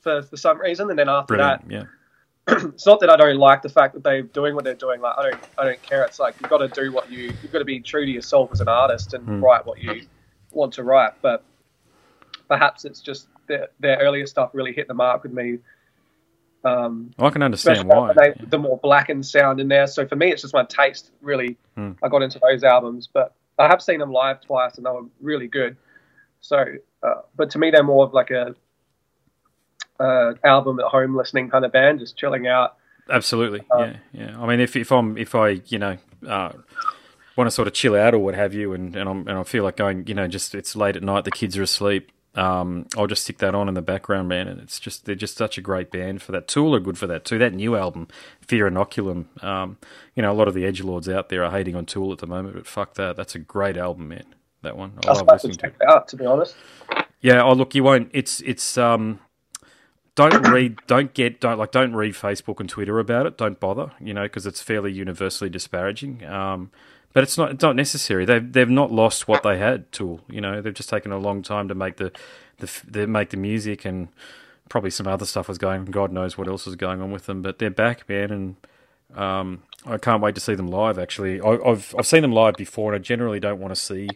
for, 0.01 0.21
for 0.23 0.37
some 0.37 0.59
reason. 0.59 0.89
And 0.89 0.99
then 0.99 1.09
after 1.09 1.35
Brilliant, 1.35 1.63
yeah. 1.69 1.83
it's 2.47 2.85
not 2.85 2.99
that 2.99 3.09
I 3.09 3.15
don't 3.15 3.37
like 3.37 3.61
the 3.61 3.69
fact 3.69 3.93
that 3.93 4.03
they're 4.03 4.23
doing 4.23 4.55
what 4.55 4.65
they're 4.65 4.73
doing. 4.73 4.99
Like 4.99 5.17
I 5.17 5.29
don't 5.29 5.43
I 5.57 5.63
don't 5.65 5.81
care. 5.81 6.03
It's 6.03 6.19
like 6.19 6.35
you've 6.41 6.49
got 6.49 6.57
to 6.57 6.67
do 6.67 6.91
what 6.91 7.09
you 7.09 7.33
you've 7.41 7.51
got 7.51 7.59
to 7.59 7.65
be 7.65 7.79
true 7.79 8.05
to 8.05 8.11
yourself 8.11 8.51
as 8.51 8.59
an 8.59 8.67
artist 8.67 9.13
and 9.13 9.23
hmm. 9.23 9.43
write 9.43 9.65
what 9.65 9.81
you 9.81 10.01
want 10.51 10.73
to 10.73 10.83
write. 10.83 11.13
But 11.21 11.43
perhaps 12.47 12.85
it's 12.85 13.01
just 13.01 13.27
their, 13.47 13.67
their 13.79 13.97
earlier 13.97 14.25
stuff 14.25 14.51
really 14.53 14.73
hit 14.73 14.87
the 14.87 14.93
mark 14.93 15.23
with 15.23 15.33
me. 15.33 15.59
Um, 16.65 17.11
I 17.19 17.29
can 17.29 17.41
understand 17.43 17.87
why. 17.89 18.13
they, 18.13 18.33
the 18.47 18.57
more 18.57 18.77
blackened 18.77 19.25
sound 19.25 19.59
in 19.59 19.67
there. 19.67 19.85
So 19.87 20.07
for 20.07 20.15
me, 20.15 20.31
it's 20.31 20.41
just 20.43 20.53
my 20.53 20.63
taste. 20.65 21.11
Really, 21.21 21.57
Hmm. 21.75 21.91
I 22.01 22.07
got 22.07 22.21
into 22.21 22.39
those 22.39 22.63
albums, 22.63 23.09
but 23.11 23.33
I 23.59 23.67
have 23.67 23.81
seen 23.81 23.99
them 23.99 24.11
live 24.11 24.41
twice, 24.41 24.77
and 24.77 24.85
they 24.85 24.89
were 24.91 25.05
really 25.21 25.47
good. 25.47 25.75
So, 26.41 26.63
uh, 27.01 27.21
but 27.35 27.49
to 27.51 27.59
me, 27.59 27.71
they're 27.71 27.83
more 27.83 28.05
of 28.05 28.13
like 28.13 28.31
a 28.31 28.55
uh, 29.99 30.33
album 30.43 30.79
at 30.79 30.85
home 30.85 31.15
listening 31.15 31.49
kind 31.49 31.65
of 31.65 31.71
band, 31.71 31.99
just 31.99 32.17
chilling 32.17 32.47
out. 32.47 32.77
Absolutely, 33.09 33.61
Uh, 33.69 33.79
yeah, 33.79 33.95
yeah. 34.13 34.41
I 34.41 34.47
mean, 34.47 34.59
if 34.61 34.75
if 34.77 34.91
I'm 34.91 35.17
if 35.17 35.35
I 35.35 35.61
you 35.67 35.77
know 35.79 35.97
uh, 36.27 36.53
want 37.35 37.47
to 37.47 37.51
sort 37.51 37.67
of 37.67 37.73
chill 37.73 37.95
out 37.95 38.13
or 38.13 38.19
what 38.19 38.35
have 38.35 38.53
you, 38.53 38.71
and 38.73 38.95
and, 38.95 39.09
I'm, 39.09 39.27
and 39.27 39.37
I 39.37 39.43
feel 39.43 39.63
like 39.63 39.75
going, 39.75 40.07
you 40.07 40.13
know, 40.13 40.27
just 40.27 40.55
it's 40.55 40.75
late 40.75 40.95
at 40.95 41.03
night, 41.03 41.25
the 41.25 41.31
kids 41.31 41.57
are 41.57 41.63
asleep. 41.63 42.11
Um, 42.35 42.87
I'll 42.97 43.07
just 43.07 43.23
stick 43.23 43.37
that 43.39 43.53
on 43.53 43.67
in 43.67 43.75
the 43.75 43.81
background, 43.81 44.27
man, 44.27 44.47
and 44.47 44.59
it's 44.59 44.79
just 44.79 45.05
they're 45.05 45.15
just 45.15 45.37
such 45.37 45.57
a 45.57 45.61
great 45.61 45.91
band 45.91 46.21
for 46.21 46.31
that. 46.31 46.47
Tool 46.47 46.73
are 46.73 46.79
good 46.79 46.97
for 46.97 47.05
that 47.07 47.25
too. 47.25 47.37
That 47.37 47.53
new 47.53 47.75
album, 47.75 48.07
Fear 48.41 48.71
Inoculum. 48.71 49.43
Um, 49.43 49.77
you 50.15 50.23
know, 50.23 50.31
a 50.31 50.33
lot 50.33 50.47
of 50.47 50.53
the 50.53 50.65
edge 50.65 50.81
lords 50.81 51.07
out 51.07 51.29
there 51.29 51.43
are 51.43 51.51
hating 51.51 51.75
on 51.75 51.85
Tool 51.85 52.11
at 52.11 52.19
the 52.19 52.27
moment, 52.27 52.55
but 52.55 52.65
fuck 52.65 52.95
that, 52.95 53.15
that's 53.15 53.35
a 53.35 53.39
great 53.39 53.77
album, 53.77 54.07
man. 54.07 54.25
That 54.63 54.77
one, 54.77 54.93
I 55.05 55.09
I 55.09 55.13
love 55.13 55.27
to 55.27 55.33
listening 55.33 55.57
to. 55.57 55.67
it 55.67 55.75
out, 55.87 56.07
to 56.07 56.15
be 56.15 56.25
honest. 56.25 56.55
Yeah, 57.21 57.43
oh 57.43 57.53
look, 57.53 57.75
you 57.75 57.83
won't. 57.83 58.09
It's 58.13 58.41
it's 58.41 58.77
um, 58.77 59.19
don't 60.15 60.47
read, 60.47 60.77
don't 60.85 61.13
get, 61.13 61.39
don't 61.39 61.57
like, 61.57 61.71
don't 61.71 61.95
read 61.95 62.13
Facebook 62.13 62.59
and 62.59 62.69
Twitter 62.69 62.99
about 62.99 63.25
it. 63.25 63.37
Don't 63.37 63.59
bother, 63.59 63.91
you 63.99 64.13
know, 64.13 64.23
because 64.23 64.45
it's 64.45 64.61
fairly 64.61 64.91
universally 64.91 65.49
disparaging. 65.49 66.23
Um, 66.25 66.71
but 67.13 67.23
it's 67.23 67.37
not, 67.37 67.51
it's 67.51 67.63
not 67.63 67.75
necessary. 67.75 68.25
They've 68.25 68.51
they've 68.51 68.69
not 68.69 68.91
lost 68.91 69.27
what 69.27 69.43
they 69.43 69.57
had. 69.57 69.91
Tool, 69.91 70.21
you 70.27 70.41
know, 70.41 70.61
they've 70.61 70.73
just 70.73 70.89
taken 70.89 71.11
a 71.11 71.17
long 71.17 71.41
time 71.43 71.67
to 71.67 71.75
make 71.75 71.97
the, 71.97 72.11
the, 72.57 72.81
the 72.87 73.07
make 73.07 73.29
the 73.29 73.37
music 73.37 73.85
and 73.85 74.09
probably 74.69 74.89
some 74.89 75.07
other 75.07 75.25
stuff 75.25 75.47
was 75.47 75.57
going. 75.57 75.85
God 75.85 76.11
knows 76.11 76.37
what 76.37 76.47
else 76.47 76.65
was 76.65 76.75
going 76.75 77.01
on 77.01 77.11
with 77.11 77.25
them, 77.27 77.41
but 77.41 77.59
they're 77.59 77.69
back, 77.69 78.07
man, 78.09 78.31
and 78.31 78.55
um, 79.17 79.63
I 79.85 79.97
can't 79.97 80.21
wait 80.21 80.35
to 80.35 80.41
see 80.41 80.55
them 80.55 80.67
live. 80.67 80.97
Actually, 80.97 81.39
I, 81.39 81.57
I've 81.65 81.93
I've 81.97 82.07
seen 82.07 82.23
them 82.23 82.31
live 82.31 82.55
before, 82.55 82.93
and 82.93 82.99
I 82.99 83.03
generally 83.03 83.39
don't 83.39 83.59
want 83.59 83.73
to 83.73 83.79
see. 83.79 84.09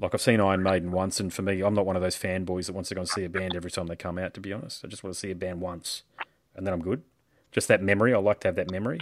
Like 0.00 0.14
I've 0.14 0.22
seen 0.22 0.40
Iron 0.40 0.62
Maiden 0.62 0.92
once, 0.92 1.20
and 1.20 1.32
for 1.32 1.42
me, 1.42 1.60
I'm 1.62 1.74
not 1.74 1.84
one 1.84 1.96
of 1.96 2.02
those 2.02 2.16
fanboys 2.16 2.66
that 2.66 2.74
wants 2.74 2.88
to 2.88 2.94
go 2.94 3.02
and 3.02 3.08
see 3.08 3.24
a 3.24 3.28
band 3.28 3.54
every 3.54 3.70
time 3.70 3.86
they 3.86 3.96
come 3.96 4.18
out. 4.18 4.32
To 4.34 4.40
be 4.40 4.52
honest, 4.52 4.82
I 4.84 4.88
just 4.88 5.04
want 5.04 5.12
to 5.14 5.20
see 5.20 5.30
a 5.30 5.34
band 5.34 5.60
once, 5.60 6.04
and 6.56 6.66
then 6.66 6.72
I'm 6.72 6.80
good. 6.82 7.02
Just 7.52 7.68
that 7.68 7.82
memory. 7.82 8.14
I 8.14 8.18
like 8.18 8.40
to 8.40 8.48
have 8.48 8.56
that 8.56 8.70
memory. 8.70 9.00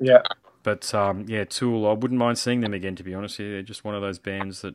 Yeah, 0.00 0.22
But 0.64 0.92
um, 0.92 1.26
yeah, 1.28 1.44
Tool. 1.44 1.86
I 1.86 1.92
wouldn't 1.92 2.18
mind 2.18 2.38
seeing 2.38 2.60
them 2.60 2.74
again. 2.74 2.96
To 2.96 3.04
be 3.04 3.14
honest, 3.14 3.38
yeah, 3.38 3.50
they're 3.50 3.62
just 3.62 3.84
one 3.84 3.94
of 3.94 4.02
those 4.02 4.18
bands 4.18 4.62
that 4.62 4.74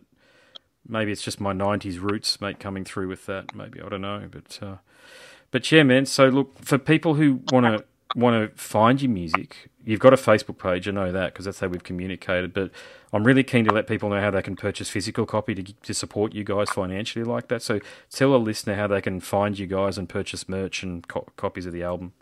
maybe 0.88 1.12
it's 1.12 1.24
just 1.24 1.42
my 1.42 1.52
'90s 1.52 2.00
roots, 2.00 2.40
mate, 2.40 2.60
coming 2.60 2.86
through 2.86 3.10
with 3.10 3.26
that. 3.26 3.54
Maybe 3.54 3.82
I 3.82 3.90
don't 3.90 4.02
know, 4.02 4.30
but 4.32 4.60
uh, 4.62 4.76
but 5.52 5.70
yeah, 5.72 5.84
man. 5.84 6.06
So 6.06 6.30
look 6.30 6.64
for 6.64 6.78
people 6.78 7.16
who 7.16 7.42
want 7.52 7.66
to 7.66 7.84
want 8.16 8.56
to 8.56 8.56
find 8.62 9.02
your 9.02 9.12
music. 9.12 9.70
You've 9.84 10.00
got 10.00 10.14
a 10.14 10.18
Facebook 10.18 10.60
page, 10.60 10.88
I 10.88 10.92
know 10.92 11.12
that 11.12 11.34
because 11.34 11.46
that's 11.46 11.60
how 11.60 11.68
we've 11.68 11.84
communicated. 11.84 12.54
But 12.54 12.70
I'm 13.12 13.24
really 13.24 13.44
keen 13.44 13.66
to 13.66 13.74
let 13.74 13.88
people 13.88 14.10
know 14.10 14.22
how 14.22 14.30
they 14.30 14.44
can 14.44 14.56
purchase 14.56 14.90
physical 14.90 15.26
copy 15.26 15.56
to 15.56 15.64
to 15.64 15.94
support 15.96 16.34
you 16.34 16.44
guys 16.44 16.70
financially 16.70 17.26
like 17.26 17.48
that. 17.48 17.64
So 17.64 17.80
tell 18.12 18.36
a 18.36 18.38
listener 18.38 18.76
how 18.76 18.86
they 18.88 19.02
can 19.02 19.20
find 19.20 19.58
you 19.58 19.66
guys 19.66 19.98
and 19.98 20.08
purchase 20.08 20.48
merch 20.48 20.84
and 20.84 21.08
co- 21.08 21.28
copies 21.36 21.66
of 21.66 21.74
the 21.74 21.82
album. 21.82 22.14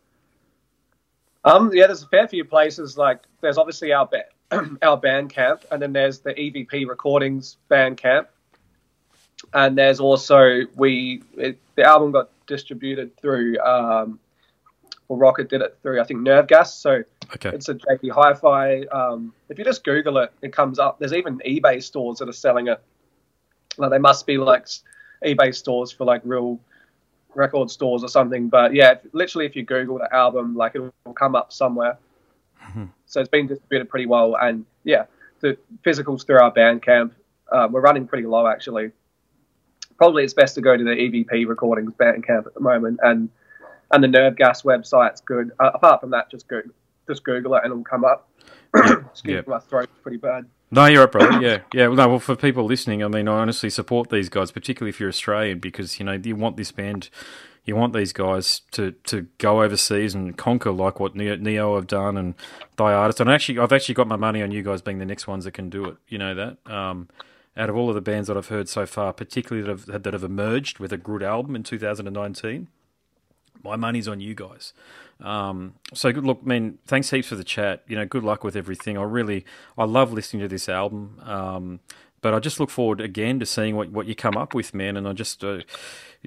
Um, 1.44 1.72
yeah, 1.74 1.88
there's 1.88 2.04
a 2.04 2.08
fair 2.08 2.28
few 2.28 2.44
places. 2.44 2.98
Like, 2.98 3.24
there's 3.42 3.58
obviously 3.58 3.94
our 3.94 4.08
ba- 4.08 4.26
our 4.82 5.00
Bandcamp, 5.00 5.64
and 5.72 5.82
then 5.82 5.94
there's 5.94 6.20
the 6.20 6.34
EVP 6.34 6.88
Recordings 6.88 7.58
Bandcamp, 7.70 8.28
and 9.54 9.78
there's 9.78 10.00
also 10.00 10.62
we 10.76 11.22
it, 11.38 11.60
the 11.76 11.84
album 11.84 12.12
got 12.12 12.30
distributed 12.48 13.16
through 13.18 13.60
um, 13.60 14.20
well, 15.08 15.20
Rocket 15.20 15.50
did 15.50 15.62
it 15.62 15.78
through 15.82 16.02
I 16.02 16.04
think 16.04 16.22
Nerve 16.22 16.48
Gas. 16.48 16.76
So 16.78 17.04
Okay. 17.36 17.50
it's 17.50 17.68
a 17.68 17.76
JB 17.76 18.10
Hi-Fi. 18.12 18.84
Um, 18.84 19.34
if 19.50 19.60
you 19.60 19.66
just 19.66 19.84
Google 19.84 20.18
it, 20.20 20.32
it 20.42 20.54
comes 20.54 20.80
up. 20.80 20.98
There's 20.98 21.12
even 21.12 21.40
eBay 21.40 21.84
stores 21.84 22.20
that 22.20 22.30
are 22.30 22.34
selling 22.34 22.68
it. 22.68 22.82
Like 23.78 23.92
they 23.92 23.98
must 23.98 24.26
be 24.26 24.38
like 24.38 24.66
eBay 25.26 25.54
stores 25.54 25.92
for 25.92 26.06
like 26.06 26.22
real 26.24 26.58
record 27.38 27.72
stores 27.72 28.04
or 28.04 28.10
something. 28.10 28.50
But 28.50 28.74
yeah, 28.74 28.96
literally, 29.14 29.46
if 29.46 29.56
you 29.56 29.64
Google 29.64 30.00
the 30.00 30.14
album, 30.14 30.56
like 30.56 30.76
it 30.76 30.80
will 30.80 31.14
come 31.14 31.36
up 31.36 31.54
somewhere. 31.54 31.98
so 33.06 33.22
it's 33.22 33.30
been 33.30 33.48
distributed 33.48 33.90
pretty 33.90 34.08
well, 34.08 34.36
and 34.42 34.66
yeah, 34.84 35.06
the 35.40 35.58
physicals 35.86 36.26
through 36.26 36.42
our 36.42 36.52
Bandcamp. 36.52 37.12
Uh, 37.50 37.68
we're 37.72 37.82
running 37.82 38.08
pretty 38.08 38.28
low 38.28 38.46
actually. 38.46 38.92
Probably 39.98 40.24
it's 40.24 40.34
best 40.34 40.56
to 40.56 40.62
go 40.62 40.76
to 40.76 40.84
the 40.84 40.92
EVP 40.92 41.48
Recordings 41.48 41.94
Bandcamp 41.94 42.48
at 42.48 42.54
the 42.54 42.60
moment, 42.60 43.00
and 43.04 43.30
and 43.92 44.04
the 44.04 44.08
Nerve 44.08 44.36
Gas 44.36 44.64
website's 44.64 45.22
good. 45.22 45.52
Uh, 45.60 45.72
apart 45.74 46.02
from 46.02 46.10
that, 46.10 46.30
just 46.30 46.48
go 46.48 46.62
just 47.08 47.24
Google 47.24 47.56
it 47.56 47.62
and 47.64 47.72
it'll 47.72 47.84
come 47.84 48.04
up. 48.04 48.30
Excuse 48.76 49.46
me, 49.46 49.54
my 49.54 49.60
throat's 49.60 49.98
pretty 50.02 50.18
bad. 50.18 50.46
No, 50.70 50.86
you're 50.86 51.04
up, 51.04 51.14
brother. 51.14 51.42
Yeah, 51.42 51.60
yeah. 51.74 51.88
Well, 51.88 51.96
no, 51.96 52.08
well, 52.10 52.20
for 52.20 52.36
people 52.36 52.66
listening, 52.66 53.04
I 53.04 53.08
mean, 53.08 53.28
I 53.28 53.40
honestly 53.40 53.70
support 53.70 54.10
these 54.10 54.28
guys, 54.28 54.52
particularly 54.52 54.90
if 54.90 55.00
you're 55.00 55.10
Australian, 55.10 55.60
because 55.60 56.00
you 56.00 56.06
know 56.06 56.20
you 56.22 56.36
want 56.36 56.58
this 56.58 56.74
band, 56.74 57.10
you 57.64 57.76
want 57.76 57.94
these 57.94 58.12
guys 58.12 58.62
to, 58.72 58.92
to 59.06 59.28
go 59.38 59.64
overseas 59.64 60.14
and 60.14 60.38
conquer 60.38 60.72
like 60.72 61.00
what 61.00 61.16
Neo, 61.16 61.38
Neo 61.38 61.76
have 61.76 61.88
done 61.88 62.18
and 62.18 62.36
Thy 62.76 62.92
Art 62.92 63.14
Is. 63.14 63.20
And 63.22 63.30
actually, 63.30 63.60
I've 63.60 63.72
actually 63.72 63.96
got 63.96 64.08
my 64.08 64.18
money 64.18 64.42
on 64.42 64.52
you 64.52 64.62
guys 64.62 64.82
being 64.82 65.00
the 65.00 65.06
next 65.06 65.26
ones 65.26 65.46
that 65.46 65.54
can 65.54 65.70
do 65.70 65.86
it. 65.86 65.98
You 66.10 66.18
know 66.18 66.36
that. 66.36 66.58
Um, 66.72 67.08
out 67.56 67.70
of 67.70 67.76
all 67.76 67.90
of 67.90 67.96
the 67.96 68.02
bands 68.02 68.28
that 68.28 68.38
I've 68.38 68.50
heard 68.50 68.70
so 68.70 68.86
far, 68.86 69.14
particularly 69.14 69.66
that 69.66 69.90
have, 69.90 70.04
that 70.04 70.14
have 70.14 70.24
emerged 70.24 70.80
with 70.80 70.92
a 70.92 70.98
good 70.98 71.24
album 71.24 71.56
in 71.56 71.64
2019, 71.64 72.68
my 73.64 73.76
money's 73.76 74.08
on 74.08 74.20
you 74.20 74.36
guys. 74.36 74.74
Um, 75.20 75.76
so 75.94 76.12
good 76.12 76.26
look, 76.26 76.46
man. 76.46 76.78
Thanks 76.86 77.10
heaps 77.10 77.28
for 77.28 77.36
the 77.36 77.44
chat. 77.44 77.84
You 77.88 77.96
know, 77.96 78.06
good 78.06 78.24
luck 78.24 78.44
with 78.44 78.56
everything. 78.56 78.98
I 78.98 79.04
really, 79.04 79.46
I 79.78 79.86
love 79.86 80.14
listening 80.14 80.42
to 80.44 80.48
this 80.48 80.70
album. 80.70 81.20
Um, 81.24 81.80
but 82.22 82.34
I 82.34 82.40
just 82.40 82.60
look 82.60 82.70
forward 82.70 83.00
again 83.00 83.40
to 83.40 83.46
seeing 83.46 83.76
what, 83.76 83.92
what 83.92 84.08
you 84.08 84.16
come 84.16 84.38
up 84.38 84.54
with, 84.54 84.74
man. 84.74 84.98
And 84.98 85.08
I 85.08 85.14
just 85.14 85.44
uh, 85.44 85.60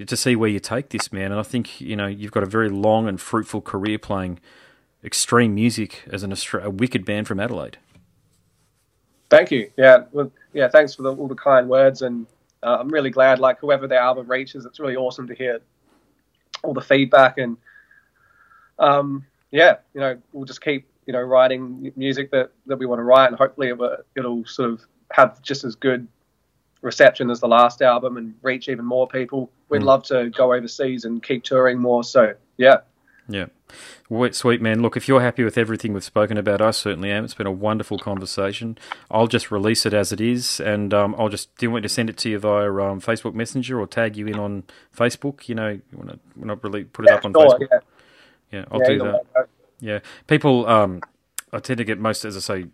to 0.05 0.17
see 0.17 0.35
where 0.35 0.49
you 0.49 0.59
take 0.59 0.89
this, 0.89 1.11
man. 1.11 1.31
And 1.31 1.39
I 1.39 1.43
think 1.43 1.81
you 1.81 1.95
know 1.95 2.07
you've 2.07 2.31
got 2.31 2.43
a 2.43 2.47
very 2.47 2.69
long 2.69 3.07
and 3.07 3.19
fruitful 3.19 3.61
career 3.61 3.99
playing 3.99 4.39
extreme 5.03 5.55
music 5.55 6.03
as 6.11 6.23
an 6.23 6.33
a 6.61 6.69
wicked 6.69 7.05
band 7.05 7.27
from 7.27 7.39
Adelaide. 7.39 7.77
Thank 9.29 9.51
you. 9.51 9.71
Yeah, 9.77 10.05
well, 10.11 10.31
yeah. 10.53 10.67
Thanks 10.67 10.95
for 10.95 11.03
the, 11.03 11.15
all 11.15 11.27
the 11.27 11.35
kind 11.35 11.69
words, 11.69 12.01
and 12.01 12.27
uh, 12.63 12.77
I'm 12.79 12.89
really 12.89 13.09
glad. 13.09 13.39
Like 13.39 13.59
whoever 13.59 13.87
the 13.87 13.97
album 13.97 14.29
reaches, 14.29 14.65
it's 14.65 14.79
really 14.79 14.95
awesome 14.95 15.27
to 15.27 15.35
hear 15.35 15.61
all 16.63 16.73
the 16.73 16.81
feedback, 16.81 17.37
and 17.37 17.57
um, 18.81 19.25
yeah, 19.51 19.77
you 19.93 20.01
know, 20.01 20.17
we'll 20.33 20.45
just 20.45 20.61
keep 20.61 20.87
you 21.05 21.13
know 21.13 21.21
writing 21.21 21.91
music 21.95 22.31
that, 22.31 22.51
that 22.67 22.77
we 22.77 22.85
want 22.85 22.99
to 22.99 23.03
write, 23.03 23.27
and 23.27 23.37
hopefully 23.37 23.69
it 23.69 23.77
will, 23.77 23.97
it'll 24.15 24.45
sort 24.45 24.71
of 24.71 24.81
have 25.11 25.41
just 25.41 25.63
as 25.63 25.75
good 25.75 26.07
reception 26.81 27.29
as 27.29 27.39
the 27.39 27.47
last 27.47 27.81
album 27.81 28.17
and 28.17 28.33
reach 28.41 28.67
even 28.69 28.85
more 28.85 29.07
people. 29.07 29.51
We'd 29.69 29.81
Mm. 29.81 29.85
love 29.85 30.03
to 30.05 30.29
go 30.31 30.53
overseas 30.53 31.05
and 31.05 31.21
keep 31.21 31.43
touring 31.43 31.79
more. 31.79 32.03
So 32.03 32.33
yeah, 32.57 32.77
Yeah. 33.27 33.45
Well, 34.09 34.33
sweet 34.33 34.61
man. 34.61 34.81
Look, 34.81 34.97
if 34.97 35.07
you're 35.07 35.21
happy 35.21 35.43
with 35.45 35.57
everything 35.57 35.93
we've 35.93 36.03
spoken 36.03 36.35
about, 36.37 36.61
I 36.61 36.71
certainly 36.71 37.09
am. 37.11 37.23
It's 37.23 37.33
been 37.33 37.47
a 37.47 37.51
wonderful 37.51 37.97
conversation. 37.97 38.77
I'll 39.09 39.27
just 39.27 39.49
release 39.51 39.85
it 39.85 39.93
as 39.93 40.11
it 40.11 40.19
is, 40.19 40.59
and 40.59 40.93
um, 40.93 41.15
I'll 41.17 41.29
just. 41.29 41.55
Do 41.55 41.65
you 41.65 41.71
want 41.71 41.83
me 41.83 41.87
to 41.87 41.93
send 41.93 42.09
it 42.09 42.17
to 42.17 42.29
you 42.29 42.39
via 42.39 42.67
um, 42.67 42.99
Facebook 42.99 43.33
Messenger 43.33 43.79
or 43.79 43.87
tag 43.87 44.17
you 44.17 44.27
in 44.27 44.37
on 44.37 44.63
Facebook? 44.93 45.47
You 45.47 45.55
know, 45.55 45.69
you 45.69 45.97
want 45.97 46.09
to 46.09 46.19
not 46.35 46.61
really 46.63 46.83
put 46.83 47.05
it 47.05 47.09
yeah, 47.11 47.15
up 47.15 47.25
on 47.25 47.31
sure, 47.31 47.57
Facebook? 47.57 47.67
yeah, 47.71 47.79
Yeah, 48.51 48.65
I'll 48.71 48.81
yeah, 48.81 48.87
do 48.87 48.97
that. 48.99 49.47
Yeah, 49.79 49.99
people. 50.27 50.67
Um, 50.67 51.01
I 51.53 51.59
tend 51.59 51.79
to 51.79 51.83
get 51.83 51.99
most, 51.99 52.23
as 52.23 52.37
I 52.37 52.39
say 52.39 52.69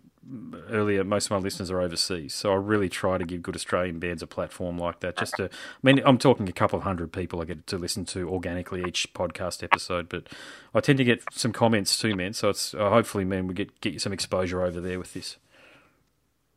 earlier, 0.70 1.02
most 1.04 1.26
of 1.26 1.30
my 1.30 1.38
listeners 1.38 1.70
are 1.70 1.80
overseas, 1.80 2.34
so 2.34 2.52
I 2.52 2.56
really 2.56 2.88
try 2.88 3.18
to 3.18 3.24
give 3.24 3.42
good 3.42 3.56
Australian 3.56 3.98
bands 3.98 4.22
a 4.22 4.26
platform 4.26 4.78
like 4.78 5.00
that. 5.00 5.16
Just 5.16 5.34
to, 5.36 5.44
I 5.44 5.48
mean, 5.82 6.00
I'm 6.04 6.18
talking 6.18 6.48
a 6.48 6.52
couple 6.52 6.78
of 6.78 6.84
hundred 6.84 7.12
people 7.12 7.40
I 7.40 7.44
get 7.44 7.66
to 7.68 7.78
listen 7.78 8.04
to 8.06 8.28
organically 8.28 8.84
each 8.86 9.12
podcast 9.14 9.62
episode, 9.62 10.08
but 10.08 10.28
I 10.74 10.80
tend 10.80 10.98
to 10.98 11.04
get 11.04 11.22
some 11.32 11.52
comments 11.52 11.98
too, 11.98 12.14
man. 12.14 12.34
So 12.34 12.50
it's 12.50 12.74
uh, 12.74 12.90
hopefully, 12.90 13.24
man, 13.24 13.46
we 13.46 13.54
get 13.54 13.80
get 13.80 13.92
you 13.92 13.98
some 13.98 14.12
exposure 14.12 14.62
over 14.62 14.80
there 14.80 14.98
with 14.98 15.14
this. 15.14 15.36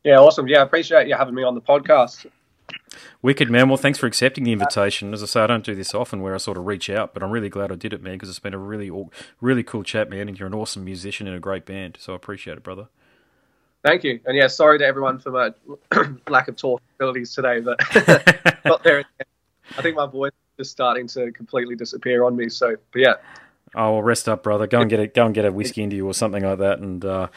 Yeah, 0.04 0.18
awesome. 0.18 0.48
Yeah, 0.48 0.60
I 0.60 0.62
appreciate 0.62 1.06
you 1.08 1.14
having 1.14 1.34
me 1.34 1.42
on 1.42 1.54
the 1.54 1.60
podcast. 1.60 2.26
Wicked 3.22 3.50
man. 3.50 3.68
Well, 3.68 3.76
thanks 3.76 3.98
for 3.98 4.06
accepting 4.06 4.44
the 4.44 4.52
invitation. 4.52 5.12
As 5.12 5.22
I 5.22 5.26
say, 5.26 5.40
I 5.42 5.46
don't 5.46 5.64
do 5.64 5.74
this 5.74 5.94
often, 5.94 6.20
where 6.22 6.34
I 6.34 6.38
sort 6.38 6.56
of 6.56 6.66
reach 6.66 6.90
out, 6.90 7.14
but 7.14 7.22
I'm 7.22 7.30
really 7.30 7.48
glad 7.48 7.72
I 7.72 7.76
did 7.76 7.92
it, 7.92 8.02
man, 8.02 8.14
because 8.14 8.28
it's 8.28 8.38
been 8.38 8.54
a 8.54 8.58
really, 8.58 8.90
really 9.40 9.62
cool 9.62 9.82
chat, 9.82 10.10
man. 10.10 10.28
And 10.28 10.38
you're 10.38 10.48
an 10.48 10.54
awesome 10.54 10.84
musician 10.84 11.26
and 11.26 11.36
a 11.36 11.40
great 11.40 11.64
band, 11.64 11.98
so 12.00 12.12
I 12.12 12.16
appreciate 12.16 12.56
it, 12.56 12.62
brother. 12.62 12.88
Thank 13.84 14.04
you. 14.04 14.20
And 14.26 14.36
yeah, 14.36 14.46
sorry 14.46 14.78
to 14.78 14.86
everyone 14.86 15.18
for 15.18 15.30
my 15.30 15.52
lack 16.28 16.48
of 16.48 16.56
talk 16.56 16.80
abilities 16.96 17.34
today, 17.34 17.60
but 17.60 17.80
not 18.64 18.84
there. 18.84 19.04
I 19.76 19.82
think 19.82 19.96
my 19.96 20.06
voice 20.06 20.30
is 20.30 20.64
just 20.66 20.70
starting 20.70 21.06
to 21.08 21.32
completely 21.32 21.74
disappear 21.74 22.24
on 22.24 22.36
me. 22.36 22.48
So, 22.48 22.76
but 22.92 23.00
yeah, 23.00 23.14
Oh, 23.74 23.92
well, 23.92 24.02
rest 24.02 24.28
up, 24.28 24.42
brother. 24.42 24.66
Go 24.66 24.80
and 24.80 24.90
get 24.90 25.00
a 25.00 25.06
go 25.06 25.24
and 25.24 25.34
get 25.34 25.44
a 25.44 25.52
whiskey 25.52 25.82
into 25.82 25.96
you 25.96 26.06
or 26.06 26.14
something 26.14 26.42
like 26.42 26.58
that. 26.58 26.78
And 26.80 27.04
uh, 27.04 27.28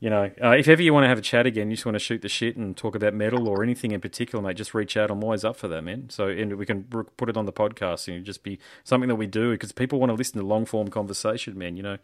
you 0.00 0.08
know, 0.08 0.30
uh, 0.42 0.52
if 0.52 0.66
ever 0.66 0.80
you 0.80 0.94
want 0.94 1.04
to 1.04 1.08
have 1.08 1.18
a 1.18 1.22
chat 1.22 1.44
again, 1.44 1.68
you 1.68 1.76
just 1.76 1.84
want 1.84 1.94
to 1.94 2.00
shoot 2.00 2.22
the 2.22 2.28
shit 2.28 2.56
and 2.56 2.74
talk 2.74 2.94
about 2.94 3.12
metal 3.12 3.46
or 3.46 3.62
anything 3.62 3.92
in 3.92 4.00
particular, 4.00 4.42
mate. 4.42 4.56
Just 4.56 4.72
reach 4.72 4.96
out. 4.96 5.10
I'm 5.10 5.22
always 5.22 5.44
up 5.44 5.56
for 5.56 5.68
that, 5.68 5.82
man. 5.82 6.08
So 6.08 6.28
and 6.28 6.56
we 6.56 6.64
can 6.64 6.84
put 6.84 7.28
it 7.28 7.36
on 7.36 7.44
the 7.44 7.52
podcast 7.52 8.08
and 8.08 8.24
just 8.24 8.42
be 8.42 8.58
something 8.82 9.08
that 9.08 9.16
we 9.16 9.26
do 9.26 9.50
because 9.52 9.72
people 9.72 10.00
want 10.00 10.08
to 10.08 10.14
listen 10.14 10.40
to 10.40 10.46
long 10.46 10.64
form 10.64 10.88
conversation, 10.88 11.58
man. 11.58 11.76
You 11.76 11.82
know, 11.82 11.98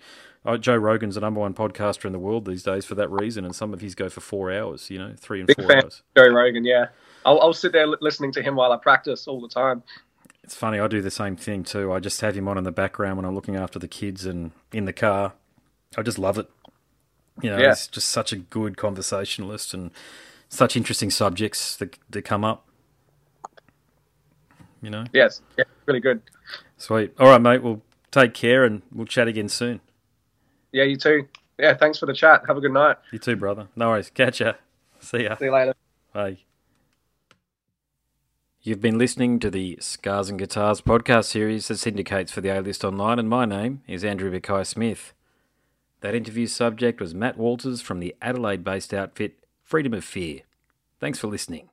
uh, 0.45 0.59
Joe 0.59 0.77
Rogan's 0.77 1.15
the 1.15 1.23
number 1.23 1.41
one 1.41 1.55
podcaster 1.55 2.05
in 2.05 2.13
the 2.13 2.19
world 2.19 2.45
these 2.45 2.63
days 2.63 2.85
for 2.85 2.95
that 2.97 3.11
reason, 3.11 3.47
and 3.47 3.57
some 3.57 3.73
of 3.73 3.81
his 3.81 3.95
go 3.95 4.11
for 4.11 4.21
four 4.21 4.53
hours. 4.53 4.91
You 4.91 4.99
know, 4.99 5.15
three 5.17 5.41
and 5.41 5.47
Big 5.47 5.57
four 5.57 5.75
hours. 5.75 6.03
Joe 6.15 6.29
Rogan. 6.29 6.67
Yeah, 6.67 6.89
I'll, 7.25 7.41
I'll 7.41 7.55
sit 7.55 7.73
there 7.73 7.87
listening 7.87 8.33
to 8.33 8.43
him 8.43 8.57
while 8.57 8.73
I 8.73 8.77
practice 8.77 9.27
all 9.27 9.41
the 9.41 9.49
time. 9.49 9.83
It's 10.45 10.55
funny, 10.55 10.79
I 10.79 10.87
do 10.87 11.01
the 11.01 11.11
same 11.11 11.35
thing 11.35 11.65
too. 11.65 11.93
I 11.93 11.99
just 11.99 12.21
have 12.21 12.37
him 12.37 12.47
on 12.47 12.59
in 12.59 12.65
the 12.65 12.71
background 12.71 13.17
when 13.17 13.25
I'm 13.25 13.35
looking 13.35 13.57
after 13.57 13.79
the 13.79 13.89
kids 13.89 14.27
and 14.27 14.53
in 14.71 14.85
the 14.85 14.93
car. 14.93 15.33
I 15.97 16.03
just 16.03 16.19
love 16.19 16.37
it. 16.37 16.49
You 17.43 17.51
know, 17.51 17.59
Yeah. 17.59 17.69
he's 17.69 17.87
just 17.87 18.11
such 18.11 18.33
a 18.33 18.37
good 18.37 18.77
conversationalist 18.77 19.75
and 19.75 19.91
such 20.49 20.77
interesting 20.77 21.11
subjects 21.11 21.77
that, 21.77 21.99
that 22.11 22.23
come 22.23 22.45
up. 22.45 22.67
You 24.83 24.91
know, 24.91 25.05
Yes, 25.13 25.41
yeah, 25.59 25.65
really 25.87 26.01
good. 26.01 26.23
sweet. 26.77 27.13
All 27.19 27.29
right, 27.29 27.41
mate. 27.41 27.63
Well, 27.63 27.83
take 28.11 28.35
care 28.35 28.65
and 28.65 28.83
we'll 28.93 29.07
chat 29.07 29.27
again 29.29 29.49
soon. 29.49 29.81
Yeah, 30.73 30.85
you 30.85 30.97
too. 30.97 31.27
Yeah, 31.59 31.75
thanks 31.75 31.99
for 31.99 32.07
the 32.07 32.13
chat. 32.13 32.43
Have 32.47 32.57
a 32.57 32.61
good 32.61 32.73
night. 32.73 32.97
You 33.11 33.19
too, 33.19 33.37
brother. 33.37 33.69
No 33.75 33.89
worries. 33.89 34.11
Catch 34.11 34.41
ya. 34.41 34.55
See 35.01 35.25
ya. 35.25 35.37
See 35.37 35.47
you 35.47 35.53
later. 35.53 35.75
Bye. 36.13 36.39
You've 38.61 38.81
been 38.81 38.99
listening 38.99 39.39
to 39.41 39.51
the 39.51 39.79
Scars 39.81 40.29
and 40.29 40.39
Guitars 40.39 40.81
podcast 40.81 41.27
series 41.27 41.69
that 41.69 41.79
syndicates 41.79 42.33
for 42.33 42.41
the 42.41 42.49
A 42.51 42.61
List 42.61 42.85
Online, 42.85 43.19
and 43.19 43.29
my 43.29 43.45
name 43.45 43.83
is 43.87 44.05
Andrew 44.05 44.31
Mackay 44.31 44.65
Smith. 44.65 45.13
That 46.01 46.15
interview 46.15 46.47
subject 46.47 47.01
was 47.01 47.15
Matt 47.15 47.39
Walters 47.39 47.81
from 47.81 48.01
the 48.01 48.15
Adelaide 48.21 48.63
based 48.63 48.93
outfit 48.93 49.39
Freedom 49.63 49.95
of 49.95 50.05
Fear. 50.05 50.43
Thanks 51.01 51.19
for 51.19 51.27
listening. 51.27 51.71